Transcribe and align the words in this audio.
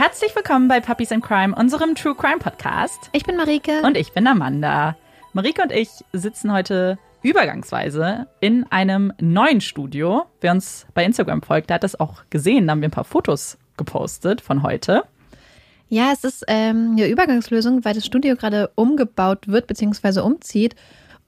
Herzlich 0.00 0.34
willkommen 0.34 0.66
bei 0.66 0.80
Puppies 0.80 1.10
in 1.10 1.20
Crime, 1.20 1.54
unserem 1.54 1.94
True 1.94 2.14
Crime 2.14 2.38
Podcast. 2.38 3.10
Ich 3.12 3.24
bin 3.24 3.36
Marike. 3.36 3.82
Und 3.82 3.98
ich 3.98 4.14
bin 4.14 4.26
Amanda. 4.26 4.96
Marike 5.34 5.60
und 5.62 5.72
ich 5.72 5.90
sitzen 6.14 6.54
heute 6.54 6.98
übergangsweise 7.22 8.26
in 8.40 8.64
einem 8.70 9.12
neuen 9.20 9.60
Studio. 9.60 10.24
Wer 10.40 10.52
uns 10.52 10.86
bei 10.94 11.04
Instagram 11.04 11.42
folgt, 11.42 11.68
der 11.68 11.74
hat 11.74 11.84
das 11.84 12.00
auch 12.00 12.22
gesehen. 12.30 12.66
Da 12.66 12.70
haben 12.70 12.80
wir 12.80 12.88
ein 12.88 12.92
paar 12.92 13.04
Fotos 13.04 13.58
gepostet 13.76 14.40
von 14.40 14.62
heute. 14.62 15.04
Ja, 15.90 16.12
es 16.14 16.24
ist 16.24 16.44
ähm, 16.48 16.92
eine 16.92 17.06
Übergangslösung, 17.06 17.84
weil 17.84 17.92
das 17.92 18.06
Studio 18.06 18.36
gerade 18.36 18.70
umgebaut 18.76 19.48
wird 19.48 19.66
bzw. 19.66 20.20
umzieht. 20.20 20.76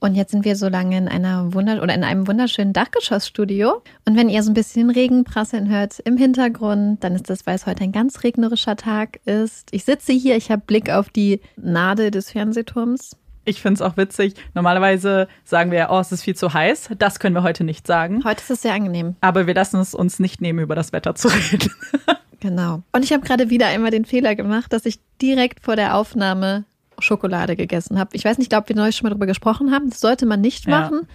Und 0.03 0.15
jetzt 0.15 0.31
sind 0.31 0.43
wir 0.43 0.57
so 0.57 0.67
lange 0.67 0.97
in 0.97 1.07
einer 1.07 1.53
Wunder 1.53 1.81
oder 1.81 1.93
in 1.93 2.03
einem 2.03 2.27
wunderschönen 2.27 2.73
Dachgeschossstudio. 2.73 3.81
Und 4.03 4.17
wenn 4.17 4.27
ihr 4.27 4.43
so 4.43 4.51
ein 4.51 4.53
bisschen 4.53 4.89
Regen 4.89 5.23
prasseln 5.23 5.69
hört 5.69 5.99
im 5.99 6.17
Hintergrund, 6.17 7.01
dann 7.05 7.15
ist 7.15 7.29
das, 7.29 7.47
weil 7.47 7.55
es 7.55 7.65
heute 7.65 7.85
ein 7.85 7.93
ganz 7.93 8.21
regnerischer 8.21 8.75
Tag 8.75 9.21
ist. 9.23 9.69
Ich 9.71 9.85
sitze 9.85 10.11
hier, 10.11 10.35
ich 10.35 10.51
habe 10.51 10.61
Blick 10.67 10.89
auf 10.89 11.09
die 11.09 11.39
Nadel 11.55 12.11
des 12.11 12.31
Fernsehturms. 12.31 13.15
Ich 13.45 13.61
finde 13.61 13.75
es 13.75 13.81
auch 13.81 13.95
witzig. 13.95 14.33
Normalerweise 14.53 15.29
sagen 15.45 15.71
wir, 15.71 15.87
oh, 15.89 15.99
es 15.99 16.11
ist 16.11 16.23
viel 16.23 16.35
zu 16.35 16.53
heiß. 16.53 16.89
Das 16.97 17.19
können 17.19 17.35
wir 17.35 17.43
heute 17.43 17.63
nicht 17.63 17.87
sagen. 17.87 18.25
Heute 18.25 18.41
ist 18.41 18.51
es 18.51 18.61
sehr 18.61 18.73
angenehm. 18.73 19.15
Aber 19.21 19.47
wir 19.47 19.53
lassen 19.53 19.79
es 19.79 19.95
uns 19.95 20.19
nicht 20.19 20.41
nehmen, 20.41 20.59
über 20.59 20.75
das 20.75 20.91
Wetter 20.91 21.15
zu 21.15 21.29
reden. 21.29 21.71
genau. 22.41 22.83
Und 22.91 23.05
ich 23.05 23.13
habe 23.13 23.23
gerade 23.25 23.49
wieder 23.49 23.67
einmal 23.67 23.91
den 23.91 24.03
Fehler 24.03 24.35
gemacht, 24.35 24.73
dass 24.73 24.85
ich 24.85 24.99
direkt 25.21 25.61
vor 25.63 25.77
der 25.77 25.95
Aufnahme 25.95 26.65
Schokolade 26.99 27.55
gegessen 27.55 27.99
habe. 27.99 28.15
Ich 28.15 28.25
weiß 28.25 28.37
nicht, 28.37 28.55
ob 28.55 28.69
wir 28.69 28.75
neulich 28.75 28.95
schon 28.95 29.05
mal 29.05 29.09
darüber 29.09 29.25
gesprochen 29.25 29.71
haben. 29.71 29.89
Das 29.89 29.99
sollte 29.99 30.25
man 30.25 30.41
nicht 30.41 30.67
machen. 30.67 31.01
Ja. 31.03 31.07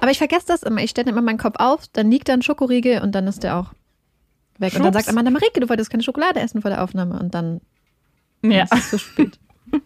Aber 0.00 0.10
ich 0.10 0.18
vergesse 0.18 0.46
das 0.46 0.62
immer. 0.62 0.82
Ich 0.82 0.90
stelle 0.90 1.10
immer 1.10 1.22
meinen 1.22 1.38
Kopf 1.38 1.56
auf, 1.58 1.86
dann 1.92 2.10
liegt 2.10 2.28
da 2.28 2.34
ein 2.34 2.42
Schokoriegel 2.42 3.02
und 3.02 3.14
dann 3.14 3.26
ist 3.26 3.42
der 3.42 3.56
auch 3.56 3.72
weg. 4.58 4.72
Schubs. 4.72 4.76
Und 4.76 4.84
dann 4.84 4.92
sagt 4.92 5.08
Amanda 5.08 5.30
Marike, 5.30 5.60
du 5.60 5.68
wolltest 5.68 5.90
keine 5.90 6.02
Schokolade 6.02 6.40
essen 6.40 6.62
vor 6.62 6.70
der 6.70 6.82
Aufnahme. 6.82 7.18
Und 7.18 7.34
dann 7.34 7.60
ja. 8.42 8.64
ist 8.64 8.72
es 8.72 8.90
zu 8.90 8.98
spät. 8.98 9.38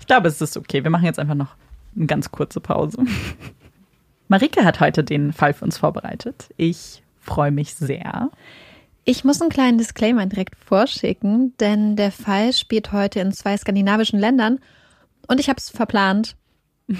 ich 0.00 0.06
glaube, 0.06 0.28
es 0.28 0.40
ist 0.40 0.56
okay. 0.56 0.82
Wir 0.82 0.90
machen 0.90 1.04
jetzt 1.04 1.18
einfach 1.18 1.34
noch 1.34 1.54
eine 1.96 2.06
ganz 2.06 2.30
kurze 2.30 2.60
Pause. 2.60 3.04
Marike 4.28 4.64
hat 4.64 4.80
heute 4.80 5.04
den 5.04 5.32
Fall 5.32 5.52
für 5.52 5.64
uns 5.64 5.78
vorbereitet. 5.78 6.48
Ich 6.56 7.02
freue 7.18 7.50
mich 7.50 7.74
sehr. 7.74 8.30
Ich 9.04 9.24
muss 9.24 9.40
einen 9.40 9.50
kleinen 9.50 9.78
Disclaimer 9.78 10.26
direkt 10.26 10.56
vorschicken, 10.56 11.56
denn 11.58 11.96
der 11.96 12.12
Fall 12.12 12.52
spielt 12.52 12.92
heute 12.92 13.20
in 13.20 13.32
zwei 13.32 13.56
skandinavischen 13.56 14.18
Ländern 14.18 14.60
und 15.26 15.40
ich 15.40 15.48
habe 15.48 15.58
es 15.58 15.70
verplant, 15.70 16.36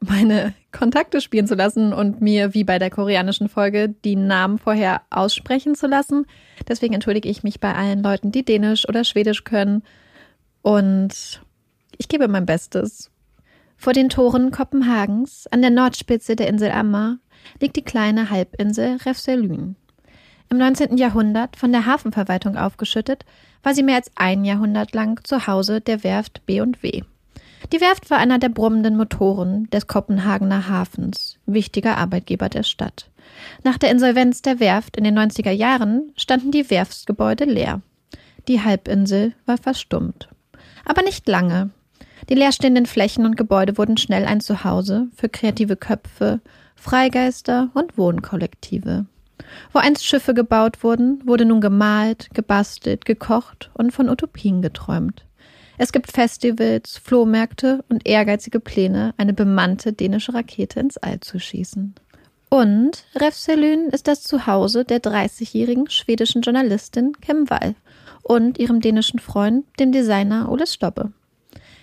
meine 0.00 0.54
Kontakte 0.72 1.20
spielen 1.20 1.46
zu 1.46 1.54
lassen 1.54 1.92
und 1.92 2.20
mir, 2.20 2.54
wie 2.54 2.64
bei 2.64 2.78
der 2.78 2.90
koreanischen 2.90 3.48
Folge, 3.48 3.88
die 3.88 4.16
Namen 4.16 4.58
vorher 4.58 5.02
aussprechen 5.10 5.74
zu 5.74 5.86
lassen. 5.86 6.26
Deswegen 6.68 6.94
entschuldige 6.94 7.28
ich 7.28 7.42
mich 7.42 7.60
bei 7.60 7.74
allen 7.74 8.02
Leuten, 8.02 8.32
die 8.32 8.44
Dänisch 8.44 8.88
oder 8.88 9.04
Schwedisch 9.04 9.44
können. 9.44 9.82
Und 10.62 11.42
ich 11.98 12.08
gebe 12.08 12.26
mein 12.28 12.46
Bestes. 12.46 13.10
Vor 13.76 13.92
den 13.92 14.08
Toren 14.08 14.50
Kopenhagens, 14.50 15.46
an 15.48 15.60
der 15.60 15.70
Nordspitze 15.70 16.36
der 16.36 16.48
Insel 16.48 16.70
Ammer, 16.70 17.18
liegt 17.60 17.76
die 17.76 17.82
kleine 17.82 18.30
Halbinsel 18.30 18.98
Refselyn. 19.04 19.76
Im 20.52 20.58
19. 20.58 20.98
Jahrhundert 20.98 21.56
von 21.56 21.72
der 21.72 21.86
Hafenverwaltung 21.86 22.58
aufgeschüttet, 22.58 23.24
war 23.62 23.72
sie 23.72 23.82
mehr 23.82 23.96
als 23.96 24.10
ein 24.16 24.44
Jahrhundert 24.44 24.92
lang 24.92 25.24
zu 25.24 25.46
Hause 25.46 25.80
der 25.80 26.04
Werft 26.04 26.44
B&W. 26.44 27.04
Die 27.72 27.80
Werft 27.80 28.10
war 28.10 28.18
einer 28.18 28.38
der 28.38 28.50
brummenden 28.50 28.98
Motoren 28.98 29.70
des 29.70 29.86
Kopenhagener 29.86 30.68
Hafens, 30.68 31.38
wichtiger 31.46 31.96
Arbeitgeber 31.96 32.50
der 32.50 32.64
Stadt. 32.64 33.08
Nach 33.64 33.78
der 33.78 33.90
Insolvenz 33.90 34.42
der 34.42 34.60
Werft 34.60 34.98
in 34.98 35.04
den 35.04 35.18
90er 35.18 35.52
Jahren 35.52 36.12
standen 36.18 36.50
die 36.50 36.68
Werftsgebäude 36.68 37.46
leer. 37.46 37.80
Die 38.46 38.60
Halbinsel 38.60 39.32
war 39.46 39.56
verstummt. 39.56 40.28
Aber 40.84 41.00
nicht 41.00 41.26
lange. 41.26 41.70
Die 42.28 42.34
leerstehenden 42.34 42.84
Flächen 42.84 43.24
und 43.24 43.38
Gebäude 43.38 43.78
wurden 43.78 43.96
schnell 43.96 44.26
ein 44.26 44.42
Zuhause 44.42 45.08
für 45.16 45.30
kreative 45.30 45.76
Köpfe, 45.76 46.42
Freigeister 46.76 47.70
und 47.72 47.96
Wohnkollektive. 47.96 49.06
Wo 49.72 49.78
einst 49.78 50.04
Schiffe 50.04 50.34
gebaut 50.34 50.82
wurden, 50.82 51.20
wurde 51.24 51.44
nun 51.44 51.60
gemalt, 51.60 52.28
gebastelt, 52.34 53.04
gekocht 53.04 53.70
und 53.74 53.92
von 53.92 54.08
Utopien 54.08 54.62
geträumt. 54.62 55.24
Es 55.78 55.92
gibt 55.92 56.12
Festivals, 56.12 56.98
Flohmärkte 56.98 57.84
und 57.88 58.06
ehrgeizige 58.06 58.60
Pläne, 58.60 59.14
eine 59.16 59.32
bemannte 59.32 59.92
dänische 59.92 60.34
Rakete 60.34 60.80
ins 60.80 60.98
All 60.98 61.20
zu 61.20 61.40
schießen. 61.40 61.94
Und 62.50 63.06
Refselyn 63.16 63.88
ist 63.88 64.06
das 64.06 64.22
Zuhause 64.24 64.84
der 64.84 65.00
30-jährigen 65.00 65.88
schwedischen 65.88 66.42
Journalistin 66.42 67.12
Kim 67.22 67.48
Wall 67.48 67.74
und 68.22 68.58
ihrem 68.58 68.80
dänischen 68.80 69.20
Freund, 69.20 69.64
dem 69.80 69.90
Designer 69.90 70.52
Ole 70.52 70.66
Stobbe. 70.66 71.12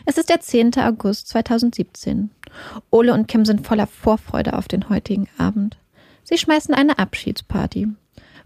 Es 0.05 0.19
ist 0.19 0.29
der 0.29 0.41
10. 0.41 0.75
August 0.77 1.27
2017. 1.29 2.29
Ole 2.91 3.13
und 3.15 3.27
Kim 3.27 3.45
sind 3.45 3.65
voller 3.65 3.87
Vorfreude 3.87 4.53
auf 4.53 4.67
den 4.67 4.89
heutigen 4.89 5.27
Abend. 5.39 5.78
Sie 6.29 6.37
schmeißen 6.37 6.75
eine 6.75 6.99
Abschiedsparty, 6.99 7.87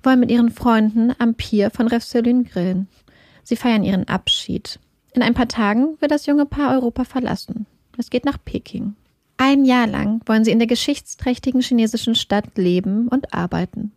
wollen 0.04 0.20
mit 0.22 0.32
ihren 0.32 0.52
Freunden 0.52 1.14
am 1.20 1.36
Pier 1.36 1.70
von 1.70 1.90
Refselin 1.90 2.46
grillen. 2.46 2.88
Sie 3.44 3.58
feiern 3.58 3.84
ihren 3.84 4.08
Abschied. 4.08 4.80
In 5.12 5.22
ein 5.22 5.34
paar 5.34 5.50
Tagen 5.50 5.98
wird 6.00 6.12
das 6.12 6.26
junge 6.26 6.46
Paar 6.46 6.74
Europa 6.74 7.04
verlassen. 7.04 7.66
Es 7.98 8.10
geht 8.10 8.24
nach 8.24 8.38
Peking. 8.46 8.96
Ein 9.36 9.66
Jahr 9.66 9.86
lang 9.86 10.22
wollen 10.28 10.46
sie 10.46 10.52
in 10.52 10.60
der 10.60 10.68
geschichtsträchtigen 10.70 11.60
chinesischen 11.60 12.16
Stadt 12.16 12.58
leben 12.58 13.10
und 13.10 13.34
arbeiten. 13.34 13.92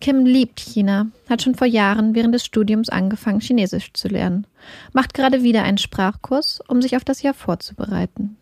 Kim 0.00 0.24
liebt 0.24 0.58
China, 0.58 1.08
hat 1.28 1.42
schon 1.42 1.54
vor 1.54 1.66
Jahren 1.66 2.14
während 2.14 2.34
des 2.34 2.46
Studiums 2.46 2.88
angefangen, 2.88 3.40
Chinesisch 3.40 3.92
zu 3.92 4.08
lernen, 4.08 4.46
macht 4.94 5.12
gerade 5.12 5.42
wieder 5.42 5.64
einen 5.64 5.76
Sprachkurs, 5.76 6.62
um 6.66 6.80
sich 6.80 6.96
auf 6.96 7.04
das 7.04 7.20
Jahr 7.20 7.34
vorzubereiten. 7.34 8.38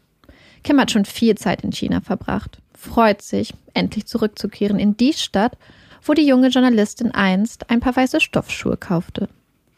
Kim 0.63 0.81
hat 0.81 0.93
schon 0.93 1.07
viel 1.07 1.35
Zeit 1.35 1.63
in 1.63 1.73
China 1.73 2.01
verbracht 2.03 2.61
freut 2.77 3.23
sich, 3.23 3.55
endlich 3.75 4.07
zurückzukehren 4.07 4.79
in 4.79 4.97
die 4.97 5.13
Stadt, 5.13 5.57
wo 6.03 6.15
die 6.15 6.27
junge 6.27 6.49
Journalistin 6.49 7.11
einst 7.11 7.69
ein 7.71 7.81
paar 7.81 7.97
weiße 7.97 8.21
Stoffschuhe 8.21 8.77
kaufte. 8.77 9.29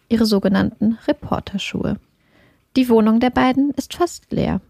Ihre 0.08 0.26
sogenannten 0.26 0.98
Reporterschuhe. 1.06 1.96
Die 2.76 2.88
Wohnung 2.88 3.20
der 3.20 3.30
beiden 3.30 3.70
ist 3.70 3.94
fast 3.94 4.30
leer. 4.30 4.60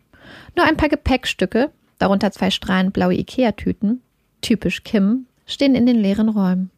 Nur 0.57 0.67
ein 0.67 0.77
paar 0.77 0.89
Gepäckstücke, 0.89 1.71
darunter 1.99 2.31
zwei 2.31 2.51
strahlend 2.51 2.93
blaue 2.93 3.15
Ikea-Tüten, 3.15 4.03
typisch 4.41 4.85
Kim, 4.85 5.27
stehen 5.47 5.75
in 5.75 5.87
den 5.87 5.97
leeren 5.97 6.29
Räumen. 6.29 6.71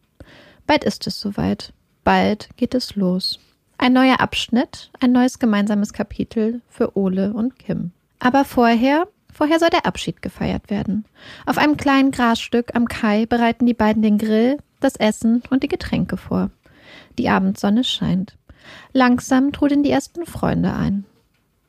Bald 0.67 0.85
ist 0.85 1.07
es 1.07 1.21
soweit. 1.21 1.73
Bald 2.05 2.49
geht 2.57 2.75
es 2.75 2.97
los. 2.97 3.39
Ein 3.77 3.93
neuer 3.93 4.21
Abschnitt, 4.21 4.91
ein 5.01 5.13
neues 5.13 5.39
gemeinsames 5.39 5.93
Kapitel 5.93 6.61
für 6.69 6.97
Ole 6.97 7.33
und 7.33 7.59
Kim. 7.59 7.93
Aber 8.19 8.45
vorher 8.45 9.09
Vorher 9.41 9.59
soll 9.59 9.71
der 9.71 9.87
Abschied 9.87 10.21
gefeiert 10.21 10.69
werden. 10.69 11.07
Auf 11.47 11.57
einem 11.57 11.79
kleinen 11.79 12.11
Grasstück 12.11 12.73
am 12.75 12.89
Kai 12.89 13.25
bereiten 13.25 13.65
die 13.65 13.73
beiden 13.73 14.03
den 14.03 14.19
Grill, 14.19 14.59
das 14.81 14.97
Essen 14.97 15.43
und 15.49 15.63
die 15.63 15.69
Getränke 15.69 16.19
vor. 16.19 16.51
Die 17.19 17.31
Abendsonne 17.31 17.83
scheint. 17.83 18.37
Langsam 18.93 19.51
trudeln 19.51 19.83
die 19.83 19.91
ersten 19.91 20.27
Freunde 20.27 20.75
ein. 20.75 21.07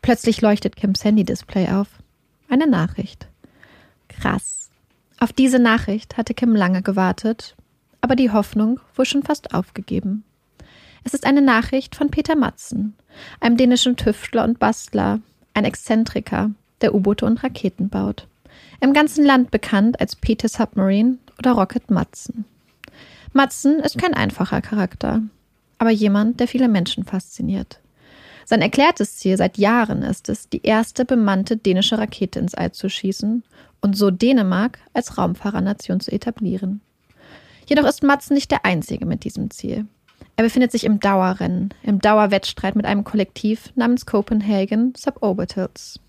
Plötzlich 0.02 0.42
leuchtet 0.42 0.76
Kims 0.76 1.06
Handy-Display 1.06 1.70
auf. 1.70 1.88
Eine 2.50 2.68
Nachricht. 2.68 3.30
Krass. 4.10 4.70
Auf 5.18 5.32
diese 5.32 5.60
Nachricht 5.60 6.18
hatte 6.18 6.34
Kim 6.34 6.54
lange 6.54 6.82
gewartet, 6.82 7.56
aber 8.02 8.18
die 8.18 8.32
Hoffnung 8.32 8.82
wohl 8.96 9.06
schon 9.06 9.24
fast 9.24 9.54
aufgegeben. 9.54 10.26
Es 11.06 11.14
ist 11.14 11.26
eine 11.26 11.42
Nachricht 11.42 11.96
von 11.96 12.12
Peter 12.12 12.36
Matzen, 12.36 12.98
einem 13.40 13.56
dänischen 13.56 13.96
Tüftler 13.96 14.44
und 14.44 14.60
Bastler, 14.60 15.22
ein 15.54 15.64
Exzentriker, 15.64 16.52
der 16.82 16.94
U-Boote 16.96 17.26
und 17.26 17.44
Raketen 17.44 17.90
baut. 17.90 18.28
Im 18.80 18.94
ganzen 18.94 19.26
Land 19.26 19.52
bekannt 19.52 20.00
als 20.00 20.16
Peter 20.16 20.50
Submarine 20.50 21.18
oder 21.38 21.52
Rocket 21.52 21.90
Matzen. 21.92 22.46
Matzen 23.34 23.80
ist 23.80 23.98
kein 23.98 24.14
einfacher 24.14 24.62
Charakter, 24.62 25.22
aber 25.78 25.92
jemand, 25.92 26.40
der 26.40 26.48
viele 26.48 26.68
Menschen 26.68 27.06
fasziniert. 27.06 27.80
Sein 28.46 28.62
erklärtes 28.62 29.18
Ziel 29.18 29.38
seit 29.38 29.58
Jahren 29.58 30.02
ist 30.02 30.28
es, 30.28 30.50
die 30.50 30.64
erste 30.64 31.06
bemannte 31.06 31.58
dänische 31.58 31.98
Rakete 31.98 32.40
ins 32.40 32.56
All 32.56 32.72
zu 32.72 32.90
schießen 32.90 33.44
und 33.82 33.98
so 33.98 34.12
Dänemark 34.12 34.80
als 34.94 35.18
Raumfahrernation 35.18 36.00
zu 36.00 36.12
etablieren. 36.12 36.82
Jedoch 37.68 37.86
ist 37.86 38.04
Matzen 38.04 38.34
nicht 38.34 38.52
der 38.52 38.66
Einzige 38.66 39.06
mit 39.06 39.24
diesem 39.24 39.50
Ziel. 39.52 39.86
Er 40.36 40.44
befindet 40.44 40.72
sich 40.72 40.84
im 40.84 41.00
Dauerrennen, 41.00 41.74
im 41.84 42.00
Dauerwettstreit 42.00 42.76
mit 42.76 42.86
einem 42.86 43.04
Kollektiv 43.04 43.72
namens 43.76 44.06
Copenhagen 44.06 44.94
Suborbitals. 44.98 46.00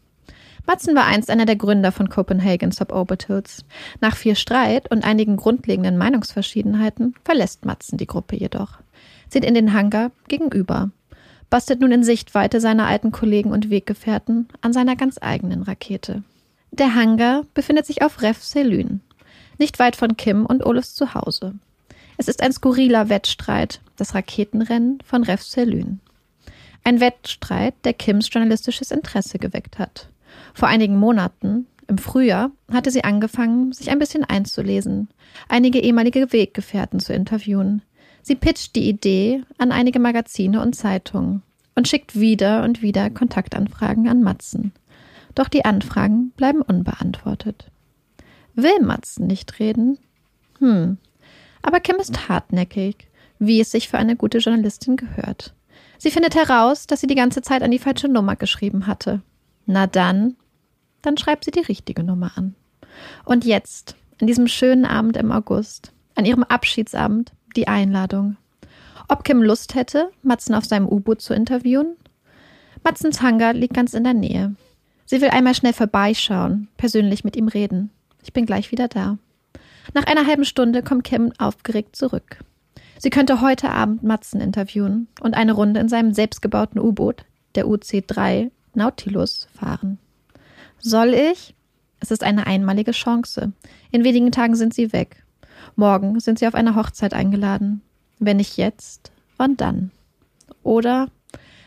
Matzen 0.67 0.94
war 0.94 1.06
einst 1.06 1.31
einer 1.31 1.47
der 1.47 1.56
Gründer 1.56 1.93
von 1.93 2.09
Copenhagen 2.09 2.70
Suborbitals. 2.70 3.64
Nach 4.00 4.17
viel 4.17 4.37
Streit 4.37 4.91
und 4.91 5.05
einigen 5.05 5.37
grundlegenden 5.37 5.99
Meinungsverschiedenheiten 5.99 7.14
verlässt 7.25 7.64
Matzen 7.64 7.99
die 7.99 8.06
Gruppe 8.06 8.37
jedoch, 8.37 8.79
zieht 9.29 9.44
in 9.44 9.55
den 9.55 9.73
Hangar 9.73 10.12
gegenüber, 10.29 10.91
bastelt 11.50 11.81
nun 11.81 11.93
in 11.93 12.05
Sichtweite 12.05 12.61
seiner 12.61 12.87
alten 12.87 13.11
Kollegen 13.11 13.50
und 13.50 13.70
Weggefährten 13.70 14.49
an 14.61 14.73
seiner 14.73 14.97
ganz 14.97 15.19
eigenen 15.20 15.62
Rakete. 15.62 16.23
Der 16.70 16.94
Hangar 16.94 17.44
befindet 17.55 17.85
sich 17.85 18.03
auf 18.03 18.23
Ref 18.23 18.43
Selyn, 18.43 19.00
nicht 19.58 19.79
weit 19.79 19.97
von 19.97 20.17
Kim 20.17 20.47
und 20.47 20.65
Oles 20.65 20.94
Zuhause. 20.94 21.55
Es 22.17 22.29
ist 22.29 22.43
ein 22.43 22.53
skurriler 22.53 23.08
Wettstreit, 23.08 23.81
das 23.97 24.15
Raketenrennen 24.15 24.99
von 25.05 25.25
Ref 25.25 25.43
Selyn. 25.43 26.00
Ein 26.85 27.00
Wettstreit, 27.00 27.75
der 27.85 27.94
Kims 27.94 28.29
journalistisches 28.32 28.91
Interesse 28.91 29.38
geweckt 29.38 29.79
hat. 29.79 30.08
Vor 30.55 30.69
einigen 30.69 30.96
Monaten, 30.96 31.67
im 31.88 31.99
Frühjahr, 31.99 32.50
hatte 32.73 32.90
sie 32.90 33.05
angefangen, 33.05 33.73
sich 33.73 33.90
ein 33.90 33.99
bisschen 33.99 34.25
einzulesen, 34.25 35.08
einige 35.49 35.81
ehemalige 35.81 36.32
Weggefährten 36.32 37.00
zu 37.00 37.12
interviewen. 37.12 37.82
Sie 38.23 38.37
pitcht 38.37 38.76
die 38.76 38.88
Idee 38.88 39.43
an 39.58 39.73
einige 39.73 39.99
Magazine 39.99 40.61
und 40.61 40.75
Zeitungen 40.75 41.43
und 41.75 41.88
schickt 41.88 42.19
wieder 42.19 42.62
und 42.62 42.82
wieder 42.82 43.11
Kontaktanfragen 43.11 44.08
an 44.08 44.23
Matzen. 44.23 44.73
Doch 45.34 45.49
die 45.49 45.64
Anfragen 45.64 46.31
bleiben 46.37 46.62
unbeantwortet. 46.62 47.70
Will 48.55 48.81
Matzen 48.81 49.26
nicht 49.26 49.58
reden? 49.58 49.99
Hm. 50.58 50.99
Aber 51.62 51.81
Kim 51.81 51.96
ist 51.96 52.29
hartnäckig, 52.29 53.08
wie 53.38 53.61
es 53.61 53.70
sich 53.70 53.88
für 53.88 53.99
eine 53.99 54.17
gute 54.17 54.38
Journalistin 54.38 54.96
gehört. 54.96 55.55
Sie 55.99 56.11
findet 56.11 56.34
heraus, 56.34 56.87
dass 56.87 57.00
sie 57.00 57.06
die 57.06 57.14
ganze 57.14 57.43
Zeit 57.43 57.62
an 57.62 57.70
die 57.70 57.79
falsche 57.79 58.08
Nummer 58.08 58.37
geschrieben 58.37 58.87
hatte. 58.87 59.23
Na 59.67 59.87
dann, 59.87 60.37
dann 61.03 61.17
schreibt 61.17 61.44
sie 61.44 61.50
die 61.50 61.61
richtige 61.61 62.03
Nummer 62.03 62.32
an. 62.37 62.55
Und 63.25 63.44
jetzt, 63.44 63.97
an 64.20 64.26
diesem 64.26 64.49
schönen 64.49 64.85
Abend 64.85 65.17
im 65.17 65.32
August, 65.32 65.93
an 66.14 66.25
ihrem 66.25 66.44
Abschiedsabend, 66.44 67.32
die 67.56 67.69
Einladung. 67.69 68.37
Ob 69.09 69.25
Kim 69.25 69.43
Lust 69.43 69.75
hätte, 69.75 70.11
Matzen 70.23 70.55
auf 70.55 70.64
seinem 70.64 70.88
U-Boot 70.88 71.20
zu 71.20 71.35
interviewen? 71.35 71.97
Matzens 72.85 73.23
Hangar 73.23 73.53
liegt 73.53 73.75
ganz 73.75 73.94
in 73.94 74.05
der 74.05 74.14
Nähe. 74.14 74.55
Sie 75.05 75.20
will 75.20 75.29
einmal 75.29 75.55
schnell 75.55 75.73
vorbeischauen, 75.73 76.69
persönlich 76.76 77.25
mit 77.25 77.37
ihm 77.37 77.49
reden. 77.49 77.91
Ich 78.23 78.32
bin 78.32 78.47
gleich 78.47 78.70
wieder 78.70 78.88
da. 78.88 79.19
Nach 79.94 80.05
einer 80.05 80.26
halben 80.26 80.44
Stunde 80.44 80.82
kommt 80.82 81.05
Kim 81.05 81.32
aufgeregt 81.38 81.97
zurück. 81.97 82.38
Sie 82.99 83.11
könnte 83.11 83.41
heute 83.41 83.70
Abend 83.70 84.05
Matzen 84.05 84.41
interviewen 84.41 85.08
und 85.20 85.35
eine 85.35 85.53
Runde 85.53 85.81
in 85.81 85.88
seinem 85.88 86.15
selbstgebauten 86.15 86.81
U-Boot, 86.81 87.25
der 87.56 87.67
UC-3 87.67 88.50
Nautilus, 88.75 89.49
fahren. 89.55 89.99
Soll 90.79 91.15
ich? 91.15 91.55
Es 92.01 92.11
ist 92.11 92.25
eine 92.25 92.47
einmalige 92.47 92.93
Chance. 92.93 93.53
In 93.91 94.05
wenigen 94.05 94.33
Tagen 94.33 94.57
sind 94.57 94.75
sie 94.75 94.93
weg. 94.93 95.23
Morgen 95.77 96.19
sind 96.21 96.39
sie 96.39 96.47
auf 96.47 96.55
einer 96.55 96.75
Hochzeit 96.75 97.15
eingeladen. 97.15 97.83
Wenn 98.19 98.39
nicht 98.39 98.57
jetzt, 98.57 99.13
wann 99.37 99.57
dann? 99.57 99.91
Oder 100.63 101.09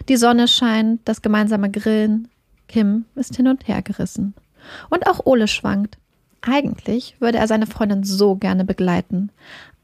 die 0.09 0.17
Sonne 0.17 0.47
scheint, 0.47 1.01
das 1.05 1.21
gemeinsame 1.21 1.71
Grillen. 1.71 2.27
Kim 2.67 3.05
ist 3.15 3.35
hin 3.35 3.47
und 3.47 3.67
her 3.67 3.81
gerissen. 3.81 4.33
Und 4.89 5.07
auch 5.07 5.25
Ole 5.25 5.47
schwankt. 5.47 5.97
Eigentlich 6.41 7.15
würde 7.19 7.37
er 7.37 7.47
seine 7.47 7.67
Freundin 7.67 8.03
so 8.03 8.35
gerne 8.35 8.65
begleiten. 8.65 9.31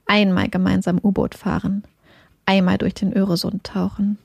Einmal 0.06 0.50
gemeinsam 0.50 1.00
U-Boot 1.02 1.36
fahren. 1.36 1.84
Einmal 2.46 2.78
durch 2.78 2.94
den 2.94 3.14
Öresund 3.14 3.64
tauchen. 3.64 4.18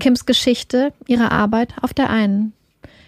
Kims 0.00 0.26
Geschichte, 0.26 0.92
ihre 1.06 1.32
Arbeit 1.32 1.74
auf 1.82 1.92
der 1.92 2.10
einen, 2.10 2.52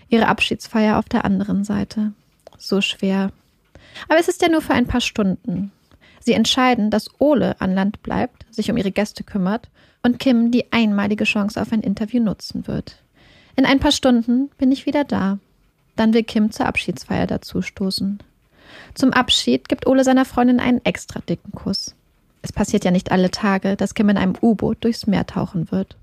ihre 0.09 0.27
Abschiedsfeier 0.27 0.99
auf 0.99 1.09
der 1.09 1.25
anderen 1.25 1.65
Seite. 1.65 2.13
So 2.59 2.81
schwer. 2.81 3.33
Aber 4.09 4.19
es 4.19 4.29
ist 4.29 4.43
ja 4.43 4.49
nur 4.49 4.63
für 4.63 4.75
ein 4.75 4.87
paar 4.87 5.01
Stunden. 5.01 5.73
Sie 6.21 6.33
entscheiden, 6.33 6.91
dass 6.91 7.11
Ole 7.19 7.61
an 7.61 7.75
Land 7.75 8.03
bleibt, 8.03 8.45
sich 8.51 8.71
um 8.71 8.77
ihre 8.77 8.91
Gäste 8.91 9.25
kümmert 9.25 9.69
und 10.03 10.19
Kim 10.19 10.51
die 10.51 10.73
einmalige 10.73 11.25
Chance 11.25 11.61
auf 11.61 11.73
ein 11.73 11.81
Interview 11.81 12.23
nutzen 12.23 12.67
wird. 12.67 12.97
In 13.57 13.67
ein 13.67 13.81
paar 13.81 13.93
Stunden 13.93 14.51
bin 14.59 14.73
ich 14.73 14.87
wieder 14.87 15.05
da. 15.05 15.39
Dann 15.97 16.13
will 16.15 16.23
Kim 16.23 16.51
zur 16.51 16.67
Abschiedsfeier 16.67 17.27
dazustoßen. 17.27 18.21
Zum 18.95 19.13
Abschied 19.13 19.69
gibt 19.69 19.87
Ole 19.87 20.05
seiner 20.05 20.25
Freundin 20.25 20.61
einen 20.61 20.85
extra 20.85 21.21
dicken 21.21 21.53
Kuss. 21.53 21.95
Es 22.43 22.53
passiert 22.53 22.85
ja 22.85 22.91
nicht 22.91 23.13
alle 23.13 23.31
Tage, 23.31 23.77
dass 23.77 23.95
Kim 23.95 24.09
in 24.09 24.17
einem 24.17 24.35
U-Boot 24.41 24.79
durchs 24.83 25.07
Meer 25.07 25.27
tauchen 25.27 25.71
wird. 25.71 25.97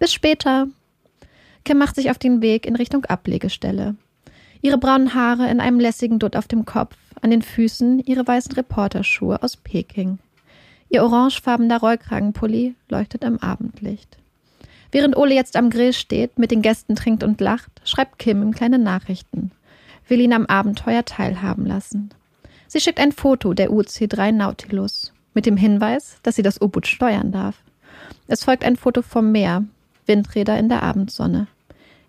Bis 0.00 0.12
später. 0.12 0.66
Kim 1.64 1.78
macht 1.78 1.94
sich 1.94 2.10
auf 2.10 2.18
den 2.18 2.42
Weg 2.42 2.66
in 2.66 2.74
Richtung 2.74 3.04
Ablegestelle. 3.04 3.94
Ihre 4.62 4.78
braunen 4.78 5.14
Haare 5.14 5.48
in 5.48 5.60
einem 5.60 5.78
lässigen 5.78 6.18
Dutt 6.18 6.34
auf 6.34 6.48
dem 6.48 6.64
Kopf, 6.64 6.96
an 7.22 7.30
den 7.30 7.42
Füßen 7.42 8.00
ihre 8.00 8.26
weißen 8.26 8.52
Reporterschuhe 8.52 9.40
aus 9.44 9.56
Peking. 9.56 10.18
Ihr 10.88 11.04
orangefarbener 11.04 11.78
Rollkragenpulli 11.78 12.74
leuchtet 12.88 13.22
im 13.22 13.38
Abendlicht. 13.38 14.18
Während 14.90 15.16
Ole 15.16 15.36
jetzt 15.36 15.54
am 15.54 15.70
Grill 15.70 15.92
steht, 15.92 16.36
mit 16.36 16.50
den 16.50 16.62
Gästen 16.62 16.96
trinkt 16.96 17.22
und 17.22 17.40
lacht, 17.40 17.70
schreibt 17.84 18.18
Kim 18.18 18.42
ihm 18.42 18.52
kleine 18.52 18.80
Nachrichten 18.80 19.52
will 20.10 20.20
ihn 20.20 20.34
am 20.34 20.46
Abenteuer 20.46 21.04
teilhaben 21.04 21.64
lassen. 21.64 22.10
Sie 22.66 22.80
schickt 22.80 23.00
ein 23.00 23.12
Foto 23.12 23.54
der 23.54 23.70
UC-3 23.70 24.32
Nautilus 24.32 25.12
mit 25.32 25.46
dem 25.46 25.56
Hinweis, 25.56 26.18
dass 26.22 26.36
sie 26.36 26.42
das 26.42 26.60
U-Boot 26.60 26.86
steuern 26.86 27.32
darf. 27.32 27.62
Es 28.26 28.44
folgt 28.44 28.64
ein 28.64 28.76
Foto 28.76 29.02
vom 29.02 29.32
Meer, 29.32 29.64
Windräder 30.06 30.58
in 30.58 30.68
der 30.68 30.82
Abendsonne. 30.82 31.46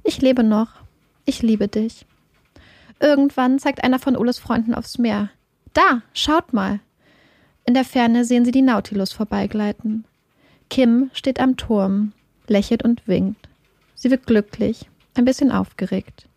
Ich 0.04 0.22
lebe 0.22 0.44
noch. 0.44 0.70
Ich 1.26 1.42
liebe 1.42 1.68
dich. 1.68 2.06
Irgendwann 3.00 3.60
zeigt 3.60 3.84
einer 3.84 4.00
von 4.00 4.16
Oles 4.16 4.40
Freunden 4.40 4.74
aufs 4.74 4.98
Meer. 4.98 5.30
Da, 5.74 6.02
schaut 6.14 6.54
mal. 6.54 6.80
In 7.66 7.74
der 7.74 7.86
Ferne 7.86 8.26
sehen 8.26 8.46
sie 8.46 8.52
die 8.52 8.62
Nautilus 8.62 9.14
vorbeigleiten. 9.14 10.06
Kim 10.70 11.10
steht 11.14 11.40
am 11.40 11.58
Turm, 11.58 12.14
lächelt 12.48 12.84
und 12.84 13.08
winkt. 13.08 13.50
Sie 13.96 14.10
wird 14.10 14.26
glücklich, 14.26 14.90
ein 15.16 15.26
bisschen 15.26 15.52
aufgeregt 15.52 16.28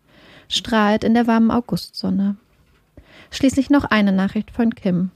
strahlt 0.49 1.03
in 1.03 1.13
der 1.13 1.27
warmen 1.27 1.51
Augustsonne. 1.51 2.35
Schließlich 3.31 3.69
noch 3.69 3.85
eine 3.85 4.11
Nachricht 4.11 4.51
von 4.51 4.73
Kim. 4.75 5.11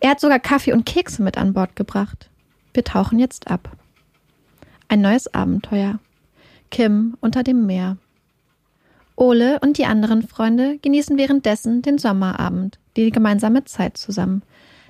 Er 0.00 0.10
hat 0.10 0.20
sogar 0.20 0.38
Kaffee 0.38 0.72
und 0.72 0.86
Kekse 0.86 1.22
mit 1.22 1.36
an 1.36 1.52
Bord 1.52 1.76
gebracht. 1.76 2.30
Wir 2.72 2.84
tauchen 2.84 3.18
jetzt 3.18 3.50
ab. 3.50 3.76
Ein 4.90 5.02
neues 5.02 5.32
Abenteuer. 5.32 6.00
Kim 6.72 7.16
unter 7.20 7.44
dem 7.44 7.64
Meer. 7.64 7.96
Ole 9.14 9.60
und 9.60 9.78
die 9.78 9.84
anderen 9.84 10.26
Freunde 10.26 10.78
genießen 10.78 11.16
währenddessen 11.16 11.80
den 11.80 11.96
Sommerabend, 11.96 12.76
die 12.96 13.12
gemeinsame 13.12 13.64
Zeit 13.64 13.96
zusammen. 13.96 14.42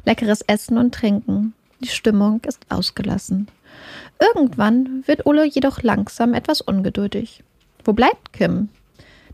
Leckeres 0.07 0.41
Essen 0.41 0.79
und 0.79 0.95
Trinken. 0.95 1.53
Die 1.81 1.89
Stimmung 1.89 2.41
ist 2.47 2.65
ausgelassen. 2.71 3.49
Irgendwann 4.19 5.07
wird 5.07 5.27
Ole 5.27 5.45
jedoch 5.45 5.83
langsam 5.83 6.33
etwas 6.33 6.63
ungeduldig. 6.63 7.45
Wo 7.85 7.93
bleibt 7.93 8.33
Kim? 8.33 8.71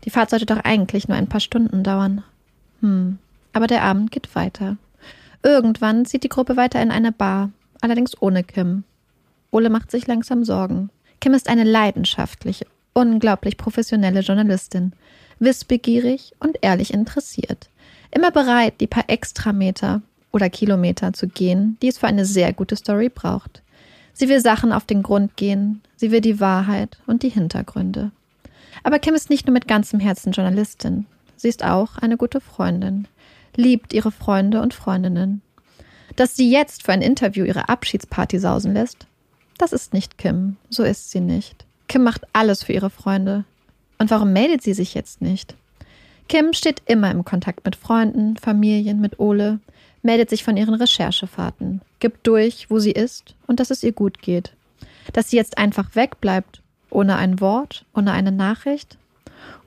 Die 0.03 0.09
Fahrt 0.09 0.31
sollte 0.31 0.47
doch 0.47 0.65
eigentlich 0.65 1.07
nur 1.07 1.15
ein 1.15 1.29
paar 1.29 1.39
Stunden 1.39 1.81
dauern. 1.83 2.25
Hm, 2.81 3.19
aber 3.53 3.67
der 3.67 3.83
Abend 3.83 4.11
geht 4.11 4.35
weiter. 4.35 4.75
Irgendwann 5.43 6.05
zieht 6.05 6.25
die 6.25 6.29
Gruppe 6.29 6.57
weiter 6.57 6.81
in 6.81 6.91
eine 6.91 7.13
Bar, 7.13 7.51
allerdings 7.79 8.21
ohne 8.21 8.43
Kim. 8.43 8.83
Ole 9.51 9.69
macht 9.69 9.91
sich 9.91 10.07
langsam 10.07 10.43
Sorgen. 10.43 10.89
Kim 11.19 11.33
ist 11.33 11.49
eine 11.49 11.63
leidenschaftliche, 11.63 12.65
unglaublich 12.93 13.57
professionelle 13.57 14.21
Journalistin, 14.21 14.93
wissbegierig 15.39 16.33
und 16.39 16.57
ehrlich 16.61 16.93
interessiert. 16.93 17.69
Immer 18.11 18.31
bereit, 18.31 18.75
die 18.79 18.87
paar 18.87 19.09
Extrameter 19.09 20.01
oder 20.31 20.49
Kilometer 20.49 21.13
zu 21.13 21.27
gehen, 21.27 21.77
die 21.81 21.87
es 21.87 21.97
für 21.97 22.07
eine 22.07 22.25
sehr 22.25 22.53
gute 22.53 22.75
Story 22.75 23.09
braucht. 23.09 23.61
Sie 24.13 24.29
will 24.29 24.39
Sachen 24.41 24.71
auf 24.71 24.85
den 24.85 25.03
Grund 25.03 25.35
gehen, 25.37 25.81
sie 25.95 26.11
will 26.11 26.21
die 26.21 26.39
Wahrheit 26.39 26.97
und 27.05 27.23
die 27.23 27.29
Hintergründe. 27.29 28.11
Aber 28.83 28.99
Kim 28.99 29.13
ist 29.13 29.29
nicht 29.29 29.47
nur 29.47 29.53
mit 29.53 29.67
ganzem 29.67 29.99
Herzen 29.99 30.31
Journalistin. 30.31 31.05
Sie 31.35 31.49
ist 31.49 31.63
auch 31.63 31.97
eine 31.97 32.17
gute 32.17 32.41
Freundin, 32.41 33.07
liebt 33.55 33.93
ihre 33.93 34.11
Freunde 34.11 34.61
und 34.61 34.73
Freundinnen. 34.73 35.41
Dass 36.15 36.35
sie 36.35 36.49
jetzt 36.49 36.83
für 36.83 36.93
ein 36.93 37.01
Interview 37.01 37.45
ihre 37.45 37.69
Abschiedsparty 37.69 38.39
sausen 38.39 38.73
lässt, 38.73 39.05
das 39.57 39.73
ist 39.73 39.93
nicht 39.93 40.17
Kim. 40.17 40.57
So 40.69 40.83
ist 40.83 41.11
sie 41.11 41.21
nicht. 41.21 41.65
Kim 41.87 42.03
macht 42.03 42.21
alles 42.33 42.63
für 42.63 42.73
ihre 42.73 42.89
Freunde. 42.89 43.45
Und 43.97 44.11
warum 44.11 44.33
meldet 44.33 44.61
sie 44.61 44.73
sich 44.73 44.93
jetzt 44.93 45.21
nicht? 45.21 45.55
Kim 46.27 46.53
steht 46.53 46.81
immer 46.85 47.09
im 47.11 47.23
Kontakt 47.23 47.63
mit 47.65 47.75
Freunden, 47.75 48.35
Familien, 48.37 48.99
mit 48.99 49.19
Ole, 49.19 49.59
meldet 50.01 50.29
sich 50.29 50.43
von 50.43 50.57
ihren 50.57 50.73
Recherchefahrten, 50.73 51.81
gibt 51.99 52.27
durch, 52.27 52.69
wo 52.69 52.79
sie 52.79 52.91
ist 52.91 53.35
und 53.47 53.59
dass 53.59 53.71
es 53.71 53.83
ihr 53.83 53.93
gut 53.93 54.21
geht. 54.21 54.53
Dass 55.13 55.29
sie 55.29 55.37
jetzt 55.37 55.57
einfach 55.57 55.95
wegbleibt 55.95 56.61
ohne 56.89 57.15
ein 57.15 57.39
Wort, 57.39 57.85
ohne 57.93 58.11
eine 58.11 58.31
Nachricht. 58.31 58.97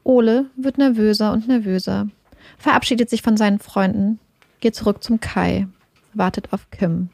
Ole 0.04 0.47
wird 0.56 0.78
nervöser 0.78 1.32
und 1.32 1.49
nervöser, 1.49 2.09
verabschiedet 2.59 3.11
sich 3.11 3.23
von 3.23 3.37
seinen 3.37 3.59
Freunden, 3.59 4.18
geht 4.61 4.75
zurück 4.75 5.02
zum 5.02 5.20
Kai, 5.20 5.66
wartet 6.14 6.52
auf 6.52 6.70
Kim. 6.70 7.11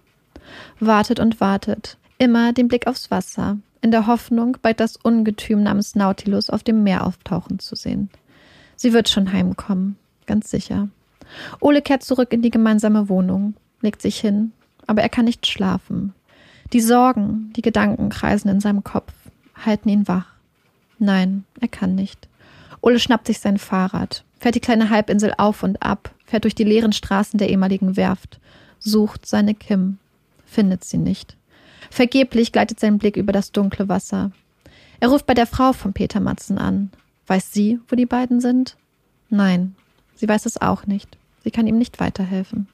Wartet 0.79 1.19
und 1.19 1.41
wartet, 1.41 1.99
immer 2.19 2.53
den 2.53 2.69
Blick 2.69 2.87
aufs 2.87 3.11
Wasser, 3.11 3.59
in 3.83 3.91
der 3.91 4.07
Hoffnung, 4.07 4.57
bald 4.63 4.81
das 4.81 4.97
Ungetüm 4.97 5.63
namens 5.63 5.95
Nautilus 5.95 6.51
auf 6.51 6.63
dem 6.63 6.83
Meer 6.83 7.07
auftauchen 7.07 7.59
zu 7.59 7.77
sehen. 7.77 8.11
Sie 8.75 8.93
wird 8.93 9.09
schon 9.09 9.33
heimkommen, 9.33 9.97
ganz 10.27 10.51
sicher. 10.51 10.89
Ole 11.61 11.83
kehrt 11.83 12.03
zurück 12.03 12.33
in 12.33 12.43
die 12.43 12.51
gemeinsame 12.51 13.09
Wohnung, 13.09 13.55
legt 13.81 14.03
sich 14.03 14.21
hin, 14.21 14.53
aber 14.87 15.03
er 15.03 15.09
kann 15.09 15.25
nicht 15.25 15.47
schlafen. 15.47 16.15
Die 16.73 16.81
Sorgen, 16.81 17.53
die 17.55 17.63
Gedanken 17.63 18.09
kreisen 18.09 18.49
in 18.49 18.61
seinem 18.61 18.83
Kopf 18.83 19.13
halten 19.65 19.89
ihn 19.89 20.09
wach. 20.09 20.27
Nein, 20.99 21.45
er 21.61 21.69
kann 21.69 21.95
nicht. 21.95 22.29
Ole 22.81 22.99
schnappt 22.99 23.27
sich 23.27 23.41
sein 23.41 23.59
Fahrrad, 23.59 24.25
fährt 24.39 24.55
die 24.55 24.61
kleine 24.61 24.91
Halbinsel 24.91 25.35
auf 25.37 25.63
und 25.63 25.83
ab, 25.83 26.11
fährt 26.25 26.45
durch 26.45 26.55
die 26.55 26.65
leeren 26.65 26.93
Straßen 26.93 27.39
der 27.39 27.49
ehemaligen 27.49 27.97
Werft, 27.97 28.39
sucht 28.79 29.27
seine 29.27 29.55
Kim, 29.55 29.99
findet 30.45 30.85
sie 30.85 30.99
nicht. 30.99 31.37
Vergeblich 31.91 32.53
gleitet 32.53 32.81
sein 32.81 32.99
Blick 32.99 33.17
über 33.17 33.33
das 33.33 33.53
dunkle 33.53 33.89
Wasser. 33.89 34.31
Er 35.01 35.09
ruft 35.09 35.27
bei 35.27 35.35
der 35.35 35.47
Frau 35.47 35.73
von 35.73 35.93
Peter 35.93 36.21
Matzen 36.21 36.59
an. 36.59 36.91
Weiß 37.27 37.53
sie, 37.53 37.81
wo 37.89 37.97
die 37.97 38.07
beiden 38.07 38.41
sind? 38.41 38.77
Nein, 39.29 39.75
sie 40.15 40.29
weiß 40.29 40.47
es 40.47 40.61
auch 40.61 40.87
nicht. 40.87 41.19
Sie 41.45 41.51
kann 41.51 41.67
ihm 41.67 41.79
nicht 41.79 42.01
weiterhelfen. 42.01 42.69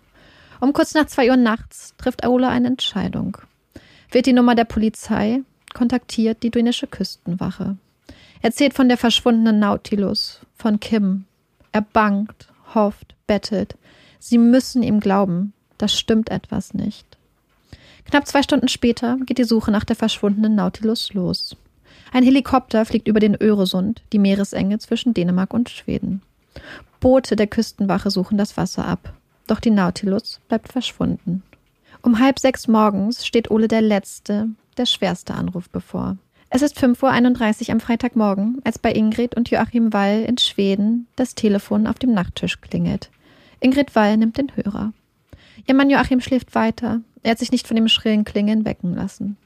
Um 0.60 0.72
kurz 0.72 0.94
nach 0.94 1.06
zwei 1.06 1.28
Uhr 1.30 1.36
nachts 1.36 1.94
trifft 1.98 2.24
Aula 2.24 2.48
eine 2.48 2.68
Entscheidung. 2.68 3.38
Wird 4.10 4.26
die 4.26 4.32
Nummer 4.32 4.54
der 4.54 4.64
Polizei, 4.64 5.40
kontaktiert 5.74 6.42
die 6.42 6.50
dänische 6.50 6.86
Küstenwache. 6.86 7.76
Erzählt 8.42 8.74
von 8.74 8.88
der 8.88 8.98
verschwundenen 8.98 9.58
Nautilus, 9.58 10.40
von 10.54 10.78
Kim. 10.80 11.24
Er 11.72 11.80
bangt, 11.80 12.48
hofft, 12.74 13.14
bettelt. 13.26 13.76
Sie 14.18 14.38
müssen 14.38 14.82
ihm 14.82 15.00
glauben, 15.00 15.52
das 15.78 15.98
stimmt 15.98 16.30
etwas 16.30 16.74
nicht. 16.74 17.11
Knapp 18.04 18.26
zwei 18.26 18.42
Stunden 18.42 18.68
später 18.68 19.16
geht 19.24 19.38
die 19.38 19.44
Suche 19.44 19.70
nach 19.70 19.84
der 19.84 19.96
verschwundenen 19.96 20.54
Nautilus 20.54 21.12
los. 21.14 21.56
Ein 22.12 22.24
Helikopter 22.24 22.84
fliegt 22.84 23.08
über 23.08 23.20
den 23.20 23.34
Öresund, 23.40 24.02
die 24.12 24.18
Meeresenge 24.18 24.78
zwischen 24.78 25.14
Dänemark 25.14 25.54
und 25.54 25.70
Schweden. 25.70 26.22
Boote 27.00 27.36
der 27.36 27.46
Küstenwache 27.46 28.10
suchen 28.10 28.36
das 28.36 28.56
Wasser 28.56 28.86
ab. 28.86 29.14
Doch 29.46 29.60
die 29.60 29.70
Nautilus 29.70 30.40
bleibt 30.48 30.70
verschwunden. 30.70 31.42
Um 32.02 32.18
halb 32.18 32.38
sechs 32.38 32.68
morgens 32.68 33.26
steht 33.26 33.50
Ole 33.50 33.68
der 33.68 33.80
letzte, 33.80 34.48
der 34.76 34.86
schwerste 34.86 35.34
Anruf 35.34 35.68
bevor. 35.70 36.16
Es 36.50 36.60
ist 36.60 36.78
5.31 36.78 37.68
Uhr 37.68 37.72
am 37.72 37.80
Freitagmorgen, 37.80 38.60
als 38.64 38.78
bei 38.78 38.92
Ingrid 38.92 39.34
und 39.36 39.50
Joachim 39.50 39.92
Wall 39.92 40.22
in 40.24 40.36
Schweden 40.36 41.06
das 41.16 41.34
Telefon 41.34 41.86
auf 41.86 41.98
dem 41.98 42.12
Nachttisch 42.12 42.60
klingelt. 42.60 43.10
Ingrid 43.60 43.94
Wall 43.94 44.16
nimmt 44.18 44.36
den 44.36 44.54
Hörer. 44.54 44.92
Ihr 45.66 45.74
Mann 45.74 45.90
Joachim 45.90 46.20
schläft 46.20 46.54
weiter. 46.54 47.00
Er 47.22 47.32
hat 47.32 47.38
sich 47.38 47.52
nicht 47.52 47.66
von 47.66 47.76
dem 47.76 47.88
schrillen 47.88 48.24
Klingen 48.24 48.64
wecken 48.64 48.94
lassen. 48.94 49.36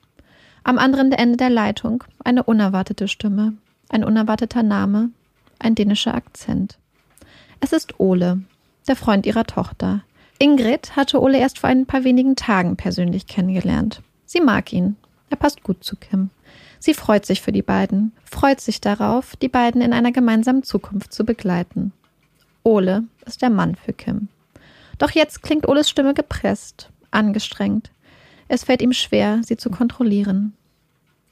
Am 0.65 0.79
anderen 0.79 1.13
Ende 1.13 1.37
der 1.37 1.51
Leitung 1.51 2.05
eine 2.25 2.43
unerwartete 2.43 3.07
Stimme, 3.07 3.55
ein 3.89 4.03
unerwarteter 4.03 4.63
Name, 4.63 5.11
ein 5.59 5.75
dänischer 5.75 6.15
Akzent. 6.15 6.79
Es 7.61 7.73
ist 7.73 8.01
Ole, 8.01 8.41
der 8.89 8.97
Freund 8.97 9.27
ihrer 9.27 9.45
Tochter. 9.45 10.03
Ingrid 10.39 10.97
hatte 10.97 11.21
Ole 11.21 11.39
erst 11.39 11.59
vor 11.59 11.71
ein 11.71 11.87
paar 11.87 12.05
wenigen 12.05 12.37
Tagen 12.37 12.77
persönlich 12.77 13.27
kennengelernt. 13.27 14.03
Sie 14.25 14.41
mag 14.41 14.73
ihn. 14.73 14.97
Er 15.31 15.37
passt 15.37 15.63
gut 15.63 15.85
zu 15.85 15.97
Kim. 15.97 16.31
Sie 16.79 16.95
freut 16.95 17.27
sich 17.27 17.41
für 17.41 17.53
die 17.53 17.63
beiden, 17.63 18.13
freut 18.25 18.61
sich 18.61 18.81
darauf, 18.81 19.35
die 19.37 19.49
beiden 19.49 19.81
in 19.81 19.93
einer 19.93 20.13
gemeinsamen 20.13 20.63
Zukunft 20.63 21.13
zu 21.13 21.25
begleiten. 21.25 21.93
Ole 22.63 23.05
ist 23.25 23.43
der 23.43 23.51
Mann 23.51 23.77
für 23.77 23.93
Kim. 23.93 24.29
Doch 24.99 25.11
jetzt 25.11 25.43
klingt 25.43 25.69
Oles 25.69 25.89
Stimme 25.91 26.15
gepresst, 26.15 26.91
angestrengt. 27.11 27.91
Es 28.49 28.65
fällt 28.65 28.83
ihm 28.83 28.93
schwer, 28.93 29.41
sie 29.45 29.57
zu 29.57 29.71
kontrollieren. 29.71 30.55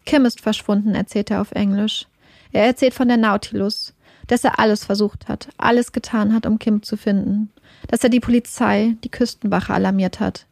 Kim 0.04 0.24
ist 0.24 0.40
verschwunden, 0.40 0.94
erzählt 0.94 1.30
er 1.30 1.40
auf 1.40 1.52
Englisch. 1.52 2.06
Er 2.52 2.66
erzählt 2.66 2.94
von 2.94 3.08
der 3.08 3.16
Nautilus, 3.16 3.94
dass 4.26 4.44
er 4.44 4.58
alles 4.58 4.84
versucht 4.84 5.28
hat, 5.28 5.48
alles 5.56 5.92
getan 5.92 6.32
hat, 6.32 6.46
um 6.46 6.58
Kim 6.58 6.82
zu 6.82 6.96
finden, 6.96 7.50
dass 7.88 8.02
er 8.04 8.10
die 8.10 8.20
Polizei, 8.20 8.96
die 9.04 9.10
Küstenwache 9.10 9.72
alarmiert 9.72 10.20
hat, 10.20 10.46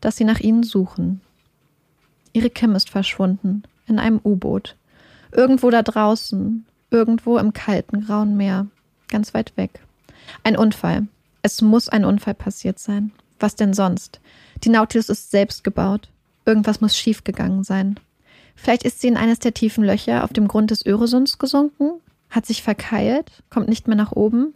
dass 0.00 0.16
sie 0.16 0.24
nach 0.24 0.40
ihnen 0.40 0.62
suchen. 0.62 1.20
Ihre 2.32 2.50
Kim 2.50 2.74
ist 2.74 2.90
verschwunden, 2.90 3.62
in 3.86 3.98
einem 3.98 4.20
U-Boot. 4.22 4.76
Irgendwo 5.32 5.70
da 5.70 5.82
draußen, 5.82 6.64
irgendwo 6.90 7.38
im 7.38 7.52
kalten, 7.52 8.06
grauen 8.06 8.36
Meer, 8.36 8.66
ganz 9.08 9.34
weit 9.34 9.56
weg. 9.56 9.80
Ein 10.44 10.56
Unfall. 10.56 11.06
Es 11.42 11.62
muss 11.62 11.88
ein 11.88 12.04
Unfall 12.04 12.34
passiert 12.34 12.78
sein. 12.78 13.12
Was 13.38 13.54
denn 13.54 13.72
sonst? 13.72 14.20
Die 14.64 14.68
Nautilus 14.68 15.08
ist 15.08 15.30
selbst 15.30 15.62
gebaut. 15.62 16.08
Irgendwas 16.44 16.80
muss 16.80 16.96
schiefgegangen 16.96 17.62
sein. 17.62 18.00
Vielleicht 18.56 18.82
ist 18.82 19.00
sie 19.00 19.08
in 19.08 19.16
eines 19.16 19.38
der 19.38 19.54
tiefen 19.54 19.84
Löcher 19.84 20.24
auf 20.24 20.32
dem 20.32 20.48
Grund 20.48 20.72
des 20.72 20.84
Öresunds 20.84 21.38
gesunken, 21.38 21.92
hat 22.28 22.44
sich 22.44 22.62
verkeilt, 22.62 23.44
kommt 23.50 23.68
nicht 23.68 23.86
mehr 23.86 23.96
nach 23.96 24.12
oben. 24.12 24.54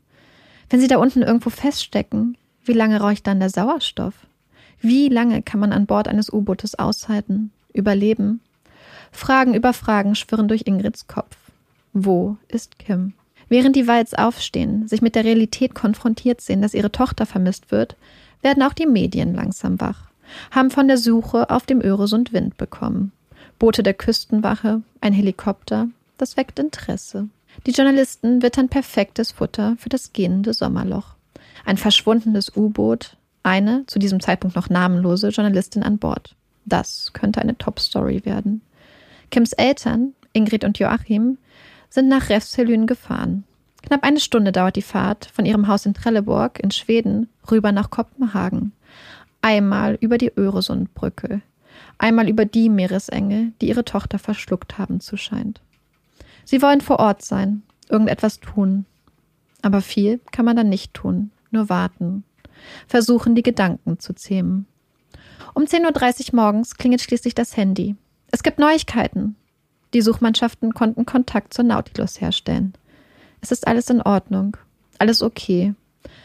Wenn 0.68 0.80
sie 0.80 0.88
da 0.88 0.96
unten 0.96 1.22
irgendwo 1.22 1.50
feststecken, 1.50 2.36
wie 2.64 2.72
lange 2.72 3.00
raucht 3.00 3.26
dann 3.26 3.40
der 3.40 3.50
Sauerstoff? 3.50 4.14
Wie 4.80 5.08
lange 5.08 5.42
kann 5.42 5.60
man 5.60 5.72
an 5.72 5.86
Bord 5.86 6.08
eines 6.08 6.32
U-Bootes 6.32 6.74
aushalten, 6.76 7.52
überleben? 7.72 8.40
Fragen 9.12 9.54
über 9.54 9.72
Fragen 9.72 10.16
schwirren 10.16 10.48
durch 10.48 10.62
Ingrids 10.66 11.06
Kopf. 11.06 11.36
Wo 11.92 12.36
ist 12.48 12.78
Kim? 12.78 13.14
Während 13.52 13.76
die 13.76 13.86
Walds 13.86 14.14
aufstehen, 14.14 14.88
sich 14.88 15.02
mit 15.02 15.14
der 15.14 15.26
Realität 15.26 15.74
konfrontiert 15.74 16.40
sehen, 16.40 16.62
dass 16.62 16.72
ihre 16.72 16.90
Tochter 16.90 17.26
vermisst 17.26 17.70
wird, 17.70 17.96
werden 18.40 18.62
auch 18.62 18.72
die 18.72 18.86
Medien 18.86 19.34
langsam 19.34 19.78
wach, 19.78 20.08
haben 20.50 20.70
von 20.70 20.88
der 20.88 20.96
Suche 20.96 21.50
auf 21.50 21.66
dem 21.66 21.82
Öresund 21.82 22.32
Wind 22.32 22.56
bekommen. 22.56 23.12
Boote 23.58 23.82
der 23.82 23.92
Küstenwache, 23.92 24.80
ein 25.02 25.12
Helikopter, 25.12 25.88
das 26.16 26.38
weckt 26.38 26.58
Interesse. 26.60 27.28
Die 27.66 27.72
Journalisten 27.72 28.40
wittern 28.40 28.70
perfektes 28.70 29.32
Futter 29.32 29.76
für 29.78 29.90
das 29.90 30.14
gehende 30.14 30.54
Sommerloch. 30.54 31.16
Ein 31.66 31.76
verschwundenes 31.76 32.56
U-Boot, 32.56 33.18
eine, 33.42 33.84
zu 33.86 33.98
diesem 33.98 34.20
Zeitpunkt 34.20 34.56
noch 34.56 34.70
namenlose 34.70 35.28
Journalistin 35.28 35.82
an 35.82 35.98
Bord. 35.98 36.36
Das 36.64 37.12
könnte 37.12 37.42
eine 37.42 37.58
Top-Story 37.58 38.24
werden. 38.24 38.62
Kims 39.30 39.52
Eltern, 39.52 40.14
Ingrid 40.32 40.64
und 40.64 40.78
Joachim, 40.78 41.36
sind 41.92 42.08
nach 42.08 42.30
Refshelyn 42.30 42.86
gefahren. 42.86 43.44
Knapp 43.82 44.02
eine 44.02 44.18
Stunde 44.18 44.50
dauert 44.50 44.76
die 44.76 44.82
Fahrt 44.82 45.26
von 45.26 45.44
ihrem 45.44 45.68
Haus 45.68 45.84
in 45.84 45.92
Trelleborg 45.92 46.58
in 46.58 46.70
Schweden 46.70 47.28
rüber 47.50 47.70
nach 47.70 47.90
Kopenhagen. 47.90 48.72
Einmal 49.42 49.98
über 50.00 50.16
die 50.16 50.32
Öresundbrücke, 50.34 51.42
einmal 51.98 52.30
über 52.30 52.46
die 52.46 52.70
Meeresenge, 52.70 53.52
die 53.60 53.68
ihre 53.68 53.84
Tochter 53.84 54.18
verschluckt 54.18 54.78
haben 54.78 55.00
zu 55.00 55.18
scheint. 55.18 55.60
Sie 56.46 56.62
wollen 56.62 56.80
vor 56.80 56.98
Ort 56.98 57.22
sein, 57.22 57.62
irgendetwas 57.90 58.40
tun. 58.40 58.86
Aber 59.60 59.82
viel 59.82 60.18
kann 60.30 60.46
man 60.46 60.56
dann 60.56 60.70
nicht 60.70 60.94
tun, 60.94 61.30
nur 61.50 61.68
warten, 61.68 62.24
versuchen, 62.86 63.34
die 63.34 63.42
Gedanken 63.42 63.98
zu 63.98 64.14
zähmen. 64.14 64.64
Um 65.52 65.64
10.30 65.64 66.32
Uhr 66.32 66.40
morgens 66.40 66.76
klingelt 66.76 67.02
schließlich 67.02 67.34
das 67.34 67.54
Handy. 67.58 67.96
Es 68.30 68.42
gibt 68.42 68.58
Neuigkeiten. 68.58 69.36
Die 69.94 70.00
Suchmannschaften 70.00 70.74
konnten 70.74 71.06
Kontakt 71.06 71.52
zur 71.52 71.64
Nautilus 71.64 72.20
herstellen. 72.20 72.74
Es 73.40 73.52
ist 73.52 73.66
alles 73.66 73.90
in 73.90 74.00
Ordnung. 74.00 74.56
Alles 74.98 75.22
okay. 75.22 75.74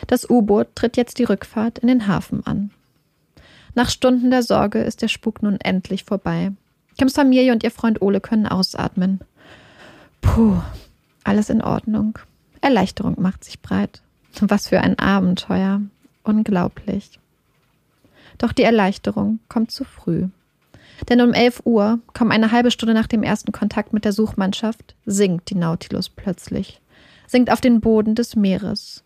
Das 0.08 0.30
U-Boot 0.30 0.76
tritt 0.76 0.98
jetzt 0.98 1.18
die 1.20 1.24
Rückfahrt 1.24 1.80
in 1.80 1.88
den 1.88 2.08
Hafen 2.08 2.46
an. 2.46 2.72
Nach 3.76 3.90
Stunden 3.90 4.32
der 4.32 4.44
Sorge 4.44 4.80
ist 4.80 5.02
der 5.02 5.08
Spuk 5.08 5.44
nun 5.44 5.60
endlich 5.60 6.04
vorbei. 6.04 6.52
Kims 6.98 7.14
Familie 7.14 7.52
und 7.52 7.64
ihr 7.64 7.72
Freund 7.72 8.02
Ole 8.02 8.22
können 8.22 8.48
ausatmen. 8.48 9.20
Puh, 10.22 10.62
alles 11.24 11.50
in 11.50 11.62
Ordnung. 11.62 12.18
Erleichterung 12.62 13.16
macht 13.20 13.44
sich 13.44 13.62
breit. 13.62 14.02
Was 14.40 14.68
für 14.68 14.82
ein 14.82 14.98
Abenteuer. 14.98 15.82
Unglaublich. 16.24 17.20
Doch 18.38 18.52
die 18.52 18.64
Erleichterung 18.64 19.40
kommt 19.48 19.72
zu 19.72 19.84
früh. 19.84 20.28
Denn 21.10 21.22
um 21.22 21.34
11 21.34 21.62
Uhr, 21.66 22.00
kaum 22.14 22.32
eine 22.32 22.52
halbe 22.52 22.72
Stunde 22.72 22.94
nach 22.94 23.08
dem 23.08 23.24
ersten 23.24 23.52
Kontakt 23.52 23.94
mit 23.94 24.06
der 24.06 24.14
Suchmannschaft, 24.14 24.96
sinkt 25.06 25.50
die 25.50 25.56
Nautilus 25.56 26.10
plötzlich. 26.10 26.82
Sinkt 27.28 27.52
auf 27.52 27.62
den 27.62 27.82
Boden 27.82 28.16
des 28.16 28.36
Meeres. 28.36 29.04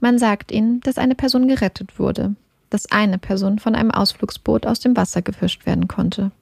Man 0.00 0.18
sagt 0.18 0.50
ihnen, 0.50 0.80
dass 0.80 0.98
eine 0.98 1.14
Person 1.14 1.46
gerettet 1.46 1.98
wurde, 1.98 2.34
dass 2.70 2.90
eine 2.90 3.18
Person 3.18 3.58
von 3.58 3.74
einem 3.74 3.90
Ausflugsboot 3.90 4.66
aus 4.66 4.80
dem 4.80 4.96
Wasser 4.96 5.22
gefischt 5.22 5.66
werden 5.66 5.88
konnte. 5.88 6.32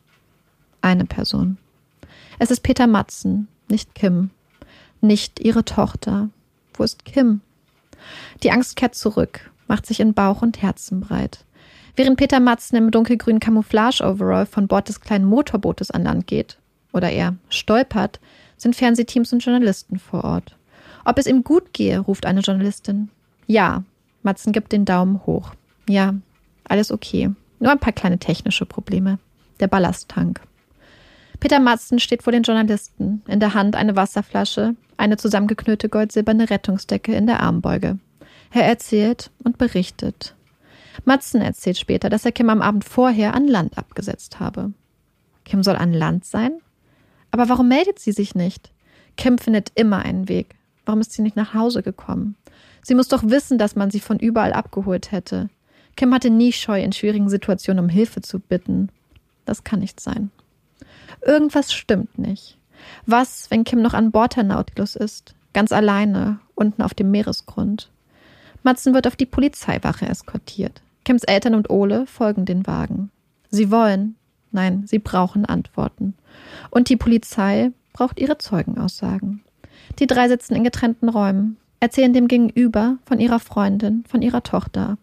Eine 0.81 1.05
Person. 1.05 1.59
Es 2.39 2.51
ist 2.51 2.61
Peter 2.61 2.87
Matzen, 2.87 3.49
nicht 3.69 3.95
Kim. 3.95 4.31
Nicht 5.01 5.41
ihre 5.41 5.65
Tochter. 5.65 6.31
Wo 6.75 6.83
ist 6.83 7.05
Kim? 7.05 7.41
Die 8.43 8.51
Angst 8.51 8.77
kehrt 8.77 8.95
zurück, 8.95 9.51
macht 9.69 9.87
sich 9.87 10.01
in 10.01 10.15
Bauch 10.15 10.43
und 10.43 10.63
Herzen 10.63 11.01
breit. 11.01 11.45
Während 11.97 12.19
Peter 12.19 12.41
Matzen 12.41 12.77
im 12.77 12.91
dunkelgrünen 12.91 13.41
Camouflage-Overall 13.41 14.45
von 14.45 14.69
Bord 14.69 14.89
des 14.89 15.01
kleinen 15.01 15.25
Motorbootes 15.25 15.91
an 15.91 16.05
Land 16.05 16.27
geht, 16.27 16.59
oder 16.93 17.11
er 17.11 17.37
stolpert, 17.49 18.21
sind 18.59 18.77
Fernsehteams 18.77 19.33
und 19.33 19.45
Journalisten 19.45 19.99
vor 19.99 20.25
Ort. 20.25 20.57
Ob 21.07 21.19
es 21.19 21.27
ihm 21.27 21.43
gut 21.43 21.73
gehe, 21.73 21.99
ruft 21.99 22.27
eine 22.27 22.41
Journalistin. 22.41 23.09
Ja, 23.47 23.83
Matzen 24.23 24.53
gibt 24.53 24.73
den 24.73 24.85
Daumen 24.85 25.25
hoch. 25.25 25.53
Ja, 25.89 26.15
alles 26.65 26.93
okay. 26.93 27.31
Nur 27.61 27.73
ein 27.73 27.79
paar 27.79 27.93
kleine 27.93 28.19
technische 28.19 28.67
Probleme. 28.67 29.19
Der 29.61 29.69
Ballasttank. 29.69 30.41
Peter 31.41 31.61
Matzen 31.61 31.99
steht 31.99 32.23
vor 32.23 32.33
den 32.33 32.43
Journalisten, 32.43 33.23
in 33.27 33.41
der 33.41 33.55
Hand 33.55 33.77
eine 33.77 33.97
Wasserflasche, 33.97 34.75
eine 34.97 35.17
zusammengeknüllte 35.17 35.89
goldsilberne 35.89 36.51
Rettungsdecke 36.51 37.15
in 37.15 37.27
der 37.27 37.41
Armbeuge. 37.41 37.99
Er 38.53 38.65
erzählt 38.65 39.31
und 39.45 39.59
berichtet, 39.59 40.35
Matzen 41.05 41.41
erzählt 41.41 41.79
später, 41.79 42.11
dass 42.11 42.25
er 42.25 42.33
Kim 42.33 42.51
am 42.51 42.63
Abend 42.63 42.85
vorher 42.85 43.35
an 43.35 43.47
Land 43.47 43.79
abgesetzt 43.79 44.41
habe. 44.41 44.73
Kim 45.45 45.63
soll 45.63 45.77
an 45.77 45.93
Land 45.93 46.25
sein? 46.25 46.61
Aber 47.31 47.49
warum 47.49 47.69
meldet 47.69 47.99
sie 47.99 48.13
sich 48.13 48.35
nicht? 48.35 48.73
Kim 49.17 49.39
findet 49.39 49.73
immer 49.75 50.01
einen 50.01 50.29
Weg. 50.29 50.57
Warum 50.85 51.01
ist 51.01 51.13
sie 51.13 51.23
nicht 51.23 51.37
nach 51.37 51.55
Hause 51.55 51.83
gekommen? 51.83 52.37
Sie 52.83 52.95
muss 52.95 53.09
doch 53.09 53.25
wissen, 53.25 53.59
dass 53.59 53.77
man 53.77 53.91
sie 53.91 54.01
von 54.01 54.19
überall 54.19 54.53
abgeholt 54.53 55.13
hätte. 55.13 55.49
Kim 55.97 56.13
hatte 56.15 56.31
nie 56.31 56.53
Scheu, 56.53 56.81
in 56.83 56.93
schwierigen 56.93 57.29
Situationen 57.29 57.85
um 57.85 57.89
Hilfe 57.89 58.21
zu 58.21 58.39
bitten. 58.39 58.91
Das 59.45 59.65
kann 59.65 59.81
nicht 59.81 60.01
sein. 60.01 60.31
Irgendwas 61.25 61.73
stimmt 61.73 62.19
nicht. 62.19 62.59
Was, 63.07 63.51
wenn 63.51 63.65
Kim 63.65 63.83
noch 63.83 63.95
an 63.95 64.13
Bord 64.13 64.37
der 64.37 64.45
Nautilus 64.45 64.95
ist, 64.95 65.35
ganz 65.53 65.73
alleine, 65.73 66.39
unten 66.55 66.83
auf 66.83 66.95
dem 66.95 67.11
Meeresgrund? 67.11 67.91
Matzen 68.63 68.95
wird 68.95 69.07
auf 69.07 69.17
die 69.17 69.27
Polizeiwache 69.27 70.07
eskortiert. 70.07 70.83
Kims 71.07 71.23
Eltern 71.23 71.55
und 71.55 71.71
Ole 71.71 72.05
folgen 72.07 72.47
den 72.47 72.67
Wagen. 72.67 73.13
Sie 73.49 73.71
wollen, 73.71 74.17
nein, 74.51 74.83
sie 74.89 74.99
brauchen 74.99 75.45
Antworten. 75.45 76.15
Und 76.71 76.89
die 76.89 76.97
Polizei 76.97 77.71
braucht 77.93 78.19
ihre 78.19 78.39
Zeugenaussagen. 78.39 79.45
Die 80.01 80.09
drei 80.09 80.27
sitzen 80.27 80.57
in 80.57 80.65
getrennten 80.65 81.09
Räumen, 81.09 81.59
erzählen 81.79 82.13
dem 82.13 82.27
Gegenüber 82.27 82.99
von 83.05 83.21
ihrer 83.21 83.39
Freundin, 83.39 84.03
von 84.09 84.21
ihrer 84.21 84.43
Tochter. 84.43 84.99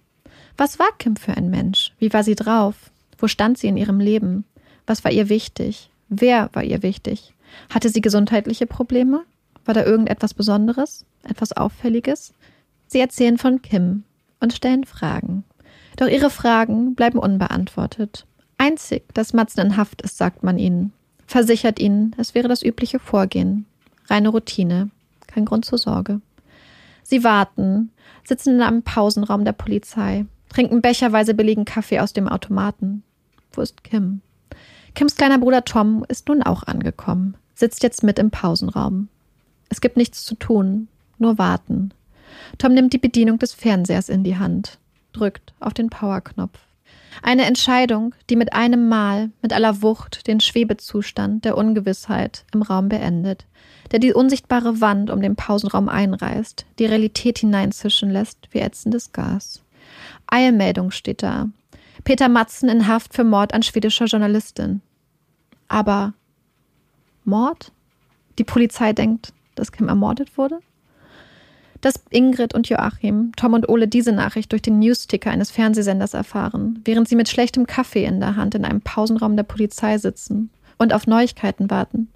Was 0.57 0.77
war 0.77 0.89
Kim 1.00 1.15
für 1.15 1.38
ein 1.38 1.50
Mensch? 1.50 1.93
Wie 2.00 2.12
war 2.12 2.25
sie 2.25 2.36
drauf? 2.36 2.91
Wo 3.17 3.27
stand 3.27 3.57
sie 3.57 3.67
in 3.67 3.77
ihrem 3.77 4.01
Leben? 4.01 4.43
Was 4.86 5.05
war 5.05 5.12
ihr 5.13 5.29
wichtig? 5.29 5.89
Wer 6.10 6.50
war 6.51 6.65
ihr 6.65 6.83
wichtig? 6.83 7.33
Hatte 7.69 7.88
sie 7.88 8.01
gesundheitliche 8.01 8.67
Probleme? 8.67 9.24
War 9.63 9.74
da 9.74 9.86
irgendetwas 9.86 10.33
Besonderes? 10.33 11.05
Etwas 11.24 11.53
Auffälliges? 11.53 12.33
Sie 12.88 13.00
erzählen 13.00 13.38
von 13.38 13.62
Kim 13.62 14.03
und 14.41 14.51
stellen 14.51 14.83
Fragen. 14.83 15.45
Doch 15.97 16.07
ihre 16.07 16.29
Fragen 16.29 16.95
bleiben 16.95 17.19
unbeantwortet. 17.19 18.25
Einzig, 18.57 19.03
dass 19.13 19.33
Matzen 19.33 19.62
in 19.62 19.77
Haft 19.77 20.01
ist, 20.01 20.17
sagt 20.17 20.43
man 20.43 20.57
ihnen. 20.57 20.93
Versichert 21.27 21.79
ihnen, 21.79 22.15
es 22.17 22.35
wäre 22.35 22.47
das 22.47 22.63
übliche 22.63 23.00
Vorgehen. 23.00 23.65
Reine 24.09 24.29
Routine. 24.29 24.89
Kein 25.27 25.45
Grund 25.45 25.65
zur 25.65 25.77
Sorge. 25.77 26.21
Sie 27.03 27.23
warten, 27.23 27.91
sitzen 28.23 28.55
in 28.55 28.62
einem 28.62 28.83
Pausenraum 28.83 29.43
der 29.45 29.51
Polizei, 29.51 30.25
trinken 30.50 30.81
becherweise 30.81 31.33
billigen 31.33 31.65
Kaffee 31.65 32.00
aus 32.00 32.13
dem 32.13 32.27
Automaten. 32.27 33.03
Wo 33.51 33.62
ist 33.62 33.83
Kim? 33.83 34.21
Kims 34.95 35.15
kleiner 35.15 35.39
Bruder 35.39 35.65
Tom 35.65 36.05
ist 36.07 36.27
nun 36.27 36.43
auch 36.43 36.63
angekommen, 36.63 37.35
sitzt 37.55 37.83
jetzt 37.83 38.03
mit 38.03 38.19
im 38.19 38.31
Pausenraum. 38.31 39.09
Es 39.69 39.81
gibt 39.81 39.97
nichts 39.97 40.23
zu 40.23 40.35
tun, 40.35 40.88
nur 41.17 41.38
warten. 41.38 41.91
Tom 42.57 42.73
nimmt 42.73 42.93
die 42.93 43.00
Bedienung 43.00 43.39
des 43.39 43.53
Fernsehers 43.53 44.09
in 44.09 44.23
die 44.23 44.38
Hand, 44.38 44.77
drückt 45.13 45.53
auf 45.60 45.74
den 45.74 45.89
Powerknopf. 45.89 46.60
Eine 47.22 47.46
Entscheidung, 47.46 48.15
die 48.29 48.36
mit 48.36 48.53
einem 48.53 48.89
Mal, 48.89 49.29
mit 49.41 49.53
aller 49.53 49.82
Wucht, 49.82 50.27
den 50.27 50.39
Schwebezustand 50.39 51.46
der 51.46 51.58
Ungewissheit 51.58 52.46
im 52.53 52.63
Raum 52.63 52.89
beendet, 52.89 53.46
der 53.91 54.00
die 54.00 54.13
unsichtbare 54.13 54.82
Wand 54.82 55.10
um 55.10 55.22
den 55.22 55.36
Pausenraum 55.36 55.89
einreißt, 55.89 56.65
die 56.79 56.86
Realität 56.86 57.39
hineinzischen 57.39 58.10
lässt 58.10 58.50
wie 58.51 58.60
ätzendes 58.60 59.12
Gas. 59.12 59.62
Eilmeldung 60.27 60.91
steht 60.91 61.22
da. 61.22 61.50
Peter 62.03 62.27
Matzen 62.27 62.70
in 62.70 62.88
Haft 62.88 63.13
für 63.13 63.24
Mord 63.24 63.53
an 63.53 63.63
schwedischer 63.63 64.05
Journalistin. 64.05 64.82
Aber 65.67 66.13
Mord? 67.24 67.72
Die 68.39 68.43
Polizei 68.43 68.93
denkt, 68.93 69.32
dass 69.55 69.72
Kim 69.72 69.88
ermordet 69.88 70.38
wurde? 70.38 70.60
Dass 71.83 72.01
Ingrid 72.11 72.53
und 72.53 72.69
Joachim, 72.69 73.33
Tom 73.35 73.53
und 73.53 73.67
Ole 73.67 73.89
diese 73.89 74.13
Nachricht 74.13 74.53
durch 74.53 74.61
den 74.61 74.79
Newsticker 74.79 75.31
eines 75.31 75.51
Fernsehsenders 75.51 76.13
erfahren, 76.13 76.79
während 76.85 77.09
sie 77.09 77.17
mit 77.17 77.27
schlechtem 77.27 77.67
Kaffee 77.67 78.05
in 78.05 78.21
der 78.21 78.37
Hand 78.37 78.55
in 78.55 78.63
einem 78.63 78.79
Pausenraum 78.79 79.35
der 79.35 79.43
Polizei 79.43 79.97
sitzen 79.97 80.49
und 80.77 80.93
auf 80.93 81.07
Neuigkeiten 81.07 81.69
warten. 81.69 82.07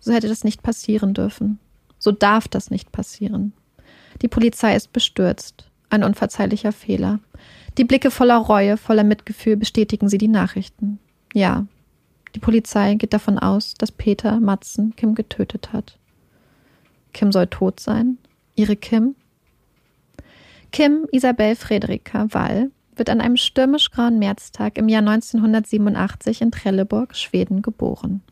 So 0.00 0.12
hätte 0.12 0.28
das 0.28 0.44
nicht 0.44 0.62
passieren 0.62 1.14
dürfen. 1.14 1.58
So 1.98 2.12
darf 2.12 2.46
das 2.46 2.70
nicht 2.70 2.92
passieren. 2.92 3.54
Die 4.20 4.28
Polizei 4.28 4.76
ist 4.76 4.92
bestürzt. 4.92 5.70
Ein 5.88 6.04
unverzeihlicher 6.04 6.72
Fehler. 6.72 7.18
Die 7.78 7.84
Blicke 7.84 8.10
voller 8.10 8.36
Reue, 8.36 8.76
voller 8.76 9.04
Mitgefühl 9.04 9.56
bestätigen 9.56 10.10
sie 10.10 10.18
die 10.18 10.28
Nachrichten. 10.28 10.98
Ja, 11.32 11.64
die 12.34 12.40
Polizei 12.40 12.96
geht 12.96 13.14
davon 13.14 13.38
aus, 13.38 13.72
dass 13.74 13.92
Peter 13.92 14.40
Matzen 14.40 14.94
Kim 14.94 15.14
getötet 15.14 15.72
hat. 15.72 15.98
Kim 17.14 17.32
soll 17.32 17.46
tot 17.46 17.80
sein? 17.80 18.18
Ihre 18.56 18.74
Kim? 18.74 19.14
Kim 20.72 21.06
Isabel 21.12 21.56
Frederika 21.56 22.26
Wall 22.30 22.70
wird 22.96 23.10
an 23.10 23.20
einem 23.20 23.36
stürmisch-grauen 23.36 24.18
Märztag 24.18 24.78
im 24.78 24.88
Jahr 24.88 25.02
1987 25.02 26.40
in 26.40 26.50
Trelleborg, 26.50 27.14
Schweden, 27.14 27.60
geboren. 27.60 28.22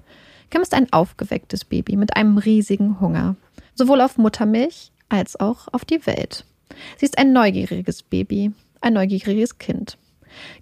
Kim 0.48 0.62
ist 0.62 0.72
ein 0.72 0.90
aufgewecktes 0.92 1.66
Baby 1.66 1.96
mit 1.96 2.16
einem 2.16 2.38
riesigen 2.38 3.00
Hunger, 3.00 3.36
sowohl 3.74 4.00
auf 4.00 4.16
Muttermilch 4.16 4.92
als 5.10 5.38
auch 5.38 5.68
auf 5.72 5.84
die 5.84 6.06
Welt. 6.06 6.46
Sie 6.96 7.04
ist 7.04 7.18
ein 7.18 7.34
neugieriges 7.34 8.02
Baby, 8.02 8.52
ein 8.80 8.94
neugieriges 8.94 9.58
Kind. 9.58 9.98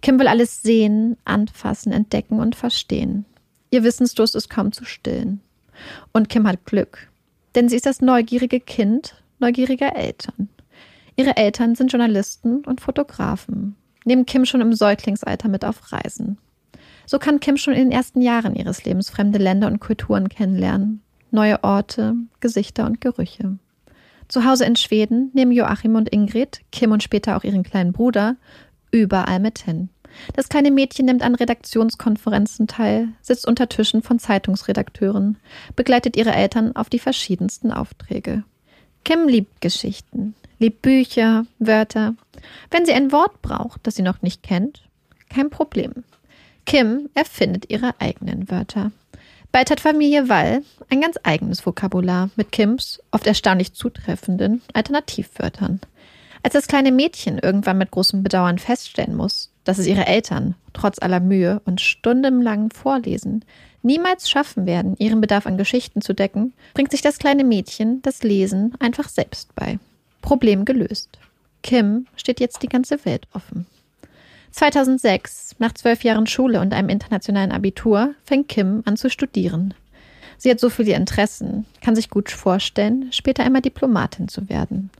Kim 0.00 0.18
will 0.18 0.26
alles 0.26 0.62
sehen, 0.62 1.16
anfassen, 1.24 1.92
entdecken 1.92 2.40
und 2.40 2.56
verstehen. 2.56 3.26
Ihr 3.70 3.84
Wissensdurst 3.84 4.34
ist 4.34 4.50
kaum 4.50 4.72
zu 4.72 4.84
stillen. 4.84 5.40
Und 6.12 6.28
Kim 6.28 6.48
hat 6.48 6.66
Glück, 6.66 7.10
denn 7.54 7.68
sie 7.68 7.76
ist 7.76 7.86
das 7.86 8.00
neugierige 8.00 8.58
Kind 8.58 9.21
neugieriger 9.42 9.94
Eltern. 9.94 10.48
Ihre 11.16 11.36
Eltern 11.36 11.74
sind 11.74 11.92
Journalisten 11.92 12.64
und 12.64 12.80
Fotografen, 12.80 13.76
nehmen 14.06 14.24
Kim 14.24 14.46
schon 14.46 14.62
im 14.62 14.72
Säuglingsalter 14.72 15.48
mit 15.48 15.64
auf 15.64 15.92
Reisen. 15.92 16.38
So 17.04 17.18
kann 17.18 17.40
Kim 17.40 17.58
schon 17.58 17.74
in 17.74 17.90
den 17.90 17.92
ersten 17.92 18.22
Jahren 18.22 18.54
ihres 18.54 18.84
Lebens 18.84 19.10
fremde 19.10 19.38
Länder 19.38 19.66
und 19.66 19.80
Kulturen 19.80 20.28
kennenlernen, 20.30 21.02
neue 21.30 21.62
Orte, 21.62 22.14
Gesichter 22.40 22.86
und 22.86 23.00
Gerüche. 23.00 23.58
Zu 24.28 24.46
Hause 24.46 24.64
in 24.64 24.76
Schweden 24.76 25.30
nehmen 25.34 25.52
Joachim 25.52 25.94
und 25.96 26.08
Ingrid, 26.08 26.62
Kim 26.70 26.92
und 26.92 27.02
später 27.02 27.36
auch 27.36 27.44
ihren 27.44 27.64
kleinen 27.64 27.92
Bruder, 27.92 28.36
überall 28.90 29.40
mit 29.40 29.58
hin. 29.58 29.90
Das 30.34 30.48
kleine 30.48 30.70
Mädchen 30.70 31.06
nimmt 31.06 31.22
an 31.22 31.34
Redaktionskonferenzen 31.34 32.66
teil, 32.66 33.08
sitzt 33.20 33.46
unter 33.46 33.68
Tischen 33.68 34.02
von 34.02 34.18
Zeitungsredakteuren, 34.18 35.38
begleitet 35.76 36.16
ihre 36.16 36.32
Eltern 36.32 36.76
auf 36.76 36.88
die 36.88 36.98
verschiedensten 36.98 37.72
Aufträge. 37.72 38.44
Kim 39.04 39.28
liebt 39.28 39.60
Geschichten, 39.60 40.34
liebt 40.58 40.82
Bücher, 40.82 41.46
Wörter. 41.58 42.14
Wenn 42.70 42.86
sie 42.86 42.92
ein 42.92 43.12
Wort 43.12 43.42
braucht, 43.42 43.80
das 43.86 43.96
sie 43.96 44.02
noch 44.02 44.22
nicht 44.22 44.42
kennt, 44.42 44.82
kein 45.28 45.50
Problem. 45.50 46.04
Kim 46.66 47.08
erfindet 47.14 47.70
ihre 47.70 47.94
eigenen 48.00 48.50
Wörter. 48.50 48.92
Bald 49.50 49.70
hat 49.70 49.80
Familie 49.80 50.28
Wall 50.28 50.62
ein 50.88 51.00
ganz 51.00 51.18
eigenes 51.22 51.64
Vokabular 51.66 52.30
mit 52.36 52.52
Kims 52.52 53.02
oft 53.10 53.26
erstaunlich 53.26 53.74
zutreffenden 53.74 54.62
Alternativwörtern. 54.72 55.80
Als 56.42 56.54
das 56.54 56.68
kleine 56.68 56.90
Mädchen 56.90 57.38
irgendwann 57.38 57.78
mit 57.78 57.90
großem 57.90 58.22
Bedauern 58.22 58.58
feststellen 58.58 59.14
muss, 59.14 59.52
dass 59.64 59.78
es 59.78 59.86
ihre 59.86 60.06
Eltern, 60.06 60.54
trotz 60.72 60.98
aller 61.00 61.20
Mühe 61.20 61.60
und 61.64 61.80
stundenlangen 61.80 62.70
Vorlesen, 62.70 63.44
niemals 63.82 64.28
schaffen 64.28 64.66
werden, 64.66 64.96
ihren 64.98 65.20
Bedarf 65.20 65.46
an 65.46 65.58
Geschichten 65.58 66.00
zu 66.00 66.14
decken, 66.14 66.52
bringt 66.74 66.90
sich 66.90 67.02
das 67.02 67.18
kleine 67.18 67.44
Mädchen 67.44 68.02
das 68.02 68.22
Lesen 68.22 68.74
einfach 68.78 69.08
selbst 69.08 69.54
bei. 69.54 69.78
Problem 70.20 70.64
gelöst. 70.64 71.18
Kim 71.62 72.06
steht 72.16 72.40
jetzt 72.40 72.62
die 72.62 72.68
ganze 72.68 73.04
Welt 73.04 73.26
offen. 73.32 73.66
2006, 74.52 75.56
nach 75.58 75.72
zwölf 75.72 76.04
Jahren 76.04 76.26
Schule 76.26 76.60
und 76.60 76.74
einem 76.74 76.88
internationalen 76.88 77.52
Abitur, 77.52 78.14
fängt 78.24 78.48
Kim 78.48 78.82
an 78.84 78.96
zu 78.96 79.08
studieren. 79.08 79.74
Sie 80.36 80.50
hat 80.50 80.60
so 80.60 80.70
viele 80.70 80.94
Interessen, 80.94 81.66
kann 81.80 81.94
sich 81.94 82.10
gut 82.10 82.30
vorstellen, 82.30 83.08
später 83.12 83.44
einmal 83.44 83.62
Diplomatin 83.62 84.28
zu 84.28 84.48
werden. 84.48 84.90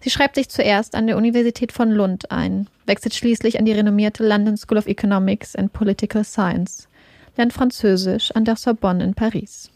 Sie 0.00 0.10
schreibt 0.10 0.36
sich 0.36 0.48
zuerst 0.48 0.94
an 0.94 1.06
der 1.06 1.16
Universität 1.16 1.72
von 1.72 1.90
Lund 1.90 2.30
ein, 2.30 2.66
wechselt 2.86 3.14
schließlich 3.14 3.58
an 3.58 3.64
die 3.64 3.72
renommierte 3.72 4.26
London 4.26 4.56
School 4.56 4.78
of 4.78 4.86
Economics 4.86 5.54
and 5.54 5.72
Political 5.72 6.24
Science 6.24 6.88
lernt 7.36 7.52
Französisch 7.52 8.30
an 8.32 8.44
der 8.44 8.56
Sorbonne 8.56 9.04
in 9.04 9.14
Paris. 9.14 9.70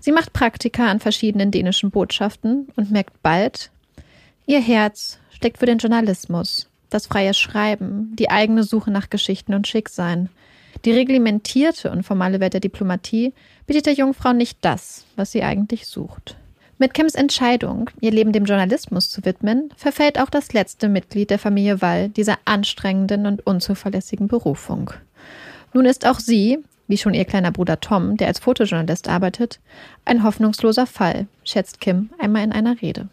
Sie 0.00 0.12
macht 0.12 0.32
Praktika 0.32 0.86
an 0.86 1.00
verschiedenen 1.00 1.50
dänischen 1.50 1.90
Botschaften 1.90 2.68
und 2.76 2.90
merkt 2.90 3.22
bald, 3.22 3.70
ihr 4.46 4.60
Herz 4.60 5.18
steckt 5.30 5.58
für 5.58 5.66
den 5.66 5.78
Journalismus, 5.78 6.68
das 6.90 7.06
freie 7.06 7.34
Schreiben, 7.34 8.14
die 8.16 8.30
eigene 8.30 8.64
Suche 8.64 8.90
nach 8.90 9.10
Geschichten 9.10 9.54
und 9.54 9.66
Schicksalen. 9.66 10.30
Die 10.84 10.92
reglementierte 10.92 11.90
und 11.90 12.04
formale 12.04 12.40
Welt 12.40 12.52
der 12.52 12.60
Diplomatie 12.60 13.32
bietet 13.66 13.86
der 13.86 13.94
Jungfrau 13.94 14.32
nicht 14.32 14.58
das, 14.60 15.04
was 15.16 15.32
sie 15.32 15.42
eigentlich 15.42 15.86
sucht. 15.86 16.36
Mit 16.80 16.94
Kims 16.94 17.16
Entscheidung, 17.16 17.90
ihr 18.00 18.12
Leben 18.12 18.32
dem 18.32 18.44
Journalismus 18.44 19.10
zu 19.10 19.24
widmen, 19.24 19.70
verfällt 19.76 20.20
auch 20.20 20.30
das 20.30 20.52
letzte 20.52 20.88
Mitglied 20.88 21.30
der 21.30 21.40
Familie 21.40 21.82
Wall 21.82 22.08
dieser 22.08 22.38
anstrengenden 22.44 23.26
und 23.26 23.44
unzuverlässigen 23.44 24.28
Berufung. 24.28 24.92
Nun 25.72 25.86
ist 25.86 26.06
auch 26.06 26.20
sie, 26.20 26.58
wie 26.88 26.96
schon 26.96 27.14
ihr 27.14 27.24
kleiner 27.24 27.52
Bruder 27.52 27.80
Tom, 27.80 28.16
der 28.16 28.26
als 28.26 28.40
Fotojournalist 28.40 29.08
arbeitet, 29.08 29.60
ein 30.04 30.24
hoffnungsloser 30.24 30.86
Fall, 30.86 31.26
schätzt 31.44 31.80
Kim 31.80 32.10
einmal 32.18 32.42
in 32.42 32.52
einer 32.52 32.80
Rede. 32.82 33.08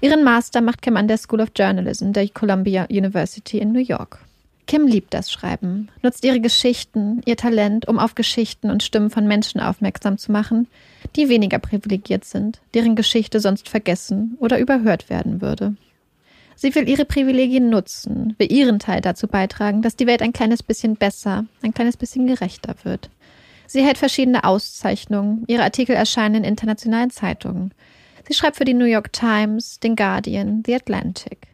Ihren 0.00 0.24
Master 0.24 0.60
macht 0.60 0.82
Kim 0.82 0.96
an 0.96 1.08
der 1.08 1.18
School 1.18 1.40
of 1.40 1.52
Journalism 1.56 2.12
der 2.12 2.28
Columbia 2.28 2.86
University 2.90 3.58
in 3.58 3.72
New 3.72 3.80
York. 3.80 4.18
Kim 4.66 4.86
liebt 4.86 5.14
das 5.14 5.30
Schreiben, 5.30 5.88
nutzt 6.02 6.24
ihre 6.24 6.40
Geschichten, 6.40 7.20
ihr 7.24 7.36
Talent, 7.36 7.86
um 7.86 8.00
auf 8.00 8.16
Geschichten 8.16 8.70
und 8.70 8.82
Stimmen 8.82 9.10
von 9.10 9.26
Menschen 9.26 9.60
aufmerksam 9.60 10.18
zu 10.18 10.32
machen, 10.32 10.66
die 11.14 11.28
weniger 11.28 11.60
privilegiert 11.60 12.24
sind, 12.24 12.60
deren 12.74 12.96
Geschichte 12.96 13.38
sonst 13.38 13.68
vergessen 13.68 14.36
oder 14.40 14.58
überhört 14.58 15.08
werden 15.08 15.40
würde. 15.40 15.76
Sie 16.56 16.74
will 16.74 16.88
ihre 16.88 17.04
Privilegien 17.04 17.68
nutzen, 17.68 18.34
will 18.38 18.50
ihren 18.50 18.78
Teil 18.78 19.02
dazu 19.02 19.28
beitragen, 19.28 19.82
dass 19.82 19.94
die 19.94 20.06
Welt 20.06 20.22
ein 20.22 20.32
kleines 20.32 20.62
bisschen 20.62 20.96
besser, 20.96 21.44
ein 21.62 21.74
kleines 21.74 21.98
bisschen 21.98 22.26
gerechter 22.26 22.74
wird. 22.82 23.10
Sie 23.66 23.82
hält 23.82 23.98
verschiedene 23.98 24.44
Auszeichnungen. 24.44 25.44
Ihre 25.48 25.64
Artikel 25.64 25.94
erscheinen 25.94 26.36
in 26.36 26.44
internationalen 26.44 27.10
Zeitungen. 27.10 27.72
Sie 28.26 28.34
schreibt 28.34 28.56
für 28.56 28.64
die 28.64 28.74
New 28.74 28.86
York 28.86 29.12
Times, 29.12 29.80
den 29.80 29.96
Guardian, 29.96 30.62
The 30.64 30.76
Atlantic. 30.76 31.48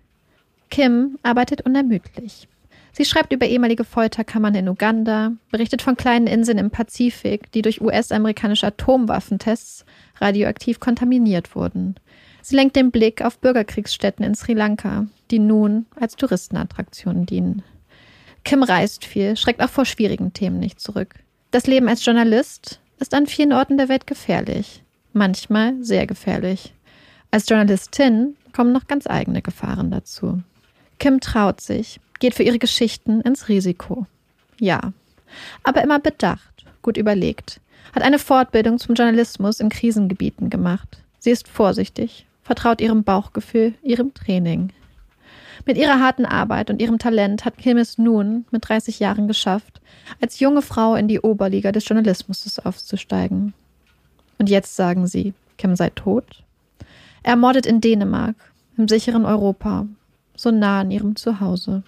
Kim 0.71 1.19
arbeitet 1.23 1.63
unermüdlich. 1.63 2.49
Sie 2.93 3.05
schreibt 3.07 3.33
über 3.33 3.47
ehemalige 3.47 3.85
Folterkammern 3.85 4.55
in 4.55 4.69
Uganda, 4.69 5.33
berichtet 5.51 5.83
von 5.83 5.97
kleinen 5.97 6.27
Inseln 6.27 6.59
im 6.59 6.71
Pazifik, 6.71 7.51
die 7.53 7.63
durch 7.63 7.81
US-amerikanische 7.81 8.67
Atomwaffentests 8.67 9.87
radioaktiv 10.21 10.79
kontaminiert 10.79 11.57
wurden. 11.57 11.97
Sie 12.43 12.57
lenkt 12.57 12.75
den 12.75 12.91
Blick 12.91 13.23
auf 13.23 13.39
Bürgerkriegsstätten 13.39 14.25
in 14.25 14.35
Sri 14.35 14.53
Lanka, 14.53 15.07
die 15.31 15.39
nun 15.39 15.87
als 15.99 16.17
Touristenattraktionen 16.17 17.25
dienen. 17.25 17.63
Kim 18.45 18.65
reist 18.65 19.05
viel, 19.05 19.37
schreckt 19.37 19.63
auch 19.63 19.71
vor 19.71 19.85
schwierigen 19.85 20.33
Themen 20.33 20.59
nicht 20.59 20.81
zurück. 20.81 21.15
Das 21.53 21.69
Leben 21.69 21.89
als 21.89 22.05
Journalist 22.05 22.81
ist 22.99 23.15
an 23.15 23.27
vielen 23.27 23.53
Orten 23.53 23.79
der 23.79 23.89
Welt 23.89 24.09
gefährlich, 24.09 24.83
manchmal 25.13 25.75
sehr 25.85 26.09
gefährlich. 26.09 26.75
Als 27.31 27.49
Journalistin 27.49 28.37
kommen 28.53 28.73
noch 28.73 28.89
ganz 28.89 29.07
eigene 29.07 29.41
Gefahren 29.41 29.93
dazu. 29.93 30.43
Kim 30.99 31.21
traut 31.21 31.61
sich, 31.61 32.01
geht 32.19 32.35
für 32.35 32.43
ihre 32.43 32.59
Geschichten 32.59 33.21
ins 33.21 33.49
Risiko. 33.49 34.07
Ja, 34.59 34.93
aber 35.63 35.83
immer 35.83 36.01
bedacht, 36.01 36.65
gut 36.83 36.97
überlegt. 36.97 37.61
Hat 37.95 38.03
eine 38.03 38.19
Fortbildung 38.19 38.79
zum 38.79 38.95
Journalismus 38.95 39.61
in 39.61 39.69
Krisengebieten 39.69 40.51
gemacht. 40.51 40.99
Sie 41.19 41.31
ist 41.31 41.49
vorsichtig, 41.49 42.27
vertraut 42.53 42.83
ihrem 42.83 43.03
Bauchgefühl, 43.03 43.73
ihrem 43.83 44.13
Training. 44.13 44.75
Mit 45.65 45.79
ihrer 45.79 46.01
harten 46.01 46.27
Arbeit 46.27 46.69
und 46.69 46.83
ihrem 46.83 46.99
Talent 46.99 47.47
hat 47.47 47.57
Kim 47.57 47.79
es 47.79 47.97
nun 47.97 48.45
mit 48.51 48.69
30 48.69 49.01
Jahren 49.01 49.27
geschafft, 49.27 49.81
als 50.21 50.39
junge 50.39 50.61
Frau 50.61 50.95
in 50.95 51.09
die 51.09 51.21
Oberliga 51.21 51.73
des 51.73 51.89
Journalismus 51.89 52.59
aufzusteigen. 52.59 53.55
Und 54.37 54.51
jetzt 54.51 54.77
sagen 54.77 55.07
sie, 55.07 55.33
Kim 55.57 55.77
sei 55.77 55.89
tot? 55.89 56.45
Ermordet 57.23 57.65
in 57.65 57.81
Dänemark, 57.81 58.37
im 58.77 58.87
sicheren 58.87 59.25
Europa, 59.25 59.87
so 60.37 60.51
nah 60.51 60.81
an 60.81 60.91
ihrem 60.91 61.17
Zuhause. 61.17 61.85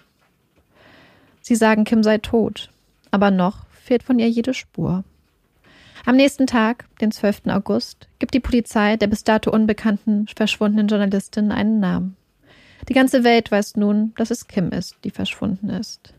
Sie 1.41 1.55
sagen, 1.55 1.83
Kim 1.83 2.01
sei 2.01 2.17
tot, 2.17 2.71
aber 3.11 3.29
noch 3.29 3.67
fehlt 3.69 4.01
von 4.01 4.17
ihr 4.17 4.29
jede 4.31 4.55
Spur. 4.55 5.03
Am 6.07 6.17
nächsten 6.17 6.45
Tag, 6.45 6.85
den 7.01 7.11
12. 7.11 7.47
August, 7.47 8.07
gibt 8.19 8.35
die 8.35 8.39
Polizei 8.39 8.95
der 8.95 9.07
bis 9.07 9.23
dato 9.23 9.49
unbekannten 9.49 10.27
verschwundenen 10.27 10.87
Journalistin 10.87 11.51
einen 11.51 11.79
Namen. 11.79 12.15
Die 12.87 12.93
ganze 12.93 13.23
Welt 13.23 13.49
weiß 13.49 13.75
nun, 13.77 14.13
dass 14.15 14.29
es 14.29 14.47
Kim 14.47 14.69
ist, 14.69 14.97
die 15.03 15.09
verschwunden 15.09 15.69
ist. 15.69 16.13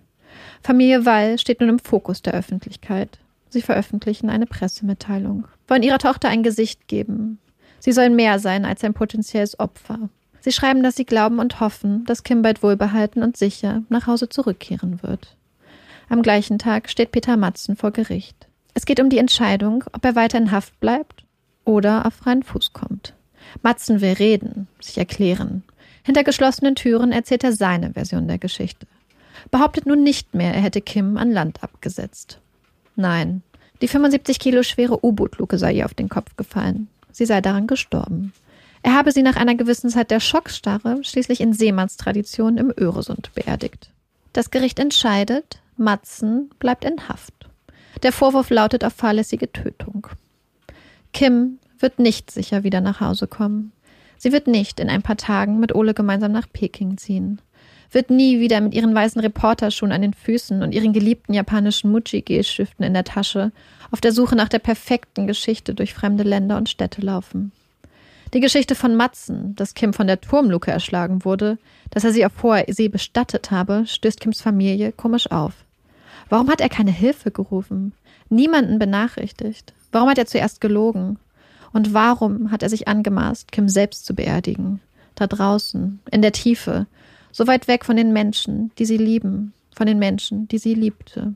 Familie 0.60 1.06
Wall 1.06 1.38
steht 1.38 1.60
nun 1.60 1.68
im 1.68 1.78
Fokus 1.78 2.20
der 2.20 2.34
Öffentlichkeit. 2.34 3.20
Sie 3.48 3.62
veröffentlichen 3.62 4.28
eine 4.28 4.46
Pressemitteilung, 4.46 5.46
wollen 5.68 5.84
ihrer 5.84 5.98
Tochter 5.98 6.30
ein 6.30 6.42
Gesicht 6.42 6.88
geben. 6.88 7.38
Sie 7.78 7.92
sollen 7.92 8.16
mehr 8.16 8.40
sein 8.40 8.64
als 8.64 8.82
ein 8.82 8.92
potenzielles 8.92 9.60
Opfer. 9.60 10.08
Sie 10.40 10.50
schreiben, 10.50 10.82
dass 10.82 10.96
sie 10.96 11.04
glauben 11.04 11.38
und 11.38 11.60
hoffen, 11.60 12.04
dass 12.06 12.24
Kim 12.24 12.42
bald 12.42 12.64
wohlbehalten 12.64 13.22
und 13.22 13.36
sicher 13.36 13.84
nach 13.88 14.08
Hause 14.08 14.28
zurückkehren 14.28 15.00
wird. 15.04 15.36
Am 16.08 16.22
gleichen 16.22 16.58
Tag 16.58 16.90
steht 16.90 17.12
Peter 17.12 17.36
Matzen 17.36 17.76
vor 17.76 17.92
Gericht. 17.92 18.48
Es 18.76 18.84
geht 18.84 19.00
um 19.00 19.08
die 19.08 19.16
Entscheidung, 19.16 19.84
ob 19.94 20.04
er 20.04 20.16
weiter 20.16 20.36
in 20.36 20.52
Haft 20.52 20.78
bleibt 20.80 21.24
oder 21.64 22.04
auf 22.04 22.12
freien 22.12 22.42
Fuß 22.42 22.74
kommt. 22.74 23.14
Matzen 23.62 24.02
will 24.02 24.12
reden, 24.12 24.68
sich 24.80 24.98
erklären. 24.98 25.62
Hinter 26.02 26.24
geschlossenen 26.24 26.74
Türen 26.74 27.10
erzählt 27.10 27.42
er 27.42 27.54
seine 27.54 27.94
Version 27.94 28.28
der 28.28 28.36
Geschichte. 28.36 28.86
Behauptet 29.50 29.86
nun 29.86 30.02
nicht 30.02 30.34
mehr, 30.34 30.52
er 30.52 30.60
hätte 30.60 30.82
Kim 30.82 31.16
an 31.16 31.32
Land 31.32 31.62
abgesetzt. 31.62 32.38
Nein, 32.96 33.40
die 33.80 33.88
75 33.88 34.38
Kilo 34.38 34.62
schwere 34.62 35.02
U-Boot-Luke 35.02 35.56
sei 35.56 35.72
ihr 35.72 35.86
auf 35.86 35.94
den 35.94 36.10
Kopf 36.10 36.36
gefallen. 36.36 36.88
Sie 37.12 37.24
sei 37.24 37.40
daran 37.40 37.66
gestorben. 37.66 38.34
Er 38.82 38.92
habe 38.92 39.10
sie 39.10 39.22
nach 39.22 39.36
einer 39.36 39.54
gewissen 39.54 39.88
Zeit 39.88 40.10
der 40.10 40.20
Schockstarre 40.20 41.02
schließlich 41.02 41.40
in 41.40 41.54
Seemannstradition 41.54 42.58
im 42.58 42.74
Öresund 42.78 43.30
beerdigt. 43.34 43.88
Das 44.34 44.50
Gericht 44.50 44.78
entscheidet, 44.78 45.62
Matzen 45.78 46.50
bleibt 46.58 46.84
in 46.84 47.08
Haft. 47.08 47.35
Der 48.02 48.12
Vorwurf 48.12 48.50
lautet 48.50 48.84
auf 48.84 48.92
fahrlässige 48.92 49.50
Tötung. 49.52 50.08
Kim 51.12 51.58
wird 51.78 51.98
nicht 51.98 52.30
sicher 52.30 52.62
wieder 52.62 52.80
nach 52.80 53.00
Hause 53.00 53.26
kommen. 53.26 53.72
Sie 54.18 54.32
wird 54.32 54.46
nicht 54.46 54.80
in 54.80 54.88
ein 54.88 55.02
paar 55.02 55.16
Tagen 55.16 55.60
mit 55.60 55.74
Ole 55.74 55.94
gemeinsam 55.94 56.32
nach 56.32 56.46
Peking 56.52 56.96
ziehen. 56.96 57.40
Wird 57.90 58.10
nie 58.10 58.40
wieder 58.40 58.60
mit 58.60 58.74
ihren 58.74 58.94
weißen 58.94 59.20
Reporterschuhen 59.20 59.92
an 59.92 60.02
den 60.02 60.14
Füßen 60.14 60.62
und 60.62 60.72
ihren 60.72 60.92
geliebten 60.92 61.34
japanischen 61.34 61.90
Muji-Gelstiften 61.92 62.84
in 62.84 62.94
der 62.94 63.04
Tasche 63.04 63.52
auf 63.90 64.00
der 64.00 64.12
Suche 64.12 64.36
nach 64.36 64.48
der 64.48 64.58
perfekten 64.58 65.26
Geschichte 65.26 65.74
durch 65.74 65.94
fremde 65.94 66.24
Länder 66.24 66.56
und 66.56 66.68
Städte 66.68 67.00
laufen. 67.00 67.52
Die 68.34 68.40
Geschichte 68.40 68.74
von 68.74 68.96
Matzen, 68.96 69.54
dass 69.54 69.74
Kim 69.74 69.92
von 69.92 70.08
der 70.08 70.20
Turmluke 70.20 70.70
erschlagen 70.70 71.24
wurde, 71.24 71.58
dass 71.90 72.04
er 72.04 72.12
sie 72.12 72.26
auf 72.26 72.42
hoher 72.42 72.64
See 72.68 72.88
bestattet 72.88 73.50
habe, 73.50 73.84
stößt 73.86 74.20
Kims 74.20 74.40
Familie 74.40 74.92
komisch 74.92 75.30
auf. 75.30 75.65
Warum 76.28 76.48
hat 76.48 76.60
er 76.60 76.68
keine 76.68 76.90
Hilfe 76.90 77.30
gerufen? 77.30 77.92
Niemanden 78.28 78.78
benachrichtigt? 78.78 79.72
Warum 79.92 80.08
hat 80.08 80.18
er 80.18 80.26
zuerst 80.26 80.60
gelogen? 80.60 81.18
Und 81.72 81.94
warum 81.94 82.50
hat 82.50 82.62
er 82.62 82.68
sich 82.68 82.88
angemaßt, 82.88 83.52
Kim 83.52 83.68
selbst 83.68 84.06
zu 84.06 84.14
beerdigen? 84.14 84.80
Da 85.14 85.26
draußen, 85.26 86.00
in 86.10 86.22
der 86.22 86.32
Tiefe, 86.32 86.86
so 87.32 87.46
weit 87.46 87.68
weg 87.68 87.84
von 87.84 87.96
den 87.96 88.12
Menschen, 88.12 88.70
die 88.78 88.84
sie 88.84 88.96
lieben, 88.96 89.52
von 89.74 89.86
den 89.86 89.98
Menschen, 89.98 90.48
die 90.48 90.58
sie 90.58 90.74
liebte. 90.74 91.34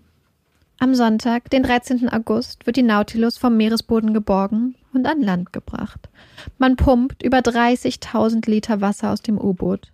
Am 0.79 0.95
Sonntag, 0.95 1.51
den 1.51 1.63
13. 1.63 2.09
August, 2.09 2.67
wird 2.67 2.77
die 2.77 2.83
Nautilus 2.83 3.37
vom 3.37 3.57
Meeresboden 3.57 4.15
geborgen 4.15 4.77
und 4.95 5.07
an 5.07 5.21
Land 5.21 5.53
gebracht. 5.53 6.09
Man 6.57 6.77
pumpt 6.77 7.23
über 7.23 7.39
30.000 7.39 8.49
Liter 8.49 8.81
Wasser 8.81 9.11
aus 9.11 9.21
dem 9.21 9.39
U-Boot, 9.39 9.93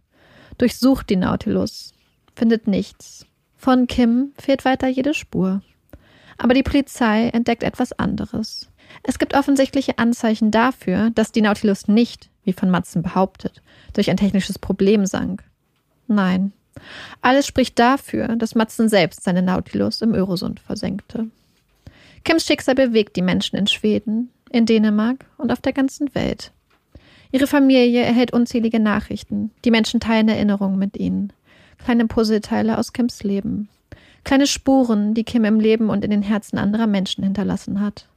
durchsucht 0.59 1.11
die 1.11 1.17
Nautilus, 1.17 1.93
findet 2.37 2.69
nichts. 2.69 3.27
Von 3.57 3.87
Kim 3.87 4.33
fehlt 4.39 4.65
weiter 4.65 4.89
jede 4.89 5.15
Spur. 5.15 5.63
Aber 6.39 6.55
die 6.55 6.63
Polizei 6.63 7.29
entdeckt 7.29 7.63
etwas 7.63 7.93
anderes. 7.93 8.69
Es 9.03 9.19
gibt 9.19 9.35
offensichtliche 9.35 9.99
Anzeichen 9.99 10.51
dafür, 10.51 11.11
dass 11.15 11.33
die 11.33 11.41
Nautilus 11.41 11.89
nicht, 11.89 12.29
wie 12.45 12.53
von 12.53 12.71
Matzen 12.71 13.03
behauptet, 13.03 13.63
durch 13.95 14.11
ein 14.11 14.17
technisches 14.17 14.59
Problem 14.59 15.07
sank. 15.07 15.43
Nein, 16.07 16.53
alles 17.21 17.47
spricht 17.47 17.79
dafür, 17.79 18.37
dass 18.37 18.55
Matzen 18.55 18.89
selbst 18.89 19.25
seine 19.25 19.43
Nautilus 19.43 20.03
im 20.03 20.15
Öresund 20.15 20.61
versenkte. 20.61 21.27
Kims 22.25 22.45
Schicksal 22.45 22.75
bewegt 22.75 23.17
die 23.17 23.23
Menschen 23.23 23.57
in 23.57 23.67
Schweden, 23.67 24.31
in 24.51 24.67
Dänemark 24.67 25.25
und 25.39 25.53
auf 25.53 25.61
der 25.61 25.73
ganzen 25.73 26.15
Welt. 26.15 26.53
Ihre 27.33 27.47
Familie 27.47 28.03
erhält 28.03 28.33
unzählige 28.33 28.81
Nachrichten. 28.81 29.51
Die 29.65 29.71
Menschen 29.71 30.01
teilen 30.01 30.29
Erinnerungen 30.29 30.79
mit 30.79 30.97
ihnen. 30.97 31.33
Kleine 31.79 32.07
Puzzleteile 32.07 32.79
aus 32.79 32.93
Kims 32.93 33.23
Leben. 33.23 33.69
Kleine 34.25 34.47
Spuren, 34.47 35.15
die 35.15 35.25
Kim 35.25 35.45
im 35.45 35.61
Leben 35.61 35.89
und 35.89 36.05
in 36.05 36.11
den 36.11 36.23
Herzen 36.23 36.59
anderer 36.59 36.87
Menschen 36.87 37.23
hinterlassen 37.23 37.81
hat. 37.81 38.09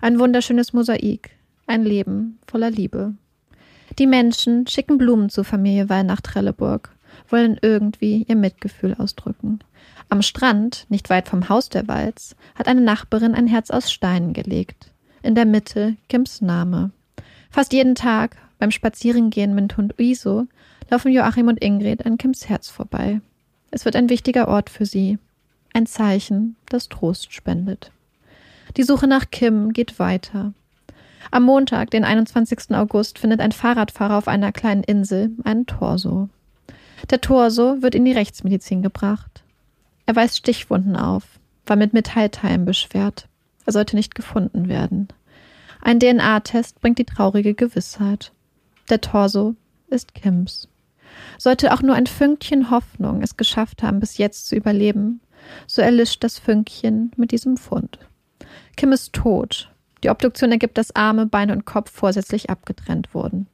Ein 0.00 0.18
wunderschönes 0.18 0.72
Mosaik. 0.72 1.30
Ein 1.66 1.84
Leben 1.84 2.38
voller 2.46 2.70
Liebe. 2.70 3.14
Die 3.98 4.06
Menschen 4.06 4.66
schicken 4.66 4.98
Blumen 4.98 5.28
zur 5.28 5.44
Familie 5.44 5.88
Weil 5.88 6.04
nach 6.04 6.20
Trelleburg, 6.20 6.90
wollen 7.28 7.58
irgendwie 7.60 8.24
ihr 8.26 8.36
Mitgefühl 8.36 8.94
ausdrücken. 8.94 9.60
Am 10.08 10.22
Strand, 10.22 10.86
nicht 10.88 11.10
weit 11.10 11.28
vom 11.28 11.48
Haus 11.48 11.68
der 11.68 11.88
Walz, 11.88 12.34
hat 12.54 12.68
eine 12.68 12.80
Nachbarin 12.80 13.34
ein 13.34 13.46
Herz 13.46 13.70
aus 13.70 13.92
Steinen 13.92 14.32
gelegt 14.32 14.92
in 15.22 15.34
der 15.34 15.46
Mitte 15.46 15.96
Kims 16.08 16.40
Name. 16.40 16.90
Fast 17.50 17.72
jeden 17.72 17.94
Tag 17.94 18.36
beim 18.58 18.70
Spazierengehen 18.70 19.54
mit 19.54 19.76
Hund 19.76 19.94
Iso 19.98 20.46
laufen 20.92 21.10
Joachim 21.10 21.48
und 21.48 21.64
Ingrid 21.64 22.04
an 22.04 22.18
Kims 22.18 22.50
Herz 22.50 22.68
vorbei. 22.68 23.22
Es 23.70 23.86
wird 23.86 23.96
ein 23.96 24.10
wichtiger 24.10 24.46
Ort 24.46 24.68
für 24.68 24.84
sie. 24.84 25.18
Ein 25.72 25.86
Zeichen, 25.86 26.54
das 26.68 26.90
Trost 26.90 27.32
spendet. 27.32 27.90
Die 28.76 28.82
Suche 28.82 29.06
nach 29.06 29.30
Kim 29.30 29.72
geht 29.72 29.98
weiter. 29.98 30.52
Am 31.30 31.44
Montag, 31.44 31.90
den 31.90 32.04
21. 32.04 32.74
August, 32.74 33.18
findet 33.18 33.40
ein 33.40 33.52
Fahrradfahrer 33.52 34.18
auf 34.18 34.28
einer 34.28 34.52
kleinen 34.52 34.84
Insel 34.84 35.30
einen 35.44 35.64
Torso. 35.64 36.28
Der 37.08 37.22
Torso 37.22 37.80
wird 37.80 37.94
in 37.94 38.04
die 38.04 38.12
Rechtsmedizin 38.12 38.82
gebracht. 38.82 39.44
Er 40.04 40.14
weist 40.14 40.36
Stichwunden 40.36 40.96
auf, 40.96 41.24
war 41.64 41.76
mit 41.76 41.94
Metallteilen 41.94 42.66
beschwert. 42.66 43.28
Er 43.64 43.72
sollte 43.72 43.96
nicht 43.96 44.14
gefunden 44.14 44.68
werden. 44.68 45.08
Ein 45.80 46.00
DNA-Test 46.00 46.82
bringt 46.82 46.98
die 46.98 47.06
traurige 47.06 47.54
Gewissheit. 47.54 48.32
Der 48.90 49.00
Torso 49.00 49.54
ist 49.88 50.14
Kims. 50.14 50.68
Sollte 51.38 51.72
auch 51.72 51.82
nur 51.82 51.94
ein 51.94 52.06
Fünkchen 52.06 52.70
Hoffnung 52.70 53.22
es 53.22 53.36
geschafft 53.36 53.82
haben, 53.82 54.00
bis 54.00 54.18
jetzt 54.18 54.46
zu 54.46 54.56
überleben, 54.56 55.20
so 55.66 55.82
erlischt 55.82 56.22
das 56.24 56.38
Fünkchen 56.38 57.10
mit 57.16 57.32
diesem 57.32 57.56
Fund. 57.56 57.98
Kim 58.76 58.92
ist 58.92 59.12
tot. 59.12 59.70
Die 60.02 60.10
Obduktion 60.10 60.50
ergibt, 60.50 60.78
dass 60.78 60.96
Arme, 60.96 61.26
Beine 61.26 61.52
und 61.52 61.64
Kopf 61.64 61.90
vorsätzlich 61.92 62.50
abgetrennt 62.50 63.14
wurden. 63.14 63.46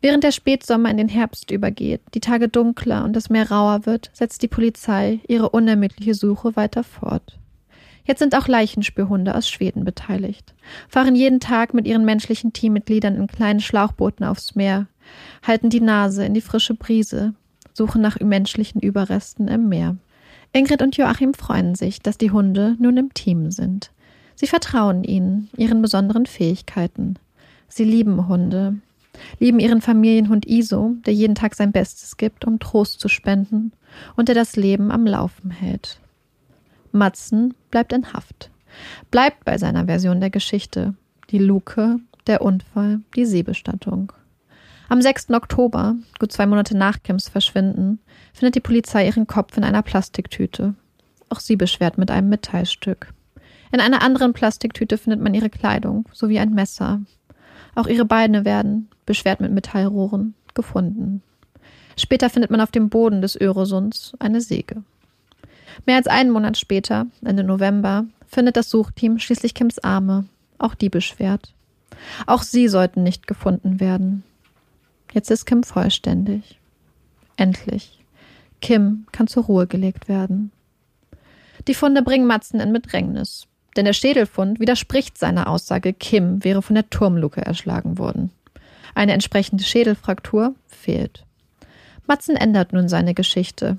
Während 0.00 0.22
der 0.22 0.30
Spätsommer 0.30 0.90
in 0.90 0.96
den 0.96 1.08
Herbst 1.08 1.50
übergeht, 1.50 2.02
die 2.14 2.20
Tage 2.20 2.48
dunkler 2.48 3.04
und 3.04 3.14
das 3.14 3.30
Meer 3.30 3.50
rauer 3.50 3.84
wird, 3.84 4.10
setzt 4.12 4.42
die 4.42 4.48
Polizei 4.48 5.20
ihre 5.26 5.50
unermüdliche 5.50 6.14
Suche 6.14 6.54
weiter 6.54 6.84
fort. 6.84 7.38
Jetzt 8.04 8.20
sind 8.20 8.34
auch 8.36 8.46
Leichenspürhunde 8.46 9.34
aus 9.34 9.50
Schweden 9.50 9.84
beteiligt, 9.84 10.54
fahren 10.88 11.16
jeden 11.16 11.40
Tag 11.40 11.74
mit 11.74 11.86
ihren 11.86 12.04
menschlichen 12.04 12.52
Teammitgliedern 12.52 13.16
in 13.16 13.26
kleinen 13.26 13.60
Schlauchbooten 13.60 14.24
aufs 14.24 14.54
Meer, 14.54 14.86
halten 15.42 15.70
die 15.70 15.80
Nase 15.80 16.24
in 16.24 16.34
die 16.34 16.40
frische 16.40 16.74
Brise, 16.74 17.34
suchen 17.72 18.00
nach 18.02 18.18
menschlichen 18.20 18.80
Überresten 18.80 19.48
im 19.48 19.68
Meer. 19.68 19.96
Ingrid 20.52 20.82
und 20.82 20.96
Joachim 20.96 21.34
freuen 21.34 21.74
sich, 21.74 22.00
dass 22.00 22.18
die 22.18 22.30
Hunde 22.30 22.76
nun 22.78 22.96
im 22.96 23.14
Team 23.14 23.50
sind. 23.50 23.90
Sie 24.34 24.46
vertrauen 24.46 25.04
ihnen, 25.04 25.50
ihren 25.56 25.82
besonderen 25.82 26.26
Fähigkeiten. 26.26 27.16
Sie 27.68 27.84
lieben 27.84 28.28
Hunde, 28.28 28.76
lieben 29.38 29.58
ihren 29.58 29.80
Familienhund 29.82 30.46
Iso, 30.46 30.94
der 31.06 31.12
jeden 31.12 31.34
Tag 31.34 31.54
sein 31.54 31.72
Bestes 31.72 32.16
gibt, 32.16 32.44
um 32.44 32.58
Trost 32.58 33.00
zu 33.00 33.08
spenden 33.08 33.72
und 34.16 34.28
der 34.28 34.34
das 34.34 34.56
Leben 34.56 34.90
am 34.90 35.06
Laufen 35.06 35.50
hält. 35.50 36.00
Matzen 36.92 37.54
bleibt 37.70 37.92
in 37.92 38.12
Haft, 38.12 38.50
bleibt 39.10 39.44
bei 39.44 39.58
seiner 39.58 39.84
Version 39.86 40.20
der 40.20 40.30
Geschichte. 40.30 40.94
Die 41.30 41.38
Luke, 41.38 42.00
der 42.26 42.40
Unfall, 42.42 43.00
die 43.16 43.26
Seebestattung. 43.26 44.12
Am 44.90 45.02
6. 45.02 45.30
Oktober, 45.32 45.96
gut 46.18 46.32
zwei 46.32 46.46
Monate 46.46 46.74
nach 46.74 47.02
Kims 47.02 47.28
Verschwinden, 47.28 47.98
findet 48.32 48.54
die 48.54 48.60
Polizei 48.60 49.06
ihren 49.06 49.26
Kopf 49.26 49.54
in 49.58 49.64
einer 49.64 49.82
Plastiktüte. 49.82 50.74
Auch 51.28 51.40
sie 51.40 51.56
beschwert 51.56 51.98
mit 51.98 52.10
einem 52.10 52.30
Metallstück. 52.30 53.12
In 53.70 53.80
einer 53.80 54.00
anderen 54.00 54.32
Plastiktüte 54.32 54.96
findet 54.96 55.20
man 55.20 55.34
ihre 55.34 55.50
Kleidung 55.50 56.06
sowie 56.14 56.38
ein 56.38 56.54
Messer. 56.54 57.02
Auch 57.74 57.86
ihre 57.86 58.06
Beine 58.06 58.46
werden, 58.46 58.88
beschwert 59.04 59.40
mit 59.40 59.52
Metallrohren, 59.52 60.34
gefunden. 60.54 61.22
Später 61.98 62.30
findet 62.30 62.50
man 62.50 62.62
auf 62.62 62.70
dem 62.70 62.88
Boden 62.88 63.20
des 63.20 63.38
Öresunds 63.38 64.14
eine 64.20 64.40
Säge. 64.40 64.82
Mehr 65.84 65.96
als 65.96 66.06
einen 66.06 66.30
Monat 66.30 66.56
später, 66.56 67.08
Ende 67.22 67.44
November, 67.44 68.06
findet 68.26 68.56
das 68.56 68.70
Suchteam 68.70 69.18
schließlich 69.18 69.52
Kims 69.52 69.78
Arme, 69.80 70.24
auch 70.56 70.74
die 70.74 70.88
beschwert. 70.88 71.52
Auch 72.26 72.42
sie 72.42 72.68
sollten 72.68 73.02
nicht 73.02 73.26
gefunden 73.26 73.80
werden. 73.80 74.24
Jetzt 75.12 75.30
ist 75.30 75.46
Kim 75.46 75.62
vollständig. 75.62 76.58
Endlich. 77.36 77.98
Kim 78.60 79.06
kann 79.12 79.26
zur 79.26 79.44
Ruhe 79.44 79.66
gelegt 79.66 80.08
werden. 80.08 80.50
Die 81.66 81.74
Funde 81.74 82.02
bringen 82.02 82.26
Matzen 82.26 82.60
in 82.60 82.72
Bedrängnis, 82.72 83.46
denn 83.76 83.84
der 83.84 83.92
Schädelfund 83.92 84.60
widerspricht 84.60 85.18
seiner 85.18 85.48
Aussage, 85.48 85.92
Kim 85.92 86.42
wäre 86.44 86.62
von 86.62 86.74
der 86.74 86.90
Turmluke 86.90 87.42
erschlagen 87.42 87.98
worden. 87.98 88.30
Eine 88.94 89.12
entsprechende 89.12 89.64
Schädelfraktur 89.64 90.54
fehlt. 90.66 91.24
Matzen 92.06 92.36
ändert 92.36 92.72
nun 92.72 92.88
seine 92.88 93.14
Geschichte. 93.14 93.78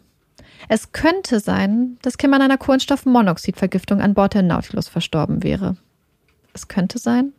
Es 0.67 0.91
könnte 0.91 1.39
sein, 1.39 1.97
dass 2.01 2.17
Kim 2.17 2.33
an 2.33 2.41
einer 2.41 2.57
Kohlenstoffmonoxidvergiftung 2.57 4.01
an 4.01 4.13
Bord 4.13 4.33
der 4.33 4.43
Nautilus 4.43 4.87
verstorben 4.87 5.41
wäre. 5.43 5.77
Es 6.53 6.67
könnte 6.67 6.99
sein. 6.99 7.33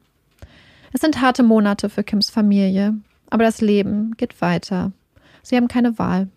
Es 0.93 1.01
sind 1.01 1.21
harte 1.21 1.43
Monate 1.43 1.89
für 1.89 2.03
Kims 2.03 2.31
Familie, 2.31 2.95
aber 3.31 3.45
das 3.45 3.61
Leben 3.61 4.17
geht 4.17 4.41
weiter. 4.41 4.93
Sie 5.43 5.57
haben 5.57 5.69
keine 5.69 5.99
Wahl, 5.99 6.29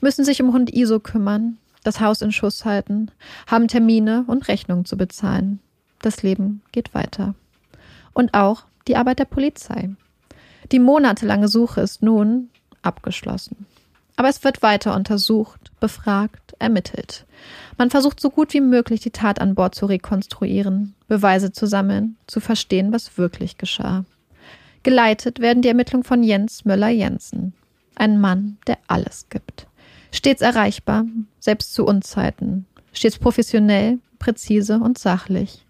müssen 0.00 0.24
sich 0.24 0.40
um 0.40 0.52
Hund 0.52 0.72
Iso 0.72 1.00
kümmern, 1.00 1.58
das 1.82 2.00
Haus 2.00 2.22
in 2.22 2.32
Schuss 2.32 2.64
halten, 2.64 3.10
haben 3.46 3.68
Termine 3.68 4.24
und 4.26 4.48
Rechnungen 4.48 4.84
zu 4.84 4.96
bezahlen. 4.96 5.60
Das 6.00 6.22
Leben 6.22 6.62
geht 6.72 6.94
weiter. 6.94 7.34
Und 8.12 8.34
auch 8.34 8.64
die 8.88 8.96
Arbeit 8.96 9.18
der 9.18 9.24
Polizei. 9.24 9.90
Die 10.72 10.78
monatelange 10.78 11.48
Suche 11.48 11.80
ist 11.80 12.02
nun 12.02 12.50
abgeschlossen. 12.82 13.66
Aber 14.16 14.28
es 14.28 14.42
wird 14.44 14.62
weiter 14.62 14.94
untersucht, 14.94 15.70
befragt, 15.78 16.54
ermittelt. 16.58 17.26
Man 17.76 17.90
versucht 17.90 18.18
so 18.18 18.30
gut 18.30 18.54
wie 18.54 18.62
möglich 18.62 19.00
die 19.00 19.10
Tat 19.10 19.40
an 19.40 19.54
Bord 19.54 19.74
zu 19.74 19.86
rekonstruieren, 19.86 20.94
Beweise 21.06 21.52
zu 21.52 21.66
sammeln, 21.66 22.16
zu 22.26 22.40
verstehen, 22.40 22.92
was 22.92 23.18
wirklich 23.18 23.58
geschah. 23.58 24.04
Geleitet 24.86 25.40
werden 25.40 25.62
die 25.62 25.68
Ermittlungen 25.68 26.04
von 26.04 26.22
Jens 26.22 26.64
Möller-Jensen, 26.64 27.54
ein 27.96 28.20
Mann, 28.20 28.58
der 28.68 28.78
alles 28.86 29.26
gibt. 29.30 29.66
Stets 30.12 30.42
erreichbar, 30.42 31.06
selbst 31.40 31.74
zu 31.74 31.84
Unzeiten, 31.84 32.66
stets 32.92 33.18
professionell, 33.18 33.98
präzise 34.20 34.78
und 34.78 34.96
sachlich, 34.96 35.66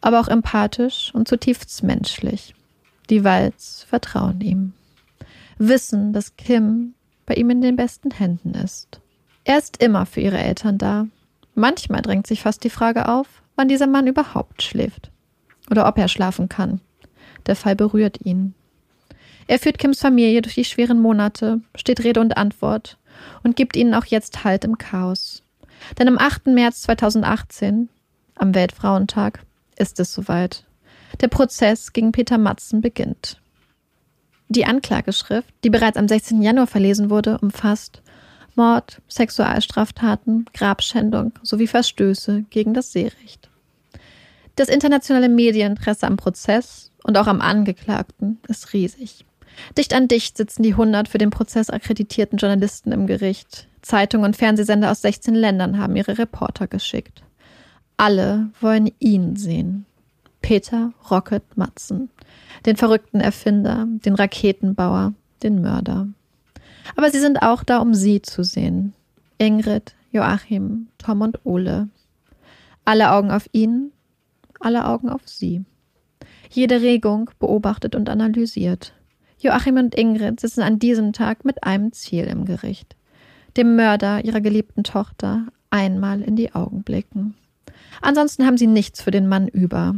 aber 0.00 0.18
auch 0.18 0.26
empathisch 0.26 1.12
und 1.14 1.28
zutiefst 1.28 1.84
menschlich. 1.84 2.56
Die 3.08 3.22
Walz 3.22 3.86
vertrauen 3.88 4.40
ihm. 4.40 4.72
Wissen, 5.58 6.12
dass 6.12 6.34
Kim 6.34 6.94
bei 7.24 7.34
ihm 7.34 7.50
in 7.50 7.60
den 7.60 7.76
besten 7.76 8.10
Händen 8.10 8.54
ist. 8.54 9.00
Er 9.44 9.58
ist 9.58 9.80
immer 9.80 10.06
für 10.06 10.22
ihre 10.22 10.38
Eltern 10.38 10.76
da. 10.76 11.06
Manchmal 11.54 12.02
drängt 12.02 12.26
sich 12.26 12.42
fast 12.42 12.64
die 12.64 12.70
Frage 12.70 13.08
auf, 13.08 13.28
wann 13.54 13.68
dieser 13.68 13.86
Mann 13.86 14.08
überhaupt 14.08 14.64
schläft. 14.64 15.12
Oder 15.70 15.86
ob 15.86 15.98
er 15.98 16.08
schlafen 16.08 16.48
kann. 16.48 16.80
Der 17.46 17.56
Fall 17.56 17.76
berührt 17.76 18.18
ihn. 18.24 18.54
Er 19.46 19.58
führt 19.58 19.78
Kims 19.78 20.00
Familie 20.00 20.42
durch 20.42 20.56
die 20.56 20.64
schweren 20.64 21.00
Monate, 21.00 21.60
steht 21.76 22.02
Rede 22.02 22.20
und 22.20 22.36
Antwort 22.36 22.98
und 23.42 23.56
gibt 23.56 23.76
ihnen 23.76 23.94
auch 23.94 24.04
jetzt 24.06 24.44
Halt 24.44 24.64
im 24.64 24.78
Chaos. 24.78 25.42
Denn 25.98 26.08
am 26.08 26.18
8. 26.18 26.48
März 26.48 26.82
2018, 26.82 27.88
am 28.34 28.54
Weltfrauentag, 28.54 29.44
ist 29.76 30.00
es 30.00 30.12
soweit. 30.12 30.64
Der 31.20 31.28
Prozess 31.28 31.92
gegen 31.92 32.12
Peter 32.12 32.38
Matzen 32.38 32.80
beginnt. 32.80 33.40
Die 34.48 34.64
Anklageschrift, 34.64 35.52
die 35.64 35.70
bereits 35.70 35.96
am 35.96 36.08
16. 36.08 36.42
Januar 36.42 36.66
verlesen 36.66 37.10
wurde, 37.10 37.38
umfasst 37.38 38.02
Mord, 38.54 39.02
Sexualstraftaten, 39.08 40.46
Grabschändung 40.54 41.32
sowie 41.42 41.66
Verstöße 41.66 42.44
gegen 42.48 42.74
das 42.74 42.92
Seerecht. 42.92 43.50
Das 44.56 44.68
internationale 44.68 45.28
Medieninteresse 45.28 46.06
am 46.06 46.16
Prozess 46.16 46.90
und 47.06 47.16
auch 47.16 47.26
am 47.26 47.40
Angeklagten 47.40 48.38
ist 48.48 48.72
riesig. 48.72 49.24
Dicht 49.78 49.94
an 49.94 50.08
dicht 50.08 50.36
sitzen 50.36 50.62
die 50.62 50.72
100 50.72 51.08
für 51.08 51.18
den 51.18 51.30
Prozess 51.30 51.70
akkreditierten 51.70 52.38
Journalisten 52.38 52.92
im 52.92 53.06
Gericht. 53.06 53.68
Zeitungen 53.80 54.26
und 54.26 54.36
Fernsehsender 54.36 54.90
aus 54.90 55.02
16 55.02 55.34
Ländern 55.34 55.78
haben 55.78 55.96
ihre 55.96 56.18
Reporter 56.18 56.66
geschickt. 56.66 57.22
Alle 57.96 58.50
wollen 58.60 58.90
ihn 58.98 59.36
sehen. 59.36 59.86
Peter 60.42 60.92
Rocket 61.10 61.56
Matzen, 61.56 62.10
den 62.66 62.76
verrückten 62.76 63.20
Erfinder, 63.20 63.86
den 63.88 64.14
Raketenbauer, 64.14 65.14
den 65.42 65.62
Mörder. 65.62 66.08
Aber 66.94 67.10
sie 67.10 67.20
sind 67.20 67.42
auch 67.42 67.64
da, 67.64 67.78
um 67.78 67.94
sie 67.94 68.22
zu 68.22 68.44
sehen. 68.44 68.92
Ingrid, 69.38 69.94
Joachim, 70.12 70.88
Tom 70.98 71.20
und 71.22 71.40
Ole. 71.44 71.88
Alle 72.84 73.12
Augen 73.12 73.30
auf 73.30 73.48
ihn, 73.52 73.92
alle 74.60 74.86
Augen 74.86 75.08
auf 75.08 75.22
sie. 75.26 75.64
Jede 76.56 76.80
Regung 76.80 77.28
beobachtet 77.38 77.94
und 77.94 78.08
analysiert. 78.08 78.94
Joachim 79.38 79.76
und 79.76 79.94
Ingrid 79.94 80.40
sitzen 80.40 80.62
an 80.62 80.78
diesem 80.78 81.12
Tag 81.12 81.44
mit 81.44 81.64
einem 81.64 81.92
Ziel 81.92 82.24
im 82.24 82.46
Gericht. 82.46 82.96
Dem 83.58 83.76
Mörder 83.76 84.24
ihrer 84.24 84.40
geliebten 84.40 84.82
Tochter 84.82 85.48
einmal 85.68 86.22
in 86.22 86.34
die 86.34 86.54
Augen 86.54 86.82
blicken. 86.82 87.34
Ansonsten 88.00 88.46
haben 88.46 88.56
sie 88.56 88.68
nichts 88.68 89.02
für 89.02 89.10
den 89.10 89.28
Mann 89.28 89.48
über. 89.48 89.96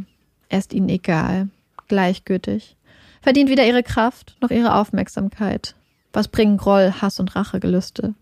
Er 0.48 0.58
ist 0.58 0.72
ihnen 0.72 0.88
egal, 0.88 1.48
gleichgültig, 1.86 2.76
verdient 3.20 3.50
weder 3.50 3.64
ihre 3.64 3.84
Kraft 3.84 4.36
noch 4.40 4.50
ihre 4.50 4.74
Aufmerksamkeit. 4.74 5.76
Was 6.12 6.26
bringen 6.26 6.56
Groll, 6.56 6.92
Hass 7.00 7.20
und 7.20 7.36
Rachegelüste? 7.36 8.14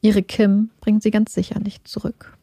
Ihre 0.00 0.22
Kim 0.22 0.70
bringt 0.80 1.02
sie 1.02 1.10
ganz 1.10 1.34
sicher 1.34 1.60
nicht 1.60 1.86
zurück. 1.86 2.38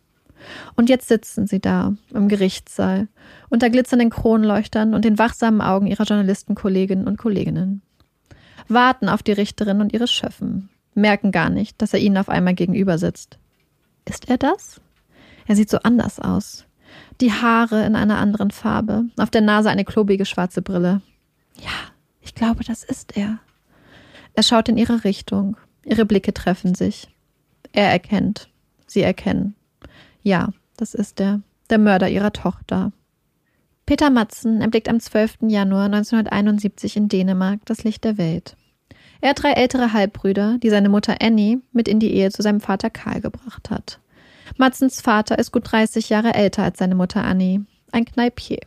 Und 0.76 0.90
jetzt 0.90 1.08
sitzen 1.08 1.48
sie 1.48 1.60
da 1.60 1.94
im 2.14 2.28
Gerichtssaal 2.28 3.08
unter 3.50 3.70
glitzernden 3.70 4.10
Kronleuchtern 4.10 4.94
und 4.94 5.06
den 5.06 5.18
wachsamen 5.18 5.62
Augen 5.62 5.88
ihrer 5.88 6.04
Journalistenkolleginnen 6.04 7.08
und 7.08 7.18
Kolleginnen. 7.18 7.82
Warten 8.68 9.10
auf 9.10 9.24
die 9.24 9.34
Richterin 9.34 9.82
und 9.82 9.94
ihre 9.94 10.08
Schöffen, 10.08 10.70
merken 10.94 11.32
gar 11.32 11.50
nicht, 11.50 11.82
dass 11.82 11.94
er 11.94 12.00
ihnen 12.00 12.18
auf 12.18 12.30
einmal 12.30 12.54
gegenüber 12.54 12.98
sitzt. 12.98 13.38
Ist 14.08 14.30
er 14.30 14.38
das? 14.38 14.82
Er 15.48 15.56
sieht 15.56 15.70
so 15.70 15.80
anders 15.80 16.20
aus 16.20 16.66
die 17.22 17.32
Haare 17.32 17.86
in 17.86 17.96
einer 17.96 18.18
anderen 18.18 18.52
Farbe, 18.52 19.06
auf 19.18 19.30
der 19.30 19.42
Nase 19.42 19.70
eine 19.70 19.86
klobige 19.86 20.26
schwarze 20.26 20.62
Brille. 20.62 21.02
Ja, 21.60 21.92
ich 22.22 22.36
glaube, 22.36 22.64
das 22.64 22.84
ist 22.84 23.16
er. 23.18 23.40
Er 24.34 24.44
schaut 24.44 24.70
in 24.70 24.78
ihre 24.78 25.04
Richtung. 25.04 25.58
Ihre 25.86 26.06
Blicke 26.06 26.34
treffen 26.34 26.76
sich. 26.76 27.10
Er 27.72 27.92
erkennt. 27.92 28.50
Sie 28.88 29.02
erkennen. 29.02 29.56
Ja, 30.24 30.50
das 30.78 30.94
ist 30.94 31.20
er. 31.20 31.42
Der 31.70 31.78
Mörder 31.78 32.10
ihrer 32.10 32.34
Tochter. 32.34 32.92
Peter 33.86 34.10
Matzen 34.10 34.62
erblickt 34.62 34.88
am 34.88 35.00
12. 35.00 35.40
Januar 35.48 35.86
1971 35.86 36.96
in 36.96 37.10
Dänemark 37.10 37.60
das 37.66 37.84
Licht 37.84 38.06
der 38.06 38.18
Welt. 38.18 38.56
Er 39.20 39.32
hat 39.32 39.44
drei 39.44 39.52
ältere 39.52 39.94
Halbbrüder, 39.94 40.58
die 40.62 40.70
seine 40.70 40.90
Mutter 40.90 41.18
Annie 41.22 41.62
mit 41.74 41.88
in 41.88 42.00
die 42.00 42.14
Ehe 42.14 42.32
zu 42.32 42.42
seinem 42.42 42.62
Vater 42.62 42.90
Karl 42.90 43.22
gebracht 43.22 43.70
hat. 43.70 44.00
Matzens 44.58 45.02
Vater 45.02 45.38
ist 45.40 45.52
gut 45.52 45.72
30 45.72 46.10
Jahre 46.10 46.34
älter 46.34 46.64
als 46.64 46.80
seine 46.80 46.96
Mutter 46.96 47.24
Annie, 47.24 47.66
ein 47.92 48.06
Kneipier. 48.06 48.60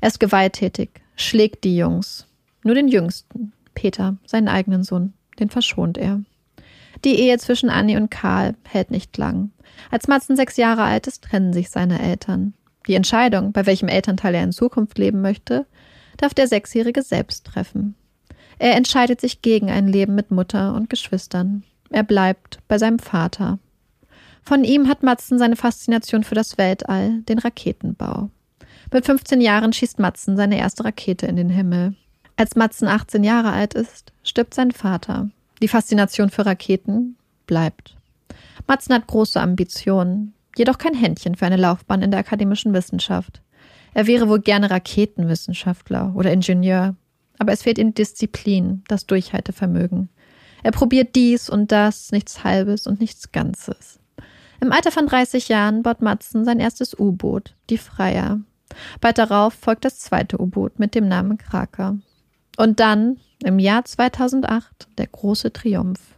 Er 0.00 0.08
ist 0.08 0.20
gewalttätig, 0.20 0.90
schlägt 1.16 1.64
die 1.64 1.76
Jungs. 1.76 2.26
Nur 2.62 2.74
den 2.74 2.88
Jüngsten, 2.88 3.52
Peter, 3.74 4.16
seinen 4.26 4.48
eigenen 4.48 4.82
Sohn, 4.82 5.12
den 5.38 5.50
verschont 5.50 5.98
er. 5.98 6.22
Die 7.04 7.20
Ehe 7.20 7.38
zwischen 7.38 7.70
Annie 7.70 7.96
und 7.96 8.10
Karl 8.10 8.54
hält 8.64 8.90
nicht 8.90 9.16
lang. 9.18 9.50
Als 9.90 10.08
Matzen 10.08 10.36
sechs 10.36 10.56
Jahre 10.56 10.82
alt 10.82 11.06
ist, 11.06 11.24
trennen 11.24 11.52
sich 11.52 11.70
seine 11.70 12.00
Eltern. 12.00 12.54
Die 12.86 12.94
Entscheidung, 12.94 13.52
bei 13.52 13.66
welchem 13.66 13.88
Elternteil 13.88 14.34
er 14.34 14.44
in 14.44 14.52
Zukunft 14.52 14.98
leben 14.98 15.20
möchte, 15.20 15.66
darf 16.16 16.34
der 16.34 16.48
Sechsjährige 16.48 17.02
selbst 17.02 17.44
treffen. 17.44 17.94
Er 18.58 18.74
entscheidet 18.76 19.20
sich 19.20 19.42
gegen 19.42 19.70
ein 19.70 19.88
Leben 19.88 20.14
mit 20.14 20.30
Mutter 20.30 20.74
und 20.74 20.88
Geschwistern. 20.88 21.62
Er 21.90 22.02
bleibt 22.02 22.60
bei 22.68 22.78
seinem 22.78 22.98
Vater. 22.98 23.58
Von 24.42 24.64
ihm 24.64 24.88
hat 24.88 25.02
Matzen 25.02 25.38
seine 25.38 25.56
Faszination 25.56 26.22
für 26.22 26.34
das 26.34 26.56
Weltall, 26.56 27.22
den 27.22 27.38
Raketenbau. 27.38 28.30
Mit 28.92 29.04
15 29.04 29.40
Jahren 29.40 29.72
schießt 29.72 29.98
Matzen 29.98 30.36
seine 30.36 30.58
erste 30.58 30.84
Rakete 30.84 31.26
in 31.26 31.36
den 31.36 31.50
Himmel. 31.50 31.94
Als 32.36 32.54
Matzen 32.54 32.86
18 32.86 33.24
Jahre 33.24 33.50
alt 33.50 33.74
ist, 33.74 34.12
stirbt 34.22 34.54
sein 34.54 34.70
Vater. 34.70 35.30
Die 35.62 35.68
Faszination 35.68 36.30
für 36.30 36.46
Raketen 36.46 37.16
bleibt. 37.46 37.95
Matzen 38.66 38.94
hat 38.94 39.06
große 39.06 39.40
Ambitionen, 39.40 40.34
jedoch 40.56 40.78
kein 40.78 40.94
Händchen 40.94 41.34
für 41.34 41.46
eine 41.46 41.56
Laufbahn 41.56 42.02
in 42.02 42.10
der 42.10 42.20
akademischen 42.20 42.72
Wissenschaft. 42.72 43.42
Er 43.94 44.06
wäre 44.06 44.28
wohl 44.28 44.40
gerne 44.40 44.70
Raketenwissenschaftler 44.70 46.12
oder 46.14 46.32
Ingenieur, 46.32 46.96
aber 47.38 47.52
es 47.52 47.62
fehlt 47.62 47.78
ihm 47.78 47.94
Disziplin, 47.94 48.82
das 48.88 49.06
Durchhaltevermögen. 49.06 50.08
Er 50.62 50.72
probiert 50.72 51.14
dies 51.14 51.48
und 51.48 51.72
das, 51.72 52.12
nichts 52.12 52.44
Halbes 52.44 52.86
und 52.86 53.00
nichts 53.00 53.32
Ganzes. 53.32 54.00
Im 54.60 54.72
Alter 54.72 54.90
von 54.90 55.06
30 55.06 55.48
Jahren 55.48 55.82
baut 55.82 56.02
Matzen 56.02 56.44
sein 56.44 56.60
erstes 56.60 56.98
U-Boot, 56.98 57.54
die 57.70 57.78
Freier. 57.78 58.40
Bald 59.00 59.18
darauf 59.18 59.54
folgt 59.54 59.84
das 59.84 59.98
zweite 59.98 60.40
U-Boot 60.40 60.78
mit 60.78 60.94
dem 60.94 61.08
Namen 61.08 61.38
Kraker. 61.38 61.98
Und 62.56 62.80
dann, 62.80 63.18
im 63.44 63.58
Jahr 63.58 63.84
2008, 63.84 64.88
der 64.98 65.06
große 65.06 65.52
Triumph. 65.52 66.15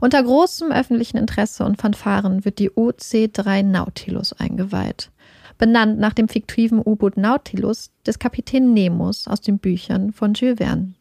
Unter 0.00 0.22
großem 0.22 0.70
öffentlichen 0.70 1.16
Interesse 1.16 1.64
und 1.64 1.80
Fanfaren 1.80 2.44
wird 2.44 2.58
die 2.58 2.70
OC-3 2.70 3.64
Nautilus 3.64 4.32
eingeweiht. 4.32 5.10
Benannt 5.58 5.98
nach 5.98 6.12
dem 6.12 6.28
fiktiven 6.28 6.78
U-Boot 6.78 7.16
Nautilus 7.16 7.90
des 8.06 8.20
Kapitän 8.20 8.72
Nemos 8.72 9.26
aus 9.26 9.40
den 9.40 9.58
Büchern 9.58 10.12
von 10.12 10.34
Jules 10.34 10.58
Verne. 10.58 10.94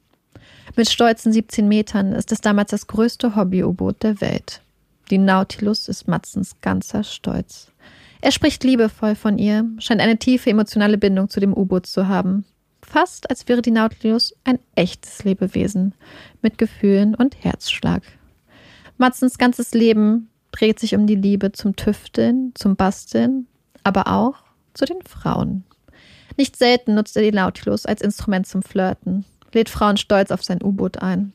Mit 0.76 0.90
stolzen 0.90 1.32
17 1.32 1.68
Metern 1.68 2.14
ist 2.14 2.32
es 2.32 2.42
damals 2.42 2.72
das 2.72 2.88
größte 2.88 3.36
Hobby-U-Boot 3.36 4.02
der 4.02 4.20
Welt. 4.20 4.62
Die 5.12 5.20
Nautilus 5.20 5.88
ist 5.88 6.08
Matzens 6.08 6.56
ganzer 6.62 7.04
Stolz. 7.04 7.72
Er 8.22 8.32
spricht 8.32 8.64
liebevoll 8.64 9.16
von 9.16 9.38
ihr, 9.38 9.66
scheint 9.78 10.02
eine 10.02 10.18
tiefe 10.18 10.50
emotionale 10.50 10.98
Bindung 10.98 11.30
zu 11.30 11.40
dem 11.40 11.54
U-Boot 11.54 11.86
zu 11.86 12.08
haben. 12.08 12.46
Fast 12.82 13.30
als 13.30 13.48
wäre 13.48 13.62
die 13.62 13.72
Nautilus 13.72 14.36
ein 14.44 14.60
echtes 14.76 15.24
Lebewesen 15.24 15.94
mit 16.42 16.58
Gefühlen 16.58 17.16
und 17.16 17.44
Herzschlag. 17.44 18.02
Matzens 18.98 19.38
ganzes 19.38 19.74
Leben 19.74 20.30
dreht 20.52 20.80
sich 20.80 20.96
um 20.96 21.06
die 21.06 21.16
Liebe 21.16 21.52
zum 21.52 21.76
Tüfteln, 21.76 22.52
zum 22.56 22.76
Basteln, 22.76 23.48
aber 23.84 24.08
auch 24.08 24.36
zu 24.74 24.86
den 24.86 25.02
Frauen. 25.04 25.64
Nicht 26.36 26.56
selten 26.56 26.96
nutzt 26.96 27.16
er 27.16 27.24
die 27.24 27.32
Nautilus 27.32 27.86
als 27.86 28.02
Instrument 28.02 28.48
zum 28.48 28.64
Flirten, 28.64 29.26
lädt 29.54 29.70
Frauen 29.70 29.98
stolz 29.98 30.32
auf 30.32 30.44
sein 30.44 30.62
U-Boot 30.64 31.00
ein. 31.00 31.34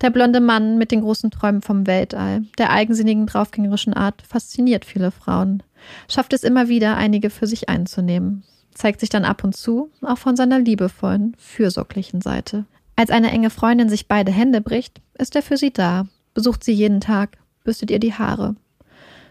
Der 0.00 0.10
blonde 0.10 0.40
Mann 0.40 0.78
mit 0.78 0.92
den 0.92 1.02
großen 1.02 1.30
Träumen 1.30 1.62
vom 1.62 1.86
Weltall, 1.86 2.44
der 2.58 2.70
eigensinnigen 2.70 3.26
draufgängerischen 3.26 3.92
Art, 3.92 4.22
fasziniert 4.22 4.84
viele 4.84 5.10
Frauen, 5.10 5.62
schafft 6.08 6.32
es 6.32 6.42
immer 6.42 6.68
wieder, 6.68 6.96
einige 6.96 7.28
für 7.28 7.46
sich 7.46 7.68
einzunehmen, 7.68 8.44
zeigt 8.72 9.00
sich 9.00 9.10
dann 9.10 9.24
ab 9.24 9.44
und 9.44 9.54
zu 9.54 9.90
auch 10.02 10.18
von 10.18 10.36
seiner 10.36 10.58
liebevollen, 10.58 11.36
fürsorglichen 11.38 12.20
Seite. 12.20 12.64
Als 12.96 13.10
eine 13.10 13.30
enge 13.30 13.50
Freundin 13.50 13.88
sich 13.88 14.08
beide 14.08 14.32
Hände 14.32 14.60
bricht, 14.60 15.00
ist 15.18 15.36
er 15.36 15.42
für 15.42 15.56
sie 15.56 15.72
da, 15.72 16.06
besucht 16.40 16.64
sie 16.64 16.72
jeden 16.72 17.02
Tag, 17.02 17.36
bürstet 17.64 17.90
ihr 17.90 17.98
die 17.98 18.14
Haare. 18.14 18.56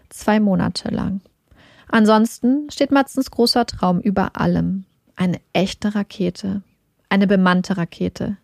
Zwei 0.10 0.39
Monate 0.39 0.89
lang. 0.89 1.22
Ansonsten 1.88 2.69
steht 2.69 2.91
Matzens 2.91 3.32
großer 3.32 3.65
Traum 3.65 4.00
über 4.00 4.39
allem. 4.39 4.86
Eine 5.15 5.39
echte 5.52 5.95
Rakete. 5.95 6.62
Eine 7.10 7.26
bemannte 7.26 7.78
Rakete. 7.78 8.38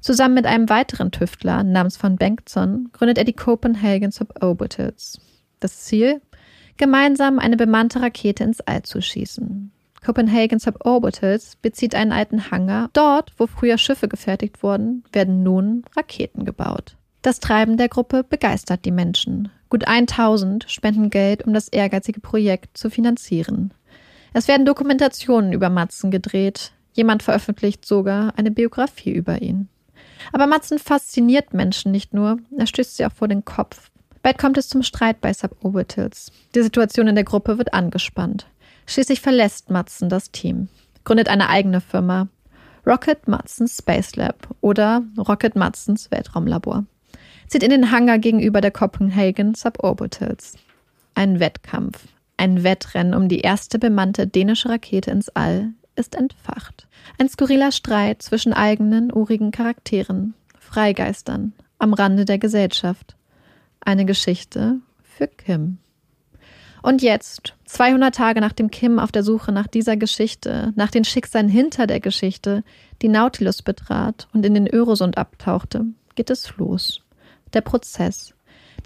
Zusammen 0.00 0.34
mit 0.34 0.46
einem 0.46 0.68
weiteren 0.68 1.12
Tüftler 1.12 1.62
namens 1.62 1.96
von 1.96 2.16
Bengtson 2.16 2.88
gründet 2.92 3.18
er 3.18 3.24
die 3.24 3.34
Copenhagen 3.34 4.10
Suborbitals. 4.10 5.20
Das 5.60 5.84
Ziel? 5.84 6.20
Gemeinsam 6.76 7.38
eine 7.38 7.56
bemannte 7.56 8.02
Rakete 8.02 8.42
ins 8.42 8.60
All 8.62 8.82
zu 8.82 9.00
schießen. 9.00 9.70
Copenhagen 10.04 10.58
Suborbitals 10.58 11.54
bezieht 11.62 11.94
einen 11.94 12.10
alten 12.10 12.50
Hangar. 12.50 12.90
Dort, 12.94 13.32
wo 13.36 13.46
früher 13.46 13.78
Schiffe 13.78 14.08
gefertigt 14.08 14.64
wurden, 14.64 15.04
werden 15.12 15.44
nun 15.44 15.84
Raketen 15.96 16.44
gebaut. 16.44 16.97
Das 17.22 17.40
Treiben 17.40 17.76
der 17.76 17.88
Gruppe 17.88 18.22
begeistert 18.22 18.84
die 18.84 18.92
Menschen. 18.92 19.50
Gut 19.70 19.86
1000 19.86 20.70
spenden 20.70 21.10
Geld, 21.10 21.44
um 21.44 21.52
das 21.52 21.68
ehrgeizige 21.68 22.20
Projekt 22.20 22.78
zu 22.78 22.90
finanzieren. 22.90 23.74
Es 24.32 24.46
werden 24.46 24.64
Dokumentationen 24.64 25.52
über 25.52 25.68
Matzen 25.68 26.12
gedreht. 26.12 26.72
Jemand 26.92 27.24
veröffentlicht 27.24 27.84
sogar 27.84 28.38
eine 28.38 28.52
Biografie 28.52 29.10
über 29.10 29.42
ihn. 29.42 29.68
Aber 30.32 30.46
Matzen 30.46 30.78
fasziniert 30.78 31.54
Menschen 31.54 31.90
nicht 31.90 32.14
nur, 32.14 32.38
er 32.56 32.66
stößt 32.66 32.96
sie 32.96 33.04
auch 33.04 33.12
vor 33.12 33.28
den 33.28 33.44
Kopf. 33.44 33.90
Bald 34.22 34.38
kommt 34.38 34.56
es 34.56 34.68
zum 34.68 34.82
Streit 34.82 35.20
bei 35.20 35.32
Suborbitals. 35.32 36.30
Die 36.54 36.62
Situation 36.62 37.08
in 37.08 37.14
der 37.14 37.24
Gruppe 37.24 37.58
wird 37.58 37.74
angespannt. 37.74 38.46
Schließlich 38.86 39.20
verlässt 39.20 39.70
Matzen 39.70 40.08
das 40.08 40.30
Team, 40.30 40.68
gründet 41.04 41.28
eine 41.28 41.48
eigene 41.48 41.80
Firma, 41.80 42.28
Rocket 42.86 43.28
Matzens 43.28 43.76
Space 43.76 44.16
Lab 44.16 44.48
oder 44.60 45.02
Rocket 45.18 45.56
Matzens 45.56 46.10
Weltraumlabor 46.10 46.86
zieht 47.48 47.62
in 47.62 47.70
den 47.70 47.90
Hangar 47.90 48.18
gegenüber 48.18 48.60
der 48.60 48.70
Copenhagen 48.70 49.54
Suborbitals. 49.54 50.56
Ein 51.14 51.40
Wettkampf, 51.40 52.06
ein 52.36 52.62
Wettrennen 52.62 53.14
um 53.14 53.28
die 53.28 53.40
erste 53.40 53.78
bemannte 53.78 54.26
dänische 54.26 54.68
Rakete 54.68 55.10
ins 55.10 55.28
All 55.30 55.72
ist 55.96 56.14
entfacht. 56.14 56.86
Ein 57.18 57.28
skurriler 57.28 57.72
Streit 57.72 58.22
zwischen 58.22 58.52
eigenen, 58.52 59.12
urigen 59.12 59.50
Charakteren, 59.50 60.34
Freigeistern, 60.58 61.54
am 61.78 61.94
Rande 61.94 62.24
der 62.24 62.38
Gesellschaft. 62.38 63.16
Eine 63.80 64.04
Geschichte 64.04 64.76
für 65.02 65.26
Kim. 65.26 65.78
Und 66.82 67.02
jetzt, 67.02 67.54
200 67.64 68.14
Tage 68.14 68.40
nachdem 68.40 68.70
Kim 68.70 69.00
auf 69.00 69.10
der 69.10 69.24
Suche 69.24 69.50
nach 69.50 69.66
dieser 69.66 69.96
Geschichte, 69.96 70.72
nach 70.76 70.90
den 70.90 71.04
Schicksalen 71.04 71.48
hinter 71.48 71.88
der 71.88 71.98
Geschichte, 71.98 72.62
die 73.02 73.08
Nautilus 73.08 73.62
betrat 73.62 74.28
und 74.32 74.46
in 74.46 74.54
den 74.54 74.72
Öresund 74.72 75.18
abtauchte, 75.18 75.86
geht 76.14 76.30
es 76.30 76.56
los 76.56 77.02
der 77.52 77.60
Prozess, 77.60 78.34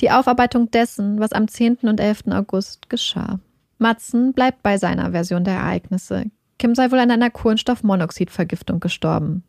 die 0.00 0.10
Aufarbeitung 0.10 0.70
dessen, 0.70 1.20
was 1.20 1.32
am 1.32 1.48
10. 1.48 1.78
und 1.82 2.00
11. 2.00 2.24
August 2.30 2.88
geschah. 2.88 3.38
Matzen 3.78 4.32
bleibt 4.32 4.62
bei 4.62 4.78
seiner 4.78 5.10
Version 5.10 5.44
der 5.44 5.54
Ereignisse. 5.54 6.26
Kim 6.58 6.74
sei 6.74 6.90
wohl 6.90 6.98
an 6.98 7.10
einer 7.10 7.30
Kohlenstoffmonoxidvergiftung 7.30 8.80
gestorben. 8.80 9.42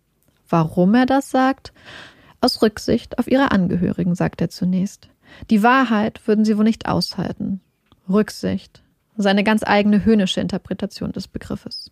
Warum 0.49 0.95
er 0.95 1.05
das 1.05 1.29
sagt? 1.29 1.73
Aus 2.41 2.61
Rücksicht 2.61 3.19
auf 3.19 3.27
ihre 3.27 3.51
Angehörigen, 3.51 4.15
sagt 4.15 4.41
er 4.41 4.49
zunächst. 4.49 5.09
Die 5.49 5.63
Wahrheit 5.63 6.27
würden 6.27 6.45
sie 6.45 6.57
wohl 6.57 6.63
nicht 6.63 6.87
aushalten. 6.87 7.61
Rücksicht. 8.09 8.83
Seine 9.15 9.43
ganz 9.43 9.63
eigene 9.63 10.03
höhnische 10.03 10.41
Interpretation 10.41 11.11
des 11.11 11.27
Begriffes. 11.27 11.91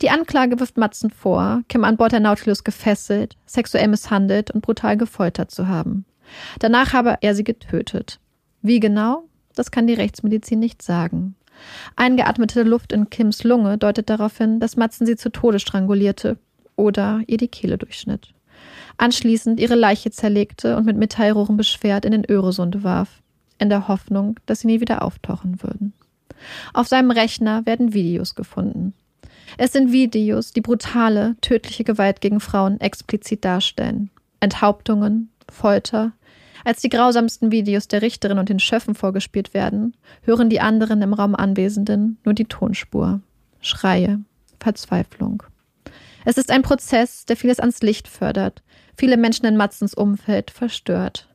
Die 0.00 0.10
Anklage 0.10 0.58
wirft 0.60 0.76
Matzen 0.76 1.10
vor, 1.10 1.62
Kim 1.68 1.84
an 1.84 1.96
Bord 1.96 2.12
der 2.12 2.20
Nautilus 2.20 2.64
gefesselt, 2.64 3.36
sexuell 3.46 3.88
misshandelt 3.88 4.50
und 4.50 4.62
brutal 4.62 4.96
gefoltert 4.96 5.50
zu 5.50 5.68
haben. 5.68 6.04
Danach 6.58 6.92
habe 6.92 7.16
er 7.20 7.34
sie 7.34 7.44
getötet. 7.44 8.20
Wie 8.62 8.80
genau? 8.80 9.24
Das 9.54 9.70
kann 9.70 9.86
die 9.86 9.94
Rechtsmedizin 9.94 10.58
nicht 10.58 10.82
sagen. 10.82 11.34
Eingeatmete 11.96 12.62
Luft 12.62 12.92
in 12.92 13.10
Kims 13.10 13.44
Lunge 13.44 13.78
deutet 13.78 14.08
darauf 14.08 14.38
hin, 14.38 14.60
dass 14.60 14.76
Matzen 14.76 15.06
sie 15.06 15.16
zu 15.16 15.30
Tode 15.30 15.58
strangulierte 15.58 16.38
oder 16.76 17.20
ihr 17.26 17.36
die 17.36 17.48
Kehle 17.48 17.78
durchschnitt. 17.78 18.32
Anschließend 18.98 19.60
ihre 19.60 19.74
Leiche 19.74 20.10
zerlegte 20.10 20.76
und 20.76 20.86
mit 20.86 20.96
Metallrohren 20.96 21.56
beschwert 21.56 22.04
in 22.04 22.12
den 22.12 22.28
Öresund 22.28 22.84
warf, 22.84 23.22
in 23.58 23.68
der 23.68 23.88
Hoffnung, 23.88 24.38
dass 24.46 24.60
sie 24.60 24.66
nie 24.66 24.80
wieder 24.80 25.02
auftauchen 25.02 25.62
würden. 25.62 25.92
Auf 26.72 26.88
seinem 26.88 27.10
Rechner 27.10 27.64
werden 27.66 27.92
Videos 27.92 28.34
gefunden. 28.34 28.94
Es 29.58 29.72
sind 29.72 29.92
Videos, 29.92 30.52
die 30.52 30.60
brutale, 30.60 31.36
tödliche 31.40 31.84
Gewalt 31.84 32.20
gegen 32.20 32.40
Frauen 32.40 32.80
explizit 32.80 33.44
darstellen. 33.44 34.10
Enthauptungen, 34.40 35.30
Folter, 35.50 36.12
als 36.64 36.80
die 36.80 36.88
grausamsten 36.88 37.50
Videos 37.50 37.88
der 37.88 38.02
Richterin 38.02 38.38
und 38.38 38.48
den 38.48 38.58
Schöffen 38.58 38.94
vorgespielt 38.94 39.54
werden, 39.54 39.96
hören 40.22 40.50
die 40.50 40.60
anderen 40.60 41.02
im 41.02 41.14
Raum 41.14 41.34
Anwesenden 41.34 42.18
nur 42.24 42.34
die 42.34 42.44
Tonspur. 42.44 43.20
Schreie, 43.60 44.20
Verzweiflung. 44.60 45.42
Es 46.24 46.38
ist 46.38 46.50
ein 46.50 46.62
Prozess, 46.62 47.26
der 47.26 47.36
vieles 47.36 47.58
ans 47.58 47.82
Licht 47.82 48.08
fördert, 48.08 48.62
viele 48.96 49.16
Menschen 49.16 49.46
in 49.46 49.56
Matzens 49.56 49.94
Umfeld 49.94 50.50
verstört, 50.50 51.28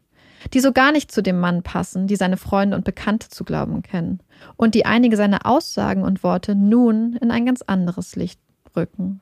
die 0.54 0.60
so 0.60 0.72
gar 0.72 0.92
nicht 0.92 1.12
zu 1.12 1.22
dem 1.22 1.40
Mann 1.40 1.64
passen, 1.64 2.08
die 2.08 2.16
seine 2.16 2.38
Freunde 2.38 2.78
und 2.78 2.86
Bekannte 2.86 3.30
zu 3.30 3.44
glauben 3.44 3.82
kennen, 3.82 4.22
und 4.56 4.76
die 4.76 4.86
einige 4.86 5.18
seiner 5.18 5.46
Aussagen 5.46 6.04
und 6.04 6.24
Worte 6.24 6.56
nun 6.56 7.18
in 7.18 7.32
ein 7.32 7.46
ganz 7.46 7.62
anderes 7.62 8.16
Licht 8.16 8.40
rücken. 8.76 9.22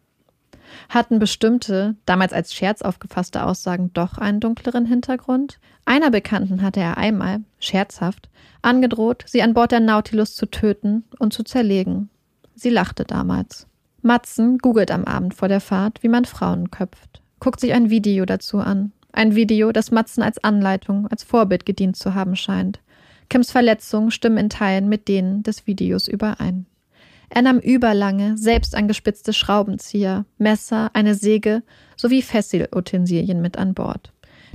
Hatten 0.89 1.19
bestimmte, 1.19 1.95
damals 2.05 2.33
als 2.33 2.53
Scherz 2.53 2.81
aufgefasste 2.81 3.45
Aussagen 3.45 3.91
doch 3.93 4.17
einen 4.17 4.39
dunkleren 4.39 4.85
Hintergrund? 4.85 5.59
Einer 5.85 6.11
Bekannten 6.11 6.61
hatte 6.61 6.79
er 6.79 6.97
einmal, 6.97 7.41
scherzhaft, 7.59 8.29
angedroht, 8.61 9.23
sie 9.27 9.41
an 9.41 9.53
Bord 9.53 9.71
der 9.71 9.79
Nautilus 9.79 10.35
zu 10.35 10.45
töten 10.47 11.03
und 11.19 11.33
zu 11.33 11.43
zerlegen. 11.43 12.09
Sie 12.55 12.69
lachte 12.69 13.03
damals. 13.03 13.67
Matzen 14.01 14.59
googelt 14.59 14.91
am 14.91 15.05
Abend 15.05 15.33
vor 15.33 15.47
der 15.47 15.61
Fahrt, 15.61 16.03
wie 16.03 16.09
man 16.09 16.25
Frauen 16.25 16.71
köpft, 16.71 17.21
guckt 17.39 17.59
sich 17.59 17.73
ein 17.73 17.89
Video 17.89 18.25
dazu 18.25 18.59
an. 18.59 18.91
Ein 19.11 19.35
Video, 19.35 19.71
das 19.71 19.91
Matzen 19.91 20.23
als 20.23 20.43
Anleitung, 20.43 21.07
als 21.07 21.23
Vorbild 21.23 21.65
gedient 21.65 21.95
zu 21.95 22.13
haben 22.13 22.35
scheint. 22.35 22.81
Kims 23.29 23.51
Verletzungen 23.51 24.11
stimmen 24.11 24.37
in 24.37 24.49
Teilen 24.49 24.89
mit 24.89 25.07
denen 25.07 25.41
des 25.41 25.65
Videos 25.67 26.07
überein. 26.07 26.65
Er 27.35 27.41
nahm 27.41 27.59
überlange, 27.59 28.37
selbst 28.37 28.75
angespitzte 28.75 29.33
Schraubenzieher, 29.33 30.23
Messer, 30.37 30.89
eine 30.93 31.15
Säge 31.15 31.63
sowie 31.97 32.21
Fessilutensilien 32.21 33.41
mit 33.41 33.57
an 33.57 33.73
Bord. 33.73 34.13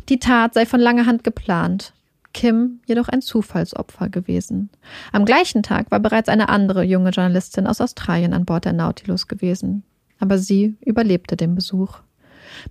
Die 0.09 0.19
Tat 0.19 0.55
sei 0.55 0.65
von 0.65 0.81
langer 0.81 1.05
Hand 1.05 1.23
geplant, 1.23 1.93
Kim 2.33 2.81
jedoch 2.87 3.09
ein 3.11 3.21
Zufallsopfer 3.21 4.09
gewesen. 4.09 4.71
Am 5.13 5.27
gleichen 5.27 5.63
Tag 5.63 5.91
war 5.91 6.01
bereits 6.01 6.31
eine 6.31 6.49
andere 6.49 6.83
junge 6.83 7.11
Journalistin 7.11 7.67
aus 7.67 7.83
Australien 7.83 8.33
an 8.33 8.47
Bord 8.47 8.65
der 8.65 8.73
Nautilus 8.73 9.29
gewesen. 9.29 9.83
Aber 10.19 10.39
sie 10.39 10.79
überlebte 10.83 11.37
den 11.37 11.55
Besuch. 11.55 11.99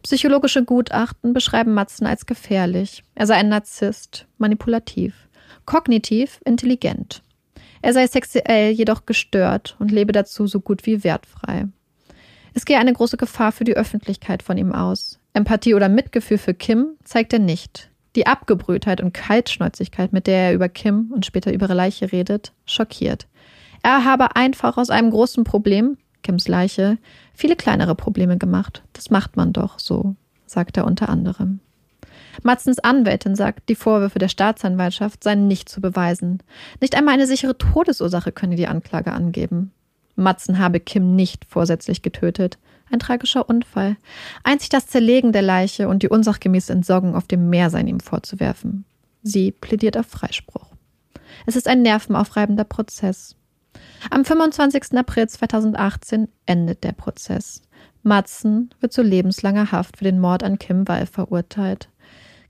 Psychologische 0.01 0.65
Gutachten 0.65 1.33
beschreiben 1.33 1.75
Matzen 1.75 2.07
als 2.07 2.25
gefährlich. 2.25 3.03
Er 3.13 3.27
sei 3.27 3.35
ein 3.35 3.49
Narzisst, 3.49 4.25
manipulativ, 4.39 5.29
kognitiv 5.65 6.41
intelligent. 6.45 7.21
Er 7.81 7.93
sei 7.93 8.07
sexuell 8.07 8.71
jedoch 8.71 9.05
gestört 9.05 9.75
und 9.79 9.91
lebe 9.91 10.11
dazu 10.11 10.47
so 10.47 10.59
gut 10.59 10.85
wie 10.85 11.03
wertfrei. 11.03 11.67
Es 12.53 12.65
gehe 12.65 12.77
eine 12.77 12.93
große 12.93 13.17
Gefahr 13.17 13.51
für 13.51 13.63
die 13.63 13.75
Öffentlichkeit 13.75 14.43
von 14.43 14.57
ihm 14.57 14.73
aus. 14.73 15.19
Empathie 15.33 15.75
oder 15.75 15.87
Mitgefühl 15.87 16.37
für 16.37 16.53
Kim 16.53 16.97
zeigt 17.03 17.33
er 17.33 17.39
nicht. 17.39 17.89
Die 18.15 18.27
Abgebrühtheit 18.27 19.01
und 19.01 19.13
Kaltschnäuzigkeit, 19.13 20.11
mit 20.11 20.27
der 20.27 20.49
er 20.49 20.53
über 20.53 20.67
Kim 20.67 21.11
und 21.13 21.25
später 21.25 21.53
über 21.53 21.67
ihre 21.67 21.75
Leiche 21.75 22.11
redet, 22.11 22.53
schockiert. 22.65 23.27
Er 23.83 24.03
habe 24.03 24.35
einfach 24.35 24.77
aus 24.77 24.89
einem 24.89 25.11
großen 25.11 25.43
Problem, 25.43 25.97
Kims 26.23 26.47
Leiche, 26.47 26.97
viele 27.33 27.55
kleinere 27.55 27.95
Probleme 27.95 28.37
gemacht. 28.37 28.83
Das 28.93 29.09
macht 29.09 29.37
man 29.37 29.53
doch 29.53 29.79
so, 29.79 30.15
sagt 30.45 30.75
er 30.77 30.85
unter 30.85 31.07
anderem. 31.07 31.61
Matzens 32.43 32.79
Anwältin 32.79 33.35
sagt, 33.35 33.69
die 33.69 33.75
Vorwürfe 33.75 34.19
der 34.19 34.29
Staatsanwaltschaft 34.29 35.23
seien 35.23 35.47
nicht 35.47 35.69
zu 35.69 35.81
beweisen. 35.81 36.41
Nicht 36.81 36.95
einmal 36.95 37.15
eine 37.15 37.27
sichere 37.27 37.57
Todesursache 37.57 38.31
könne 38.31 38.55
die 38.55 38.67
Anklage 38.67 39.11
angeben. 39.11 39.71
Matzen 40.15 40.59
habe 40.59 40.79
Kim 40.79 41.15
nicht 41.15 41.45
vorsätzlich 41.45 42.01
getötet. 42.01 42.57
Ein 42.91 42.99
tragischer 42.99 43.47
Unfall. 43.47 43.97
Einzig 44.43 44.69
das 44.69 44.87
Zerlegen 44.87 45.31
der 45.31 45.41
Leiche 45.41 45.87
und 45.87 46.03
die 46.03 46.09
unsachgemäße 46.09 46.73
Entsorgung 46.73 47.15
auf 47.15 47.27
dem 47.27 47.49
Meer 47.49 47.69
seien 47.69 47.87
ihm 47.87 47.99
vorzuwerfen. 47.99 48.85
Sie 49.21 49.51
plädiert 49.51 49.97
auf 49.97 50.07
Freispruch. 50.07 50.71
Es 51.45 51.55
ist 51.55 51.67
ein 51.67 51.81
nervenaufreibender 51.81 52.63
Prozess. 52.63 53.35
Am 54.09 54.25
25. 54.25 54.97
April 54.97 55.27
2018 55.27 56.27
endet 56.45 56.83
der 56.83 56.93
Prozess. 56.93 57.61
Matzen 58.01 58.73
wird 58.79 58.93
zu 58.93 59.01
lebenslanger 59.01 59.71
Haft 59.71 59.97
für 59.97 60.03
den 60.03 60.19
Mord 60.19 60.43
an 60.43 60.57
Kim 60.57 60.87
Wall 60.87 61.05
verurteilt. 61.05 61.89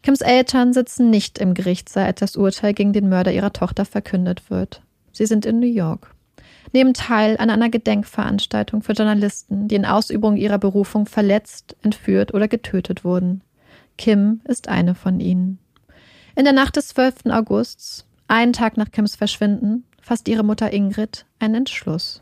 Kims 0.02 0.22
Eltern 0.22 0.74
sitzen 0.74 1.10
nicht 1.10 1.40
im 1.40 1.54
Gerichtssaal, 1.54 2.06
als 2.06 2.20
das 2.20 2.36
Urteil 2.36 2.74
gegen 2.74 2.94
den 2.94 3.10
Mörder 3.10 3.34
ihrer 3.34 3.54
Tochter 3.54 3.86
verkündet 3.86 4.50
wird. 4.50 4.82
Sie 5.12 5.26
sind 5.26 5.46
in 5.46 5.60
New 5.60 5.68
York. 5.68 6.14
Nehmen 6.72 6.94
teil 6.94 7.38
an 7.38 7.50
einer 7.50 7.70
Gedenkveranstaltung 7.70 8.82
für 8.82 8.94
Journalisten, 8.94 9.68
die 9.68 9.76
in 9.76 9.86
Ausübung 9.86 10.38
ihrer 10.38 10.60
Berufung 10.60 11.06
verletzt, 11.06 11.76
entführt 11.82 12.34
oder 12.34 12.48
getötet 12.48 13.04
wurden. 13.04 13.42
Kim 13.98 14.42
ist 14.46 14.68
eine 14.70 14.96
von 14.96 15.20
ihnen. 15.20 15.60
In 16.36 16.46
der 16.46 16.54
Nacht 16.54 16.76
des 16.76 16.90
12. 16.90 17.26
Augusts, 17.26 18.06
einen 18.28 18.54
Tag 18.54 18.78
nach 18.78 18.92
Kims 18.92 19.16
Verschwinden, 19.16 19.84
fasst 20.02 20.28
ihre 20.28 20.44
Mutter 20.44 20.72
Ingrid 20.72 21.26
einen 21.40 21.56
Entschluss. 21.56 22.22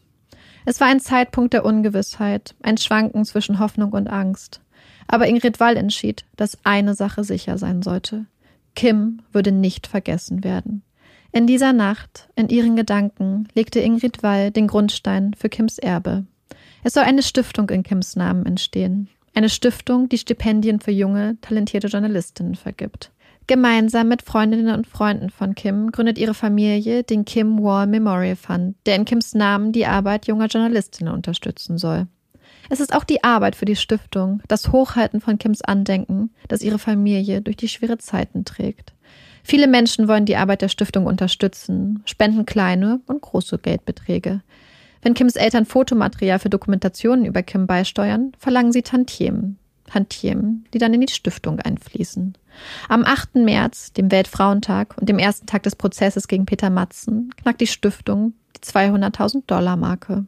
Es 0.65 0.81
war 0.81 0.87
ein 0.87 0.99
Zeitpunkt 0.99 1.53
der 1.53 1.65
Ungewissheit, 1.65 2.55
ein 2.61 2.77
Schwanken 2.77 3.25
zwischen 3.25 3.59
Hoffnung 3.59 3.93
und 3.93 4.09
Angst. 4.09 4.61
Aber 5.07 5.27
Ingrid 5.27 5.59
Wall 5.59 5.77
entschied, 5.77 6.25
dass 6.35 6.57
eine 6.63 6.93
Sache 6.93 7.23
sicher 7.23 7.57
sein 7.57 7.81
sollte. 7.81 8.25
Kim 8.75 9.21
würde 9.31 9.51
nicht 9.51 9.87
vergessen 9.87 10.43
werden. 10.43 10.83
In 11.31 11.47
dieser 11.47 11.73
Nacht, 11.73 12.29
in 12.35 12.49
ihren 12.49 12.75
Gedanken, 12.75 13.47
legte 13.53 13.79
Ingrid 13.79 14.23
Wall 14.23 14.51
den 14.51 14.67
Grundstein 14.67 15.33
für 15.33 15.49
Kims 15.49 15.77
Erbe. 15.77 16.25
Es 16.83 16.93
soll 16.93 17.03
eine 17.03 17.23
Stiftung 17.23 17.69
in 17.69 17.83
Kims 17.83 18.15
Namen 18.15 18.45
entstehen. 18.45 19.09
Eine 19.33 19.49
Stiftung, 19.49 20.09
die 20.09 20.17
Stipendien 20.17 20.79
für 20.79 20.91
junge, 20.91 21.37
talentierte 21.41 21.87
Journalistinnen 21.87 22.55
vergibt. 22.55 23.11
Gemeinsam 23.45 24.09
mit 24.09 24.23
Freundinnen 24.23 24.75
und 24.75 24.87
Freunden 24.87 25.29
von 25.29 25.55
Kim 25.55 25.91
gründet 25.91 26.17
ihre 26.17 26.33
Familie 26.33 27.03
den 27.03 27.23
Kim 27.23 27.61
Wall 27.63 27.87
Memorial 27.87 28.35
Fund, 28.35 28.75
der 28.85 28.95
in 28.95 29.05
Kims 29.05 29.35
Namen 29.35 29.71
die 29.71 29.85
Arbeit 29.85 30.27
junger 30.27 30.47
Journalistinnen 30.47 31.13
unterstützen 31.13 31.77
soll. 31.77 32.07
Es 32.69 32.79
ist 32.79 32.93
auch 32.93 33.03
die 33.03 33.23
Arbeit 33.23 33.55
für 33.55 33.65
die 33.65 33.75
Stiftung, 33.75 34.41
das 34.47 34.71
Hochhalten 34.71 35.21
von 35.21 35.37
Kims 35.37 35.61
Andenken, 35.61 36.31
das 36.47 36.61
ihre 36.61 36.79
Familie 36.79 37.41
durch 37.41 37.57
die 37.57 37.69
schwere 37.69 37.97
Zeiten 37.97 38.45
trägt. 38.45 38.93
Viele 39.43 39.67
Menschen 39.67 40.07
wollen 40.07 40.25
die 40.25 40.35
Arbeit 40.35 40.61
der 40.61 40.67
Stiftung 40.67 41.05
unterstützen, 41.05 42.01
spenden 42.05 42.45
kleine 42.45 42.99
und 43.07 43.21
große 43.21 43.57
Geldbeträge. 43.59 44.41
Wenn 45.01 45.13
Kims 45.13 45.35
Eltern 45.37 45.65
Fotomaterial 45.65 46.39
für 46.39 46.49
Dokumentationen 46.49 47.25
über 47.25 47.43
Kim 47.43 47.67
beisteuern, 47.67 48.33
verlangen 48.37 48.73
sie 48.73 48.81
Tantiemen. 48.81 49.57
Tantiemen, 49.85 50.65
die 50.73 50.79
dann 50.79 50.93
in 50.93 50.99
die 50.99 51.13
Stiftung 51.13 51.61
einfließen. 51.61 52.33
Am 52.89 53.05
8. 53.05 53.35
März, 53.35 53.93
dem 53.93 54.11
Weltfrauentag 54.11 54.97
und 54.97 55.07
dem 55.07 55.17
ersten 55.17 55.45
Tag 55.45 55.63
des 55.63 55.77
Prozesses 55.77 56.27
gegen 56.27 56.45
Peter 56.45 56.69
Matzen, 56.69 57.33
knackt 57.37 57.61
die 57.61 57.67
Stiftung 57.67 58.33
die 58.57 58.61
200.000 58.61 59.43
Dollar 59.47 59.77
Marke. 59.77 60.25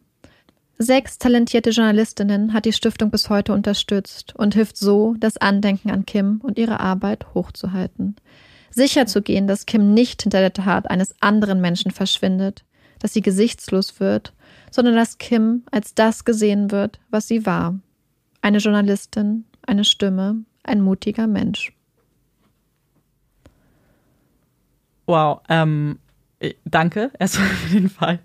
Sechs 0.82 1.18
talentierte 1.18 1.72
Journalistinnen 1.72 2.54
hat 2.54 2.64
die 2.64 2.72
Stiftung 2.72 3.12
bis 3.12 3.30
heute 3.30 3.52
unterstützt 3.52 4.34
und 4.38 4.54
hilft 4.54 4.78
so, 4.78 5.14
das 5.20 5.36
Andenken 5.36 5.92
an 5.92 6.06
Kim 6.06 6.40
und 6.42 6.58
ihre 6.58 6.80
Arbeit 6.80 7.34
hochzuhalten. 7.34 8.16
Sicherzugehen, 8.70 9.46
dass 9.46 9.66
Kim 9.66 9.94
nicht 9.94 10.22
hinter 10.24 10.40
der 10.40 10.54
Tat 10.54 10.90
eines 10.90 11.14
anderen 11.22 11.60
Menschen 11.60 11.92
verschwindet, 11.92 12.64
dass 13.00 13.12
sie 13.12 13.22
gesichtslos 13.22 14.00
wird, 14.00 14.32
sondern 14.72 14.96
dass 14.96 15.18
Kim 15.18 15.64
als 15.70 15.96
das 15.96 16.24
gesehen 16.24 16.72
wird, 16.72 17.02
was 17.10 17.28
sie 17.28 17.46
war. 17.46 17.78
Eine 18.42 18.60
Journalistin, 18.60 19.44
eine 19.68 19.84
Stimme, 19.84 20.46
ein 20.64 20.80
mutiger 20.80 21.28
Mensch. 21.28 21.74
Wow, 25.08 25.42
ähm, 25.50 26.00
äh, 26.00 26.09
danke, 26.66 27.12
erstmal 27.20 27.48
auf 27.48 27.70
jeden 27.72 27.90
Fall. 27.90 28.20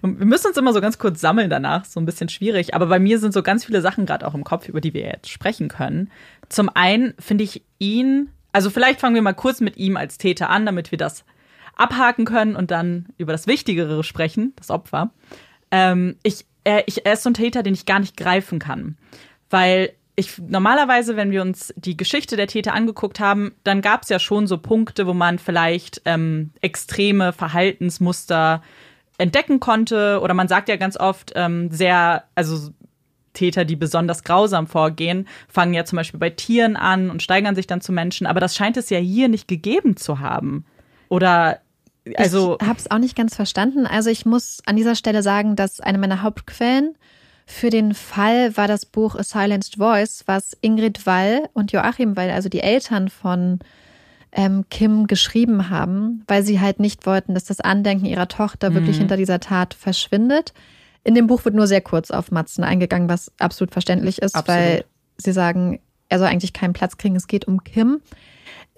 Wir 0.00 0.26
müssen 0.26 0.48
uns 0.48 0.56
immer 0.56 0.72
so 0.72 0.80
ganz 0.80 0.98
kurz 0.98 1.20
sammeln 1.20 1.50
danach, 1.50 1.84
so 1.84 2.00
ein 2.00 2.06
bisschen 2.06 2.28
schwierig. 2.28 2.74
Aber 2.74 2.86
bei 2.86 2.98
mir 2.98 3.18
sind 3.18 3.32
so 3.32 3.42
ganz 3.42 3.64
viele 3.64 3.80
Sachen 3.80 4.06
gerade 4.06 4.26
auch 4.26 4.34
im 4.34 4.44
Kopf, 4.44 4.68
über 4.68 4.80
die 4.80 4.94
wir 4.94 5.02
jetzt 5.02 5.30
sprechen 5.30 5.68
können. 5.68 6.10
Zum 6.48 6.68
einen 6.68 7.14
finde 7.18 7.44
ich 7.44 7.62
ihn, 7.78 8.30
also 8.52 8.70
vielleicht 8.70 9.00
fangen 9.00 9.14
wir 9.14 9.22
mal 9.22 9.32
kurz 9.32 9.60
mit 9.60 9.76
ihm 9.76 9.96
als 9.96 10.18
Täter 10.18 10.50
an, 10.50 10.66
damit 10.66 10.90
wir 10.90 10.98
das 10.98 11.24
abhaken 11.76 12.24
können 12.24 12.56
und 12.56 12.70
dann 12.70 13.06
über 13.18 13.32
das 13.32 13.46
Wichtigere 13.46 14.02
sprechen, 14.02 14.52
das 14.56 14.70
Opfer. 14.70 15.10
Ähm, 15.70 16.16
ich, 16.22 16.46
er, 16.64 16.88
ich, 16.88 17.04
er 17.06 17.14
ist 17.14 17.22
so 17.22 17.30
ein 17.30 17.34
Täter, 17.34 17.62
den 17.62 17.74
ich 17.74 17.86
gar 17.86 18.00
nicht 18.00 18.16
greifen 18.16 18.58
kann. 18.58 18.96
Weil 19.50 19.92
ich 20.16 20.38
normalerweise, 20.38 21.16
wenn 21.16 21.30
wir 21.30 21.42
uns 21.42 21.74
die 21.76 21.96
Geschichte 21.96 22.36
der 22.36 22.46
Täter 22.46 22.72
angeguckt 22.72 23.20
haben, 23.20 23.54
dann 23.64 23.82
gab 23.82 24.02
es 24.02 24.08
ja 24.08 24.18
schon 24.18 24.46
so 24.46 24.56
Punkte, 24.56 25.06
wo 25.06 25.12
man 25.12 25.38
vielleicht 25.38 26.00
ähm, 26.06 26.52
extreme 26.62 27.34
Verhaltensmuster 27.34 28.62
entdecken 29.18 29.60
konnte. 29.60 30.20
Oder 30.22 30.32
man 30.32 30.48
sagt 30.48 30.70
ja 30.70 30.76
ganz 30.76 30.96
oft 30.96 31.32
ähm, 31.36 31.70
sehr, 31.70 32.24
also 32.34 32.70
Täter, 33.34 33.66
die 33.66 33.76
besonders 33.76 34.24
grausam 34.24 34.66
vorgehen, 34.66 35.28
fangen 35.48 35.74
ja 35.74 35.84
zum 35.84 35.96
Beispiel 35.96 36.18
bei 36.18 36.30
Tieren 36.30 36.76
an 36.76 37.10
und 37.10 37.22
steigern 37.22 37.54
sich 37.54 37.66
dann 37.66 37.82
zu 37.82 37.92
Menschen. 37.92 38.26
Aber 38.26 38.40
das 38.40 38.56
scheint 38.56 38.78
es 38.78 38.88
ja 38.88 38.98
hier 38.98 39.28
nicht 39.28 39.46
gegeben 39.46 39.98
zu 39.98 40.20
haben. 40.20 40.64
Oder 41.10 41.60
also. 42.14 42.56
Ich 42.60 42.66
habe 42.66 42.78
es 42.78 42.90
auch 42.90 42.98
nicht 42.98 43.16
ganz 43.16 43.34
verstanden. 43.34 43.86
Also 43.86 44.08
ich 44.08 44.24
muss 44.24 44.62
an 44.64 44.76
dieser 44.76 44.94
Stelle 44.94 45.22
sagen, 45.22 45.56
dass 45.56 45.80
eine 45.80 45.98
meiner 45.98 46.22
Hauptquellen 46.22 46.96
für 47.46 47.70
den 47.70 47.94
Fall 47.94 48.56
war 48.56 48.66
das 48.66 48.84
Buch 48.84 49.14
A 49.14 49.22
Silenced 49.22 49.76
Voice, 49.76 50.24
was 50.26 50.56
Ingrid 50.60 51.06
Wall 51.06 51.48
und 51.54 51.70
Joachim 51.70 52.16
Wall, 52.16 52.30
also 52.30 52.48
die 52.48 52.60
Eltern 52.60 53.08
von 53.08 53.60
ähm, 54.32 54.64
Kim, 54.68 55.06
geschrieben 55.06 55.70
haben, 55.70 56.24
weil 56.26 56.42
sie 56.42 56.60
halt 56.60 56.80
nicht 56.80 57.06
wollten, 57.06 57.34
dass 57.34 57.44
das 57.44 57.60
Andenken 57.60 58.04
ihrer 58.04 58.26
Tochter 58.26 58.70
mhm. 58.70 58.74
wirklich 58.74 58.98
hinter 58.98 59.16
dieser 59.16 59.38
Tat 59.38 59.74
verschwindet. 59.74 60.52
In 61.04 61.14
dem 61.14 61.28
Buch 61.28 61.44
wird 61.44 61.54
nur 61.54 61.68
sehr 61.68 61.80
kurz 61.80 62.10
auf 62.10 62.32
Matzen 62.32 62.64
eingegangen, 62.64 63.08
was 63.08 63.30
absolut 63.38 63.72
verständlich 63.72 64.20
ist, 64.20 64.34
absolut. 64.34 64.60
weil 64.60 64.84
sie 65.16 65.32
sagen, 65.32 65.78
er 66.08 66.18
soll 66.18 66.28
eigentlich 66.28 66.52
keinen 66.52 66.72
Platz 66.72 66.96
kriegen, 66.96 67.16
es 67.16 67.26
geht 67.26 67.46
um 67.46 67.64
Kim. 67.64 68.00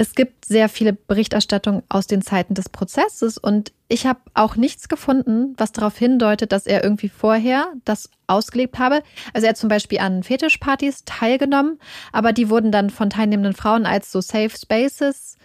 Es 0.01 0.14
gibt 0.14 0.45
sehr 0.45 0.68
viele 0.68 0.93
Berichterstattungen 0.93 1.83
aus 1.89 2.07
den 2.07 2.22
Zeiten 2.22 2.55
des 2.55 2.68
Prozesses 2.68 3.37
und 3.37 3.72
ich 3.89 4.07
habe 4.07 4.20
auch 4.33 4.55
nichts 4.55 4.89
gefunden, 4.89 5.55
was 5.57 5.72
darauf 5.72 5.99
hindeutet, 5.99 6.53
dass 6.53 6.66
er 6.66 6.85
irgendwie 6.85 7.09
vorher 7.09 7.72
das 7.85 8.09
ausgelebt 8.29 8.79
habe. 8.79 9.03
Also 9.33 9.47
er 9.47 9.51
hat 9.51 9.57
zum 9.57 9.68
Beispiel 9.68 9.99
an 9.99 10.22
Fetischpartys 10.22 11.05
teilgenommen, 11.05 11.81
aber 12.12 12.33
die 12.33 12.49
wurden 12.49 12.70
dann 12.70 12.91
von 12.91 13.11
teilnehmenden 13.11 13.55
Frauen 13.55 13.87
als 13.87 14.12
so 14.12 14.20
Safe 14.20 14.51
Spaces 14.51 15.37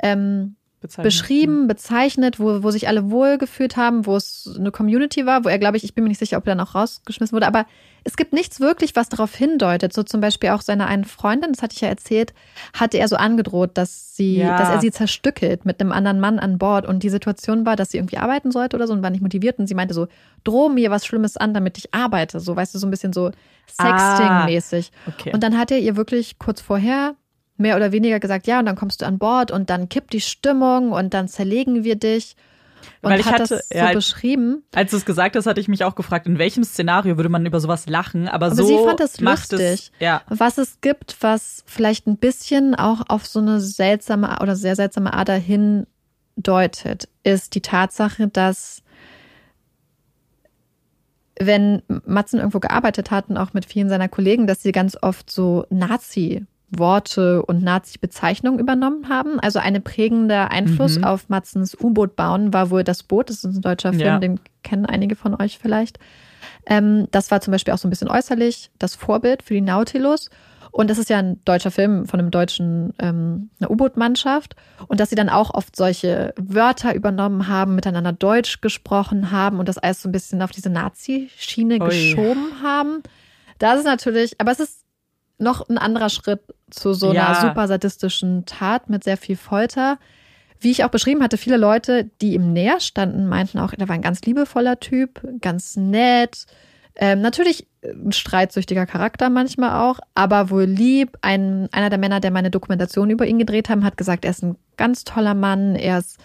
ähm, 0.00 0.56
Bezeichnet. 0.84 1.04
beschrieben, 1.04 1.66
bezeichnet, 1.66 2.38
wo, 2.38 2.62
wo 2.62 2.70
sich 2.70 2.88
alle 2.88 3.10
wohlgefühlt 3.10 3.76
haben, 3.78 4.04
wo 4.04 4.16
es 4.16 4.54
eine 4.58 4.70
Community 4.70 5.24
war, 5.24 5.42
wo 5.44 5.48
er, 5.48 5.58
glaube 5.58 5.78
ich, 5.78 5.84
ich 5.84 5.94
bin 5.94 6.04
mir 6.04 6.08
nicht 6.10 6.18
sicher, 6.18 6.36
ob 6.36 6.46
er 6.46 6.54
dann 6.54 6.66
auch 6.66 6.74
rausgeschmissen 6.74 7.34
wurde, 7.34 7.46
aber 7.46 7.64
es 8.06 8.18
gibt 8.18 8.34
nichts 8.34 8.60
wirklich, 8.60 8.94
was 8.96 9.08
darauf 9.08 9.34
hindeutet. 9.34 9.94
So 9.94 10.02
zum 10.02 10.20
Beispiel 10.20 10.50
auch 10.50 10.60
seiner 10.60 10.86
einen 10.86 11.04
Freundin, 11.06 11.52
das 11.54 11.62
hatte 11.62 11.72
ich 11.74 11.80
ja 11.80 11.88
erzählt, 11.88 12.34
hatte 12.74 12.98
er 12.98 13.08
so 13.08 13.16
angedroht, 13.16 13.70
dass 13.78 14.14
sie, 14.14 14.36
Ja. 14.36 14.58
dass 14.58 14.68
er 14.68 14.80
sie 14.82 14.90
zerstückelt 14.90 15.64
mit 15.64 15.80
einem 15.80 15.90
anderen 15.90 16.20
Mann 16.20 16.38
an 16.38 16.58
Bord. 16.58 16.84
Und 16.86 17.02
die 17.02 17.08
Situation 17.08 17.64
war, 17.64 17.76
dass 17.76 17.92
sie 17.92 17.96
irgendwie 17.96 18.18
arbeiten 18.18 18.52
sollte 18.52 18.76
oder 18.76 18.86
so 18.86 18.92
und 18.92 19.02
war 19.02 19.08
nicht 19.08 19.22
motiviert. 19.22 19.58
Und 19.58 19.68
sie 19.68 19.74
meinte 19.74 19.94
so, 19.94 20.06
droh 20.44 20.68
mir 20.68 20.90
was 20.90 21.06
Schlimmes 21.06 21.38
an, 21.38 21.54
damit 21.54 21.78
ich 21.78 21.94
arbeite. 21.94 22.40
So, 22.40 22.54
weißt 22.54 22.74
du, 22.74 22.78
so 22.78 22.86
ein 22.86 22.90
bisschen 22.90 23.14
so 23.14 23.30
Sexting-mäßig. 23.70 24.90
Okay. 25.08 25.32
Und 25.32 25.42
dann 25.42 25.56
hat 25.58 25.70
er 25.70 25.78
ihr 25.78 25.96
wirklich 25.96 26.38
kurz 26.38 26.60
vorher 26.60 27.14
mehr 27.56 27.76
oder 27.76 27.92
weniger 27.92 28.20
gesagt, 28.20 28.46
ja, 28.46 28.58
und 28.58 28.66
dann 28.66 28.76
kommst 28.76 29.02
du 29.02 29.06
an 29.06 29.18
Bord 29.18 29.50
und 29.50 29.70
dann 29.70 29.88
kippt 29.88 30.12
die 30.12 30.20
Stimmung 30.20 30.92
und 30.92 31.14
dann 31.14 31.28
zerlegen 31.28 31.84
wir 31.84 31.96
dich. 31.96 32.36
Und 33.00 33.12
Weil 33.12 33.20
ich 33.20 33.26
hat 33.26 33.40
hatte- 33.40 33.56
das 33.56 33.68
so 33.68 33.74
ja, 33.78 33.92
beschrieben. 33.92 34.62
Als 34.74 34.90
du 34.90 34.98
es 34.98 35.04
gesagt 35.06 35.36
hast, 35.36 35.46
hatte 35.46 35.60
ich 35.60 35.68
mich 35.68 35.84
auch 35.84 35.94
gefragt, 35.94 36.26
in 36.26 36.38
welchem 36.38 36.64
Szenario 36.64 37.16
würde 37.16 37.28
man 37.30 37.46
über 37.46 37.60
sowas 37.60 37.86
lachen, 37.86 38.28
aber, 38.28 38.46
Aber 38.46 38.54
so 38.56 38.64
sie 38.66 38.76
fand 38.84 39.00
das 39.00 39.20
macht 39.20 39.52
lustig. 39.52 39.70
es 39.70 39.92
ja 40.00 40.22
Was 40.28 40.58
es 40.58 40.80
gibt, 40.82 41.16
was 41.20 41.62
vielleicht 41.66 42.06
ein 42.06 42.18
bisschen 42.18 42.74
auch 42.74 43.02
auf 43.08 43.26
so 43.26 43.38
eine 43.38 43.60
seltsame 43.60 44.38
oder 44.42 44.54
sehr 44.56 44.76
seltsame 44.76 45.14
Ader 45.14 45.36
hindeutet, 45.36 47.08
ist 47.22 47.54
die 47.54 47.62
Tatsache, 47.62 48.28
dass 48.28 48.82
wenn 51.40 51.82
Matzen 52.06 52.38
irgendwo 52.38 52.60
gearbeitet 52.60 53.10
hat 53.10 53.28
und 53.28 53.36
auch 53.38 53.54
mit 53.54 53.64
vielen 53.64 53.88
seiner 53.88 54.08
Kollegen, 54.08 54.46
dass 54.46 54.62
sie 54.62 54.72
ganz 54.72 54.96
oft 55.00 55.30
so 55.30 55.66
Nazi-Worte 56.74 57.42
und 57.44 57.62
Nazi-Bezeichnungen 57.62 58.58
übernommen 58.58 59.08
haben. 59.08 59.40
Also 59.40 59.58
ein 59.58 59.82
prägender 59.82 60.50
Einfluss 60.50 60.98
Mhm. 60.98 61.04
auf 61.04 61.28
Matzens 61.28 61.76
U-Boot 61.80 62.16
bauen 62.16 62.52
war 62.52 62.70
wohl 62.70 62.84
das 62.84 63.02
Boot. 63.02 63.30
Das 63.30 63.44
ist 63.44 63.56
ein 63.56 63.62
deutscher 63.62 63.90
Film, 63.92 64.04
Ja. 64.04 64.18
den 64.18 64.40
kennen 64.62 64.86
einige 64.86 65.16
von 65.16 65.34
euch 65.40 65.58
vielleicht. 65.58 65.98
Ähm, 66.66 67.08
das 67.10 67.30
war 67.30 67.40
zum 67.40 67.52
Beispiel 67.52 67.74
auch 67.74 67.78
so 67.78 67.86
ein 67.88 67.90
bisschen 67.90 68.08
äußerlich 68.08 68.70
das 68.78 68.94
Vorbild 68.94 69.42
für 69.42 69.54
die 69.54 69.60
Nautilus. 69.60 70.30
Und 70.70 70.90
das 70.90 70.98
ist 70.98 71.08
ja 71.08 71.18
ein 71.18 71.40
deutscher 71.44 71.70
Film 71.70 72.06
von 72.06 72.18
einem 72.18 72.32
deutschen, 72.32 72.94
ähm, 72.98 73.50
U-Boot-Mannschaft. 73.64 74.56
Und 74.88 74.98
dass 74.98 75.10
sie 75.10 75.14
dann 75.14 75.28
auch 75.28 75.54
oft 75.54 75.76
solche 75.76 76.34
Wörter 76.36 76.94
übernommen 76.94 77.46
haben, 77.46 77.76
miteinander 77.76 78.12
Deutsch 78.12 78.60
gesprochen 78.60 79.30
haben 79.30 79.60
und 79.60 79.68
das 79.68 79.78
alles 79.78 80.02
so 80.02 80.08
ein 80.08 80.12
bisschen 80.12 80.42
auf 80.42 80.50
diese 80.50 80.70
Nazi-Schiene 80.70 81.78
geschoben 81.78 82.60
haben. 82.62 83.02
Das 83.60 83.78
ist 83.78 83.84
natürlich, 83.84 84.40
aber 84.40 84.50
es 84.50 84.58
ist 84.58 84.83
noch 85.38 85.68
ein 85.68 85.78
anderer 85.78 86.08
Schritt 86.08 86.40
zu 86.70 86.92
so 86.92 87.10
einer 87.10 87.14
Ja. 87.32 87.40
super 87.40 87.66
sadistischen 87.68 88.46
Tat 88.46 88.88
mit 88.88 89.04
sehr 89.04 89.16
viel 89.16 89.36
Folter. 89.36 89.98
Wie 90.60 90.70
ich 90.70 90.84
auch 90.84 90.88
beschrieben 90.88 91.22
hatte, 91.22 91.36
viele 91.36 91.56
Leute, 91.56 92.10
die 92.22 92.34
ihm 92.34 92.52
näher 92.52 92.80
standen, 92.80 93.26
meinten 93.26 93.58
auch, 93.58 93.72
er 93.76 93.88
war 93.88 93.94
ein 93.94 94.02
ganz 94.02 94.22
liebevoller 94.22 94.80
Typ, 94.80 95.20
ganz 95.40 95.76
nett. 95.76 96.46
Ähm, 96.96 97.20
natürlich 97.20 97.66
ein 97.82 98.12
streitsüchtiger 98.12 98.86
Charakter 98.86 99.28
manchmal 99.28 99.82
auch, 99.82 99.98
aber 100.14 100.48
wohl 100.50 100.64
lieb. 100.64 101.18
Ein, 101.22 101.68
einer 101.72 101.90
der 101.90 101.98
Männer, 101.98 102.20
der 102.20 102.30
meine 102.30 102.50
Dokumentation 102.50 103.10
über 103.10 103.26
ihn 103.26 103.38
gedreht 103.38 103.68
haben, 103.68 103.84
hat 103.84 103.96
gesagt, 103.96 104.24
er 104.24 104.30
ist 104.30 104.42
ein 104.44 104.56
ganz 104.76 105.04
toller 105.04 105.34
Mann, 105.34 105.74
er 105.74 105.98
ist, 105.98 106.18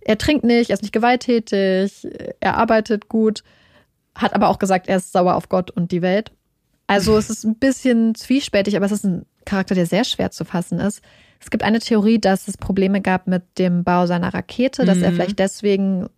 er 0.00 0.16
trinkt 0.16 0.44
nicht, 0.44 0.70
er 0.70 0.74
ist 0.74 0.82
nicht 0.82 0.92
gewalttätig, 0.92 2.06
er 2.40 2.56
arbeitet 2.56 3.08
gut, 3.08 3.42
hat 4.14 4.34
aber 4.34 4.48
auch 4.48 4.60
gesagt, 4.60 4.88
er 4.88 4.96
ist 4.98 5.12
sauer 5.12 5.34
auf 5.34 5.48
Gott 5.48 5.70
und 5.72 5.90
die 5.90 6.00
Welt. 6.02 6.30
Also 6.86 7.16
es 7.16 7.30
ist 7.30 7.44
ein 7.44 7.56
bisschen 7.56 8.14
zwiespältig, 8.14 8.76
aber 8.76 8.86
es 8.86 8.92
ist 8.92 9.04
ein 9.04 9.24
Charakter, 9.44 9.74
der 9.74 9.86
sehr 9.86 10.04
schwer 10.04 10.30
zu 10.30 10.44
fassen 10.44 10.78
ist. 10.80 11.00
Es 11.40 11.50
gibt 11.50 11.62
eine 11.62 11.78
Theorie, 11.78 12.18
dass 12.18 12.48
es 12.48 12.56
Probleme 12.56 13.00
gab 13.00 13.26
mit 13.26 13.42
dem 13.58 13.84
Bau 13.84 14.06
seiner 14.06 14.32
Rakete, 14.32 14.84
dass 14.84 14.98
er 14.98 15.10
Mhm. 15.10 15.14
vielleicht 15.16 15.38
deswegen 15.38 16.08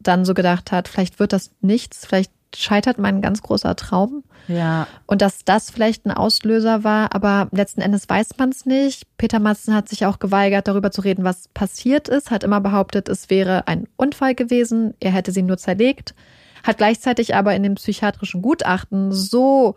dann 0.00 0.24
so 0.24 0.34
gedacht 0.34 0.72
hat, 0.72 0.88
vielleicht 0.88 1.18
wird 1.18 1.32
das 1.32 1.50
nichts, 1.60 2.06
vielleicht 2.06 2.30
scheitert 2.54 2.98
mein 2.98 3.20
ganz 3.20 3.42
großer 3.42 3.74
Traum. 3.76 4.22
ja 4.48 4.86
Und 5.06 5.20
dass 5.20 5.44
das 5.44 5.70
vielleicht 5.70 6.06
ein 6.06 6.12
Auslöser 6.12 6.84
war, 6.84 7.14
aber 7.14 7.48
letzten 7.50 7.80
Endes 7.82 8.08
weiß 8.08 8.38
man 8.38 8.50
es 8.50 8.64
nicht. 8.64 9.04
Peter 9.18 9.40
Matzen 9.40 9.74
hat 9.74 9.88
sich 9.88 10.06
auch 10.06 10.18
geweigert, 10.18 10.68
darüber 10.68 10.90
zu 10.90 11.00
reden, 11.02 11.24
was 11.24 11.48
passiert 11.48 12.08
ist, 12.08 12.30
hat 12.30 12.44
immer 12.44 12.60
behauptet, 12.60 13.08
es 13.08 13.28
wäre 13.28 13.66
ein 13.66 13.88
Unfall 13.96 14.34
gewesen, 14.34 14.94
er 15.00 15.10
hätte 15.10 15.32
sie 15.32 15.42
nur 15.42 15.58
zerlegt, 15.58 16.14
hat 16.62 16.78
gleichzeitig 16.78 17.34
aber 17.34 17.54
in 17.54 17.62
dem 17.62 17.74
psychiatrischen 17.74 18.40
Gutachten 18.42 19.12
so 19.12 19.74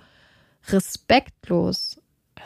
respektlos 0.67 2.01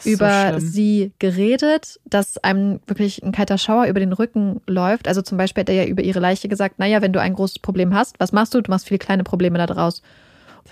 über 0.06 0.60
so 0.60 0.66
sie 0.66 1.12
geredet, 1.20 2.00
dass 2.06 2.38
einem 2.38 2.80
wirklich 2.88 3.24
ein 3.24 3.32
kalter 3.32 3.58
Schauer 3.58 3.86
über 3.86 4.00
den 4.00 4.12
Rücken 4.14 4.62
läuft. 4.68 5.08
Also 5.08 5.22
zum 5.22 5.38
Beispiel 5.38 5.62
hat 5.62 5.70
er 5.70 5.76
ja 5.76 5.86
über 5.86 6.02
ihre 6.04 6.20
Leiche 6.20 6.48
gesagt, 6.48 6.80
naja, 6.80 7.02
wenn 7.02 7.14
du 7.14 7.22
ein 7.22 7.34
großes 7.34 7.60
Problem 7.60 7.94
hast, 7.94 8.20
was 8.20 8.32
machst 8.32 8.54
du? 8.54 8.62
Du 8.62 8.72
machst 8.72 8.88
viele 8.88 8.98
kleine 8.98 9.24
Probleme 9.24 9.58
da 9.58 9.66
draus. 9.68 10.02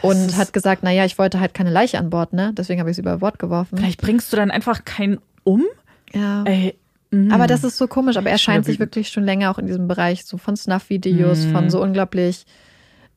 Und 0.01 0.37
hat 0.37 0.53
gesagt, 0.53 0.83
naja, 0.83 1.05
ich 1.05 1.17
wollte 1.19 1.39
halt 1.39 1.53
keine 1.53 1.69
Leiche 1.69 1.99
an 1.99 2.09
Bord, 2.09 2.33
ne? 2.33 2.53
Deswegen 2.57 2.79
habe 2.79 2.89
ich 2.89 2.95
sie 2.95 3.01
über 3.01 3.17
Bord 3.17 3.39
geworfen. 3.39 3.77
Vielleicht 3.77 4.01
bringst 4.01 4.31
du 4.31 4.37
dann 4.37 4.49
einfach 4.49 4.85
keinen 4.85 5.19
um. 5.43 5.65
Ja. 6.13 6.43
Ey, 6.45 6.75
mm. 7.11 7.31
Aber 7.31 7.45
das 7.45 7.63
ist 7.65 7.77
so 7.77 7.87
komisch, 7.87 8.15
aber 8.17 8.29
er 8.29 8.37
scheint 8.37 8.65
sich 8.65 8.79
wirklich 8.79 9.09
schon 9.09 9.23
länger 9.25 9.51
auch 9.51 9.59
in 9.59 9.67
diesem 9.67 9.87
Bereich 9.87 10.25
so 10.25 10.37
von 10.37 10.55
Snuff-Videos, 10.55 11.45
Mhm. 11.45 11.51
von 11.51 11.69
so 11.69 11.81
unglaublich 11.81 12.45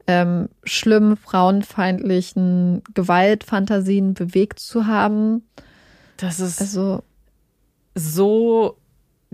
ähm, 0.07 0.49
schlimmen, 0.65 1.17
frauenfeindlichen 1.17 2.83
Gewaltfantasien 2.95 4.15
bewegt 4.15 4.59
zu 4.59 4.87
haben. 4.87 5.43
das 6.17 6.41
ist 6.41 6.61
Also, 6.61 7.03
so 7.95 8.77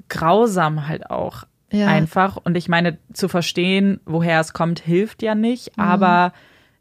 grausam 0.09 0.87
halt 0.87 1.11
auch 1.11 1.45
ja. 1.73 1.87
einfach. 1.89 2.37
Und 2.37 2.57
ich 2.57 2.69
meine, 2.69 2.99
zu 3.13 3.29
verstehen, 3.29 4.01
woher 4.07 4.41
es 4.41 4.53
kommt, 4.53 4.81
hilft 4.81 5.23
ja 5.23 5.35
nicht. 5.35 5.77
Mhm. 5.77 5.83
Aber 5.83 6.33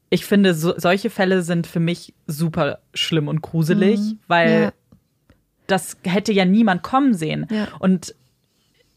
ich 0.10 0.26
finde, 0.26 0.54
so, 0.56 0.74
solche 0.78 1.10
Fälle 1.10 1.42
sind 1.44 1.68
für 1.68 1.80
mich 1.80 2.14
super 2.28 2.80
schlimm 2.94 3.28
und 3.28 3.42
gruselig, 3.42 4.00
Mhm. 4.00 4.20
weil 4.28 4.62
Ja. 4.62 4.72
das 5.68 5.98
hätte 6.04 6.32
ja 6.34 6.46
niemand 6.46 6.82
kommen 6.84 7.14
sehen. 7.14 7.46
Ja. 7.52 7.68
Und 7.80 8.16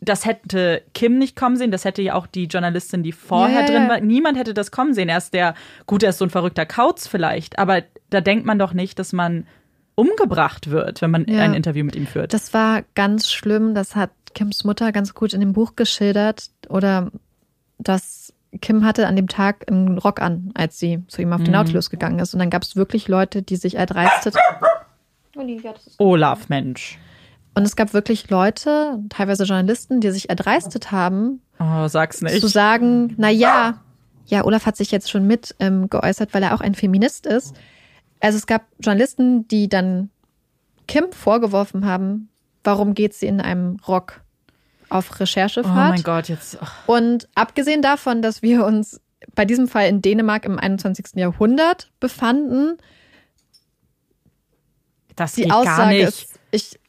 das 0.05 0.27
hätte 0.27 0.83
Kim 0.95 1.19
nicht 1.19 1.37
kommen 1.37 1.57
sehen, 1.57 1.71
das 1.71 1.85
hätte 1.85 2.03
ja 2.03 2.15
auch 2.15 2.27
die 2.27 2.45
Journalistin, 2.47 3.03
die 3.03 3.13
vorher 3.13 3.61
ja, 3.61 3.67
drin 3.67 3.89
war. 3.89 4.01
Niemand 4.01 4.37
hätte 4.37 4.53
das 4.53 4.71
kommen 4.73 4.95
sehen. 4.95 5.09
Er 5.09 5.19
ist 5.19 5.33
der, 5.33 5.55
gut, 5.87 6.03
er 6.03 6.11
ist 6.11 6.19
so 6.19 6.25
ein 6.27 6.31
verrückter 6.31 6.67
Kauz 6.67 7.07
vielleicht, 7.07 7.59
aber 7.59 7.83
da 8.11 8.21
denkt 8.21 8.45
man 8.45 8.59
doch 8.59 8.73
nicht, 8.75 8.99
dass 8.99 9.13
man 9.13 9.47
umgebracht 9.95 10.71
wird, 10.71 11.03
wenn 11.03 11.11
man 11.13 11.25
Ja. 11.29 11.43
ein 11.43 11.55
Interview 11.55 11.85
mit 11.85 11.95
ihm 11.97 12.07
führt. 12.07 12.33
Das 12.35 12.53
war 12.53 12.83
ganz 12.95 13.31
schlimm. 13.31 13.75
Das 13.75 13.95
hat 13.95 14.11
Kims 14.35 14.65
Mutter 14.65 14.91
ganz 14.91 15.15
gut 15.15 15.35
in 15.35 15.41
dem 15.41 15.53
Buch 15.53 15.77
geschildert. 15.77 16.51
Oder 16.69 17.11
dass 17.79 18.33
Kim 18.61 18.85
hatte 18.85 19.07
an 19.07 19.17
dem 19.17 19.29
Tag 19.29 19.71
einen 19.71 19.99
Rock 19.99 20.21
an, 20.21 20.51
als 20.55 20.79
sie 20.79 21.03
zu 21.09 21.23
ihm 21.23 21.33
auf 21.33 21.41
den 21.43 21.49
Mhm. 21.49 21.53
Nautilus 21.53 21.91
gegangen 21.91 22.19
ist. 22.19 22.33
Und 22.35 22.41
dann 22.41 22.51
gab 22.51 22.63
es 22.63 22.75
wirklich 22.75 23.07
Leute, 23.09 23.43
die 23.43 23.57
sich 23.57 23.77
erdreistet. 23.77 24.35
Olaf, 25.99 26.49
Mensch. 26.49 26.99
Und 27.55 27.65
es 27.65 27.77
gab 27.77 27.93
wirklich 27.93 28.31
Leute, 28.31 28.99
teilweise 29.11 29.45
Journalisten, 29.45 30.01
die 30.01 30.11
sich 30.11 30.31
erdreistet 30.31 30.91
haben, 30.91 31.43
Oh, 31.61 31.87
sag's 31.89 32.23
nicht. 32.23 32.41
zu 32.41 32.49
sagen, 32.49 33.15
na 33.19 33.29
ja, 33.31 33.81
ja, 34.27 34.45
Olaf 34.45 34.65
hat 34.67 34.77
sich 34.77 34.91
jetzt 34.91 35.11
schon 35.11 35.27
mit 35.27 35.55
ähm, 35.61 35.91
geäußert, 35.91 36.33
weil 36.33 36.43
er 36.43 36.55
auch 36.55 36.61
ein 36.61 36.75
Feminist 36.75 37.27
ist. 37.27 37.55
Also 38.21 38.39
es 38.39 38.47
gab 38.47 38.63
Journalisten, 38.81 39.47
die 39.49 39.69
dann 39.69 40.11
Kim 40.89 41.13
vorgeworfen 41.13 41.85
haben, 41.85 42.31
warum 42.65 42.95
geht 42.95 43.15
sie 43.15 43.27
in 43.27 43.41
einem 43.41 43.77
Rock 43.87 44.23
auf 44.89 45.11
Oh 45.13 45.15
Recherchefahrt? 45.21 45.91
mein 45.91 46.03
Gott, 46.03 46.29
jetzt. 46.29 46.57
ach, 46.61 46.87
Und 46.89 47.29
abgesehen 47.35 47.83
davon, 47.83 48.23
dass 48.23 48.43
wir 48.43 48.65
uns 48.65 49.01
bei 49.35 49.45
diesem 49.45 49.69
Fall 49.69 49.89
in 49.89 50.01
Dänemark 50.03 50.45
im 50.47 50.59
21. 50.59 51.17
Jahrhundert 51.17 51.91
befanden, 52.01 52.79
das 55.17 55.35
die 55.35 55.51
Aussage 55.51 55.91
nicht. 55.97 56.09
ist, 56.09 56.39
ich 56.51 56.81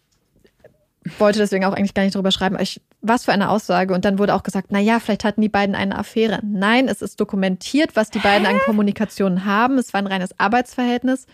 wollte 1.19 1.39
deswegen 1.39 1.65
auch 1.65 1.73
eigentlich 1.73 1.93
gar 1.93 2.03
nicht 2.03 2.15
drüber 2.15 2.31
schreiben, 2.31 2.57
ich, 2.59 2.81
was 3.01 3.25
für 3.25 3.33
eine 3.33 3.49
Aussage. 3.49 3.93
Und 3.93 4.05
dann 4.05 4.19
wurde 4.19 4.33
auch 4.33 4.43
gesagt, 4.43 4.67
na 4.69 4.79
ja, 4.79 4.99
vielleicht 4.99 5.23
hatten 5.23 5.41
die 5.41 5.49
beiden 5.49 5.75
eine 5.75 5.97
Affäre. 5.97 6.39
Nein, 6.43 6.87
es 6.87 7.01
ist 7.01 7.19
dokumentiert, 7.19 7.95
was 7.95 8.09
die 8.09 8.19
beiden 8.19 8.47
an 8.47 8.59
Kommunikation 8.65 9.45
haben. 9.45 9.77
Es 9.77 9.93
war 9.93 10.01
ein 10.01 10.07
reines 10.07 10.39
Arbeitsverhältnis. 10.39 11.25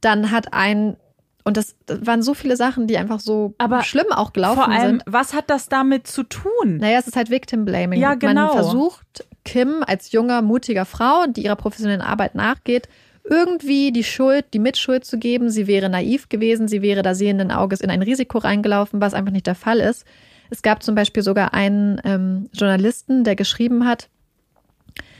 Dann 0.00 0.30
hat 0.30 0.52
ein, 0.52 0.96
und 1.44 1.56
das, 1.56 1.76
das 1.86 2.06
waren 2.06 2.22
so 2.22 2.34
viele 2.34 2.56
Sachen, 2.56 2.86
die 2.86 2.98
einfach 2.98 3.20
so 3.20 3.54
Aber 3.58 3.82
schlimm 3.82 4.10
auch 4.10 4.32
gelaufen 4.32 4.62
Vor 4.64 4.68
allem, 4.68 5.00
sind. 5.00 5.02
was 5.06 5.32
hat 5.34 5.50
das 5.50 5.68
damit 5.68 6.06
zu 6.06 6.24
tun? 6.24 6.78
Naja, 6.78 6.98
es 6.98 7.06
ist 7.06 7.16
halt 7.16 7.30
Victim 7.30 7.64
Blaming. 7.64 8.00
Ja, 8.00 8.14
genau. 8.14 8.46
Man 8.46 8.52
versucht, 8.52 9.24
Kim 9.44 9.84
als 9.86 10.12
junger, 10.12 10.42
mutiger 10.42 10.84
Frau, 10.84 11.26
die 11.28 11.44
ihrer 11.44 11.56
professionellen 11.56 12.02
Arbeit 12.02 12.34
nachgeht, 12.34 12.88
irgendwie 13.24 13.90
die 13.92 14.04
Schuld, 14.04 14.46
die 14.52 14.58
Mitschuld 14.58 15.04
zu 15.04 15.18
geben. 15.18 15.48
Sie 15.50 15.66
wäre 15.66 15.88
naiv 15.88 16.28
gewesen, 16.28 16.68
sie 16.68 16.82
wäre 16.82 17.02
da 17.02 17.14
sehenden 17.14 17.50
Auges 17.50 17.80
in 17.80 17.90
ein 17.90 18.02
Risiko 18.02 18.38
reingelaufen, 18.38 19.00
was 19.00 19.14
einfach 19.14 19.32
nicht 19.32 19.46
der 19.46 19.54
Fall 19.54 19.80
ist. 19.80 20.04
Es 20.50 20.62
gab 20.62 20.82
zum 20.82 20.94
Beispiel 20.94 21.22
sogar 21.22 21.54
einen 21.54 22.00
ähm, 22.04 22.50
Journalisten, 22.52 23.24
der 23.24 23.34
geschrieben 23.36 23.86
hat, 23.86 24.08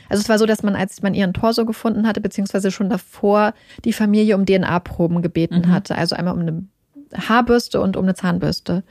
also 0.07 0.21
es 0.21 0.29
war 0.29 0.37
so, 0.37 0.45
dass 0.45 0.61
man, 0.61 0.75
als 0.75 1.01
man 1.01 1.15
ihren 1.15 1.33
Torso 1.33 1.65
gefunden 1.65 2.05
hatte, 2.07 2.21
beziehungsweise 2.21 2.69
schon 2.69 2.89
davor 2.91 3.55
die 3.85 3.91
Familie 3.93 4.35
um 4.35 4.45
DNA-Proben 4.45 5.23
gebeten 5.23 5.63
Mhm. 5.65 5.71
hatte. 5.71 5.95
Also 5.95 6.15
einmal 6.15 6.35
um 6.35 6.41
eine 6.41 6.63
Haarbürste 7.27 7.81
und 7.81 7.97
um 7.97 8.03
eine 8.05 8.13
Zahnbürste. 8.13 8.83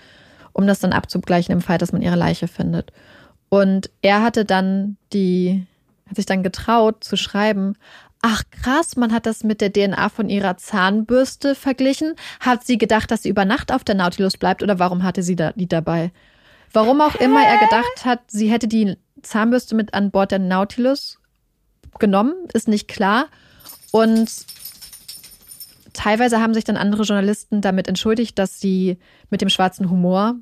um 0.56 0.68
das 0.68 0.78
dann 0.78 0.92
abzugleichen 0.92 1.52
im 1.52 1.60
Fall, 1.60 1.78
dass 1.78 1.90
man 1.92 2.00
ihre 2.02 2.14
Leiche 2.14 2.46
findet. 2.46 2.92
Und 3.48 3.90
er 4.02 4.22
hatte 4.22 4.44
dann 4.44 4.96
die, 5.12 5.66
hat 6.08 6.14
sich 6.14 6.26
dann 6.26 6.44
getraut 6.44 7.02
zu 7.02 7.16
schreiben, 7.16 7.74
ach 8.26 8.42
krass, 8.50 8.96
man 8.96 9.12
hat 9.12 9.26
das 9.26 9.44
mit 9.44 9.60
der 9.60 9.70
DNA 9.70 10.08
von 10.08 10.30
ihrer 10.30 10.56
Zahnbürste 10.56 11.54
verglichen. 11.54 12.14
Hat 12.40 12.64
sie 12.64 12.78
gedacht, 12.78 13.10
dass 13.10 13.22
sie 13.22 13.28
über 13.28 13.44
Nacht 13.44 13.70
auf 13.70 13.84
der 13.84 13.94
Nautilus 13.94 14.38
bleibt 14.38 14.62
oder 14.62 14.78
warum 14.78 15.02
hatte 15.02 15.22
sie 15.22 15.36
da, 15.36 15.52
die 15.52 15.68
dabei? 15.68 16.10
Warum 16.72 17.02
auch 17.02 17.14
immer 17.16 17.44
er 17.44 17.58
gedacht 17.58 18.06
hat, 18.06 18.20
sie 18.28 18.50
hätte 18.50 18.66
die 18.66 18.96
Zahnbürste 19.20 19.74
mit 19.74 19.92
an 19.92 20.10
Bord 20.10 20.30
der 20.30 20.38
Nautilus 20.38 21.18
genommen, 21.98 22.32
ist 22.54 22.66
nicht 22.66 22.88
klar. 22.88 23.26
Und 23.92 24.30
teilweise 25.92 26.40
haben 26.40 26.54
sich 26.54 26.64
dann 26.64 26.78
andere 26.78 27.02
Journalisten 27.02 27.60
damit 27.60 27.88
entschuldigt, 27.88 28.38
dass 28.38 28.58
sie 28.58 28.96
mit 29.28 29.42
dem 29.42 29.50
schwarzen 29.50 29.90
Humor, 29.90 30.36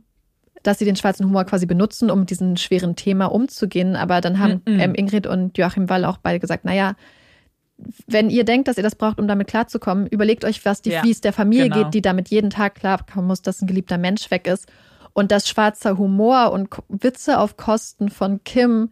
dass 0.62 0.78
sie 0.78 0.84
den 0.84 0.96
schwarzen 0.96 1.26
Humor 1.26 1.44
quasi 1.46 1.66
benutzen, 1.66 2.12
um 2.12 2.20
mit 2.20 2.30
diesem 2.30 2.56
schweren 2.56 2.94
Thema 2.94 3.26
umzugehen. 3.26 3.96
Aber 3.96 4.20
dann 4.20 4.38
haben 4.38 4.62
mm 4.64 4.70
-mm. 4.70 4.94
Ingrid 4.96 5.26
und 5.26 5.58
Joachim 5.58 5.88
Wall 5.88 6.04
auch 6.04 6.18
beide 6.18 6.38
gesagt, 6.38 6.64
naja, 6.64 6.94
wenn 8.06 8.30
ihr 8.30 8.44
denkt, 8.44 8.68
dass 8.68 8.76
ihr 8.76 8.82
das 8.82 8.94
braucht, 8.94 9.18
um 9.18 9.28
damit 9.28 9.48
klarzukommen, 9.48 10.06
überlegt 10.06 10.44
euch, 10.44 10.64
was 10.64 10.82
die, 10.82 10.90
ja, 10.90 11.02
wie 11.02 11.10
es 11.10 11.20
der 11.20 11.32
Familie 11.32 11.68
genau. 11.68 11.84
geht, 11.84 11.94
die 11.94 12.02
damit 12.02 12.28
jeden 12.28 12.50
Tag 12.50 12.76
klarkommen 12.76 13.26
muss, 13.26 13.42
dass 13.42 13.62
ein 13.62 13.66
geliebter 13.66 13.98
Mensch 13.98 14.30
weg 14.30 14.46
ist. 14.46 14.70
Und 15.14 15.30
dass 15.30 15.46
schwarzer 15.46 15.98
Humor 15.98 16.52
und 16.52 16.70
Witze 16.88 17.38
auf 17.38 17.58
Kosten 17.58 18.08
von 18.08 18.42
Kim 18.44 18.88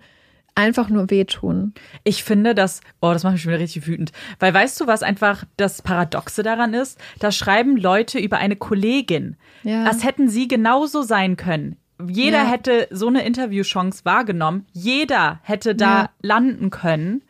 einfach 0.55 0.89
nur 0.91 1.11
wehtun. 1.11 1.73
Ich 2.05 2.23
finde 2.23 2.55
das, 2.55 2.81
oh, 3.01 3.13
das 3.13 3.23
macht 3.23 3.35
mich 3.35 3.43
schon 3.43 3.53
wieder 3.53 3.63
richtig 3.63 3.87
wütend. 3.87 4.13
Weil 4.39 4.53
weißt 4.53 4.79
du, 4.81 4.87
was 4.87 5.03
einfach 5.03 5.45
das 5.57 5.81
Paradoxe 5.81 6.43
daran 6.43 6.75
ist? 6.75 6.99
Da 7.19 7.33
schreiben 7.33 7.77
Leute 7.77 8.19
über 8.19 8.37
eine 8.37 8.57
Kollegin. 8.57 9.37
Ja. 9.63 9.85
Als 9.85 10.05
hätten 10.05 10.29
sie 10.29 10.49
genauso 10.49 11.03
sein 11.03 11.37
können. 11.37 11.77
Jeder 12.07 12.45
ja. 12.45 12.51
hätte 12.51 12.89
so 12.91 13.09
eine 13.09 13.25
Interviewchance 13.25 14.05
wahrgenommen. 14.05 14.67
Jeder 14.73 15.41
hätte 15.43 15.75
da 15.75 16.03
ja. 16.03 16.11
landen 16.23 16.71
können. 16.71 17.23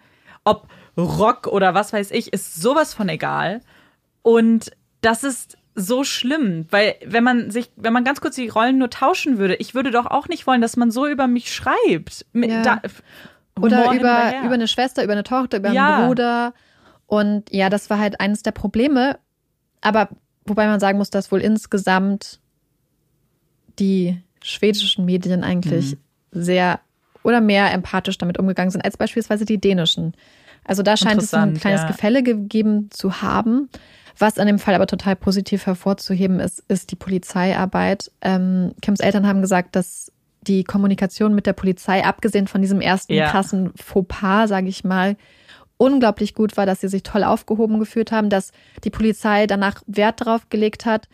Ob 0.45 0.69
Rock 1.03 1.47
oder 1.47 1.75
was 1.75 1.93
weiß 1.93 2.11
ich, 2.11 2.33
ist 2.33 2.61
sowas 2.61 2.95
von 2.95 3.09
egal. 3.09 3.61
Und 4.23 4.71
das 5.01 5.25
ist 5.25 5.57
so 5.75 6.05
schlimm, 6.05 6.67
weil 6.71 6.97
wenn 7.05 7.25
man 7.25 7.51
sich, 7.51 7.71
wenn 7.77 7.93
man 7.93 8.05
ganz 8.05 8.21
kurz 8.21 8.35
die 8.35 8.49
Rollen 8.49 8.79
nur 8.79 8.91
tauschen 8.91 9.39
würde, 9.39 9.55
ich 9.57 9.75
würde 9.75 9.91
doch 9.91 10.07
auch 10.07 10.29
nicht 10.29 10.47
wollen, 10.47 10.61
dass 10.61 10.77
man 10.77 10.91
so 10.91 11.07
über 11.07 11.27
mich 11.27 11.53
schreibt. 11.53 12.27
Ja. 12.35 12.63
Da, 12.63 12.81
Oder 13.61 13.93
über, 13.93 14.33
über 14.45 14.55
eine 14.55 14.69
Schwester, 14.69 15.05
über 15.05 15.13
eine 15.13 15.25
Tochter, 15.25 15.59
über 15.59 15.73
ja. 15.73 15.97
einen 15.97 16.09
Bruder. 16.09 16.55
Und 17.07 17.53
ja, 17.53 17.71
das 17.71 17.91
war 17.91 17.99
halt 17.99 18.21
eines 18.21 18.43
der 18.43 18.53
Probleme. 18.53 19.19
Aber 19.81 20.09
wobei 20.45 20.67
man 20.67 20.81
sagen 20.81 20.99
muss, 20.99 21.11
dass 21.11 21.33
wohl 21.33 21.41
insgesamt 21.41 22.41
die 23.79 24.21
schwedischen 24.43 25.05
Medien 25.05 25.45
eigentlich 25.45 25.93
mhm. 25.93 26.43
sehr 26.43 26.81
oder 27.23 27.41
mehr 27.41 27.73
empathisch 27.73 28.19
damit 28.19 28.39
umgegangen 28.39 28.71
sind 28.71 28.85
als 28.85 28.97
beispielsweise 28.97 29.45
die 29.45 29.59
dänischen. 29.59 30.15
Also 30.71 30.85
da 30.85 30.97
scheint 30.97 31.21
es 31.21 31.35
ein 31.35 31.55
kleines 31.55 31.81
ja. 31.81 31.89
Gefälle 31.89 32.23
gegeben 32.23 32.91
zu 32.93 33.23
haben. 33.23 33.69
Was 34.17 34.39
an 34.39 34.47
dem 34.47 34.61
Fall 34.61 34.77
aber 34.77 34.87
total 34.87 35.17
positiv 35.17 35.67
hervorzuheben 35.67 36.39
ist, 36.39 36.63
ist 36.69 36.93
die 36.93 36.97
Polizeiarbeit. 36.97 38.13
Ähm, 38.21 38.71
Kims 38.81 39.01
Eltern 39.01 39.27
haben 39.27 39.41
gesagt, 39.41 39.75
dass 39.75 40.13
die 40.43 40.63
Kommunikation 40.63 41.35
mit 41.35 41.47
der 41.47 41.55
Polizei, 41.55 42.05
abgesehen 42.05 42.47
von 42.47 42.61
diesem 42.63 42.81
ersten 42.81 43.15
ja. 43.15 43.29
krassen 43.33 43.73
Fauxpas, 43.75 44.47
sage 44.47 44.69
ich 44.69 44.85
mal, 44.85 45.17
unglaublich 45.77 46.35
gut 46.35 46.57
war, 46.57 46.67
dass 46.67 46.83
sie 46.83 46.89
sich 46.89 47.03
toll 47.03 47.25
aufgehoben 47.25 47.81
gefühlt 47.81 48.13
haben, 48.13 48.31
dass 48.31 48.53
die 48.85 48.91
Polizei 48.91 49.49
danach 49.49 49.83
Wert 49.89 50.21
darauf 50.21 50.51
gelegt 50.51 50.87
hat, 50.87 51.09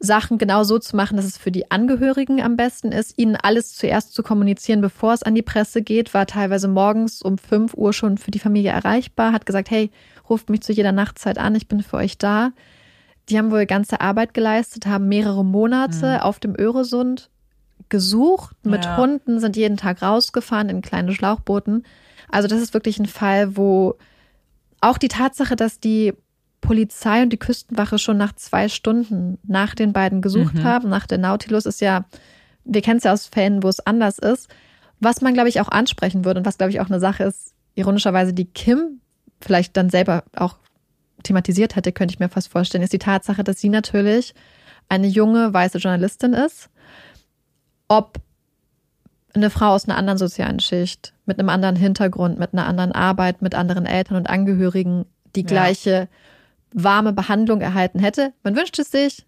Sachen 0.00 0.38
genau 0.38 0.64
so 0.64 0.78
zu 0.78 0.96
machen, 0.96 1.16
dass 1.16 1.24
es 1.24 1.38
für 1.38 1.52
die 1.52 1.70
Angehörigen 1.70 2.42
am 2.42 2.56
besten 2.56 2.92
ist, 2.92 3.14
ihnen 3.16 3.36
alles 3.36 3.74
zuerst 3.74 4.12
zu 4.12 4.22
kommunizieren, 4.22 4.80
bevor 4.80 5.14
es 5.14 5.22
an 5.22 5.34
die 5.34 5.42
Presse 5.42 5.82
geht, 5.82 6.14
war 6.14 6.26
teilweise 6.26 6.68
morgens 6.68 7.22
um 7.22 7.38
5 7.38 7.74
Uhr 7.74 7.92
schon 7.92 8.18
für 8.18 8.30
die 8.30 8.38
Familie 8.38 8.72
erreichbar, 8.72 9.32
hat 9.32 9.46
gesagt, 9.46 9.70
hey, 9.70 9.90
ruft 10.28 10.50
mich 10.50 10.62
zu 10.62 10.72
jeder 10.72 10.92
Nachtzeit 10.92 11.38
an, 11.38 11.54
ich 11.54 11.68
bin 11.68 11.82
für 11.82 11.96
euch 11.96 12.18
da. 12.18 12.50
Die 13.28 13.38
haben 13.38 13.50
wohl 13.50 13.66
ganze 13.66 14.00
Arbeit 14.00 14.34
geleistet, 14.34 14.86
haben 14.86 15.08
mehrere 15.08 15.44
Monate 15.44 16.16
mhm. 16.16 16.20
auf 16.20 16.40
dem 16.40 16.54
Öresund 16.58 17.30
gesucht, 17.88 18.56
mit 18.64 18.84
ja. 18.84 18.96
Hunden, 18.96 19.40
sind 19.40 19.56
jeden 19.56 19.76
Tag 19.76 20.02
rausgefahren 20.02 20.68
in 20.68 20.82
kleine 20.82 21.12
Schlauchbooten. 21.12 21.84
Also 22.30 22.48
das 22.48 22.60
ist 22.60 22.74
wirklich 22.74 22.98
ein 22.98 23.06
Fall, 23.06 23.56
wo 23.56 23.96
auch 24.80 24.98
die 24.98 25.08
Tatsache, 25.08 25.56
dass 25.56 25.80
die 25.80 26.12
Polizei 26.64 27.22
und 27.22 27.30
die 27.30 27.38
Küstenwache 27.38 27.98
schon 27.98 28.16
nach 28.16 28.34
zwei 28.34 28.68
Stunden 28.68 29.38
nach 29.46 29.74
den 29.74 29.92
beiden 29.92 30.22
gesucht 30.22 30.54
mhm. 30.54 30.64
haben, 30.64 30.88
nach 30.88 31.06
der 31.06 31.18
Nautilus, 31.18 31.66
ist 31.66 31.80
ja, 31.80 32.06
wir 32.64 32.80
kennen 32.80 32.98
es 32.98 33.04
ja 33.04 33.12
aus 33.12 33.26
Fällen, 33.26 33.62
wo 33.62 33.68
es 33.68 33.80
anders 33.80 34.18
ist. 34.18 34.48
Was 34.98 35.20
man, 35.20 35.34
glaube 35.34 35.50
ich, 35.50 35.60
auch 35.60 35.68
ansprechen 35.68 36.24
würde 36.24 36.40
und 36.40 36.46
was, 36.46 36.56
glaube 36.56 36.70
ich, 36.70 36.80
auch 36.80 36.88
eine 36.88 37.00
Sache 37.00 37.24
ist, 37.24 37.52
ironischerweise, 37.74 38.32
die 38.32 38.46
Kim 38.46 39.00
vielleicht 39.40 39.76
dann 39.76 39.90
selber 39.90 40.24
auch 40.34 40.56
thematisiert 41.22 41.76
hätte, 41.76 41.92
könnte 41.92 42.14
ich 42.14 42.20
mir 42.20 42.30
fast 42.30 42.48
vorstellen, 42.48 42.82
ist 42.82 42.92
die 42.92 42.98
Tatsache, 42.98 43.44
dass 43.44 43.60
sie 43.60 43.68
natürlich 43.68 44.34
eine 44.88 45.06
junge 45.06 45.52
weiße 45.52 45.78
Journalistin 45.78 46.32
ist. 46.32 46.70
Ob 47.88 48.18
eine 49.34 49.50
Frau 49.50 49.70
aus 49.74 49.86
einer 49.86 49.98
anderen 49.98 50.18
sozialen 50.18 50.60
Schicht, 50.60 51.12
mit 51.26 51.38
einem 51.38 51.50
anderen 51.50 51.76
Hintergrund, 51.76 52.38
mit 52.38 52.52
einer 52.52 52.66
anderen 52.66 52.92
Arbeit, 52.92 53.42
mit 53.42 53.54
anderen 53.54 53.84
Eltern 53.84 54.16
und 54.16 54.30
Angehörigen 54.30 55.04
die 55.34 55.42
ja. 55.42 56.06
Warme 56.74 57.12
Behandlung 57.12 57.62
erhalten 57.62 57.98
hätte. 57.98 58.34
Man 58.42 58.54
wünscht 58.56 58.78
es 58.78 58.90
sich. 58.90 59.24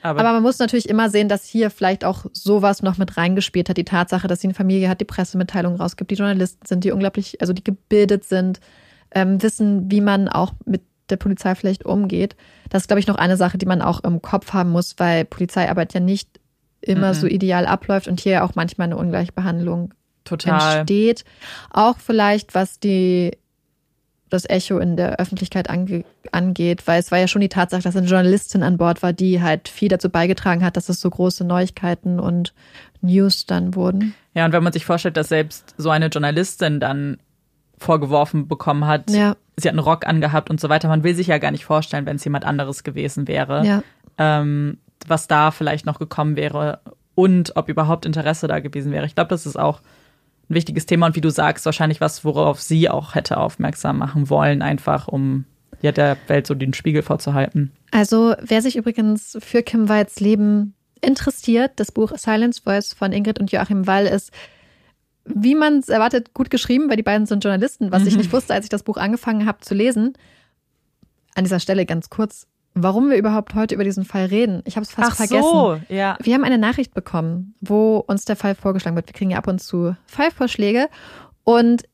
Aber, 0.00 0.20
aber, 0.20 0.32
man 0.34 0.42
muss 0.42 0.58
natürlich 0.58 0.88
immer 0.88 1.08
sehen, 1.08 1.28
dass 1.28 1.46
hier 1.46 1.70
vielleicht 1.70 2.04
auch 2.04 2.26
sowas 2.32 2.82
noch 2.82 2.98
mit 2.98 3.16
reingespielt 3.16 3.68
hat. 3.68 3.76
Die 3.76 3.84
Tatsache, 3.84 4.28
dass 4.28 4.40
sie 4.40 4.46
eine 4.46 4.54
Familie 4.54 4.88
hat, 4.88 5.00
die 5.00 5.06
Pressemitteilungen 5.06 5.80
rausgibt, 5.80 6.10
die 6.10 6.14
Journalisten 6.14 6.66
sind, 6.66 6.84
die 6.84 6.92
unglaublich, 6.92 7.40
also 7.40 7.52
die 7.52 7.64
gebildet 7.64 8.24
sind, 8.24 8.60
ähm, 9.12 9.42
wissen, 9.42 9.90
wie 9.90 10.02
man 10.02 10.28
auch 10.28 10.52
mit 10.66 10.82
der 11.10 11.16
Polizei 11.16 11.54
vielleicht 11.54 11.84
umgeht. 11.86 12.36
Das 12.68 12.82
ist, 12.82 12.88
glaube 12.88 13.00
ich, 13.00 13.06
noch 13.06 13.16
eine 13.16 13.36
Sache, 13.36 13.58
die 13.58 13.66
man 13.66 13.82
auch 13.82 14.00
im 14.04 14.22
Kopf 14.22 14.52
haben 14.52 14.70
muss, 14.70 14.94
weil 14.98 15.24
Polizeiarbeit 15.24 15.94
ja 15.94 16.00
nicht 16.00 16.28
immer 16.80 17.08
mhm. 17.08 17.14
so 17.14 17.26
ideal 17.26 17.66
abläuft 17.66 18.08
und 18.08 18.20
hier 18.20 18.44
auch 18.44 18.54
manchmal 18.54 18.86
eine 18.86 18.98
Ungleichbehandlung 18.98 19.94
Total. 20.24 20.80
entsteht. 20.80 21.24
Auch 21.70 21.96
vielleicht, 21.98 22.54
was 22.54 22.78
die 22.78 23.32
das 24.30 24.48
Echo 24.48 24.78
in 24.78 24.96
der 24.96 25.20
Öffentlichkeit 25.20 25.70
ange 25.70 26.04
angeht, 26.32 26.86
weil 26.86 27.00
es 27.00 27.10
war 27.10 27.18
ja 27.18 27.28
schon 27.28 27.40
die 27.40 27.48
Tatsache, 27.48 27.82
dass 27.82 27.96
eine 27.96 28.06
Journalistin 28.06 28.62
an 28.62 28.78
Bord 28.78 29.02
war, 29.02 29.12
die 29.12 29.42
halt 29.42 29.68
viel 29.68 29.88
dazu 29.88 30.08
beigetragen 30.08 30.64
hat, 30.64 30.76
dass 30.76 30.88
es 30.88 31.00
so 31.00 31.10
große 31.10 31.44
Neuigkeiten 31.44 32.18
und 32.18 32.54
News 33.00 33.46
dann 33.46 33.74
wurden. 33.74 34.14
Ja, 34.34 34.44
und 34.44 34.52
wenn 34.52 34.62
man 34.62 34.72
sich 34.72 34.84
vorstellt, 34.84 35.16
dass 35.16 35.28
selbst 35.28 35.74
so 35.76 35.90
eine 35.90 36.06
Journalistin 36.06 36.80
dann 36.80 37.18
vorgeworfen 37.78 38.48
bekommen 38.48 38.86
hat, 38.86 39.10
ja. 39.10 39.36
sie 39.56 39.68
hat 39.68 39.74
einen 39.74 39.78
Rock 39.78 40.06
angehabt 40.06 40.50
und 40.50 40.60
so 40.60 40.68
weiter, 40.68 40.88
man 40.88 41.04
will 41.04 41.14
sich 41.14 41.26
ja 41.26 41.38
gar 41.38 41.50
nicht 41.50 41.64
vorstellen, 41.64 42.06
wenn 42.06 42.16
es 42.16 42.24
jemand 42.24 42.44
anderes 42.44 42.82
gewesen 42.82 43.28
wäre, 43.28 43.64
ja. 43.64 43.82
ähm, 44.18 44.78
was 45.06 45.28
da 45.28 45.50
vielleicht 45.50 45.86
noch 45.86 45.98
gekommen 45.98 46.36
wäre 46.36 46.80
und 47.14 47.56
ob 47.56 47.68
überhaupt 47.68 48.06
Interesse 48.06 48.48
da 48.48 48.60
gewesen 48.60 48.90
wäre. 48.90 49.06
Ich 49.06 49.14
glaube, 49.14 49.28
das 49.28 49.46
ist 49.46 49.58
auch 49.58 49.80
ein 50.54 50.56
wichtiges 50.56 50.86
Thema 50.86 51.06
und 51.06 51.16
wie 51.16 51.20
du 51.20 51.30
sagst, 51.30 51.66
wahrscheinlich 51.66 52.00
was, 52.00 52.24
worauf 52.24 52.62
sie 52.62 52.88
auch 52.88 53.14
hätte 53.14 53.36
aufmerksam 53.36 53.98
machen 53.98 54.30
wollen, 54.30 54.62
einfach 54.62 55.08
um 55.08 55.44
ja, 55.82 55.92
der 55.92 56.16
Welt 56.28 56.46
so 56.46 56.54
den 56.54 56.72
Spiegel 56.72 57.02
vorzuhalten. 57.02 57.72
Also, 57.90 58.34
wer 58.40 58.62
sich 58.62 58.76
übrigens 58.76 59.36
für 59.40 59.62
Kim 59.62 59.88
Walls 59.88 60.20
Leben 60.20 60.74
interessiert, 61.02 61.72
das 61.76 61.92
Buch 61.92 62.12
Silence 62.16 62.62
Voice 62.62 62.94
von 62.94 63.12
Ingrid 63.12 63.38
und 63.38 63.52
Joachim 63.52 63.86
Wall 63.86 64.06
ist, 64.06 64.30
wie 65.26 65.54
man 65.54 65.78
es 65.78 65.88
erwartet, 65.88 66.34
gut 66.34 66.50
geschrieben, 66.50 66.88
weil 66.88 66.96
die 66.96 67.02
beiden 67.02 67.26
sind 67.26 67.44
Journalisten, 67.44 67.92
was 67.92 68.02
mhm. 68.02 68.08
ich 68.08 68.16
nicht 68.16 68.32
wusste, 68.32 68.54
als 68.54 68.64
ich 68.64 68.70
das 68.70 68.82
Buch 68.82 68.96
angefangen 68.96 69.46
habe 69.46 69.60
zu 69.60 69.74
lesen. 69.74 70.14
An 71.34 71.44
dieser 71.44 71.60
Stelle 71.60 71.86
ganz 71.86 72.10
kurz, 72.10 72.46
warum 72.74 73.10
wir 73.10 73.16
überhaupt 73.16 73.54
heute 73.54 73.74
über 73.74 73.84
diesen 73.84 74.04
Fall 74.04 74.26
reden. 74.26 74.62
Ich 74.64 74.76
habe 74.76 74.84
es 74.84 74.90
fast 74.90 75.12
Ach 75.12 75.16
vergessen. 75.16 75.42
So, 75.42 75.80
ja. 75.88 76.18
Wir 76.20 76.34
haben 76.34 76.44
eine 76.44 76.58
Nachricht 76.58 76.92
bekommen, 76.92 77.54
wo 77.60 77.98
uns 77.98 78.24
der 78.24 78.36
Fall 78.36 78.54
vorgeschlagen 78.54 78.96
wird. 78.96 79.06
Wir 79.08 79.14
kriegen 79.14 79.30
ja 79.30 79.38
ab 79.38 79.46
und 79.46 79.62
zu 79.62 79.96
Fallvorschläge. 80.06 80.88
Und 81.44 81.84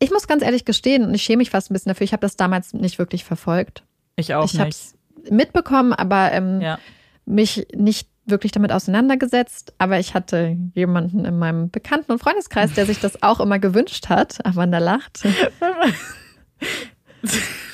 ich 0.00 0.10
muss 0.10 0.26
ganz 0.26 0.42
ehrlich 0.42 0.64
gestehen, 0.64 1.04
und 1.04 1.14
ich 1.14 1.22
schäme 1.22 1.38
mich 1.38 1.50
fast 1.50 1.70
ein 1.70 1.74
bisschen 1.74 1.90
dafür, 1.90 2.04
ich 2.04 2.12
habe 2.12 2.20
das 2.20 2.36
damals 2.36 2.72
nicht 2.72 2.98
wirklich 2.98 3.24
verfolgt. 3.24 3.84
Ich 4.16 4.34
auch 4.34 4.44
ich 4.44 4.54
nicht. 4.54 4.68
Es 4.68 4.94
mitbekommen, 5.30 5.92
aber 5.92 6.32
ähm, 6.32 6.60
ja. 6.60 6.78
mich 7.24 7.66
nicht 7.74 8.08
wirklich 8.26 8.52
damit 8.52 8.72
auseinandergesetzt. 8.72 9.74
Aber 9.78 9.98
ich 9.98 10.14
hatte 10.14 10.56
jemanden 10.74 11.24
in 11.24 11.38
meinem 11.38 11.70
Bekannten- 11.70 12.12
und 12.12 12.18
Freundeskreis, 12.18 12.74
der 12.74 12.86
sich 12.86 13.00
das 13.00 13.22
auch 13.22 13.40
immer 13.40 13.58
gewünscht 13.58 14.08
hat. 14.08 14.44
Amanda 14.44 14.78
lacht. 14.78 15.22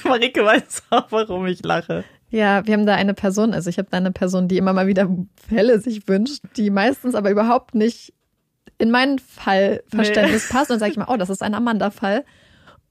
Marike 0.05 0.45
weiß 0.45 0.85
auch, 0.91 1.07
warum 1.11 1.47
ich 1.47 1.63
lache. 1.65 2.05
Ja, 2.35 2.67
wir 2.67 2.75
haben 2.75 2.85
da 2.85 2.97
eine 2.97 3.15
Person, 3.15 3.55
also 3.55 3.71
ich 3.71 3.79
habe 3.79 3.87
da 3.93 3.97
eine 3.97 4.11
Person, 4.11 4.49
die 4.49 4.57
immer 4.57 4.73
mal 4.73 4.89
wieder 4.89 5.09
Fälle 5.37 5.79
sich 5.79 6.09
wünscht, 6.09 6.43
die 6.57 6.69
meistens 6.69 7.15
aber 7.15 7.31
überhaupt 7.31 7.77
nicht 7.77 8.13
in 8.77 8.91
mein 8.91 9.21
Fallverständnis 9.21 10.49
nee. 10.49 10.53
passt. 10.53 10.73
Und 10.73 10.81
sage 10.81 10.91
ich 10.91 10.99
mal, 10.99 11.07
oh, 11.07 11.17
das 11.17 11.31
ist 11.31 11.45
ein 11.45 11.55
Amanda-Fall. 11.55 12.25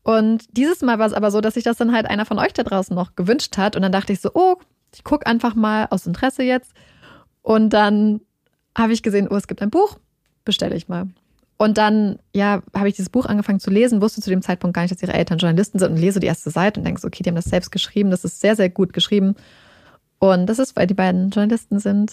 Und 0.01 0.45
dieses 0.55 0.81
Mal 0.81 0.97
war 0.97 1.07
es 1.07 1.11
aber 1.11 1.29
so, 1.29 1.41
dass 1.41 1.55
sich 1.55 1.65
das 1.65 1.75
dann 1.75 1.93
halt 1.93 2.05
einer 2.05 2.25
von 2.25 2.39
euch 2.39 2.53
da 2.53 2.63
draußen 2.63 2.95
noch 2.95 3.17
gewünscht 3.17 3.57
hat. 3.57 3.75
Und 3.75 3.81
dann 3.81 3.91
dachte 3.91 4.13
ich 4.13 4.21
so, 4.21 4.31
oh, 4.33 4.55
ich 4.95 5.03
gucke 5.03 5.27
einfach 5.27 5.55
mal 5.55 5.87
aus 5.89 6.07
Interesse 6.07 6.43
jetzt. 6.43 6.71
Und 7.41 7.71
dann 7.71 8.21
habe 8.77 8.93
ich 8.93 9.03
gesehen, 9.03 9.27
oh, 9.29 9.35
es 9.35 9.47
gibt 9.47 9.61
ein 9.61 9.71
Buch, 9.71 9.99
bestelle 10.45 10.77
ich 10.77 10.87
mal. 10.87 11.07
Und 11.63 11.77
dann, 11.77 12.19
ja, 12.33 12.61
habe 12.75 12.89
ich 12.89 12.95
dieses 12.95 13.09
Buch 13.09 13.25
angefangen 13.25 13.61
zu 13.61 13.71
lesen, 13.71 14.01
wusste 14.01 14.19
zu 14.19 14.29
dem 14.29 14.41
Zeitpunkt 14.41 14.75
gar 14.75 14.81
nicht, 14.81 14.93
dass 14.93 15.01
ihre 15.01 15.13
Eltern 15.13 15.37
Journalisten 15.37 15.79
sind 15.79 15.91
und 15.91 15.97
lese 15.97 16.19
die 16.19 16.27
erste 16.27 16.49
Seite 16.49 16.77
und 16.77 16.85
denke 16.85 16.99
so, 16.99 17.07
okay, 17.07 17.23
die 17.23 17.29
haben 17.29 17.37
das 17.37 17.45
selbst 17.45 17.71
geschrieben, 17.71 18.11
das 18.11 18.25
ist 18.25 18.41
sehr, 18.41 18.57
sehr 18.57 18.69
gut 18.69 18.91
geschrieben. 18.91 19.35
Und 20.19 20.47
das 20.47 20.59
ist, 20.59 20.75
weil 20.75 20.87
die 20.87 20.93
beiden 20.93 21.29
Journalisten 21.29 21.79
sind, 21.79 22.11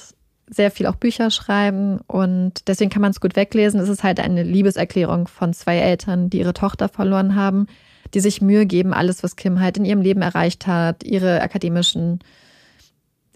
sehr 0.49 0.71
viel 0.71 0.87
auch 0.87 0.95
Bücher 0.95 1.33
schreiben 1.33 1.99
und 2.07 2.69
deswegen 2.69 2.93
kann 2.93 3.03
man 3.03 3.11
es 3.11 3.21
gut 3.21 3.35
weglesen. 3.35 3.81
Es 3.81 3.89
ist 3.89 4.05
halt 4.05 4.21
eine 4.21 4.45
Liebeserklärung 4.45 5.27
von 5.27 5.53
zwei 5.53 5.79
Eltern, 5.79 6.31
die 6.31 6.39
ihre 6.39 6.55
Tochter 6.55 6.89
verloren 6.89 7.35
haben, 7.35 7.67
die 8.15 8.21
sich 8.21 8.41
Mühe 8.41 8.67
geben, 8.67 8.95
alles, 8.95 9.25
was 9.25 9.35
Kim 9.35 9.59
halt 9.59 9.79
in 9.79 9.85
ihrem 9.85 10.01
Leben 10.01 10.23
erreicht 10.23 10.69
hat, 10.69 11.03
ihre 11.03 11.41
akademischen 11.41 12.21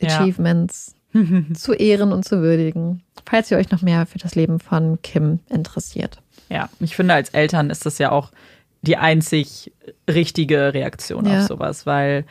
Achievements. 0.00 0.93
zu 1.54 1.72
ehren 1.72 2.12
und 2.12 2.24
zu 2.24 2.40
würdigen 2.42 3.02
falls 3.26 3.50
ihr 3.50 3.58
euch 3.58 3.70
noch 3.70 3.82
mehr 3.82 4.06
für 4.06 4.18
das 4.18 4.34
Leben 4.34 4.60
von 4.60 5.00
Kim 5.02 5.40
interessiert. 5.48 6.18
Ja, 6.48 6.68
ich 6.80 6.96
finde, 6.96 7.14
als 7.14 7.30
Eltern 7.30 7.70
ist 7.70 7.86
das 7.86 7.98
ja 7.98 8.12
auch 8.12 8.30
die 8.82 8.96
einzig 8.96 9.72
richtige 10.08 10.74
Reaktion 10.74 11.26
ja. 11.26 11.40
auf 11.40 11.46
sowas, 11.46 11.86
weil 11.86 12.24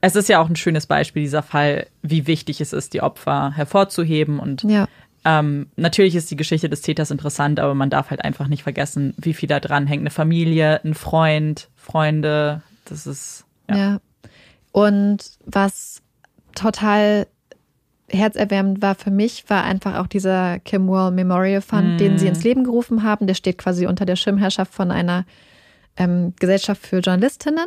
es 0.00 0.16
ist 0.16 0.28
ja 0.28 0.40
auch 0.40 0.48
ein 0.48 0.56
schönes 0.56 0.86
Beispiel, 0.86 1.22
dieser 1.22 1.42
Fall, 1.42 1.86
wie 2.02 2.26
wichtig 2.26 2.60
es 2.60 2.72
ist, 2.72 2.94
die 2.94 3.02
Opfer 3.02 3.52
hervorzuheben. 3.54 4.38
Und 4.38 4.62
ja. 4.62 4.88
ähm, 5.24 5.66
natürlich 5.76 6.14
ist 6.14 6.30
die 6.30 6.36
Geschichte 6.36 6.68
des 6.68 6.82
Täters 6.82 7.10
interessant, 7.10 7.60
aber 7.60 7.74
man 7.74 7.90
darf 7.90 8.10
halt 8.10 8.24
einfach 8.24 8.46
nicht 8.46 8.62
vergessen, 8.62 9.12
wie 9.18 9.34
viel 9.34 9.48
da 9.48 9.60
dran 9.60 9.86
hängt. 9.86 10.02
Eine 10.02 10.10
Familie, 10.10 10.82
ein 10.84 10.94
Freund, 10.94 11.68
Freunde, 11.76 12.62
das 12.86 13.06
ist. 13.06 13.44
Ja. 13.68 13.76
ja. 13.76 14.00
Und 14.72 15.32
was 15.44 16.00
total 16.54 17.26
herzerwärmend 18.10 18.82
war 18.82 18.94
für 18.94 19.10
mich, 19.10 19.44
war 19.48 19.64
einfach 19.64 19.96
auch 19.96 20.06
dieser 20.06 20.58
Kim 20.60 20.88
Wall 20.88 21.10
Memorial 21.10 21.60
Fund, 21.60 21.94
mm. 21.94 21.98
den 21.98 22.18
sie 22.18 22.26
ins 22.26 22.44
Leben 22.44 22.64
gerufen 22.64 23.02
haben. 23.02 23.26
Der 23.26 23.34
steht 23.34 23.58
quasi 23.58 23.86
unter 23.86 24.06
der 24.06 24.16
Schirmherrschaft 24.16 24.72
von 24.72 24.90
einer 24.90 25.24
ähm, 25.96 26.34
Gesellschaft 26.38 26.86
für 26.86 26.98
Journalistinnen. 26.98 27.66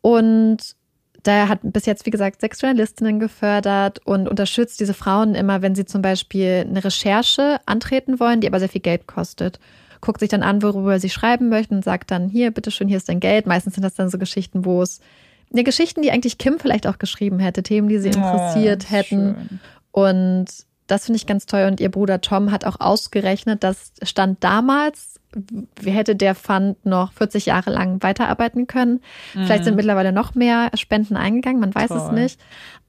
Und 0.00 0.76
der 1.24 1.48
hat 1.48 1.60
bis 1.62 1.86
jetzt, 1.86 2.06
wie 2.06 2.10
gesagt, 2.10 2.40
sechs 2.40 2.60
Journalistinnen 2.60 3.18
gefördert 3.18 4.00
und 4.04 4.28
unterstützt 4.28 4.78
diese 4.80 4.94
Frauen 4.94 5.34
immer, 5.34 5.62
wenn 5.62 5.74
sie 5.74 5.84
zum 5.84 6.02
Beispiel 6.02 6.64
eine 6.68 6.84
Recherche 6.84 7.58
antreten 7.66 8.20
wollen, 8.20 8.40
die 8.40 8.46
aber 8.46 8.60
sehr 8.60 8.68
viel 8.68 8.80
Geld 8.80 9.06
kostet. 9.06 9.58
Guckt 10.00 10.20
sich 10.20 10.28
dann 10.28 10.42
an, 10.42 10.62
worüber 10.62 11.00
sie 11.00 11.08
schreiben 11.08 11.48
möchten 11.48 11.76
und 11.76 11.84
sagt 11.84 12.10
dann, 12.10 12.28
hier, 12.28 12.50
bitteschön, 12.50 12.86
hier 12.86 12.98
ist 12.98 13.08
dein 13.08 13.20
Geld. 13.20 13.46
Meistens 13.46 13.74
sind 13.74 13.82
das 13.82 13.94
dann 13.94 14.08
so 14.08 14.18
Geschichten, 14.18 14.64
wo 14.64 14.82
es 14.82 15.00
ja, 15.56 15.62
Geschichten, 15.62 16.02
die 16.02 16.10
eigentlich 16.10 16.38
Kim 16.38 16.58
vielleicht 16.58 16.86
auch 16.86 16.98
geschrieben 16.98 17.38
hätte, 17.38 17.62
Themen, 17.62 17.88
die 17.88 17.98
sie 17.98 18.08
interessiert 18.08 18.86
oh, 18.88 18.92
hätten. 18.92 19.34
Schön. 19.34 19.60
Und 19.92 20.46
das 20.86 21.06
finde 21.06 21.16
ich 21.16 21.26
ganz 21.26 21.46
toll. 21.46 21.64
Und 21.64 21.80
ihr 21.80 21.90
Bruder 21.90 22.20
Tom 22.20 22.52
hat 22.52 22.64
auch 22.64 22.80
ausgerechnet, 22.80 23.64
dass 23.64 23.92
Stand 24.02 24.42
damals 24.44 25.16
wie 25.80 25.90
hätte 25.90 26.16
der 26.16 26.34
Fund 26.34 26.84
noch 26.84 27.12
40 27.12 27.46
Jahre 27.46 27.70
lang 27.70 28.02
weiterarbeiten 28.02 28.66
können. 28.66 29.00
Mhm. 29.34 29.44
Vielleicht 29.44 29.64
sind 29.64 29.76
mittlerweile 29.76 30.12
noch 30.12 30.34
mehr 30.34 30.70
Spenden 30.74 31.16
eingegangen, 31.16 31.60
man 31.60 31.74
weiß 31.74 31.88
Toll. 31.88 31.98
es 31.98 32.12
nicht. 32.12 32.40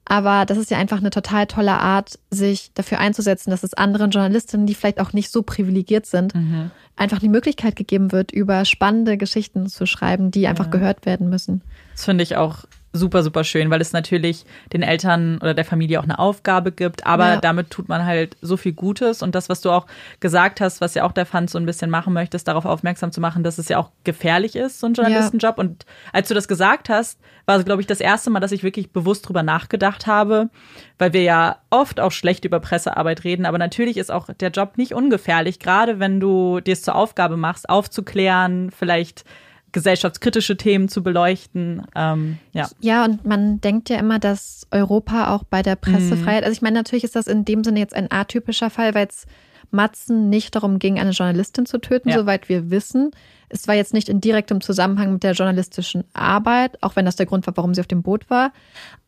Aber 0.08 0.46
das 0.46 0.56
ist 0.56 0.70
ja 0.70 0.78
einfach 0.78 0.98
eine 0.98 1.10
total 1.10 1.46
tolle 1.46 1.74
Art, 1.74 2.18
sich 2.30 2.72
dafür 2.72 2.98
einzusetzen, 2.98 3.50
dass 3.50 3.62
es 3.62 3.74
anderen 3.74 4.10
Journalistinnen, 4.10 4.66
die 4.66 4.74
vielleicht 4.74 5.00
auch 5.00 5.12
nicht 5.12 5.30
so 5.30 5.42
privilegiert 5.42 6.06
sind, 6.06 6.34
mhm. 6.34 6.70
einfach 6.96 7.18
die 7.18 7.28
Möglichkeit 7.28 7.76
gegeben 7.76 8.10
wird, 8.10 8.32
über 8.32 8.64
spannende 8.64 9.18
Geschichten 9.18 9.68
zu 9.68 9.84
schreiben, 9.84 10.30
die 10.30 10.46
einfach 10.46 10.66
ja. 10.66 10.70
gehört 10.70 11.04
werden 11.04 11.28
müssen. 11.28 11.60
Das 11.92 12.06
finde 12.06 12.24
ich 12.24 12.36
auch 12.36 12.64
super, 12.98 13.22
super 13.22 13.44
schön, 13.44 13.70
weil 13.70 13.80
es 13.80 13.92
natürlich 13.92 14.44
den 14.72 14.82
Eltern 14.82 15.38
oder 15.38 15.54
der 15.54 15.64
Familie 15.64 16.00
auch 16.00 16.04
eine 16.04 16.18
Aufgabe 16.18 16.72
gibt, 16.72 17.06
aber 17.06 17.34
ja. 17.34 17.40
damit 17.40 17.70
tut 17.70 17.88
man 17.88 18.04
halt 18.04 18.36
so 18.42 18.56
viel 18.56 18.72
Gutes 18.72 19.22
und 19.22 19.34
das, 19.34 19.48
was 19.48 19.60
du 19.60 19.70
auch 19.70 19.86
gesagt 20.20 20.60
hast, 20.60 20.80
was 20.80 20.94
ja 20.94 21.04
auch 21.04 21.12
der 21.12 21.26
Fund 21.26 21.48
so 21.48 21.58
ein 21.58 21.66
bisschen 21.66 21.90
machen 21.90 22.12
möchte, 22.12 22.36
ist 22.36 22.48
darauf 22.48 22.64
aufmerksam 22.64 23.12
zu 23.12 23.20
machen, 23.20 23.42
dass 23.42 23.58
es 23.58 23.68
ja 23.68 23.78
auch 23.78 23.90
gefährlich 24.04 24.56
ist, 24.56 24.80
so 24.80 24.86
ein 24.86 24.94
Journalistenjob. 24.94 25.56
Ja. 25.56 25.64
Und 25.64 25.86
als 26.12 26.28
du 26.28 26.34
das 26.34 26.48
gesagt 26.48 26.88
hast, 26.88 27.18
war 27.46 27.56
es, 27.56 27.64
glaube 27.64 27.80
ich, 27.80 27.86
das 27.86 28.00
erste 28.00 28.30
Mal, 28.30 28.40
dass 28.40 28.52
ich 28.52 28.62
wirklich 28.62 28.92
bewusst 28.92 29.28
drüber 29.28 29.42
nachgedacht 29.42 30.06
habe, 30.06 30.50
weil 30.98 31.12
wir 31.12 31.22
ja 31.22 31.56
oft 31.70 32.00
auch 32.00 32.12
schlecht 32.12 32.44
über 32.44 32.60
Pressearbeit 32.60 33.24
reden, 33.24 33.46
aber 33.46 33.58
natürlich 33.58 33.96
ist 33.96 34.10
auch 34.10 34.28
der 34.40 34.50
Job 34.50 34.76
nicht 34.76 34.92
ungefährlich, 34.92 35.58
gerade 35.58 35.98
wenn 35.98 36.20
du 36.20 36.60
dir 36.60 36.72
es 36.72 36.82
zur 36.82 36.94
Aufgabe 36.94 37.36
machst, 37.36 37.68
aufzuklären, 37.68 38.70
vielleicht 38.70 39.24
gesellschaftskritische 39.72 40.56
Themen 40.56 40.88
zu 40.88 41.02
beleuchten. 41.02 41.86
Ähm, 41.94 42.38
ja. 42.52 42.68
ja, 42.80 43.04
und 43.04 43.24
man 43.24 43.60
denkt 43.60 43.90
ja 43.90 43.98
immer, 43.98 44.18
dass 44.18 44.66
Europa 44.70 45.34
auch 45.34 45.44
bei 45.44 45.62
der 45.62 45.76
Pressefreiheit, 45.76 46.42
mhm. 46.42 46.46
also 46.46 46.52
ich 46.52 46.62
meine, 46.62 46.78
natürlich 46.78 47.04
ist 47.04 47.16
das 47.16 47.26
in 47.26 47.44
dem 47.44 47.64
Sinne 47.64 47.80
jetzt 47.80 47.94
ein 47.94 48.10
atypischer 48.10 48.70
Fall, 48.70 48.94
weil 48.94 49.06
es 49.06 49.26
Matzen 49.70 50.30
nicht 50.30 50.54
darum 50.54 50.78
ging, 50.78 50.98
eine 50.98 51.10
Journalistin 51.10 51.66
zu 51.66 51.78
töten, 51.78 52.08
ja. 52.08 52.18
soweit 52.18 52.48
wir 52.48 52.70
wissen. 52.70 53.10
Es 53.50 53.68
war 53.68 53.74
jetzt 53.74 53.92
nicht 53.92 54.08
in 54.08 54.20
direktem 54.20 54.60
Zusammenhang 54.60 55.14
mit 55.14 55.22
der 55.22 55.32
journalistischen 55.32 56.04
Arbeit, 56.14 56.82
auch 56.82 56.96
wenn 56.96 57.04
das 57.04 57.16
der 57.16 57.26
Grund 57.26 57.46
war, 57.46 57.56
warum 57.56 57.74
sie 57.74 57.80
auf 57.80 57.86
dem 57.86 58.02
Boot 58.02 58.30
war. 58.30 58.52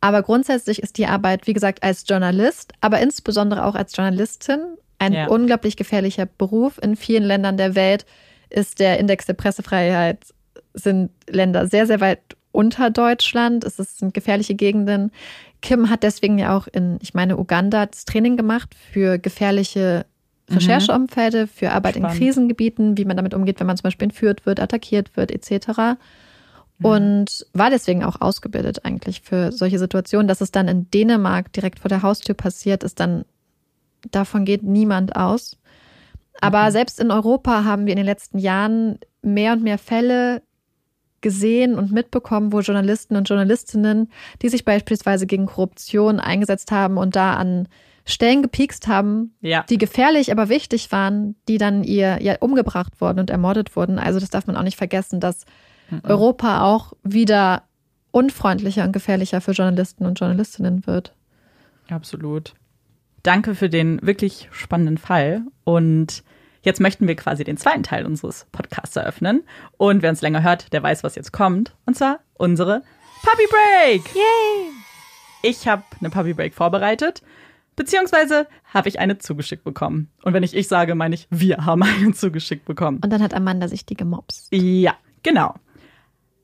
Aber 0.01 0.23
grundsätzlich 0.23 0.83
ist 0.83 0.99
die 0.99 1.07
Arbeit, 1.07 1.47
wie 1.47 1.53
gesagt, 1.53 1.83
als 1.83 2.05
Journalist, 2.07 2.73
aber 2.81 3.01
insbesondere 3.01 3.65
auch 3.65 3.75
als 3.75 3.97
Journalistin 3.97 4.61
ein 4.99 5.15
ja. 5.15 5.29
unglaublich 5.29 5.77
gefährlicher 5.77 6.27
Beruf. 6.27 6.79
In 6.83 6.97
vielen 6.97 7.25
Ländern 7.25 7.57
der 7.57 7.75
Welt 7.75 8.05
ist 8.51 8.81
der 8.81 8.99
Index 8.99 9.27
der 9.27 9.35
Pressefreiheit 9.35 10.27
sind 10.75 11.11
Länder 11.29 11.67
sehr, 11.67 11.87
sehr 11.87 12.01
weit 12.01 12.21
unter 12.53 12.91
Deutschland. 12.91 13.65
Es 13.65 13.77
sind 13.77 14.15
gefährliche 14.15 14.55
Gegenden. 14.55 15.13
Kim 15.63 15.91
hat 15.91 16.03
deswegen 16.03 16.39
ja 16.39 16.57
auch 16.57 16.67
in, 16.69 16.99
ich 17.01 17.15
meine, 17.15 17.39
Uganda 17.39 17.87
das 17.87 18.05
Training 18.05 18.37
gemacht 18.37 18.75
für 18.93 19.19
gefährliche 19.19 20.07
mhm. 20.49 20.57
Rechercheumfelde, 20.57 21.47
für 21.47 21.73
Arbeit 21.73 21.97
Spannend. 21.97 22.15
in 22.15 22.19
Krisengebieten, 22.19 22.99
wie 22.99 23.05
man 23.05 23.17
damit 23.17 23.35
umgeht, 23.35 23.61
wenn 23.61 23.67
man 23.67 23.77
zum 23.77 23.85
Beispiel 23.85 24.07
entführt 24.07 24.47
wird, 24.47 24.61
attackiert 24.61 25.17
wird, 25.17 25.31
etc. 25.31 25.99
Und 26.83 27.47
war 27.53 27.69
deswegen 27.69 28.05
auch 28.05 28.23
ausgebildet 28.23 28.87
eigentlich 28.87 29.21
für 29.21 29.53
solche 29.53 29.79
Situationen. 29.79 30.29
Dass 30.29 30.41
es 30.41 30.51
dann 30.51 30.67
in 30.67 30.91
Dänemark 30.91 31.53
direkt 31.53 31.79
vor 31.79 31.91
der 31.91 32.03
Haustür 32.03 32.35
passiert, 32.35 32.83
ist 32.85 33.01
dann, 33.01 33.27
davon 34.11 34.47
geht 34.47 34.63
niemand 34.63 35.15
aus. 35.15 35.59
Aber 36.41 36.65
mhm. 36.65 36.71
selbst 36.71 36.99
in 36.99 37.11
Europa 37.11 37.65
haben 37.65 37.85
wir 37.85 37.93
in 37.93 37.99
den 37.99 38.07
letzten 38.07 38.39
Jahren 38.39 38.99
mehr 39.21 39.53
und 39.53 39.63
mehr 39.63 39.77
Fälle 39.77 40.43
gesehen 41.21 41.75
und 41.75 41.93
mitbekommen, 41.93 42.53
wo 42.53 42.61
Journalisten 42.61 43.17
und 43.17 43.29
Journalistinnen, 43.29 44.11
die 44.43 44.49
sich 44.49 44.65
beispielsweise 44.65 45.27
gegen 45.27 45.47
Korruption 45.47 46.21
eingesetzt 46.21 46.73
haben 46.73 46.97
und 46.97 47.17
da 47.17 47.35
an 47.35 47.69
Stellen 48.07 48.43
gepiekst 48.43 48.89
haben, 48.89 49.35
ja. 49.41 49.65
die 49.69 49.79
gefährlich, 49.79 50.33
aber 50.33 50.49
wichtig 50.49 50.91
waren, 50.91 51.37
die 51.49 51.59
dann 51.59 51.85
ihr 51.85 52.21
ja 52.23 52.37
umgebracht 52.41 53.01
wurden 53.01 53.21
und 53.21 53.31
ermordet 53.31 53.77
wurden. 53.77 53.99
Also 53.99 54.19
das 54.21 54.31
darf 54.31 54.47
man 54.47 54.57
auch 54.57 54.63
nicht 54.63 54.79
vergessen, 54.79 55.21
dass 55.21 55.45
mhm. 55.91 56.01
Europa 56.05 56.63
auch 56.63 56.95
wieder 57.03 57.63
unfreundlicher 58.11 58.85
und 58.85 58.93
gefährlicher 58.93 59.41
für 59.41 59.53
Journalisten 59.53 60.07
und 60.07 60.19
Journalistinnen 60.19 60.87
wird. 60.87 61.15
Absolut. 61.89 62.55
Danke 63.23 63.55
für 63.55 63.69
den 63.69 64.01
wirklich 64.03 64.49
spannenden 64.51 64.99
Fall 64.99 65.43
und 65.65 66.25
Jetzt 66.63 66.81
möchten 66.81 67.09
wir 67.09 67.17
quasi 67.17 67.43
den 67.43 67.57
zweiten 67.57 67.83
Teil 67.83 68.05
unseres 68.05 68.47
Podcasts 68.53 68.95
eröffnen. 68.95 69.45
Und 69.79 70.03
wer 70.03 70.11
uns 70.11 70.21
länger 70.21 70.43
hört, 70.43 70.73
der 70.73 70.83
weiß, 70.83 71.03
was 71.03 71.15
jetzt 71.15 71.33
kommt. 71.33 71.75
Und 71.87 71.97
zwar 71.97 72.21
unsere 72.35 72.83
Puppy 73.23 73.45
Break. 73.49 74.15
Yay! 74.15 74.71
Ich 75.43 75.67
habe 75.67 75.83
eine 76.01 76.11
Puppy 76.11 76.35
Break 76.35 76.55
vorbereitet. 76.55 77.23
Beziehungsweise 77.77 78.47
habe 78.65 78.91
ich 78.91 78.99
eine 78.99 79.17
zugeschickt 79.17 79.65
bekommen. 79.65 80.11
Und 80.23 80.35
wenn 80.35 80.43
ich 80.43 80.55
ich 80.55 80.69
sage, 80.69 80.95
meine 80.95 81.15
ich, 81.15 81.27
wir 81.31 81.65
haben 81.65 81.83
eine 81.83 82.13
zugeschickt 82.13 82.67
bekommen. 82.67 83.01
Und 83.03 83.11
dann 83.11 83.23
hat 83.23 83.33
Amanda 83.33 83.67
sich 83.67 83.87
die 83.87 83.97
gemobst. 83.97 84.49
Ja, 84.53 84.97
genau. 85.23 85.55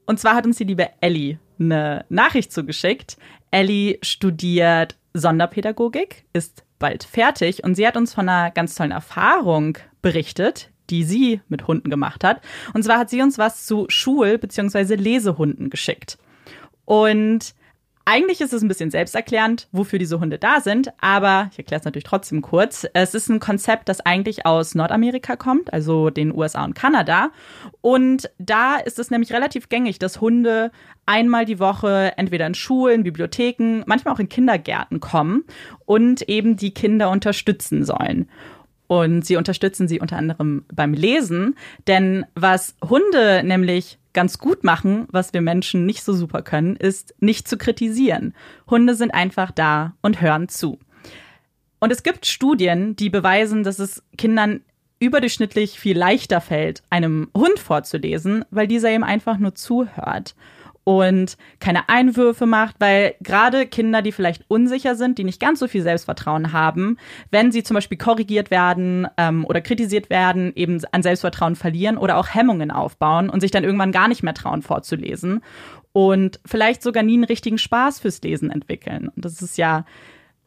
Und 0.06 0.18
zwar 0.18 0.34
hat 0.34 0.46
uns 0.46 0.56
die 0.56 0.64
liebe 0.64 0.88
Ellie 1.00 1.38
eine 1.58 2.06
Nachricht 2.08 2.52
zugeschickt. 2.52 3.18
Ellie 3.50 3.98
studiert 4.02 4.96
Sonderpädagogik, 5.12 6.24
ist 6.32 6.65
bald 6.78 7.04
fertig 7.04 7.64
und 7.64 7.74
sie 7.74 7.86
hat 7.86 7.96
uns 7.96 8.14
von 8.14 8.28
einer 8.28 8.50
ganz 8.50 8.74
tollen 8.74 8.90
Erfahrung 8.90 9.78
berichtet, 10.02 10.70
die 10.90 11.04
sie 11.04 11.40
mit 11.48 11.66
Hunden 11.66 11.90
gemacht 11.90 12.24
hat. 12.24 12.40
Und 12.74 12.84
zwar 12.84 12.98
hat 12.98 13.10
sie 13.10 13.22
uns 13.22 13.38
was 13.38 13.66
zu 13.66 13.86
Schul- 13.88 14.38
bzw. 14.38 14.94
Lesehunden 14.94 15.70
geschickt. 15.70 16.18
Und 16.84 17.54
eigentlich 18.08 18.40
ist 18.40 18.52
es 18.52 18.62
ein 18.62 18.68
bisschen 18.68 18.92
selbsterklärend, 18.92 19.68
wofür 19.72 19.98
diese 19.98 20.20
Hunde 20.20 20.38
da 20.38 20.60
sind, 20.60 20.92
aber 21.00 21.48
ich 21.50 21.58
erkläre 21.58 21.80
es 21.80 21.84
natürlich 21.84 22.04
trotzdem 22.04 22.40
kurz. 22.40 22.86
Es 22.94 23.14
ist 23.14 23.28
ein 23.28 23.40
Konzept, 23.40 23.88
das 23.88 24.00
eigentlich 24.00 24.46
aus 24.46 24.76
Nordamerika 24.76 25.34
kommt, 25.34 25.72
also 25.72 26.10
den 26.10 26.32
USA 26.32 26.64
und 26.64 26.74
Kanada. 26.74 27.30
Und 27.80 28.30
da 28.38 28.76
ist 28.76 29.00
es 29.00 29.10
nämlich 29.10 29.32
relativ 29.32 29.68
gängig, 29.68 29.98
dass 29.98 30.20
Hunde 30.20 30.70
einmal 31.04 31.46
die 31.46 31.58
Woche 31.58 32.12
entweder 32.16 32.46
in 32.46 32.54
Schulen, 32.54 33.02
Bibliotheken, 33.02 33.82
manchmal 33.86 34.14
auch 34.14 34.20
in 34.20 34.28
Kindergärten 34.28 35.00
kommen 35.00 35.42
und 35.84 36.22
eben 36.22 36.56
die 36.56 36.72
Kinder 36.72 37.10
unterstützen 37.10 37.84
sollen. 37.84 38.28
Und 38.86 39.24
sie 39.24 39.36
unterstützen 39.36 39.88
sie 39.88 40.00
unter 40.00 40.16
anderem 40.16 40.64
beim 40.72 40.92
Lesen, 40.92 41.56
denn 41.86 42.24
was 42.34 42.76
Hunde 42.82 43.42
nämlich 43.44 43.98
ganz 44.12 44.38
gut 44.38 44.64
machen, 44.64 45.06
was 45.10 45.34
wir 45.34 45.42
Menschen 45.42 45.84
nicht 45.86 46.02
so 46.02 46.12
super 46.12 46.42
können, 46.42 46.76
ist 46.76 47.14
nicht 47.20 47.48
zu 47.48 47.58
kritisieren. 47.58 48.34
Hunde 48.68 48.94
sind 48.94 49.12
einfach 49.12 49.50
da 49.50 49.94
und 50.02 50.20
hören 50.20 50.48
zu. 50.48 50.78
Und 51.80 51.92
es 51.92 52.02
gibt 52.02 52.26
Studien, 52.26 52.96
die 52.96 53.10
beweisen, 53.10 53.62
dass 53.62 53.78
es 53.78 54.02
Kindern 54.16 54.62
überdurchschnittlich 54.98 55.78
viel 55.78 55.98
leichter 55.98 56.40
fällt, 56.40 56.82
einem 56.88 57.28
Hund 57.36 57.58
vorzulesen, 57.58 58.44
weil 58.50 58.66
dieser 58.66 58.90
ihm 58.90 59.02
einfach 59.02 59.36
nur 59.36 59.54
zuhört 59.54 60.34
und 60.88 61.36
keine 61.58 61.88
Einwürfe 61.88 62.46
macht, 62.46 62.76
weil 62.78 63.16
gerade 63.20 63.66
Kinder, 63.66 64.02
die 64.02 64.12
vielleicht 64.12 64.44
unsicher 64.46 64.94
sind, 64.94 65.18
die 65.18 65.24
nicht 65.24 65.40
ganz 65.40 65.58
so 65.58 65.66
viel 65.66 65.82
Selbstvertrauen 65.82 66.52
haben, 66.52 66.96
wenn 67.32 67.50
sie 67.50 67.64
zum 67.64 67.74
Beispiel 67.74 67.98
korrigiert 67.98 68.52
werden 68.52 69.08
ähm, 69.16 69.44
oder 69.44 69.60
kritisiert 69.60 70.10
werden, 70.10 70.52
eben 70.54 70.80
an 70.92 71.02
Selbstvertrauen 71.02 71.56
verlieren 71.56 71.98
oder 71.98 72.16
auch 72.16 72.32
Hemmungen 72.32 72.70
aufbauen 72.70 73.30
und 73.30 73.40
sich 73.40 73.50
dann 73.50 73.64
irgendwann 73.64 73.90
gar 73.90 74.06
nicht 74.06 74.22
mehr 74.22 74.32
trauen 74.32 74.62
vorzulesen 74.62 75.42
und 75.92 76.38
vielleicht 76.46 76.84
sogar 76.84 77.02
nie 77.02 77.14
einen 77.14 77.24
richtigen 77.24 77.58
Spaß 77.58 77.98
fürs 77.98 78.22
Lesen 78.22 78.50
entwickeln. 78.50 79.08
Und 79.08 79.24
das 79.24 79.42
ist 79.42 79.58
ja 79.58 79.86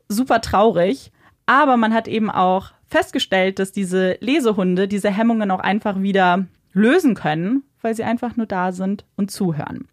super 0.08 0.40
traurig. 0.40 1.12
Aber 1.48 1.76
man 1.76 1.94
hat 1.94 2.08
eben 2.08 2.32
auch 2.32 2.72
festgestellt, 2.88 3.60
dass 3.60 3.74
diese 3.74 4.16
Lesehunde 4.22 4.88
diese 4.88 5.10
Hemmungen 5.10 5.52
auch 5.52 5.60
einfach 5.60 6.00
wieder 6.00 6.46
lösen 6.72 7.14
können, 7.14 7.64
weil 7.82 7.94
sie 7.94 8.04
einfach 8.06 8.38
nur 8.38 8.46
da 8.46 8.72
sind 8.72 9.04
und 9.18 9.32
zuhören. 9.32 9.90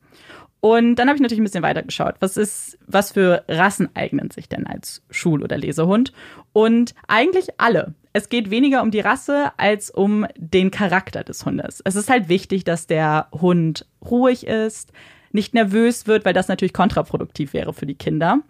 Und 0.61 0.96
dann 0.96 1.09
habe 1.09 1.16
ich 1.16 1.22
natürlich 1.22 1.40
ein 1.40 1.44
bisschen 1.44 1.62
weitergeschaut. 1.62 2.16
Was 2.20 2.36
ist, 2.36 2.78
was 2.86 3.12
für 3.12 3.44
Rassen 3.48 3.88
eignen 3.94 4.30
sich 4.30 4.48
denn 4.48 4.66
als 4.66 5.02
Schul- 5.11 5.42
oder 5.42 5.59
Lesehund? 5.59 6.12
Und 6.52 6.94
eigentlich 7.07 7.48
alle. 7.59 7.94
Es 8.12 8.30
geht 8.30 8.50
weniger 8.50 8.82
um 8.82 8.90
die 8.90 9.00
Rasse 9.00 9.52
als 9.59 9.90
um 9.90 10.26
den 10.36 10.70
Charakter 10.70 11.22
des 11.22 11.44
Hundes. 11.44 11.82
Es 11.84 11.96
ist 11.96 12.09
halt 12.09 12.28
wichtig, 12.28 12.64
dass 12.64 12.86
der 12.86 13.28
Hund 13.32 13.86
ruhig 14.02 14.46
ist, 14.46 14.92
nicht 15.32 15.54
nervös 15.54 16.07
wird, 16.07 16.24
weil 16.24 16.32
das 16.32 16.48
natürlich 16.48 16.72
kontraproduktiv 16.72 17.52
wäre 17.52 17.74
für 17.74 17.86
die 17.86 17.94
Kinder. 17.94 18.40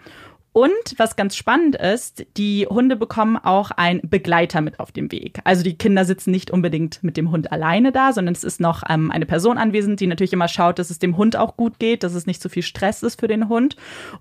Und 0.56 0.70
was 0.96 1.16
ganz 1.16 1.36
spannend 1.36 1.76
ist, 1.76 2.24
die 2.38 2.66
Hunde 2.66 2.96
bekommen 2.96 3.36
auch 3.36 3.72
einen 3.72 4.00
Begleiter 4.02 4.62
mit 4.62 4.80
auf 4.80 4.90
dem 4.90 5.12
Weg. 5.12 5.38
Also 5.44 5.62
die 5.62 5.76
Kinder 5.76 6.06
sitzen 6.06 6.30
nicht 6.30 6.50
unbedingt 6.50 7.04
mit 7.04 7.18
dem 7.18 7.30
Hund 7.30 7.52
alleine 7.52 7.92
da, 7.92 8.14
sondern 8.14 8.34
es 8.34 8.42
ist 8.42 8.58
noch 8.58 8.82
ähm, 8.88 9.10
eine 9.10 9.26
Person 9.26 9.58
anwesend, 9.58 10.00
die 10.00 10.06
natürlich 10.06 10.32
immer 10.32 10.48
schaut, 10.48 10.78
dass 10.78 10.88
es 10.88 10.98
dem 10.98 11.18
Hund 11.18 11.36
auch 11.36 11.58
gut 11.58 11.78
geht, 11.78 12.02
dass 12.02 12.14
es 12.14 12.24
nicht 12.24 12.40
so 12.40 12.48
viel 12.48 12.62
Stress 12.62 13.02
ist 13.02 13.20
für 13.20 13.28
den 13.28 13.50
Hund. 13.50 13.76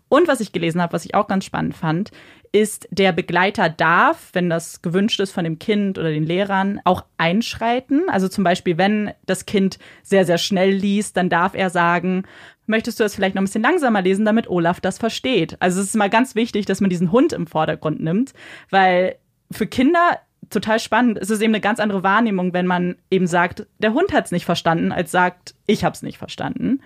Und 0.09 0.27
was 0.27 0.41
ich 0.41 0.51
gelesen 0.51 0.81
habe, 0.81 0.91
was 0.91 1.05
ich 1.05 1.15
auch 1.15 1.27
ganz 1.27 1.45
spannend 1.45 1.73
fand, 1.73 2.11
ist, 2.51 2.87
der 2.91 3.13
Begleiter 3.13 3.69
darf, 3.69 4.29
wenn 4.33 4.49
das 4.49 4.81
gewünscht 4.81 5.21
ist 5.21 5.31
von 5.31 5.45
dem 5.45 5.57
Kind 5.57 5.97
oder 5.97 6.09
den 6.09 6.25
Lehrern, 6.25 6.81
auch 6.83 7.05
einschreiten. 7.17 8.09
Also 8.09 8.27
zum 8.27 8.43
Beispiel, 8.43 8.77
wenn 8.77 9.11
das 9.25 9.45
Kind 9.45 9.79
sehr, 10.03 10.25
sehr 10.25 10.37
schnell 10.37 10.71
liest, 10.71 11.15
dann 11.15 11.29
darf 11.29 11.53
er 11.53 11.69
sagen, 11.69 12.23
möchtest 12.67 12.99
du 12.99 13.03
das 13.03 13.15
vielleicht 13.15 13.35
noch 13.35 13.41
ein 13.41 13.45
bisschen 13.45 13.61
langsamer 13.61 14.01
lesen, 14.01 14.25
damit 14.25 14.49
Olaf 14.49 14.79
das 14.81 14.97
versteht. 14.97 15.57
Also 15.59 15.81
es 15.81 15.87
ist 15.87 15.95
mal 15.95 16.09
ganz 16.09 16.35
wichtig, 16.35 16.65
dass 16.65 16.81
man 16.81 16.89
diesen 16.89 17.11
Hund 17.11 17.33
im 17.33 17.47
Vordergrund 17.47 18.01
nimmt, 18.01 18.33
weil 18.69 19.15
für 19.51 19.67
Kinder 19.67 20.19
total 20.49 20.79
spannend. 20.79 21.17
Es 21.17 21.29
ist 21.29 21.41
eben 21.41 21.53
eine 21.53 21.61
ganz 21.61 21.79
andere 21.79 22.03
Wahrnehmung, 22.03 22.53
wenn 22.53 22.67
man 22.67 22.95
eben 23.09 23.27
sagt, 23.27 23.67
der 23.79 23.93
Hund 23.93 24.13
hat 24.13 24.25
es 24.25 24.31
nicht 24.31 24.45
verstanden, 24.45 24.91
als 24.91 25.11
sagt, 25.11 25.55
ich 25.65 25.83
habe 25.83 25.93
es 25.93 26.01
nicht 26.01 26.17
verstanden. 26.17 26.81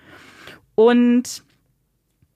Und 0.76 1.44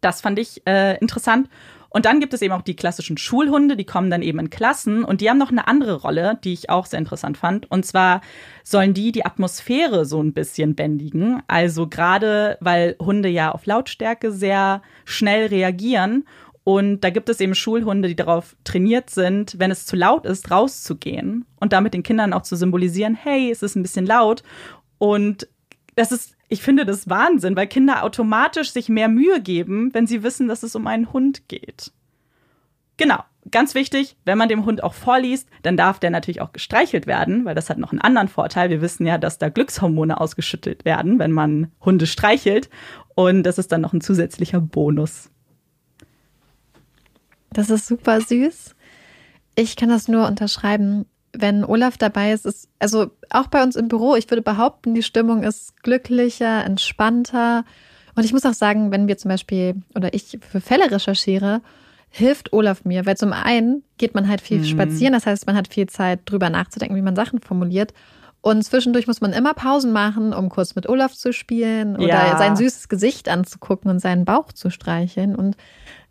das 0.02 0.22
fand 0.22 0.38
ich 0.38 0.66
äh, 0.68 0.98
interessant. 0.98 1.50
Und 1.94 2.06
dann 2.06 2.20
gibt 2.20 2.34
es 2.34 2.41
eben 2.41 2.54
auch 2.54 2.64
die 2.64 2.76
klassischen 2.76 3.18
Schulhunde, 3.18 3.78
die 3.78 3.86
kommen 3.86 4.10
dann 4.10 4.24
eben 4.24 4.39
in 4.39 4.50
Klassen 4.50 5.04
und 5.04 5.22
die 5.22 5.30
haben 5.30 5.38
noch 5.38 5.52
eine 5.52 5.68
andere 5.68 5.94
Rolle, 5.94 6.39
die 6.44 6.52
ich 6.52 6.72
auch 6.72 6.88
sehr 6.88 6.98
interessant 6.98 7.38
fand. 7.38 7.70
Und 7.70 7.86
zwar 7.86 8.22
sollen 8.64 8.96
die 8.96 9.12
die 9.12 9.26
Atmosphäre 9.26 10.04
so 10.04 10.20
ein 10.20 10.34
bisschen 10.34 10.74
bändigen. 10.74 11.44
Also 11.48 11.88
gerade, 11.88 12.58
weil 12.62 12.96
Hunde 13.00 13.30
ja 13.30 13.52
auf 13.52 13.68
Lautstärke 13.68 14.32
sehr 14.32 14.82
schnell 15.06 15.46
reagieren. 15.46 16.26
Und 16.64 17.02
da 17.02 17.12
gibt 17.12 17.30
es 17.30 17.39
eben 17.39 17.54
Schulhunde, 17.54 18.08
die 18.08 18.16
darauf 18.16 18.56
trainiert 18.64 19.12
sind, 19.12 19.60
wenn 19.60 19.70
es 19.70 19.86
zu 19.86 19.96
laut 19.96 20.26
ist, 20.26 20.50
rauszugehen 20.50 21.46
und 21.60 21.74
damit 21.74 21.94
den 21.94 22.02
Kindern 22.02 22.34
auch 22.34 22.41
zu 22.41 22.56
symbolisieren, 22.56 23.14
hey, 23.14 23.52
es 23.52 23.62
ist 23.62 23.76
ein 23.76 23.84
bisschen 23.84 24.08
laut. 24.08 24.41
Und 24.98 25.48
das 25.96 26.12
ist 26.12 26.36
ich 26.50 26.62
finde 26.62 26.86
das 26.86 27.10
Wahnsinn, 27.10 27.56
weil 27.56 27.68
Kinder 27.68 28.04
automatisch 28.04 28.72
sich 28.72 28.89
mehr 28.89 29.08
Mühe 29.08 29.41
geben, 29.41 29.94
wenn 29.94 30.08
sie 30.08 30.24
wissen, 30.24 30.48
dass 30.48 30.64
es 30.64 30.76
um 30.76 30.88
einen 30.88 31.12
Hund 31.12 31.48
geht. 31.48 31.91
Genau, 32.98 33.24
ganz 33.50 33.74
wichtig, 33.76 34.18
wenn 34.26 34.38
man 34.38 34.50
dem 34.50 34.66
Hund 34.66 34.84
auch 34.84 34.94
vorliest, 34.94 35.50
dann 35.64 35.78
darf 35.78 36.00
der 36.00 36.12
natürlich 36.12 36.41
auch 36.41 36.54
gestreichelt 36.54 37.08
werden, 37.08 37.46
weil 37.46 37.56
das 37.56 37.70
hat 37.70 37.78
noch 37.78 37.91
einen 37.91 38.02
anderen 38.02 38.28
Vorteil. 38.28 38.70
Wir 38.70 38.82
wissen 38.82 39.06
ja, 39.06 39.18
dass 39.18 39.39
da 39.39 39.50
Glückshormone 39.50 40.20
ausgeschüttet 40.20 40.86
werden, 40.86 41.18
wenn 41.20 41.32
man 41.32 41.72
Hunde 41.82 42.06
streichelt. 42.06 42.70
Und 43.16 43.44
das 43.44 43.58
ist 43.58 43.72
dann 43.72 43.82
noch 43.82 43.94
ein 43.94 44.02
zusätzlicher 44.02 44.62
Bonus. 44.62 45.30
Das 47.52 47.70
ist 47.70 47.88
super 47.88 48.22
süß. 48.22 48.76
Ich 49.56 49.76
kann 49.76 49.89
das 49.89 50.08
nur 50.08 50.28
unterschreiben 50.28 51.06
wenn 51.36 51.65
Olaf 51.65 51.97
dabei 51.97 52.31
ist, 52.31 52.45
ist, 52.45 52.69
also 52.79 53.11
auch 53.29 53.47
bei 53.47 53.63
uns 53.63 53.75
im 53.75 53.88
Büro, 53.88 54.15
ich 54.15 54.29
würde 54.29 54.41
behaupten, 54.41 54.93
die 54.93 55.03
Stimmung 55.03 55.43
ist 55.43 55.81
glücklicher, 55.81 56.63
entspannter. 56.63 57.65
Und 58.15 58.23
ich 58.23 58.34
muss 58.34 58.45
auch 58.45 58.53
sagen, 58.53 58.91
wenn 58.91 59.07
wir 59.07 59.17
zum 59.17 59.29
Beispiel 59.29 59.75
oder 59.95 60.13
ich 60.13 60.38
für 60.41 60.61
Fälle 60.61 60.91
recherchiere, 60.91 61.61
hilft 62.09 62.53
Olaf 62.53 62.86
mir, 62.86 63.07
weil 63.07 63.17
zum 63.17 63.34
einen 63.34 63.84
geht 63.97 64.13
man 64.13 64.27
halt 64.27 64.41
viel 64.41 64.59
mhm. 64.59 64.65
spazieren, 64.65 65.13
das 65.13 65.25
heißt, 65.25 65.47
man 65.47 65.55
hat 65.55 65.67
viel 65.67 65.88
Zeit 65.88 66.19
drüber 66.25 66.51
nachzudenken, 66.51 66.95
wie 66.95 67.01
man 67.01 67.15
Sachen 67.15 67.41
formuliert. 67.41 67.93
Und 68.41 68.61
zwischendurch 68.63 69.07
muss 69.07 69.21
man 69.21 69.31
immer 69.31 69.53
Pausen 69.53 69.93
machen, 69.93 70.34
um 70.34 70.49
kurz 70.49 70.75
mit 70.75 70.88
Olaf 70.88 71.13
zu 71.13 71.31
spielen 71.31 71.95
oder 71.95 72.07
ja. 72.07 72.38
sein 72.38 72.57
süßes 72.57 72.89
Gesicht 72.89 73.29
anzugucken 73.29 73.89
und 73.89 73.99
seinen 73.99 74.25
Bauch 74.25 74.51
zu 74.51 74.69
streicheln. 74.69 75.34
Und 75.34 75.55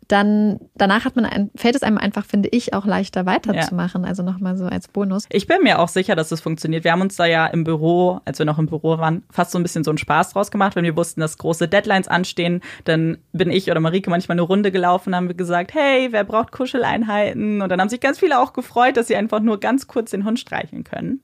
dann 0.07 0.59
danach 0.75 1.05
hat 1.05 1.15
man 1.15 1.25
ein, 1.25 1.51
fällt 1.55 1.75
es 1.75 1.83
einem 1.83 1.97
einfach, 1.97 2.25
finde 2.25 2.49
ich, 2.49 2.73
auch 2.73 2.85
leichter 2.85 3.25
weiterzumachen. 3.25 4.03
Ja. 4.03 4.09
Also 4.09 4.23
nochmal 4.23 4.57
so 4.57 4.65
als 4.65 4.87
Bonus. 4.87 5.25
Ich 5.29 5.47
bin 5.47 5.63
mir 5.63 5.79
auch 5.79 5.87
sicher, 5.87 6.15
dass 6.15 6.31
es 6.31 6.41
funktioniert. 6.41 6.83
Wir 6.83 6.91
haben 6.91 7.01
uns 7.01 7.15
da 7.15 7.25
ja 7.25 7.47
im 7.47 7.63
Büro, 7.63 8.19
als 8.25 8.39
wir 8.39 8.45
noch 8.45 8.59
im 8.59 8.67
Büro 8.67 8.97
waren, 8.97 9.23
fast 9.29 9.51
so 9.51 9.59
ein 9.59 9.63
bisschen 9.63 9.83
so 9.83 9.91
einen 9.91 9.97
Spaß 9.97 10.33
draus 10.33 10.51
gemacht. 10.51 10.75
Wenn 10.75 10.83
wir 10.83 10.97
wussten, 10.97 11.21
dass 11.21 11.37
große 11.37 11.67
Deadlines 11.67 12.07
anstehen, 12.07 12.61
dann 12.85 13.17
bin 13.31 13.49
ich 13.49 13.69
oder 13.69 13.79
Marike 13.79 14.09
manchmal 14.09 14.35
eine 14.35 14.43
Runde 14.43 14.71
gelaufen 14.71 15.09
und 15.09 15.15
haben 15.15 15.27
wir 15.27 15.35
gesagt, 15.35 15.73
hey, 15.73 16.09
wer 16.11 16.23
braucht 16.23 16.51
Kuscheleinheiten? 16.51 17.61
Und 17.61 17.69
dann 17.69 17.79
haben 17.79 17.89
sich 17.89 17.99
ganz 17.99 18.19
viele 18.19 18.39
auch 18.39 18.53
gefreut, 18.53 18.97
dass 18.97 19.07
sie 19.07 19.15
einfach 19.15 19.39
nur 19.39 19.59
ganz 19.59 19.87
kurz 19.87 20.11
den 20.11 20.25
Hund 20.25 20.39
streicheln 20.39 20.83
können. 20.83 21.21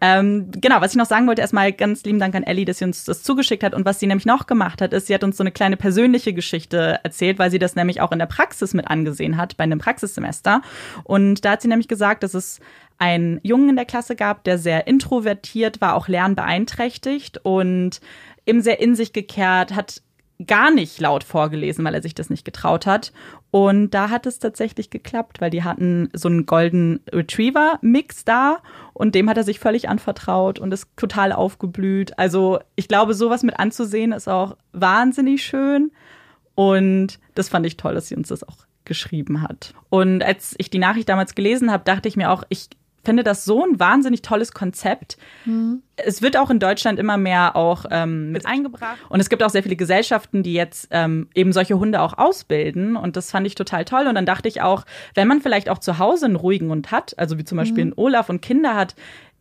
Ähm, 0.00 0.50
genau, 0.50 0.80
was 0.80 0.92
ich 0.92 0.98
noch 0.98 1.06
sagen 1.06 1.26
wollte, 1.26 1.40
erstmal 1.40 1.72
ganz 1.72 2.04
lieben 2.04 2.18
Dank 2.18 2.34
an 2.34 2.42
Ellie, 2.42 2.66
dass 2.66 2.78
sie 2.78 2.84
uns 2.84 3.04
das 3.04 3.22
zugeschickt 3.22 3.62
hat. 3.62 3.74
Und 3.74 3.86
was 3.86 3.98
sie 3.98 4.06
nämlich 4.06 4.26
noch 4.26 4.46
gemacht 4.46 4.82
hat, 4.82 4.92
ist, 4.92 5.06
sie 5.06 5.14
hat 5.14 5.24
uns 5.24 5.38
so 5.38 5.42
eine 5.42 5.52
kleine 5.52 5.76
persönliche 5.76 6.34
Geschichte 6.34 7.00
erzählt, 7.02 7.38
weil 7.38 7.50
sie 7.50 7.58
das 7.58 7.76
nämlich 7.76 8.00
auch 8.02 8.12
in 8.12 8.18
der 8.18 8.26
Praxis 8.26 8.74
mit 8.74 8.88
angesehen 8.88 9.38
hat, 9.38 9.56
bei 9.56 9.64
einem 9.64 9.78
Praxissemester. 9.78 10.60
Und 11.04 11.44
da 11.44 11.52
hat 11.52 11.62
sie 11.62 11.68
nämlich 11.68 11.88
gesagt, 11.88 12.22
dass 12.22 12.34
es 12.34 12.60
einen 12.98 13.40
Jungen 13.42 13.70
in 13.70 13.76
der 13.76 13.84
Klasse 13.84 14.16
gab, 14.16 14.44
der 14.44 14.58
sehr 14.58 14.86
introvertiert 14.86 15.80
war, 15.80 15.94
auch 15.94 16.08
lernbeeinträchtigt 16.08 17.38
und 17.42 18.00
eben 18.46 18.62
sehr 18.62 18.80
in 18.80 18.94
sich 18.94 19.12
gekehrt, 19.12 19.74
hat 19.74 20.02
gar 20.44 20.70
nicht 20.70 21.00
laut 21.00 21.24
vorgelesen, 21.24 21.84
weil 21.84 21.94
er 21.94 22.02
sich 22.02 22.14
das 22.14 22.30
nicht 22.30 22.44
getraut 22.44 22.86
hat. 22.86 23.12
Und 23.50 23.90
da 23.90 24.10
hat 24.10 24.26
es 24.26 24.38
tatsächlich 24.38 24.90
geklappt, 24.90 25.40
weil 25.40 25.50
die 25.50 25.64
hatten 25.64 26.10
so 26.12 26.28
einen 26.28 26.44
Golden 26.44 27.00
Retriever 27.10 27.78
Mix 27.80 28.24
da 28.24 28.58
und 28.92 29.14
dem 29.14 29.30
hat 29.30 29.38
er 29.38 29.44
sich 29.44 29.58
völlig 29.58 29.88
anvertraut 29.88 30.58
und 30.58 30.72
ist 30.72 30.88
total 30.96 31.32
aufgeblüht. 31.32 32.18
Also 32.18 32.58
ich 32.74 32.88
glaube, 32.88 33.14
sowas 33.14 33.42
mit 33.42 33.58
anzusehen 33.58 34.12
ist 34.12 34.28
auch 34.28 34.56
wahnsinnig 34.72 35.42
schön 35.42 35.90
und 36.54 37.18
das 37.34 37.48
fand 37.48 37.64
ich 37.66 37.76
toll, 37.76 37.94
dass 37.94 38.08
sie 38.08 38.16
uns 38.16 38.28
das 38.28 38.42
auch 38.42 38.66
geschrieben 38.84 39.42
hat. 39.42 39.74
Und 39.90 40.22
als 40.22 40.54
ich 40.58 40.70
die 40.70 40.78
Nachricht 40.78 41.08
damals 41.08 41.34
gelesen 41.34 41.70
habe, 41.72 41.84
dachte 41.84 42.08
ich 42.08 42.16
mir 42.16 42.30
auch, 42.30 42.44
ich 42.48 42.68
finde 43.06 43.24
das 43.24 43.46
so 43.46 43.64
ein 43.64 43.80
wahnsinnig 43.80 44.20
tolles 44.20 44.52
Konzept. 44.52 45.16
Mhm. 45.46 45.82
Es 45.96 46.20
wird 46.20 46.36
auch 46.36 46.50
in 46.50 46.58
Deutschland 46.58 46.98
immer 46.98 47.16
mehr 47.16 47.56
auch 47.56 47.86
ähm, 47.90 48.32
mit 48.32 48.44
eingebracht. 48.44 48.98
Und 49.08 49.20
es 49.20 49.30
gibt 49.30 49.42
auch 49.42 49.48
sehr 49.48 49.62
viele 49.62 49.76
Gesellschaften, 49.76 50.42
die 50.42 50.52
jetzt 50.52 50.88
ähm, 50.90 51.28
eben 51.34 51.54
solche 51.54 51.78
Hunde 51.78 52.02
auch 52.02 52.18
ausbilden. 52.18 52.96
Und 52.96 53.16
das 53.16 53.30
fand 53.30 53.46
ich 53.46 53.54
total 53.54 53.86
toll. 53.86 54.06
Und 54.06 54.16
dann 54.16 54.26
dachte 54.26 54.48
ich 54.48 54.60
auch, 54.60 54.84
wenn 55.14 55.28
man 55.28 55.40
vielleicht 55.40 55.70
auch 55.70 55.78
zu 55.78 55.98
Hause 55.98 56.26
einen 56.26 56.36
ruhigen 56.36 56.68
Hund 56.68 56.90
hat, 56.90 57.18
also 57.18 57.38
wie 57.38 57.44
zum 57.44 57.56
Beispiel 57.56 57.84
mhm. 57.84 57.92
einen 57.92 57.98
Olaf 58.04 58.28
und 58.28 58.42
Kinder 58.42 58.74
hat, 58.74 58.94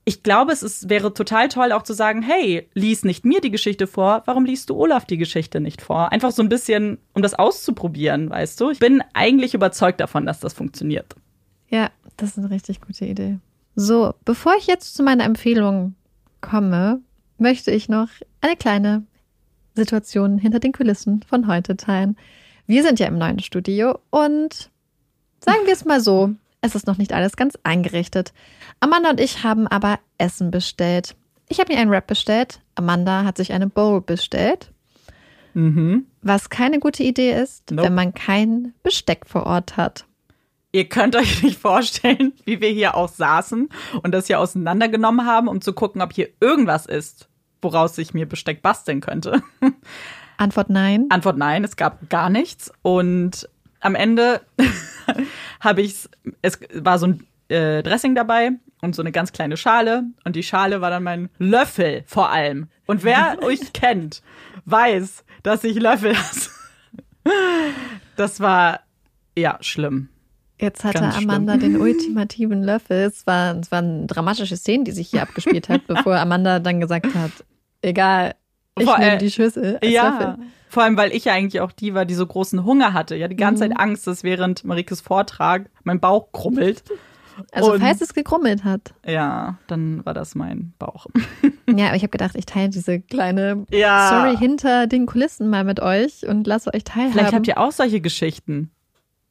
ich 0.05 0.21
glaube, 0.21 0.53
es 0.53 0.61
ist, 0.61 0.87
wäre 0.87 1.13
total 1.13 1.49
toll, 1.49 1.71
auch 1.71 1.81
zu 1.81 1.93
sagen, 1.93 2.21
hey, 2.21 2.69
lies 2.75 3.03
nicht 3.03 3.25
mir 3.25 3.41
die 3.41 3.49
Geschichte 3.49 3.87
vor, 3.87 4.21
warum 4.25 4.45
liest 4.45 4.69
du 4.69 4.75
Olaf 4.75 5.05
die 5.05 5.17
Geschichte 5.17 5.59
nicht 5.59 5.81
vor? 5.81 6.11
Einfach 6.11 6.31
so 6.31 6.43
ein 6.43 6.49
bisschen, 6.49 6.99
um 7.13 7.23
das 7.23 7.33
auszuprobieren, 7.33 8.29
weißt 8.29 8.61
du? 8.61 8.69
Ich 8.69 8.79
bin 8.79 9.03
eigentlich 9.13 9.55
überzeugt 9.55 9.99
davon, 9.99 10.27
dass 10.27 10.39
das 10.39 10.53
funktioniert. 10.53 11.15
Ja, 11.69 11.89
das 12.17 12.29
ist 12.29 12.37
eine 12.37 12.51
richtig 12.51 12.81
gute 12.81 13.05
Idee. 13.05 13.39
So, 13.75 14.13
bevor 14.23 14.55
ich 14.57 14.67
jetzt 14.67 14.95
zu 14.95 15.03
meiner 15.03 15.25
Empfehlung 15.25 15.95
komme, 16.41 17.01
möchte 17.37 17.71
ich 17.71 17.89
noch 17.89 18.07
eine 18.41 18.55
kleine 18.55 19.03
Situation 19.75 20.37
hinter 20.37 20.59
den 20.59 20.71
Kulissen 20.71 21.23
von 21.27 21.47
heute 21.47 21.75
teilen. 21.75 22.15
Wir 22.67 22.83
sind 22.83 22.99
ja 22.99 23.07
im 23.07 23.17
neuen 23.17 23.39
Studio 23.39 23.99
und 24.09 24.71
sagen 25.39 25.65
wir 25.65 25.73
es 25.73 25.85
mal 25.85 25.99
so, 25.99 26.33
es 26.61 26.75
ist 26.75 26.87
noch 26.87 26.97
nicht 26.97 27.13
alles 27.13 27.35
ganz 27.35 27.57
eingerichtet. 27.63 28.33
Amanda 28.79 29.09
und 29.09 29.19
ich 29.19 29.43
haben 29.43 29.67
aber 29.67 29.99
Essen 30.17 30.51
bestellt. 30.51 31.15
Ich 31.47 31.59
habe 31.59 31.73
mir 31.73 31.79
einen 31.79 31.91
Wrap 31.91 32.07
bestellt. 32.07 32.61
Amanda 32.73 33.23
hat 33.23 33.37
sich 33.37 33.53
eine 33.53 33.67
Bowl 33.67 34.01
bestellt. 34.01 34.71
Mhm. 35.53 36.07
Was 36.21 36.49
keine 36.49 36.79
gute 36.79 37.03
Idee 37.03 37.33
ist, 37.39 37.71
nope. 37.71 37.87
wenn 37.87 37.95
man 37.95 38.13
kein 38.13 38.73
Besteck 38.83 39.25
vor 39.27 39.45
Ort 39.45 39.77
hat. 39.77 40.05
Ihr 40.75 40.89
könnt 40.89 41.15
euch 41.15 41.41
nicht 41.43 41.59
vorstellen, 41.59 42.33
wie 42.43 42.59
wir 42.59 42.69
hier 42.69 42.95
auch 42.95 43.09
saßen 43.09 43.69
und 44.03 44.11
das 44.11 44.27
hier 44.27 44.39
auseinandergenommen 44.39 45.25
haben, 45.25 45.47
um 45.47 45.61
zu 45.61 45.73
gucken, 45.73 46.01
ob 46.01 46.13
hier 46.13 46.29
irgendwas 46.41 46.85
ist, 46.85 47.29
woraus 47.61 47.97
ich 47.97 48.13
mir 48.13 48.27
Besteck 48.27 48.61
basteln 48.61 49.01
könnte. 49.01 49.41
Antwort 50.37 50.69
nein. 50.69 51.05
Antwort 51.09 51.37
nein, 51.37 51.63
es 51.63 51.77
gab 51.77 52.09
gar 52.09 52.29
nichts. 52.29 52.71
Und 52.81 53.49
am 53.79 53.95
Ende 53.95 54.41
habe 55.61 55.81
ich 55.81 56.09
es 56.41 56.59
war 56.73 56.99
so 56.99 57.07
ein 57.07 57.25
äh, 57.47 57.81
Dressing 57.81 58.13
dabei 58.13 58.51
und 58.81 58.95
so 58.95 59.01
eine 59.01 59.13
ganz 59.13 59.31
kleine 59.31 59.55
Schale. 59.55 60.03
Und 60.25 60.35
die 60.35 60.43
Schale 60.43 60.81
war 60.81 60.89
dann 60.89 61.03
mein 61.03 61.29
Löffel 61.37 62.03
vor 62.05 62.31
allem. 62.31 62.67
Und 62.85 63.05
wer 63.05 63.41
euch 63.41 63.71
kennt, 63.71 64.21
weiß, 64.65 65.23
dass 65.41 65.63
ich 65.63 65.79
Löffel 65.79 66.17
hasse. 66.17 66.49
Das 68.17 68.41
war 68.41 68.81
ja 69.37 69.57
schlimm. 69.61 70.09
Jetzt 70.59 70.83
hatte 70.83 70.99
Ganz 70.99 71.17
Amanda 71.17 71.57
schlimm. 71.57 71.73
den 71.73 71.81
ultimativen 71.81 72.63
Löffel. 72.63 72.97
Es, 73.03 73.27
war, 73.27 73.57
es 73.57 73.71
waren 73.71 74.07
dramatische 74.07 74.55
Szenen, 74.55 74.85
die 74.85 74.91
sich 74.91 75.09
hier 75.09 75.21
abgespielt 75.21 75.69
hat, 75.69 75.81
bevor 75.87 76.15
Amanda 76.15 76.59
dann 76.59 76.79
gesagt 76.79 77.13
hat, 77.13 77.31
egal, 77.81 78.35
ich 78.77 78.97
nehme 78.97 79.17
die 79.17 79.31
Schüssel 79.31 79.77
als 79.81 79.91
ja, 79.91 80.09
Löffel. 80.09 80.37
Vor 80.69 80.83
allem, 80.83 80.97
weil 80.97 81.13
ich 81.13 81.25
ja 81.25 81.33
eigentlich 81.33 81.61
auch 81.61 81.71
die 81.71 81.93
war, 81.93 82.05
die 82.05 82.15
so 82.15 82.25
großen 82.25 82.65
Hunger 82.65 82.93
hatte. 82.93 83.15
Ja, 83.15 83.27
die 83.27 83.35
ganze 83.35 83.65
mhm. 83.65 83.69
Zeit 83.69 83.79
Angst, 83.79 84.07
dass 84.07 84.23
während 84.23 84.65
Marikes 84.65 85.01
Vortrag 85.01 85.69
mein 85.83 85.99
Bauch 85.99 86.31
krummelt. 86.31 86.83
Also 87.51 87.73
und, 87.73 87.81
falls 87.81 88.01
es 88.01 88.13
gekrummelt 88.13 88.63
hat. 88.63 88.93
Ja, 89.05 89.57
dann 89.67 90.05
war 90.05 90.13
das 90.13 90.35
mein 90.35 90.73
Bauch. 90.79 91.07
Ja, 91.67 91.87
aber 91.87 91.95
ich 91.95 92.03
habe 92.03 92.11
gedacht, 92.11 92.35
ich 92.35 92.45
teile 92.45 92.69
diese 92.69 93.01
kleine 93.01 93.65
ja. 93.71 94.07
Story 94.07 94.37
hinter 94.37 94.85
den 94.85 95.07
Kulissen 95.07 95.49
mal 95.49 95.63
mit 95.63 95.79
euch 95.79 96.25
und 96.27 96.45
lasse 96.45 96.71
euch 96.71 96.83
teilhaben. 96.83 97.13
Vielleicht 97.13 97.33
habt 97.33 97.47
ihr 97.47 97.57
auch 97.57 97.71
solche 97.71 98.01
Geschichten. 98.01 98.69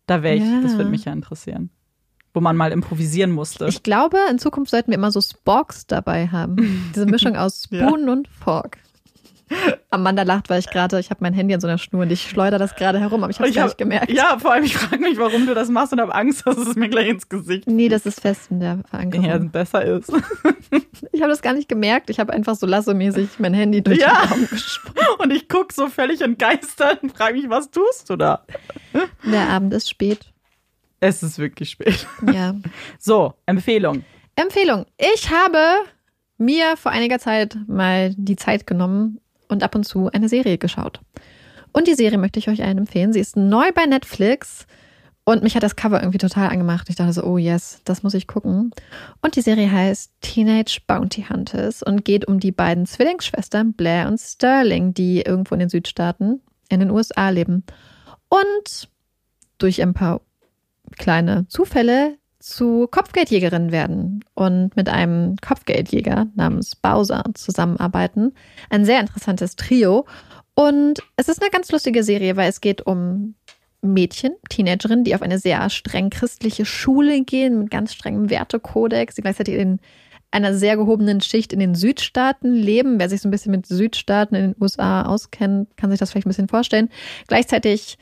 Da 0.07 0.23
wäre 0.23 0.37
ich, 0.37 0.43
ja. 0.43 0.61
das 0.63 0.77
würde 0.77 0.91
mich 0.91 1.05
ja 1.05 1.13
interessieren. 1.13 1.71
Wo 2.33 2.41
man 2.41 2.57
mal 2.57 2.73
improvisieren 2.73 3.31
musste. 3.31 3.67
Ich 3.67 3.83
glaube, 3.83 4.19
in 4.31 4.39
Zukunft 4.39 4.71
sollten 4.71 4.91
wir 4.91 4.99
immer 4.99 5.13
so 5.13 5.21
Sporks 5.21 5.87
dabei 5.87 6.29
haben. 6.29 6.91
Diese 6.95 7.07
Mischung 7.07 7.37
aus 7.37 7.65
Spoon 7.65 8.07
ja. 8.07 8.13
und 8.13 8.29
Fork. 8.29 8.79
Amanda 9.91 10.23
lacht, 10.23 10.51
weil 10.51 10.61
ich 10.61 10.69
gerade, 10.69 10.99
ich 10.99 11.11
habe 11.11 11.19
mein 11.23 11.35
Handy 11.35 11.55
an 11.55 11.61
so 11.61 11.67
einer 11.67 11.79
Schnur 11.79 12.03
und 12.03 12.11
ich 12.11 12.29
schleudere 12.29 12.59
das 12.59 12.75
gerade 12.75 13.01
herum, 13.01 13.23
aber 13.23 13.31
ich 13.31 13.39
habe 13.39 13.49
es 13.49 13.55
gar 13.55 13.65
nicht 13.65 13.79
gemerkt. 13.79 14.11
Ja, 14.11 14.39
vor 14.39 14.53
allem, 14.53 14.65
ich 14.65 14.77
frage 14.77 15.03
mich, 15.03 15.19
warum 15.19 15.47
du 15.47 15.55
das 15.55 15.69
machst 15.69 15.93
und 15.93 16.01
habe 16.01 16.15
Angst, 16.15 16.47
dass 16.47 16.57
es 16.57 16.75
mir 16.77 16.89
gleich 16.89 17.09
ins 17.09 17.29
Gesicht 17.29 17.67
Nee, 17.67 17.89
das 17.89 18.07
ist 18.07 18.21
fest 18.21 18.51
in 18.51 18.61
der 18.61 18.81
Verankerung. 18.91 19.25
Ja, 19.25 19.39
besser 19.39 19.85
ist. 19.85 20.13
ich 21.13 21.23
habe 21.23 21.31
das 21.31 21.43
gar 21.43 21.55
nicht 21.55 21.69
gemerkt. 21.69 22.11
Ich 22.11 22.21
habe 22.21 22.33
einfach 22.33 22.55
so 22.55 22.67
lassemäßig 22.67 23.39
mein 23.39 23.55
Handy 23.55 23.83
durch 23.83 23.99
ja. 23.99 24.23
den 24.23 24.31
Raum 24.31 24.49
gesprungen. 24.51 24.95
Und 25.19 25.33
ich 25.33 25.49
gucke 25.49 25.73
so 25.73 25.89
völlig 25.89 26.21
entgeistert 26.21 27.03
und 27.03 27.17
frage 27.17 27.35
mich, 27.35 27.49
was 27.49 27.71
tust 27.71 28.11
du 28.11 28.17
da? 28.17 28.45
Der 29.25 29.49
Abend 29.49 29.73
ist 29.73 29.89
spät. 29.89 30.33
Es 31.01 31.23
ist 31.23 31.39
wirklich 31.39 31.71
spät. 31.71 32.07
Ja. 32.33 32.55
So, 32.99 33.35
Empfehlung. 33.47 34.05
Empfehlung. 34.37 34.87
Ich 34.97 35.31
habe 35.31 35.59
mir 36.39 36.77
vor 36.77 36.93
einiger 36.93 37.19
Zeit 37.19 37.57
mal 37.67 38.15
die 38.17 38.37
Zeit 38.37 38.67
genommen, 38.67 39.21
und 39.49 39.63
ab 39.63 39.75
und 39.75 39.85
zu 39.85 40.11
eine 40.11 40.29
Serie 40.29 40.59
geschaut. 40.59 41.01
Und 41.73 41.89
die 41.89 41.95
Serie 41.95 42.19
möchte 42.19 42.39
ich 42.39 42.49
euch 42.49 42.63
allen 42.63 42.79
empfehlen. 42.79 43.13
Sie 43.13 43.21
ist 43.21 43.37
neu 43.37 43.73
bei 43.73 43.87
Netflix 43.87 44.67
und 45.25 45.43
mich 45.43 45.57
hat 45.57 45.63
das 45.63 45.75
Cover 45.75 46.01
irgendwie 46.01 46.19
total 46.19 46.51
angemacht. 46.51 46.89
Ich 46.91 46.97
dachte 46.97 47.15
so, 47.15 47.25
oh 47.25 47.39
yes, 47.39 47.81
das 47.85 48.03
muss 48.03 48.15
ich 48.15 48.27
gucken. 48.27 48.73
Und 49.23 49.37
die 49.37 49.41
Serie 49.41 49.71
heißt 49.71 50.13
Teenage 50.21 50.81
Bounty 50.87 51.27
Hunters 51.29 51.83
und 51.83 52.05
geht 52.05 52.29
um 52.29 52.41
die 52.41 52.53
beiden 52.53 52.87
Zwillingsschwestern 52.87 53.73
Blair 53.73 54.07
und 54.07 54.21
Sterling, 54.21 54.93
die 54.93 55.23
irgendwo 55.23 55.55
in 55.55 55.61
den 55.61 55.71
Südstaaten 55.71 56.43
in 56.69 56.81
den 56.81 56.91
USA 56.91 57.31
leben. 57.31 57.65
Und 58.29 58.89
durch 59.59 59.81
ein 59.83 59.95
paar 59.95 60.21
kleine 60.99 61.49
Zufälle 61.49 62.19
zu 62.45 62.89
Kopfgeldjägerinnen 62.91 63.73
werden 63.73 64.23
und 64.35 64.77
mit 64.77 64.91
einem 64.91 65.37
Kopfgeldjäger 65.37 66.27
namens 66.35 66.77
Bowser 66.77 67.25
zusammenarbeiten. 67.33 68.35
Ein 68.69 68.85
sehr 68.85 69.01
interessantes 69.01 69.57
Trio. 69.57 70.05
Und 70.55 71.01
es 71.17 71.29
ist 71.29 71.41
eine 71.41 71.51
ganz 71.51 71.73
lustige 71.73 72.05
Serie, 72.05 72.37
weil 72.37 72.51
es 72.51 72.61
geht 72.61 72.87
um 72.87 73.35
Mädchen, 73.81 74.35
Teenagerinnen, 74.51 75.05
die 75.05 75.15
auf 75.15 75.23
eine 75.23 75.39
sehr 75.39 75.71
streng 75.71 76.11
christliche 76.11 76.67
Schule 76.67 77.23
gehen, 77.23 77.61
mit 77.61 77.71
ganz 77.71 77.95
strengem 77.95 78.29
Wertekodex, 78.29 79.15
die 79.15 79.23
gleichzeitig 79.23 79.55
in 79.55 79.81
einer 80.31 80.53
sehr 80.53 80.77
gehobenen 80.77 81.23
Schicht 81.23 81.51
in 81.51 81.61
den 81.61 81.75
Südstaaten 81.75 82.53
leben. 82.53 83.01
Wer 83.01 83.09
sich 83.09 83.23
so 83.23 83.29
ein 83.29 83.31
bisschen 83.31 83.53
mit 83.53 83.65
Südstaaten 83.65 84.35
in 84.35 84.53
den 84.53 84.63
USA 84.63 85.07
auskennt, 85.07 85.75
kann 85.79 85.91
sich 85.91 85.99
das 85.99 86.11
vielleicht 86.11 86.27
ein 86.27 86.31
bisschen 86.31 86.49
vorstellen. 86.49 86.91
Gleichzeitig 87.27 87.97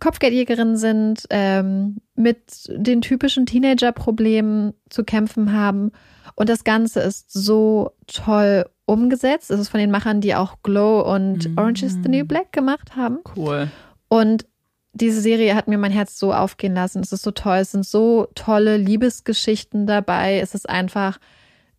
Kopfgeldjägerinnen 0.00 0.76
sind, 0.76 1.24
ähm, 1.30 1.98
mit 2.14 2.66
den 2.68 3.00
typischen 3.00 3.46
Teenager-Problemen 3.46 4.74
zu 4.90 5.04
kämpfen 5.04 5.52
haben. 5.52 5.92
Und 6.34 6.48
das 6.48 6.64
Ganze 6.64 7.00
ist 7.00 7.32
so 7.32 7.92
toll 8.06 8.66
umgesetzt. 8.86 9.50
Es 9.50 9.60
ist 9.60 9.68
von 9.68 9.80
den 9.80 9.90
Machern, 9.90 10.20
die 10.20 10.34
auch 10.34 10.56
Glow 10.62 11.00
und 11.00 11.48
mm. 11.48 11.58
Orange 11.58 11.82
is 11.84 11.98
the 12.02 12.08
New 12.08 12.24
Black 12.24 12.52
gemacht 12.52 12.96
haben. 12.96 13.18
Cool. 13.36 13.68
Und 14.08 14.46
diese 14.92 15.20
Serie 15.20 15.54
hat 15.54 15.68
mir 15.68 15.78
mein 15.78 15.92
Herz 15.92 16.18
so 16.18 16.32
aufgehen 16.32 16.74
lassen. 16.74 17.00
Es 17.00 17.12
ist 17.12 17.22
so 17.22 17.30
toll. 17.30 17.58
Es 17.58 17.72
sind 17.72 17.86
so 17.86 18.28
tolle 18.34 18.76
Liebesgeschichten 18.76 19.86
dabei. 19.86 20.40
Es 20.40 20.54
ist 20.54 20.68
einfach, 20.68 21.18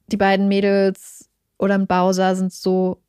die 0.08 0.18
beiden 0.18 0.48
Mädels 0.48 1.30
oder 1.58 1.76
ein 1.76 1.88
Bowser 1.88 2.36
sind 2.36 2.54
so 2.54 3.02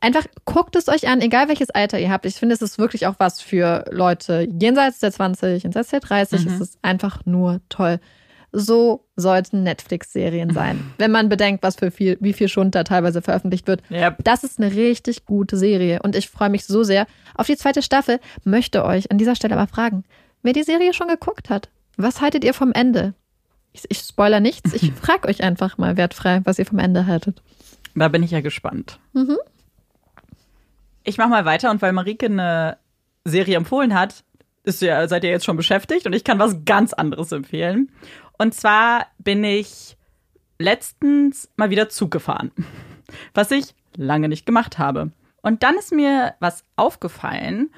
einfach 0.00 0.24
guckt 0.44 0.76
es 0.76 0.88
euch 0.88 1.08
an, 1.08 1.20
egal 1.20 1.48
welches 1.48 1.70
Alter 1.70 1.98
ihr 1.98 2.10
habt. 2.10 2.26
Ich 2.26 2.34
finde, 2.34 2.54
es 2.54 2.62
ist 2.62 2.78
wirklich 2.78 3.06
auch 3.06 3.14
was 3.18 3.40
für 3.40 3.84
Leute 3.90 4.48
jenseits 4.58 5.00
der 5.00 5.12
20, 5.12 5.62
jenseits 5.62 5.90
der 5.90 6.00
30. 6.00 6.46
Mhm. 6.46 6.52
Es 6.52 6.60
ist 6.60 6.78
einfach 6.82 7.24
nur 7.26 7.60
toll. 7.68 8.00
So 8.52 9.06
sollten 9.14 9.62
Netflix-Serien 9.62 10.52
sein. 10.52 10.92
Wenn 10.98 11.12
man 11.12 11.28
bedenkt, 11.28 11.62
was 11.62 11.76
für 11.76 11.90
viel, 11.90 12.18
wie 12.20 12.32
viel 12.32 12.48
Schund 12.48 12.74
da 12.74 12.82
teilweise 12.82 13.22
veröffentlicht 13.22 13.68
wird. 13.68 13.82
Yep. 13.90 14.24
Das 14.24 14.42
ist 14.42 14.58
eine 14.58 14.74
richtig 14.74 15.24
gute 15.24 15.56
Serie. 15.56 16.00
Und 16.02 16.16
ich 16.16 16.28
freue 16.28 16.50
mich 16.50 16.64
so 16.64 16.82
sehr 16.82 17.06
auf 17.34 17.46
die 17.46 17.56
zweite 17.56 17.82
Staffel. 17.82 18.18
Möchte 18.42 18.84
euch 18.84 19.10
an 19.10 19.18
dieser 19.18 19.36
Stelle 19.36 19.54
aber 19.54 19.68
fragen, 19.68 20.04
wer 20.42 20.52
die 20.52 20.64
Serie 20.64 20.94
schon 20.94 21.08
geguckt 21.08 21.48
hat. 21.48 21.68
Was 21.96 22.20
haltet 22.20 22.42
ihr 22.44 22.54
vom 22.54 22.72
Ende? 22.72 23.14
Ich, 23.72 23.84
ich 23.88 23.98
spoiler 23.98 24.40
nichts. 24.40 24.72
Ich 24.72 24.92
frage 25.00 25.28
euch 25.28 25.44
einfach 25.44 25.78
mal 25.78 25.96
wertfrei, 25.96 26.40
was 26.42 26.58
ihr 26.58 26.66
vom 26.66 26.80
Ende 26.80 27.06
haltet. 27.06 27.40
Da 27.94 28.08
bin 28.08 28.22
ich 28.24 28.32
ja 28.32 28.40
gespannt. 28.40 28.98
Mhm. 29.12 29.36
Ich 31.04 31.18
mach 31.18 31.28
mal 31.28 31.44
weiter 31.44 31.70
und 31.70 31.82
weil 31.82 31.92
Marike 31.92 32.26
eine 32.26 32.78
Serie 33.24 33.56
empfohlen 33.56 33.94
hat, 33.94 34.24
ist 34.64 34.82
ja, 34.82 35.06
seid 35.08 35.24
ihr 35.24 35.30
jetzt 35.30 35.44
schon 35.44 35.56
beschäftigt 35.56 36.06
und 36.06 36.12
ich 36.12 36.24
kann 36.24 36.38
was 36.38 36.64
ganz 36.64 36.92
anderes 36.92 37.32
empfehlen. 37.32 37.90
Und 38.38 38.54
zwar 38.54 39.06
bin 39.18 39.42
ich 39.44 39.96
letztens 40.58 41.48
mal 41.56 41.70
wieder 41.70 41.88
Zug 41.88 42.10
gefahren, 42.10 42.52
was 43.34 43.50
ich 43.50 43.74
lange 43.96 44.28
nicht 44.28 44.46
gemacht 44.46 44.78
habe. 44.78 45.12
Und 45.42 45.62
dann 45.62 45.76
ist 45.76 45.92
mir 45.92 46.34
was 46.40 46.64
aufgefallen 46.76 47.70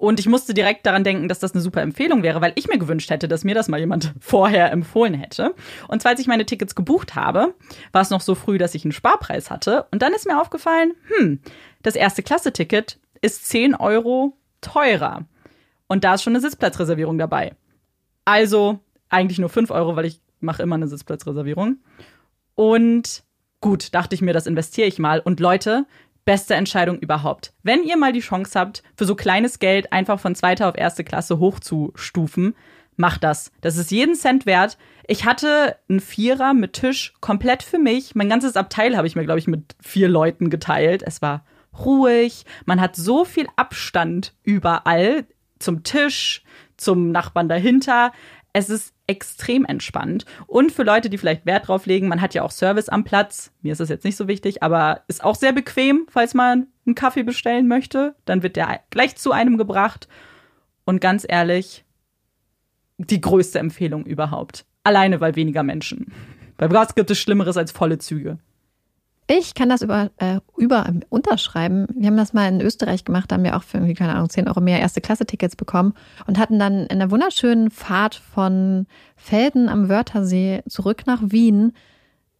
und 0.00 0.18
ich 0.18 0.26
musste 0.26 0.54
direkt 0.54 0.86
daran 0.86 1.04
denken, 1.04 1.28
dass 1.28 1.40
das 1.40 1.52
eine 1.52 1.60
super 1.60 1.82
Empfehlung 1.82 2.22
wäre, 2.22 2.40
weil 2.40 2.52
ich 2.54 2.68
mir 2.68 2.78
gewünscht 2.78 3.10
hätte, 3.10 3.28
dass 3.28 3.44
mir 3.44 3.54
das 3.54 3.68
mal 3.68 3.78
jemand 3.78 4.14
vorher 4.18 4.72
empfohlen 4.72 5.12
hätte. 5.12 5.54
Und 5.88 6.00
zwar, 6.00 6.12
als 6.12 6.20
ich 6.20 6.26
meine 6.26 6.46
Tickets 6.46 6.74
gebucht 6.74 7.16
habe, 7.16 7.54
war 7.92 8.00
es 8.00 8.08
noch 8.08 8.22
so 8.22 8.34
früh, 8.34 8.56
dass 8.56 8.74
ich 8.74 8.82
einen 8.82 8.92
Sparpreis 8.92 9.50
hatte. 9.50 9.84
Und 9.90 10.00
dann 10.00 10.14
ist 10.14 10.26
mir 10.26 10.40
aufgefallen, 10.40 10.94
hm, 11.18 11.40
das 11.82 11.96
erste 11.96 12.22
Klasse-Ticket 12.22 12.98
ist 13.20 13.46
10 13.50 13.74
Euro 13.74 14.38
teurer. 14.62 15.26
Und 15.86 16.02
da 16.02 16.14
ist 16.14 16.22
schon 16.22 16.32
eine 16.32 16.40
Sitzplatzreservierung 16.40 17.18
dabei. 17.18 17.54
Also 18.24 18.78
eigentlich 19.10 19.38
nur 19.38 19.50
5 19.50 19.70
Euro, 19.70 19.96
weil 19.96 20.06
ich 20.06 20.22
mache 20.40 20.62
immer 20.62 20.76
eine 20.76 20.88
Sitzplatzreservierung. 20.88 21.76
Und 22.54 23.22
gut, 23.60 23.94
dachte 23.94 24.14
ich 24.14 24.22
mir, 24.22 24.32
das 24.32 24.46
investiere 24.46 24.88
ich 24.88 24.98
mal. 24.98 25.20
Und 25.20 25.40
Leute, 25.40 25.84
beste 26.30 26.54
Entscheidung 26.54 27.00
überhaupt. 27.00 27.52
Wenn 27.64 27.82
ihr 27.82 27.96
mal 27.96 28.12
die 28.12 28.20
Chance 28.20 28.56
habt, 28.56 28.84
für 28.96 29.04
so 29.04 29.16
kleines 29.16 29.58
Geld 29.58 29.92
einfach 29.92 30.20
von 30.20 30.36
zweiter 30.36 30.68
auf 30.68 30.78
erste 30.78 31.02
Klasse 31.02 31.40
hochzustufen, 31.40 32.54
macht 32.94 33.24
das. 33.24 33.50
Das 33.62 33.76
ist 33.76 33.90
jeden 33.90 34.14
Cent 34.14 34.46
wert. 34.46 34.78
Ich 35.08 35.24
hatte 35.24 35.76
einen 35.88 35.98
Vierer 35.98 36.54
mit 36.54 36.74
Tisch 36.74 37.14
komplett 37.20 37.64
für 37.64 37.80
mich. 37.80 38.14
Mein 38.14 38.28
ganzes 38.28 38.54
Abteil 38.54 38.96
habe 38.96 39.08
ich 39.08 39.16
mir, 39.16 39.24
glaube 39.24 39.40
ich, 39.40 39.48
mit 39.48 39.74
vier 39.80 40.06
Leuten 40.06 40.50
geteilt. 40.50 41.02
Es 41.04 41.20
war 41.20 41.44
ruhig. 41.84 42.44
Man 42.64 42.80
hat 42.80 42.94
so 42.94 43.24
viel 43.24 43.48
Abstand 43.56 44.32
überall 44.44 45.26
zum 45.58 45.82
Tisch, 45.82 46.44
zum 46.76 47.10
Nachbarn 47.10 47.48
dahinter. 47.48 48.12
Es 48.52 48.70
ist 48.70 48.94
extrem 49.10 49.64
entspannt. 49.64 50.24
Und 50.46 50.70
für 50.70 50.84
Leute, 50.84 51.10
die 51.10 51.18
vielleicht 51.18 51.44
Wert 51.44 51.66
drauf 51.66 51.84
legen, 51.84 52.06
man 52.06 52.20
hat 52.20 52.32
ja 52.32 52.42
auch 52.42 52.52
Service 52.52 52.88
am 52.88 53.02
Platz. 53.02 53.52
Mir 53.60 53.72
ist 53.72 53.80
das 53.80 53.88
jetzt 53.88 54.04
nicht 54.04 54.16
so 54.16 54.28
wichtig, 54.28 54.62
aber 54.62 55.02
ist 55.08 55.24
auch 55.24 55.34
sehr 55.34 55.52
bequem, 55.52 56.06
falls 56.08 56.32
man 56.32 56.68
einen 56.86 56.94
Kaffee 56.94 57.24
bestellen 57.24 57.66
möchte. 57.66 58.14
Dann 58.24 58.44
wird 58.44 58.54
der 58.54 58.80
gleich 58.90 59.16
zu 59.16 59.32
einem 59.32 59.58
gebracht. 59.58 60.06
Und 60.84 61.00
ganz 61.00 61.26
ehrlich, 61.28 61.84
die 62.98 63.20
größte 63.20 63.58
Empfehlung 63.58 64.06
überhaupt. 64.06 64.64
Alleine, 64.84 65.20
weil 65.20 65.34
weniger 65.34 65.64
Menschen. 65.64 66.12
Bei 66.56 66.70
was 66.70 66.94
gibt 66.94 67.10
es 67.10 67.18
Schlimmeres 67.18 67.56
als 67.56 67.72
volle 67.72 67.98
Züge? 67.98 68.38
Ich 69.32 69.54
kann 69.54 69.68
das 69.68 69.80
über, 69.80 70.10
äh, 70.16 70.40
über 70.56 70.86
ähm, 70.88 71.02
unterschreiben. 71.08 71.86
Wir 71.94 72.08
haben 72.08 72.16
das 72.16 72.32
mal 72.32 72.48
in 72.48 72.60
Österreich 72.60 73.04
gemacht, 73.04 73.30
da 73.30 73.36
haben 73.36 73.44
wir 73.44 73.56
auch 73.56 73.62
für 73.62 73.76
irgendwie, 73.76 73.94
keine 73.94 74.16
Ahnung, 74.16 74.28
10 74.28 74.48
Euro 74.48 74.60
mehr 74.60 74.80
erste 74.80 75.00
Klasse-Tickets 75.00 75.54
bekommen 75.54 75.94
und 76.26 76.36
hatten 76.36 76.58
dann 76.58 76.80
in 76.86 76.90
einer 76.90 77.12
wunderschönen 77.12 77.70
Fahrt 77.70 78.16
von 78.16 78.88
Felden 79.14 79.68
am 79.68 79.88
Wörthersee 79.88 80.62
zurück 80.68 81.04
nach 81.06 81.20
Wien, 81.22 81.74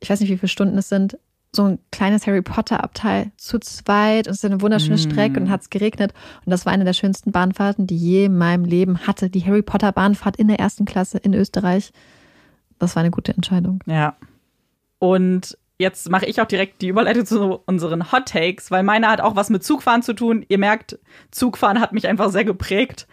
ich 0.00 0.10
weiß 0.10 0.18
nicht, 0.18 0.30
wie 0.30 0.38
viele 0.38 0.48
Stunden 0.48 0.78
es 0.78 0.88
sind, 0.88 1.16
so 1.54 1.62
ein 1.64 1.78
kleines 1.92 2.26
Harry 2.26 2.42
Potter-Abteil 2.42 3.30
zu 3.36 3.60
zweit 3.60 4.26
und 4.26 4.32
es 4.32 4.38
ist 4.38 4.44
eine 4.44 4.60
wunderschöne 4.60 4.96
Mm. 4.96 4.98
Strecke 4.98 5.40
und 5.40 5.48
hat 5.48 5.60
es 5.60 5.70
geregnet. 5.70 6.12
Und 6.44 6.50
das 6.50 6.66
war 6.66 6.72
eine 6.72 6.84
der 6.84 6.92
schönsten 6.92 7.30
Bahnfahrten, 7.30 7.86
die 7.86 7.96
je 7.96 8.24
in 8.24 8.38
meinem 8.38 8.64
Leben 8.64 9.06
hatte. 9.06 9.30
Die 9.30 9.44
Harry 9.44 9.62
Potter-Bahnfahrt 9.62 10.36
in 10.36 10.48
der 10.48 10.58
ersten 10.58 10.86
Klasse 10.86 11.18
in 11.18 11.34
Österreich. 11.34 11.92
Das 12.78 12.96
war 12.96 13.00
eine 13.00 13.10
gute 13.10 13.34
Entscheidung. 13.34 13.80
Ja. 13.86 14.16
Und 14.98 15.56
jetzt 15.80 16.10
mache 16.10 16.26
ich 16.26 16.40
auch 16.40 16.46
direkt 16.46 16.82
die 16.82 16.88
Überleitung 16.88 17.24
zu 17.24 17.62
unseren 17.64 18.12
Hot 18.12 18.26
Takes, 18.26 18.70
weil 18.70 18.82
meine 18.82 19.08
hat 19.08 19.22
auch 19.22 19.34
was 19.34 19.48
mit 19.48 19.64
Zugfahren 19.64 20.02
zu 20.02 20.12
tun. 20.12 20.44
Ihr 20.48 20.58
merkt, 20.58 20.98
Zugfahren 21.30 21.80
hat 21.80 21.92
mich 21.92 22.06
einfach 22.06 22.30
sehr 22.30 22.44
geprägt. 22.44 23.08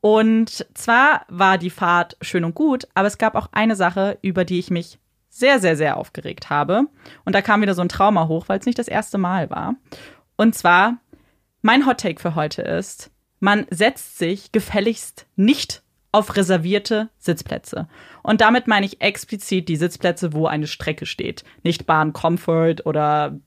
Und 0.00 0.66
zwar 0.74 1.24
war 1.28 1.58
die 1.58 1.70
Fahrt 1.70 2.16
schön 2.20 2.44
und 2.44 2.56
gut, 2.56 2.88
aber 2.94 3.06
es 3.06 3.18
gab 3.18 3.36
auch 3.36 3.48
eine 3.52 3.76
Sache, 3.76 4.18
über 4.20 4.44
die 4.44 4.58
ich 4.58 4.68
mich 4.68 4.98
sehr, 5.28 5.60
sehr, 5.60 5.76
sehr 5.76 5.96
aufgeregt 5.96 6.50
habe. 6.50 6.86
Und 7.24 7.34
da 7.34 7.40
kam 7.40 7.62
wieder 7.62 7.74
so 7.74 7.82
ein 7.82 7.88
Trauma 7.88 8.26
hoch, 8.26 8.48
weil 8.48 8.58
es 8.58 8.66
nicht 8.66 8.80
das 8.80 8.88
erste 8.88 9.16
Mal 9.16 9.48
war. 9.48 9.76
Und 10.36 10.56
zwar, 10.56 10.98
mein 11.62 11.86
Hot 11.86 12.00
Take 12.00 12.20
für 12.20 12.34
heute 12.34 12.62
ist, 12.62 13.12
man 13.38 13.66
setzt 13.70 14.18
sich 14.18 14.50
gefälligst 14.50 15.26
nicht 15.36 15.81
auf 16.12 16.36
reservierte 16.36 17.08
Sitzplätze. 17.18 17.88
Und 18.22 18.42
damit 18.42 18.68
meine 18.68 18.84
ich 18.84 19.00
explizit 19.00 19.68
die 19.68 19.76
Sitzplätze, 19.76 20.34
wo 20.34 20.46
eine 20.46 20.66
Strecke 20.66 21.06
steht. 21.06 21.42
Nicht 21.62 21.86
Bahn 21.86 22.12
Comfort 22.12 22.76
oder 22.84 23.40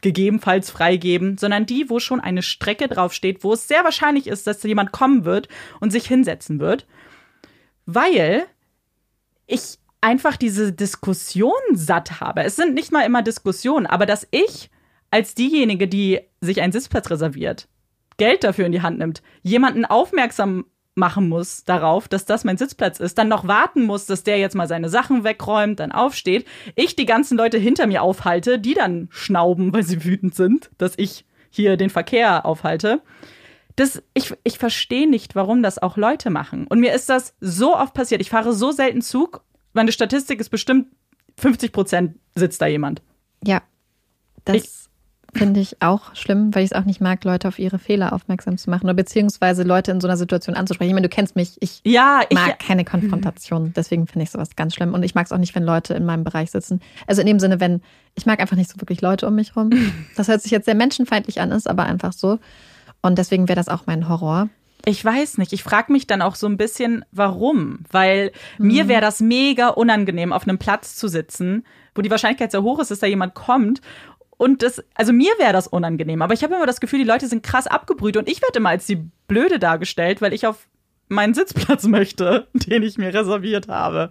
gegebenenfalls 0.00 0.70
freigeben, 0.70 1.36
sondern 1.38 1.66
die, 1.66 1.90
wo 1.90 1.98
schon 1.98 2.20
eine 2.20 2.42
Strecke 2.42 2.86
draufsteht, 2.86 3.42
wo 3.42 3.52
es 3.52 3.66
sehr 3.66 3.82
wahrscheinlich 3.82 4.28
ist, 4.28 4.46
dass 4.46 4.62
jemand 4.62 4.92
kommen 4.92 5.24
wird 5.24 5.48
und 5.80 5.90
sich 5.90 6.06
hinsetzen 6.06 6.60
wird. 6.60 6.86
Weil 7.84 8.46
ich 9.48 9.78
einfach 10.00 10.36
diese 10.36 10.72
Diskussion 10.72 11.52
satt 11.72 12.20
habe. 12.20 12.44
Es 12.44 12.54
sind 12.54 12.74
nicht 12.74 12.92
mal 12.92 13.04
immer 13.04 13.22
Diskussionen, 13.22 13.86
aber 13.86 14.06
dass 14.06 14.28
ich 14.30 14.70
als 15.10 15.34
diejenige, 15.34 15.88
die 15.88 16.20
sich 16.40 16.60
einen 16.60 16.72
Sitzplatz 16.72 17.10
reserviert, 17.10 17.66
Geld 18.18 18.44
dafür 18.44 18.66
in 18.66 18.72
die 18.72 18.82
Hand 18.82 18.98
nimmt, 18.98 19.22
jemanden 19.42 19.84
aufmerksam 19.84 20.66
machen 20.98 21.28
muss 21.28 21.64
darauf, 21.64 22.08
dass 22.08 22.26
das 22.26 22.44
mein 22.44 22.58
Sitzplatz 22.58 23.00
ist, 23.00 23.16
dann 23.16 23.28
noch 23.28 23.46
warten 23.46 23.84
muss, 23.84 24.06
dass 24.06 24.24
der 24.24 24.38
jetzt 24.38 24.54
mal 24.54 24.68
seine 24.68 24.90
Sachen 24.90 25.24
wegräumt, 25.24 25.80
dann 25.80 25.92
aufsteht, 25.92 26.46
ich 26.74 26.96
die 26.96 27.06
ganzen 27.06 27.38
Leute 27.38 27.56
hinter 27.56 27.86
mir 27.86 28.02
aufhalte, 28.02 28.58
die 28.58 28.74
dann 28.74 29.08
schnauben, 29.10 29.72
weil 29.72 29.84
sie 29.84 30.04
wütend 30.04 30.34
sind, 30.34 30.70
dass 30.76 30.92
ich 30.96 31.24
hier 31.50 31.76
den 31.76 31.90
Verkehr 31.90 32.44
aufhalte. 32.44 33.00
Das, 33.76 34.02
ich, 34.12 34.34
ich 34.42 34.58
verstehe 34.58 35.08
nicht, 35.08 35.36
warum 35.36 35.62
das 35.62 35.78
auch 35.78 35.96
Leute 35.96 36.30
machen. 36.30 36.66
Und 36.66 36.80
mir 36.80 36.92
ist 36.92 37.08
das 37.08 37.34
so 37.40 37.76
oft 37.76 37.94
passiert. 37.94 38.20
Ich 38.20 38.28
fahre 38.28 38.52
so 38.52 38.72
selten 38.72 39.02
Zug. 39.02 39.44
Meine 39.72 39.92
Statistik 39.92 40.40
ist 40.40 40.50
bestimmt 40.50 40.88
50 41.38 41.72
Prozent 41.72 42.18
sitzt 42.34 42.60
da 42.60 42.66
jemand. 42.66 43.02
Ja, 43.44 43.62
das 44.44 44.90
finde 45.34 45.60
ich 45.60 45.82
auch 45.82 46.14
schlimm, 46.14 46.54
weil 46.54 46.64
ich 46.64 46.70
es 46.70 46.76
auch 46.76 46.84
nicht 46.84 47.00
mag, 47.00 47.22
Leute 47.24 47.48
auf 47.48 47.58
ihre 47.58 47.78
Fehler 47.78 48.12
aufmerksam 48.12 48.56
zu 48.56 48.70
machen 48.70 48.84
oder 48.84 48.94
beziehungsweise 48.94 49.62
Leute 49.62 49.90
in 49.90 50.00
so 50.00 50.08
einer 50.08 50.16
Situation 50.16 50.56
anzusprechen. 50.56 50.90
Ich 50.90 50.94
meine, 50.94 51.08
du 51.08 51.14
kennst 51.14 51.36
mich, 51.36 51.56
ich 51.60 51.80
Ja, 51.84 52.22
ich, 52.28 52.34
mag 52.34 52.58
keine 52.58 52.84
Konfrontation. 52.84 53.72
Deswegen 53.76 54.06
finde 54.06 54.24
ich 54.24 54.30
sowas 54.30 54.56
ganz 54.56 54.74
schlimm. 54.74 54.94
Und 54.94 55.02
ich 55.02 55.14
mag 55.14 55.26
es 55.26 55.32
auch 55.32 55.38
nicht, 55.38 55.54
wenn 55.54 55.64
Leute 55.64 55.94
in 55.94 56.04
meinem 56.04 56.24
Bereich 56.24 56.50
sitzen. 56.50 56.80
Also 57.06 57.20
in 57.20 57.26
dem 57.26 57.40
Sinne, 57.40 57.60
wenn, 57.60 57.82
ich 58.14 58.26
mag 58.26 58.40
einfach 58.40 58.56
nicht 58.56 58.70
so 58.70 58.80
wirklich 58.80 59.00
Leute 59.00 59.26
um 59.26 59.34
mich 59.34 59.54
rum. 59.54 59.70
Das 60.16 60.28
hört 60.28 60.42
sich 60.42 60.50
jetzt 60.50 60.64
sehr 60.64 60.74
menschenfeindlich 60.74 61.40
an, 61.40 61.52
ist 61.52 61.68
aber 61.68 61.84
einfach 61.84 62.12
so. 62.12 62.38
Und 63.02 63.18
deswegen 63.18 63.48
wäre 63.48 63.56
das 63.56 63.68
auch 63.68 63.86
mein 63.86 64.08
Horror. 64.08 64.48
Ich 64.84 65.04
weiß 65.04 65.38
nicht. 65.38 65.52
Ich 65.52 65.62
frage 65.62 65.92
mich 65.92 66.06
dann 66.06 66.22
auch 66.22 66.34
so 66.34 66.46
ein 66.46 66.56
bisschen, 66.56 67.04
warum. 67.12 67.80
Weil 67.90 68.32
mir 68.58 68.88
wäre 68.88 69.00
das 69.00 69.20
mega 69.20 69.68
unangenehm, 69.68 70.32
auf 70.32 70.48
einem 70.48 70.58
Platz 70.58 70.96
zu 70.96 71.08
sitzen, 71.08 71.64
wo 71.94 72.02
die 72.02 72.10
Wahrscheinlichkeit 72.10 72.52
sehr 72.52 72.62
hoch 72.62 72.78
ist, 72.78 72.90
dass 72.90 73.00
da 73.00 73.06
jemand 73.06 73.34
kommt. 73.34 73.80
Und 74.38 74.62
das, 74.62 74.82
also 74.94 75.12
mir 75.12 75.32
wäre 75.38 75.52
das 75.52 75.66
unangenehm. 75.66 76.22
Aber 76.22 76.32
ich 76.32 76.42
habe 76.42 76.54
immer 76.54 76.64
das 76.66 76.80
Gefühl, 76.80 77.00
die 77.00 77.04
Leute 77.04 77.26
sind 77.26 77.42
krass 77.42 77.66
abgebrüht 77.66 78.16
und 78.16 78.28
ich 78.28 78.40
werde 78.40 78.58
immer 78.58 78.70
als 78.70 78.86
die 78.86 79.04
Blöde 79.26 79.58
dargestellt, 79.58 80.22
weil 80.22 80.32
ich 80.32 80.46
auf 80.46 80.66
meinen 81.08 81.34
Sitzplatz 81.34 81.82
möchte, 81.86 82.46
den 82.54 82.82
ich 82.82 82.96
mir 82.98 83.12
reserviert 83.12 83.68
habe. 83.68 84.08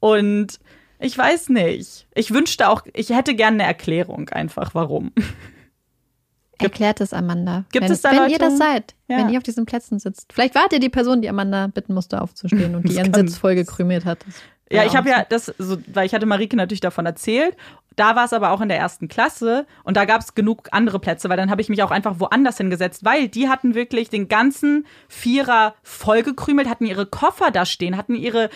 Und 0.00 0.58
ich 0.98 1.16
weiß 1.16 1.48
nicht. 1.48 2.06
Ich 2.14 2.32
wünschte 2.34 2.68
auch, 2.68 2.82
ich 2.92 3.10
hätte 3.10 3.34
gerne 3.34 3.54
eine 3.54 3.64
Erklärung 3.64 4.28
einfach, 4.28 4.74
warum. 4.74 5.12
Erklärt 6.58 7.00
es 7.00 7.14
Amanda. 7.14 7.64
Gibt 7.72 7.84
wenn, 7.86 7.92
es 7.92 8.02
da 8.02 8.10
wenn 8.10 8.18
Leute? 8.18 8.32
ihr 8.32 8.38
das 8.38 8.58
seid, 8.58 8.94
Ja. 9.08 9.16
wenn 9.18 9.30
ihr 9.30 9.38
auf 9.38 9.42
diesen 9.42 9.64
Plätzen 9.64 9.98
sitzt. 9.98 10.32
Vielleicht 10.32 10.54
wart 10.54 10.72
ihr 10.72 10.80
die 10.80 10.90
Person, 10.90 11.22
die 11.22 11.28
Amanda 11.30 11.68
bitten 11.68 11.94
musste, 11.94 12.20
aufzustehen 12.20 12.74
und 12.76 12.86
die 12.88 12.96
ihren 12.96 13.14
Sitz 13.14 13.38
voll 13.38 13.54
gekrümelt 13.54 14.04
hat. 14.04 14.18
Das 14.26 14.34
Ja, 14.70 14.84
ich 14.84 14.94
habe 14.94 15.08
ja 15.08 15.24
das, 15.26 15.46
so, 15.56 15.78
weil 15.86 16.04
ich 16.06 16.12
hatte 16.14 16.26
Marike 16.26 16.56
natürlich 16.56 16.80
davon 16.80 17.06
erzählt. 17.06 17.56
Da 17.96 18.16
war 18.16 18.24
es 18.24 18.32
aber 18.32 18.50
auch 18.50 18.60
in 18.60 18.68
der 18.68 18.78
ersten 18.78 19.08
Klasse 19.08 19.66
und 19.84 19.96
da 19.96 20.04
gab 20.04 20.20
es 20.20 20.34
genug 20.34 20.68
andere 20.72 21.00
Plätze, 21.00 21.28
weil 21.28 21.36
dann 21.36 21.50
habe 21.50 21.60
ich 21.60 21.68
mich 21.68 21.82
auch 21.82 21.90
einfach 21.90 22.20
woanders 22.20 22.56
hingesetzt, 22.56 23.04
weil 23.04 23.28
die 23.28 23.48
hatten 23.48 23.74
wirklich 23.74 24.08
den 24.08 24.28
ganzen 24.28 24.86
Vierer 25.08 25.74
vollgekrümelt, 25.82 26.68
hatten 26.68 26.86
ihre 26.86 27.06
Koffer 27.06 27.50
da 27.50 27.66
stehen, 27.66 27.96
hatten 27.96 28.14
ihre 28.14 28.48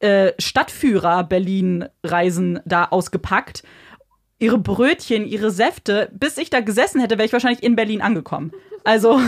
äh, 0.00 0.32
Stadtführer 0.38 1.24
Berlin-Reisen 1.24 2.60
da 2.64 2.84
ausgepackt, 2.86 3.62
ihre 4.38 4.58
Brötchen, 4.58 5.26
ihre 5.26 5.50
Säfte. 5.50 6.10
Bis 6.12 6.36
ich 6.36 6.50
da 6.50 6.60
gesessen 6.60 7.00
hätte, 7.00 7.16
wäre 7.16 7.26
ich 7.26 7.32
wahrscheinlich 7.32 7.62
in 7.62 7.76
Berlin 7.76 8.02
angekommen. 8.02 8.52
Also 8.84 9.20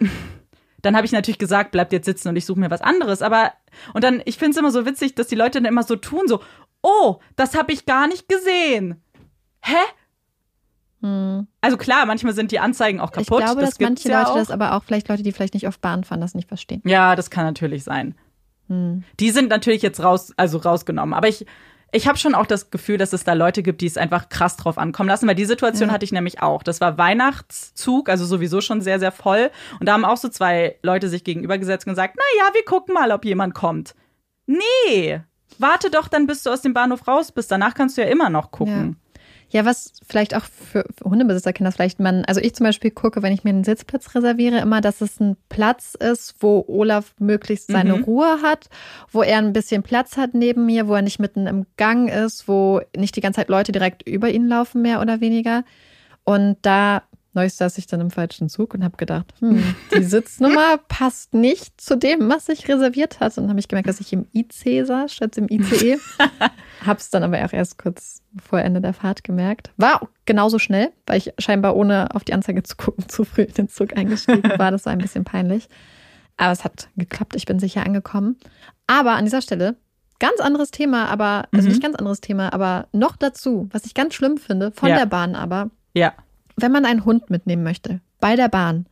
dann 0.82 0.96
habe 0.96 1.06
ich 1.06 1.12
natürlich 1.12 1.38
gesagt, 1.38 1.72
bleibt 1.72 1.92
jetzt 1.92 2.06
sitzen 2.06 2.28
und 2.28 2.36
ich 2.36 2.46
suche 2.46 2.60
mir 2.60 2.70
was 2.70 2.80
anderes. 2.80 3.20
Aber 3.20 3.52
und 3.94 4.04
dann, 4.04 4.22
ich 4.24 4.38
finde 4.38 4.52
es 4.52 4.56
immer 4.56 4.70
so 4.70 4.86
witzig, 4.86 5.14
dass 5.14 5.26
die 5.26 5.34
Leute 5.34 5.60
dann 5.60 5.70
immer 5.70 5.82
so 5.82 5.96
tun, 5.96 6.28
so, 6.28 6.40
oh, 6.82 7.18
das 7.36 7.56
habe 7.56 7.72
ich 7.72 7.86
gar 7.86 8.06
nicht 8.08 8.28
gesehen. 8.28 9.02
Hä? 9.62 9.76
Hm. 11.02 11.46
Also 11.60 11.76
klar, 11.76 12.06
manchmal 12.06 12.32
sind 12.32 12.50
die 12.50 12.58
Anzeigen 12.58 13.00
auch 13.00 13.10
Ich 13.10 13.26
kaputt. 13.26 13.38
glaube, 13.44 13.60
das 13.60 13.70
dass 13.70 13.80
manche 13.80 14.08
ja 14.08 14.20
Leute 14.20 14.30
auch. 14.32 14.36
das 14.36 14.50
aber 14.50 14.74
auch, 14.74 14.82
vielleicht 14.82 15.08
Leute, 15.08 15.22
die 15.22 15.32
vielleicht 15.32 15.54
nicht 15.54 15.68
auf 15.68 15.78
Bahn 15.78 16.04
fahren, 16.04 16.20
das 16.20 16.34
nicht 16.34 16.48
verstehen. 16.48 16.82
Ja, 16.84 17.14
das 17.14 17.30
kann 17.30 17.44
natürlich 17.44 17.84
sein. 17.84 18.16
Hm. 18.68 19.04
Die 19.20 19.30
sind 19.30 19.48
natürlich 19.48 19.82
jetzt 19.82 20.02
raus, 20.02 20.32
also 20.36 20.58
rausgenommen. 20.58 21.14
Aber 21.14 21.28
ich, 21.28 21.46
ich 21.92 22.08
habe 22.08 22.18
schon 22.18 22.34
auch 22.34 22.46
das 22.46 22.70
Gefühl, 22.70 22.98
dass 22.98 23.12
es 23.12 23.22
da 23.22 23.32
Leute 23.34 23.62
gibt, 23.62 23.80
die 23.80 23.86
es 23.86 23.96
einfach 23.96 24.28
krass 24.28 24.56
drauf 24.56 24.76
ankommen 24.76 25.08
lassen, 25.08 25.28
weil 25.28 25.36
die 25.36 25.44
Situation 25.44 25.88
Ja. 25.88 25.94
hatte 25.94 26.04
ich 26.04 26.12
nämlich 26.12 26.42
auch. 26.42 26.62
Das 26.64 26.80
war 26.80 26.98
Weihnachtszug, 26.98 28.08
also 28.08 28.24
sowieso 28.26 28.60
schon 28.60 28.80
sehr, 28.80 28.98
sehr 28.98 29.12
voll. 29.12 29.50
Und 29.78 29.86
da 29.88 29.92
haben 29.92 30.04
auch 30.04 30.16
so 30.16 30.28
zwei 30.28 30.78
Leute 30.82 31.08
sich 31.08 31.22
gegenübergesetzt 31.22 31.86
und 31.86 31.92
gesagt, 31.92 32.16
na 32.16 32.44
ja, 32.44 32.52
wir 32.54 32.64
gucken 32.64 32.94
mal, 32.94 33.12
ob 33.12 33.24
jemand 33.24 33.54
kommt. 33.54 33.94
Nee, 34.46 35.20
warte 35.60 35.90
doch 35.90 36.08
dann, 36.08 36.26
bis 36.26 36.42
du 36.42 36.50
aus 36.50 36.62
dem 36.62 36.74
Bahnhof 36.74 37.06
raus 37.08 37.32
bist. 37.32 37.50
Danach 37.50 37.74
kannst 37.74 37.96
du 37.96 38.02
ja 38.02 38.08
immer 38.08 38.30
noch 38.30 38.50
gucken. 38.50 38.96
Ja, 39.50 39.64
was 39.64 39.94
vielleicht 40.06 40.34
auch 40.36 40.44
für, 40.44 40.84
für 40.94 41.08
Hundebesitzer 41.08 41.54
Kinder 41.54 41.72
vielleicht 41.72 42.00
man, 42.00 42.24
also 42.26 42.38
ich 42.38 42.54
zum 42.54 42.64
Beispiel 42.64 42.90
gucke, 42.90 43.22
wenn 43.22 43.32
ich 43.32 43.44
mir 43.44 43.50
einen 43.50 43.64
Sitzplatz 43.64 44.14
reserviere, 44.14 44.58
immer, 44.58 44.82
dass 44.82 45.00
es 45.00 45.18
ein 45.20 45.38
Platz 45.48 45.94
ist, 45.94 46.34
wo 46.40 46.66
Olaf 46.68 47.14
möglichst 47.18 47.68
seine 47.68 47.96
Mhm. 47.96 48.04
Ruhe 48.04 48.42
hat, 48.42 48.68
wo 49.10 49.22
er 49.22 49.38
ein 49.38 49.54
bisschen 49.54 49.82
Platz 49.82 50.18
hat 50.18 50.34
neben 50.34 50.66
mir, 50.66 50.86
wo 50.86 50.94
er 50.94 51.02
nicht 51.02 51.18
mitten 51.18 51.46
im 51.46 51.64
Gang 51.78 52.10
ist, 52.10 52.46
wo 52.46 52.82
nicht 52.94 53.16
die 53.16 53.22
ganze 53.22 53.40
Zeit 53.40 53.48
Leute 53.48 53.72
direkt 53.72 54.06
über 54.06 54.28
ihn 54.28 54.48
laufen, 54.48 54.82
mehr 54.82 55.00
oder 55.00 55.22
weniger. 55.22 55.64
Und 56.24 56.58
da 56.60 57.04
neulich 57.38 57.54
saß 57.54 57.78
ich 57.78 57.86
dann 57.86 58.00
im 58.00 58.10
falschen 58.10 58.48
Zug 58.48 58.74
und 58.74 58.84
habe 58.84 58.96
gedacht, 58.96 59.32
hm, 59.40 59.74
die 59.96 60.02
Sitznummer 60.04 60.78
passt 60.88 61.34
nicht 61.34 61.80
zu 61.80 61.96
dem, 61.96 62.28
was 62.28 62.48
ich 62.48 62.68
reserviert 62.68 63.20
hatte. 63.20 63.40
Und 63.40 63.44
dann 63.44 63.50
habe 63.50 63.60
ich 63.60 63.68
gemerkt, 63.68 63.88
dass 63.88 64.00
ich 64.00 64.12
im 64.12 64.26
IC 64.34 64.84
saß 64.86 65.12
statt 65.12 65.36
im 65.38 65.46
ICE. 65.48 65.98
Hab's 66.86 67.10
dann 67.10 67.22
aber 67.22 67.44
auch 67.44 67.52
erst 67.52 67.78
kurz 67.78 68.22
vor 68.42 68.60
Ende 68.60 68.80
der 68.80 68.92
Fahrt 68.92 69.24
gemerkt. 69.24 69.70
War 69.76 70.08
genauso 70.26 70.58
schnell, 70.58 70.90
weil 71.06 71.18
ich 71.18 71.32
scheinbar 71.38 71.74
ohne 71.76 72.14
auf 72.14 72.24
die 72.24 72.34
Anzeige 72.34 72.62
zu 72.62 72.76
gucken 72.76 73.08
zu 73.08 73.24
früh 73.24 73.42
in 73.42 73.54
den 73.54 73.68
Zug 73.68 73.96
eingestiegen 73.96 74.42
war. 74.58 74.70
Das 74.70 74.84
war 74.86 74.92
ein 74.92 74.98
bisschen 74.98 75.24
peinlich. 75.24 75.68
Aber 76.36 76.52
es 76.52 76.62
hat 76.64 76.88
geklappt. 76.96 77.34
Ich 77.34 77.46
bin 77.46 77.58
sicher 77.58 77.84
angekommen. 77.84 78.36
Aber 78.86 79.12
an 79.12 79.24
dieser 79.24 79.42
Stelle 79.42 79.76
ganz 80.20 80.40
anderes 80.40 80.70
Thema, 80.72 81.06
aber 81.08 81.44
also 81.52 81.66
Mhm. 81.66 81.72
nicht 81.72 81.82
ganz 81.82 81.94
anderes 81.96 82.20
Thema, 82.20 82.52
aber 82.52 82.88
noch 82.92 83.16
dazu, 83.16 83.68
was 83.72 83.84
ich 83.86 83.94
ganz 83.94 84.14
schlimm 84.14 84.36
finde 84.36 84.72
von 84.72 84.88
Ja. 84.88 84.96
der 84.96 85.06
Bahn 85.06 85.34
aber, 85.36 85.70
Ja. 85.94 86.12
Wenn 86.60 86.72
man 86.72 86.84
einen 86.84 87.04
Hund 87.04 87.30
mitnehmen 87.30 87.62
möchte, 87.62 88.00
bei 88.20 88.36
der 88.36 88.48
Bahn, 88.48 88.86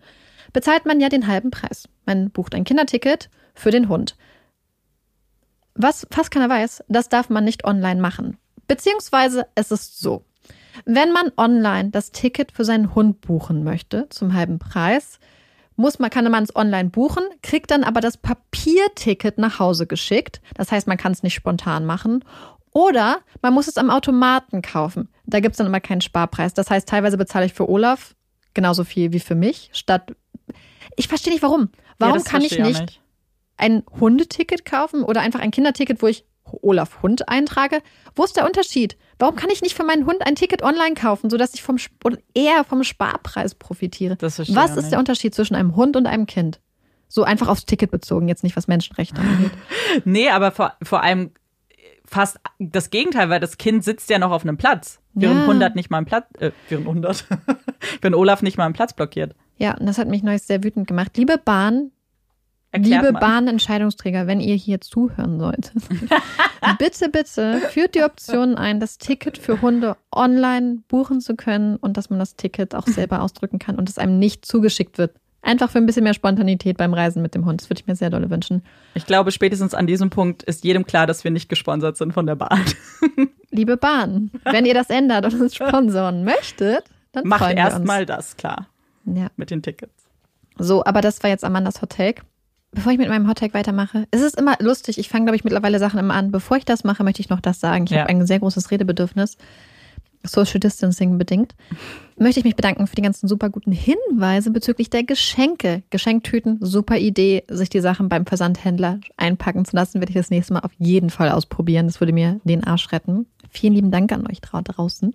bezahlt 0.53 0.87
man 0.87 1.01
ja 1.01 1.09
den 1.09 1.27
halben 1.27 1.51
Preis. 1.51 1.89
Man 2.05 2.31
bucht 2.31 2.55
ein 2.55 2.65
Kinderticket 2.65 3.31
für 3.55 3.71
den 3.71 3.89
Hund. 3.89 4.17
Was 5.75 6.07
fast 6.11 6.31
keiner 6.31 6.49
weiß, 6.49 6.85
das 6.89 7.09
darf 7.09 7.29
man 7.29 7.45
nicht 7.45 7.65
online 7.65 8.01
machen. 8.01 8.39
Beziehungsweise 8.67 9.47
es 9.55 9.71
ist 9.71 9.99
so. 9.99 10.25
Wenn 10.85 11.13
man 11.13 11.33
online 11.37 11.91
das 11.91 12.13
Ticket 12.13 12.53
für 12.53 12.65
seinen 12.65 12.95
Hund 12.95 13.21
buchen 13.21 13.65
möchte, 13.65 14.09
zum 14.11 14.35
halben 14.35 14.59
Preis, 14.59 15.19
muss 15.77 15.99
man, 15.99 16.11
kann 16.11 16.31
man 16.31 16.45
es 16.45 16.57
online 16.57 16.89
buchen, 16.91 17.25
kriegt 17.43 17.71
dann 17.71 17.85
aber 17.85 18.01
das 18.01 18.17
Papierticket 18.17 19.39
nach 19.39 19.59
Hause 19.59 19.87
geschickt. 19.87 20.41
Das 20.55 20.73
heißt, 20.73 20.87
man 20.87 20.97
kann 20.97 21.13
es 21.13 21.23
nicht 21.23 21.35
spontan 21.35 21.85
machen. 21.85 22.25
Oder 22.73 23.19
man 23.43 23.55
muss 23.55 23.69
es 23.69 23.79
am 23.79 23.91
Automaten 23.91 24.63
kaufen. 24.63 25.09
Da 25.27 25.41
gibt's 25.41 25.59
dann 25.59 25.67
immer 25.67 25.81
keinen 25.81 26.01
Sparpreis. 26.01 26.55
Das 26.55 26.71
heißt, 26.71 26.89
teilweise 26.89 27.17
bezahle 27.17 27.47
ich 27.47 27.55
für 27.55 27.69
Olaf 27.69 28.15
genauso 28.55 28.85
viel 28.85 29.13
wie 29.13 29.21
für 29.21 29.35
mich. 29.35 29.71
Statt. 29.73 30.15
Ich 30.97 31.09
verstehe 31.09 31.33
nicht 31.33 31.43
warum. 31.43 31.71
Warum 31.99 32.19
ja, 32.19 32.25
kann 32.25 32.43
ich 32.43 32.59
nicht, 32.59 32.81
nicht. 32.81 33.01
ein 33.57 33.85
Hundeticket 34.01 34.65
kaufen 34.65 35.03
oder 35.03 35.21
einfach 35.21 35.41
ein 35.41 35.51
Kinderticket, 35.51 36.03
wo 36.03 36.07
ich 36.07 36.25
Olaf 36.63 37.03
Hund 37.03 37.29
eintrage? 37.29 37.81
Wo 38.15 38.25
ist 38.25 38.37
der 38.37 38.47
Unterschied? 38.47 38.97
Warum 39.19 39.37
kann 39.37 39.51
ich 39.51 39.63
nicht 39.63 39.75
für 39.75 39.85
meinen 39.85 40.07
Hund 40.07 40.27
ein 40.27 40.37
Ticket 40.37 40.63
online 40.63 40.95
kaufen, 40.95 41.31
sodass 41.31 41.55
ich 41.55 41.63
vom 41.63 41.79
eher 42.35 42.65
vom 42.65 42.85
Sparpreis 42.85 43.55
profitiere? 43.55 44.17
Das 44.17 44.37
verstehe 44.37 44.57
Was 44.57 44.71
ist 44.71 44.77
nicht. 44.77 44.93
der 44.93 44.99
Unterschied 44.99 45.35
zwischen 45.35 45.55
einem 45.55 45.75
Hund 45.75 45.97
und 45.97 46.07
einem 46.07 46.27
Kind? 46.27 46.61
So 47.09 47.23
einfach 47.23 47.49
aufs 47.49 47.67
Ticket 47.67 47.91
bezogen, 47.91 48.29
jetzt 48.29 48.43
nicht 48.43 48.57
was 48.57 48.67
Menschenrechte 48.67 49.21
angeht. 49.21 49.53
Nee, 50.05 50.29
aber 50.29 50.51
vor, 50.51 50.75
vor 50.83 51.03
allem 51.03 51.31
fast 52.09 52.39
das 52.59 52.91
Gegenteil, 52.91 53.31
weil 53.31 53.41
das 53.41 53.59
Kind 53.59 53.85
sitzt 53.85 54.11
ja 54.11 54.19
noch 54.19 54.31
auf 54.31 54.43
einem 54.43 54.57
Platz, 54.57 55.01
während 55.15 55.39
Ja. 55.39 55.43
100 55.45 55.77
nicht 55.77 55.91
mal 55.91 55.99
einen 55.99 56.07
Platz, 56.07 56.27
äh, 56.39 56.51
während 56.69 56.87
100, 56.87 57.25
wenn 58.03 58.15
Olaf 58.15 58.43
nicht 58.43 58.57
mal 58.59 58.65
einen 58.65 58.75
Platz 58.75 58.93
blockiert. 58.93 59.35
Ja, 59.59 59.77
und 59.77 59.87
das 59.87 59.99
hat 59.99 60.09
mich 60.09 60.23
neulich 60.23 60.43
sehr 60.43 60.63
wütend 60.65 60.87
gemacht. 60.87 61.17
Liebe 61.17 61.39
Bahn, 61.43 61.91
Erklärt 62.73 63.05
liebe. 63.07 63.19
Bahnentscheidungsträger, 63.19 64.27
wenn 64.27 64.41
ihr 64.41 64.55
hier 64.57 64.81
zuhören 64.81 65.39
solltet, 65.39 65.73
bitte, 66.79 67.09
bitte 67.09 67.61
führt 67.71 67.95
die 67.95 68.03
Option 68.03 68.57
ein, 68.57 68.81
das 68.81 68.99
Ticket 68.99 69.39
für 69.39 69.63
Hunde 69.63 69.97
online 70.15 70.83
buchen 70.89 71.21
zu 71.21 71.37
können 71.37 71.77
und 71.77 71.97
dass 71.97 72.11
man 72.11 72.19
das 72.19 72.37
Ticket 72.37 72.75
auch 72.75 72.87
selber 72.87 73.23
ausdrücken 73.23 73.59
kann 73.59 73.77
und 73.77 73.89
es 73.89 73.99
einem 73.99 74.19
nicht 74.19 74.45
zugeschickt 74.45 74.99
wird. 74.99 75.15
Einfach 75.47 75.71
für 75.71 75.79
ein 75.79 75.87
bisschen 75.87 76.03
mehr 76.05 76.13
Spontanität 76.13 76.77
beim 76.77 76.93
Reisen 76.93 77.23
mit 77.23 77.35
dem 77.37 77.45
Hund. 77.47 77.61
Das 77.61 77.71
würde 77.71 77.81
ich 77.81 77.87
mir 77.87 77.95
sehr 77.95 78.11
dolle 78.11 78.31
wünschen. 78.31 78.63
Ich 78.95 79.07
glaube, 79.07 79.31
spätestens 79.31 79.75
an 79.75 79.87
diesem 79.87 80.11
Punkt 80.11 80.43
ist 80.43 80.65
jedem 80.65 80.85
klar, 80.85 81.07
dass 81.07 81.23
wir 81.23 81.31
nicht 81.31 81.49
gesponsert 81.49 81.97
sind 81.97 82.13
von 82.13 82.27
der 82.27 82.35
Bahn. 82.35 82.65
Liebe 83.51 83.77
Bahn, 83.77 84.31
wenn 84.45 84.67
ihr 84.67 84.75
das 84.75 84.91
ändert 84.91 85.25
und 85.33 85.41
uns 85.41 85.55
sponsoren 85.55 86.25
möchtet, 86.25 86.83
dann 87.13 87.29
Macht 87.29 87.55
erstmal 87.55 88.05
das 88.07 88.37
klar 88.37 88.67
Ja. 89.05 89.29
mit 89.37 89.51
den 89.51 89.63
Tickets. 89.63 89.93
So, 90.59 90.85
aber 90.85 91.01
das 91.01 91.23
war 91.23 91.31
jetzt 91.31 91.45
Amandas 91.45 91.81
Hot 91.81 91.91
Take. 91.91 92.23
Bevor 92.73 92.91
ich 92.93 92.99
mit 92.99 93.09
meinem 93.09 93.29
Hot 93.29 93.39
Take 93.39 93.55
weitermache, 93.55 94.07
es 94.11 94.21
ist 94.23 94.37
immer 94.39 94.57
lustig. 94.61 94.99
Ich 94.99 95.09
fange, 95.09 95.27
glaube 95.27 95.37
ich, 95.37 95.45
mittlerweile 95.45 95.79
Sachen 95.79 95.99
immer 96.01 96.15
an. 96.15 96.33
Bevor 96.33 96.57
ich 96.57 96.65
das 96.65 96.83
mache, 96.83 97.05
möchte 97.05 97.21
ich 97.21 97.31
noch 97.31 97.41
das 97.41 97.61
sagen. 97.61 97.85
Ich 97.85 97.91
Ja. 97.93 98.01
habe 98.01 98.11
ein 98.11 98.27
sehr 98.27 98.41
großes 98.41 98.71
Redebedürfnis. 98.73 99.37
Social 100.29 100.61
Distancing 100.61 101.19
bedingt. 101.19 101.55
Möchte 102.19 102.41
ich 102.41 102.45
mich 102.45 102.57
bedanken 102.57 102.87
für 102.87 102.97
die 102.97 103.03
ganzen 103.03 103.29
super 103.29 103.51
guten 103.51 103.73
Hinweise 103.73 104.51
bezüglich 104.51 104.89
der 104.89 105.05
Geschenke. 105.05 105.83
Geschenktüten, 105.91 106.59
super 106.61 106.97
Idee, 106.97 107.45
sich 107.49 107.69
die 107.69 107.81
Sachen 107.81 108.09
beim 108.09 108.27
Versandhändler 108.27 109.01
einpacken 109.17 109.65
zu 109.65 109.77
lassen, 109.77 110.01
werde 110.01 110.11
ich 110.11 110.17
das 110.17 110.31
nächste 110.31 110.55
Mal 110.55 110.61
auf 110.61 110.73
jeden 110.79 111.11
Fall 111.11 111.31
ausprobieren. 111.31 111.87
Das 111.87 112.01
würde 112.01 112.13
mir 112.13 112.41
den 112.45 112.65
Arsch 112.65 112.91
retten. 112.93 113.27
Vielen 113.51 113.75
lieben 113.75 113.91
Dank 113.91 114.13
an 114.13 114.27
euch 114.27 114.41
draußen. 114.41 115.15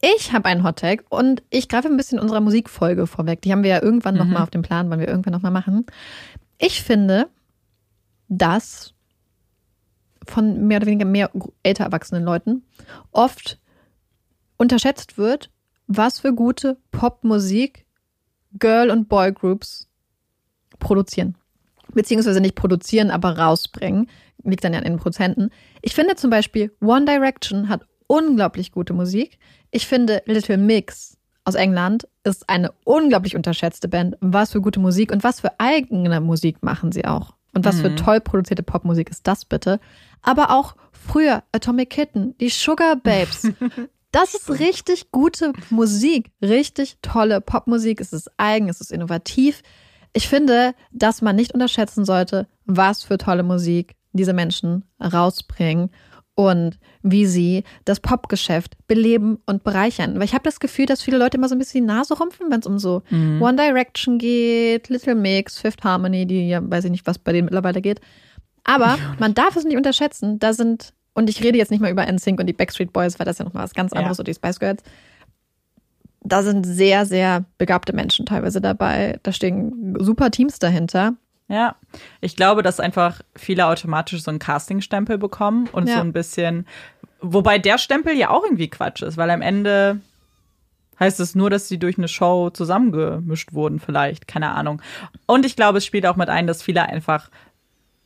Ich 0.00 0.32
habe 0.32 0.46
einen 0.46 0.64
Hottag 0.64 1.04
und 1.10 1.44
ich 1.50 1.68
greife 1.68 1.88
ein 1.88 1.96
bisschen 1.96 2.18
unserer 2.18 2.40
Musikfolge 2.40 3.06
vorweg. 3.06 3.40
Die 3.42 3.52
haben 3.52 3.62
wir 3.62 3.70
ja 3.70 3.82
irgendwann 3.82 4.16
noch 4.16 4.24
mal 4.24 4.42
auf 4.42 4.50
dem 4.50 4.62
Plan, 4.62 4.90
wollen 4.90 4.98
wir 4.98 5.06
irgendwann 5.06 5.32
noch 5.32 5.42
mal 5.42 5.50
machen. 5.50 5.86
Ich 6.58 6.82
finde, 6.82 7.28
dass 8.28 8.94
von 10.26 10.66
mehr 10.66 10.78
oder 10.78 10.86
weniger 10.86 11.04
mehr 11.04 11.30
älter 11.62 11.84
erwachsenen 11.84 12.24
Leuten 12.24 12.64
oft 13.12 13.60
unterschätzt 14.62 15.18
wird, 15.18 15.50
was 15.86 16.20
für 16.20 16.32
gute 16.32 16.78
Popmusik 16.92 17.84
Girl- 18.58 18.90
und 18.90 19.08
Boygroups 19.08 19.88
produzieren. 20.78 21.36
Beziehungsweise 21.92 22.40
nicht 22.40 22.54
produzieren, 22.54 23.10
aber 23.10 23.38
rausbringen. 23.38 24.08
Liegt 24.44 24.64
dann 24.64 24.72
ja 24.72 24.78
an 24.78 24.84
den 24.84 24.98
Prozenten. 24.98 25.50
Ich 25.82 25.94
finde 25.94 26.16
zum 26.16 26.30
Beispiel 26.30 26.72
One 26.80 27.04
Direction 27.04 27.68
hat 27.68 27.82
unglaublich 28.06 28.72
gute 28.72 28.92
Musik. 28.92 29.38
Ich 29.70 29.86
finde 29.86 30.22
Little 30.26 30.56
Mix 30.56 31.18
aus 31.44 31.54
England 31.54 32.06
ist 32.24 32.48
eine 32.48 32.72
unglaublich 32.84 33.34
unterschätzte 33.34 33.88
Band. 33.88 34.16
Was 34.20 34.52
für 34.52 34.60
gute 34.60 34.80
Musik 34.80 35.10
und 35.12 35.24
was 35.24 35.40
für 35.40 35.58
eigene 35.58 36.20
Musik 36.20 36.62
machen 36.62 36.92
sie 36.92 37.04
auch. 37.04 37.34
Und 37.54 37.64
was 37.64 37.80
für 37.80 37.94
toll 37.96 38.20
produzierte 38.20 38.62
Popmusik 38.62 39.10
ist 39.10 39.26
das 39.26 39.44
bitte. 39.44 39.78
Aber 40.22 40.50
auch 40.50 40.76
früher 40.92 41.42
Atomic 41.52 41.90
Kitten, 41.90 42.36
die 42.38 42.48
Sugar 42.48 42.96
Babes. 42.96 43.48
Das 44.12 44.34
ist 44.34 44.50
richtig 44.60 45.10
gute 45.10 45.52
Musik, 45.70 46.30
richtig 46.42 46.98
tolle 47.02 47.40
Popmusik. 47.40 48.00
Es 48.00 48.12
ist 48.12 48.30
eigen, 48.36 48.68
es 48.68 48.80
ist 48.80 48.92
innovativ. 48.92 49.62
Ich 50.12 50.28
finde, 50.28 50.74
dass 50.92 51.22
man 51.22 51.34
nicht 51.34 51.52
unterschätzen 51.54 52.04
sollte, 52.04 52.46
was 52.66 53.02
für 53.02 53.18
tolle 53.18 53.42
Musik 53.42 53.96
diese 54.12 54.34
Menschen 54.34 54.84
rausbringen 55.00 55.90
und 56.34 56.78
wie 57.02 57.26
sie 57.26 57.64
das 57.84 58.00
Popgeschäft 58.00 58.76
beleben 58.86 59.38
und 59.46 59.64
bereichern. 59.64 60.16
Weil 60.16 60.24
ich 60.24 60.34
habe 60.34 60.44
das 60.44 60.60
Gefühl, 60.60 60.86
dass 60.86 61.02
viele 61.02 61.18
Leute 61.18 61.36
immer 61.36 61.48
so 61.48 61.54
ein 61.54 61.58
bisschen 61.58 61.82
die 61.82 61.92
Nase 61.92 62.16
rumpfen, 62.16 62.50
wenn 62.50 62.60
es 62.60 62.66
um 62.66 62.78
so 62.78 63.02
One 63.10 63.56
Direction 63.56 64.18
geht, 64.18 64.88
Little 64.88 65.14
Mix, 65.14 65.58
Fifth 65.58 65.84
Harmony, 65.84 66.26
die 66.26 66.48
ja 66.48 66.60
weiß 66.62 66.84
ich 66.84 66.90
nicht, 66.90 67.06
was 67.06 67.18
bei 67.18 67.32
denen 67.32 67.46
mittlerweile 67.46 67.80
geht. 67.80 68.00
Aber 68.64 68.98
man 69.18 69.34
darf 69.34 69.56
es 69.56 69.64
nicht 69.64 69.76
unterschätzen. 69.76 70.38
Da 70.38 70.52
sind, 70.52 70.92
und 71.14 71.28
ich 71.30 71.42
rede 71.42 71.58
jetzt 71.58 71.70
nicht 71.70 71.80
mal 71.80 71.90
über 71.90 72.06
NSYNC 72.10 72.40
und 72.40 72.46
die 72.46 72.52
Backstreet 72.52 72.92
Boys, 72.92 73.18
weil 73.18 73.26
das 73.26 73.38
ja 73.38 73.44
nochmal 73.44 73.64
was 73.64 73.74
ganz 73.74 73.92
anderes, 73.92 74.18
Ja. 74.18 74.22
oder 74.22 74.30
die 74.30 74.34
Spice 74.34 74.58
Girls. 74.60 74.82
Da 76.24 76.42
sind 76.42 76.64
sehr, 76.64 77.04
sehr 77.04 77.44
begabte 77.58 77.92
Menschen 77.92 78.26
teilweise 78.26 78.60
dabei. 78.60 79.18
Da 79.24 79.32
stehen 79.32 79.96
super 79.98 80.30
Teams 80.30 80.58
dahinter. 80.58 81.14
Ja, 81.48 81.74
ich 82.20 82.36
glaube, 82.36 82.62
dass 82.62 82.78
einfach 82.80 83.20
viele 83.34 83.66
automatisch 83.66 84.22
so 84.22 84.30
einen 84.30 84.38
Casting-Stempel 84.38 85.18
bekommen 85.18 85.68
und 85.72 85.88
Ja. 85.88 85.96
so 85.96 86.00
ein 86.00 86.12
bisschen, 86.12 86.66
wobei 87.20 87.58
der 87.58 87.76
Stempel 87.76 88.14
ja 88.16 88.30
auch 88.30 88.44
irgendwie 88.44 88.70
Quatsch 88.70 89.02
ist, 89.02 89.16
weil 89.16 89.30
am 89.30 89.42
Ende 89.42 90.00
heißt 91.00 91.18
es 91.18 91.34
nur, 91.34 91.50
dass 91.50 91.68
sie 91.68 91.78
durch 91.78 91.98
eine 91.98 92.06
Show 92.08 92.50
zusammengemischt 92.50 93.52
wurden, 93.52 93.80
vielleicht, 93.80 94.28
keine 94.28 94.52
Ahnung. 94.52 94.80
Und 95.26 95.44
ich 95.44 95.56
glaube, 95.56 95.78
es 95.78 95.84
spielt 95.84 96.06
auch 96.06 96.16
mit 96.16 96.28
ein, 96.28 96.46
dass 96.46 96.62
viele 96.62 96.84
einfach 96.84 97.28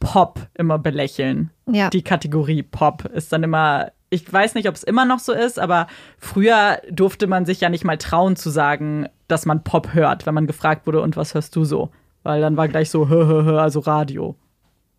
Pop 0.07 0.41
immer 0.55 0.79
belächeln. 0.79 1.51
Ja. 1.71 1.91
Die 1.91 2.03
Kategorie 2.03 2.63
Pop 2.63 3.05
ist 3.07 3.33
dann 3.33 3.43
immer, 3.43 3.91
ich 4.11 4.31
weiß 4.33 4.55
nicht, 4.55 4.69
ob 4.69 4.75
es 4.75 4.83
immer 4.85 5.05
noch 5.05 5.19
so 5.19 5.33
ist, 5.33 5.59
aber 5.59 5.87
früher 6.19 6.81
durfte 6.91 7.27
man 7.27 7.45
sich 7.47 7.61
ja 7.61 7.69
nicht 7.69 7.85
mal 7.85 7.99
trauen 7.99 8.37
zu 8.37 8.51
sagen, 8.51 9.09
dass 9.29 9.47
man 9.47 9.65
Pop 9.65 9.95
hört, 9.95 10.27
wenn 10.27 10.35
man 10.35 10.47
gefragt 10.47 10.87
wurde, 10.87 11.01
und 11.03 11.17
was 11.17 11.35
hörst 11.35 11.57
du 11.57 11.65
so? 11.65 11.91
Weil 12.23 12.41
dann 12.41 12.57
war 12.57 12.69
gleich 12.69 12.91
so, 12.91 13.09
hö, 13.09 13.27
hö, 13.27 13.45
hö, 13.45 13.59
also 13.59 13.81
Radio. 13.81 14.37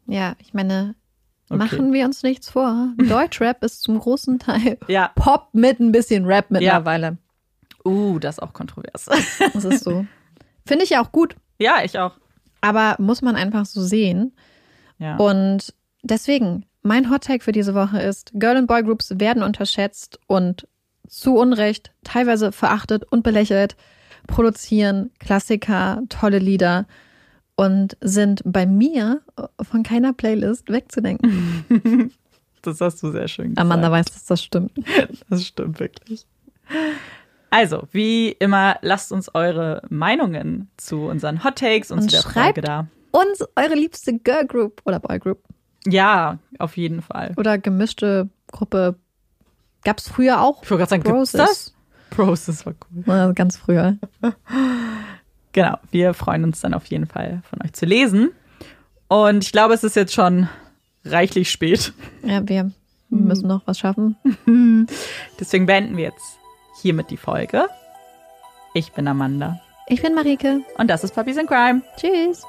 Ja, 0.08 0.36
ich 0.40 0.54
meine, 0.54 0.96
Okay. 1.50 1.58
machen 1.60 1.94
wir 1.94 2.04
uns 2.04 2.24
nichts 2.24 2.50
vor. 2.50 2.90
Deutschrap 2.98 3.64
ist 3.64 3.82
zum 3.82 4.00
großen 4.00 4.38
Teil 4.38 4.78
Ja. 4.90 5.12
Pop 5.16 5.48
mit 5.54 5.80
ein 5.80 5.94
bisschen 5.94 6.26
Rap 6.26 6.52
mittlerweile. 6.52 7.18
Uh, 7.86 8.20
das 8.20 8.36
ist 8.38 8.44
auch 8.44 8.52
kontrovers. 8.52 9.06
Das 9.54 9.64
ist 9.64 9.86
so. 9.86 10.06
Finde 10.66 10.84
ich 10.84 10.90
ja 10.90 11.02
auch 11.02 11.14
gut, 11.14 11.38
ja, 11.58 11.78
ich 11.86 11.98
auch. 11.98 12.12
aber 12.60 12.98
muss 13.00 13.22
man 13.22 13.38
einfach 13.38 13.66
so 13.66 13.82
sehen. 13.82 14.34
Ja. 15.00 15.18
Und 15.18 15.74
deswegen, 16.04 16.66
mein 16.82 17.10
Hot 17.10 17.24
Take 17.26 17.44
für 17.44 17.52
diese 17.52 17.76
Woche 17.76 18.00
ist, 18.02 18.32
Girl- 18.36 18.58
und 18.58 18.68
Boygroups 18.68 19.20
werden 19.20 19.44
unterschätzt 19.44 20.20
und 20.28 20.68
zu 21.08 21.36
Unrecht 21.36 21.92
teilweise 22.04 22.52
verachtet 22.52 23.04
und 23.12 23.24
belächelt, 23.24 23.76
produzieren 24.28 25.12
Klassiker, 25.20 26.02
tolle 26.10 26.40
Lieder 26.40 26.86
und 27.56 27.96
sind 28.02 28.42
bei 28.46 28.66
mir 28.66 29.22
von 29.62 29.84
keiner 29.84 30.14
Playlist 30.14 30.70
wegzudenken. 30.70 32.12
das 32.62 32.82
hast 32.82 33.02
du 33.04 33.12
sehr 33.12 33.28
schön 33.28 33.50
gesagt. 33.52 33.60
Amanda 33.62 33.90
weiß, 33.92 34.06
dass 34.08 34.26
das 34.26 34.44
stimmt. 34.44 34.72
Das 35.30 35.46
stimmt 35.46 35.80
wirklich. 35.80 36.26
Also, 37.50 37.88
wie 37.92 38.32
immer, 38.32 38.78
lasst 38.82 39.12
uns 39.14 39.34
eure 39.34 39.82
Meinungen 39.90 40.70
zu 40.76 41.04
unseren 41.06 41.44
Hot 41.46 41.56
Takes 41.60 41.92
und, 41.92 42.00
Und 42.00 42.04
zu 42.10 42.16
der 42.18 42.22
schreibt- 42.22 42.36
Folge 42.36 42.62
da. 42.62 42.88
Und 43.12 43.48
eure 43.56 43.76
liebste 43.76 44.18
Girl 44.20 44.46
Group 44.46 44.82
oder 44.86 45.00
Boy 45.00 45.20
Group 45.20 45.40
Ja, 45.86 46.38
auf 46.60 46.78
jeden 46.78 47.02
Fall. 47.02 47.34
oder 47.38 47.58
gemischte 47.58 48.30
Gruppe. 48.52 48.96
Gab 49.84 50.00
es 50.00 50.08
früher 50.10 50.42
auch? 50.42 50.64
Ich 50.64 50.70
wollte 50.72 50.80
gerade 50.86 50.90
sagen, 50.90 51.04
Broses. 51.04 51.32
das? 51.38 51.74
Bros, 52.10 52.46
das 52.46 52.66
war 52.66 52.74
cool. 52.96 53.14
Äh, 53.14 53.34
Ganz 53.34 53.58
früher. 53.58 53.98
Genau, 55.54 55.78
wir 55.90 56.14
freuen 56.14 56.44
uns 56.44 56.62
dann 56.62 56.76
auf 56.76 56.86
jeden 56.86 57.08
Fall 57.08 57.42
von 57.50 57.60
euch 57.64 57.74
zu 57.74 57.88
lesen. 57.88 58.30
Und 59.08 59.44
ich 59.44 59.52
glaube, 59.52 59.74
es 59.74 59.84
ist 59.84 59.96
jetzt 59.96 60.14
schon 60.14 60.48
reichlich 61.04 61.50
spät. 61.50 61.94
Ja, 62.24 62.48
wir 62.48 62.72
müssen 63.10 63.48
noch 63.48 63.66
was 63.66 63.80
schaffen. 63.80 64.16
Deswegen 65.40 65.66
beenden 65.66 65.98
wir 65.98 66.04
jetzt 66.04 66.38
hiermit 66.82 67.10
die 67.10 67.18
Folge. 67.18 67.68
Ich 68.76 68.92
bin 68.92 69.08
Amanda 69.08 69.60
Ich 69.88 70.02
bin 70.04 70.14
Marike. 70.14 70.62
und 70.78 70.90
das 70.90 71.04
ist 71.04 71.16
Puppies 71.16 71.38
in 71.38 71.48
Crime. 71.48 71.82
Tschüss. 71.96 72.44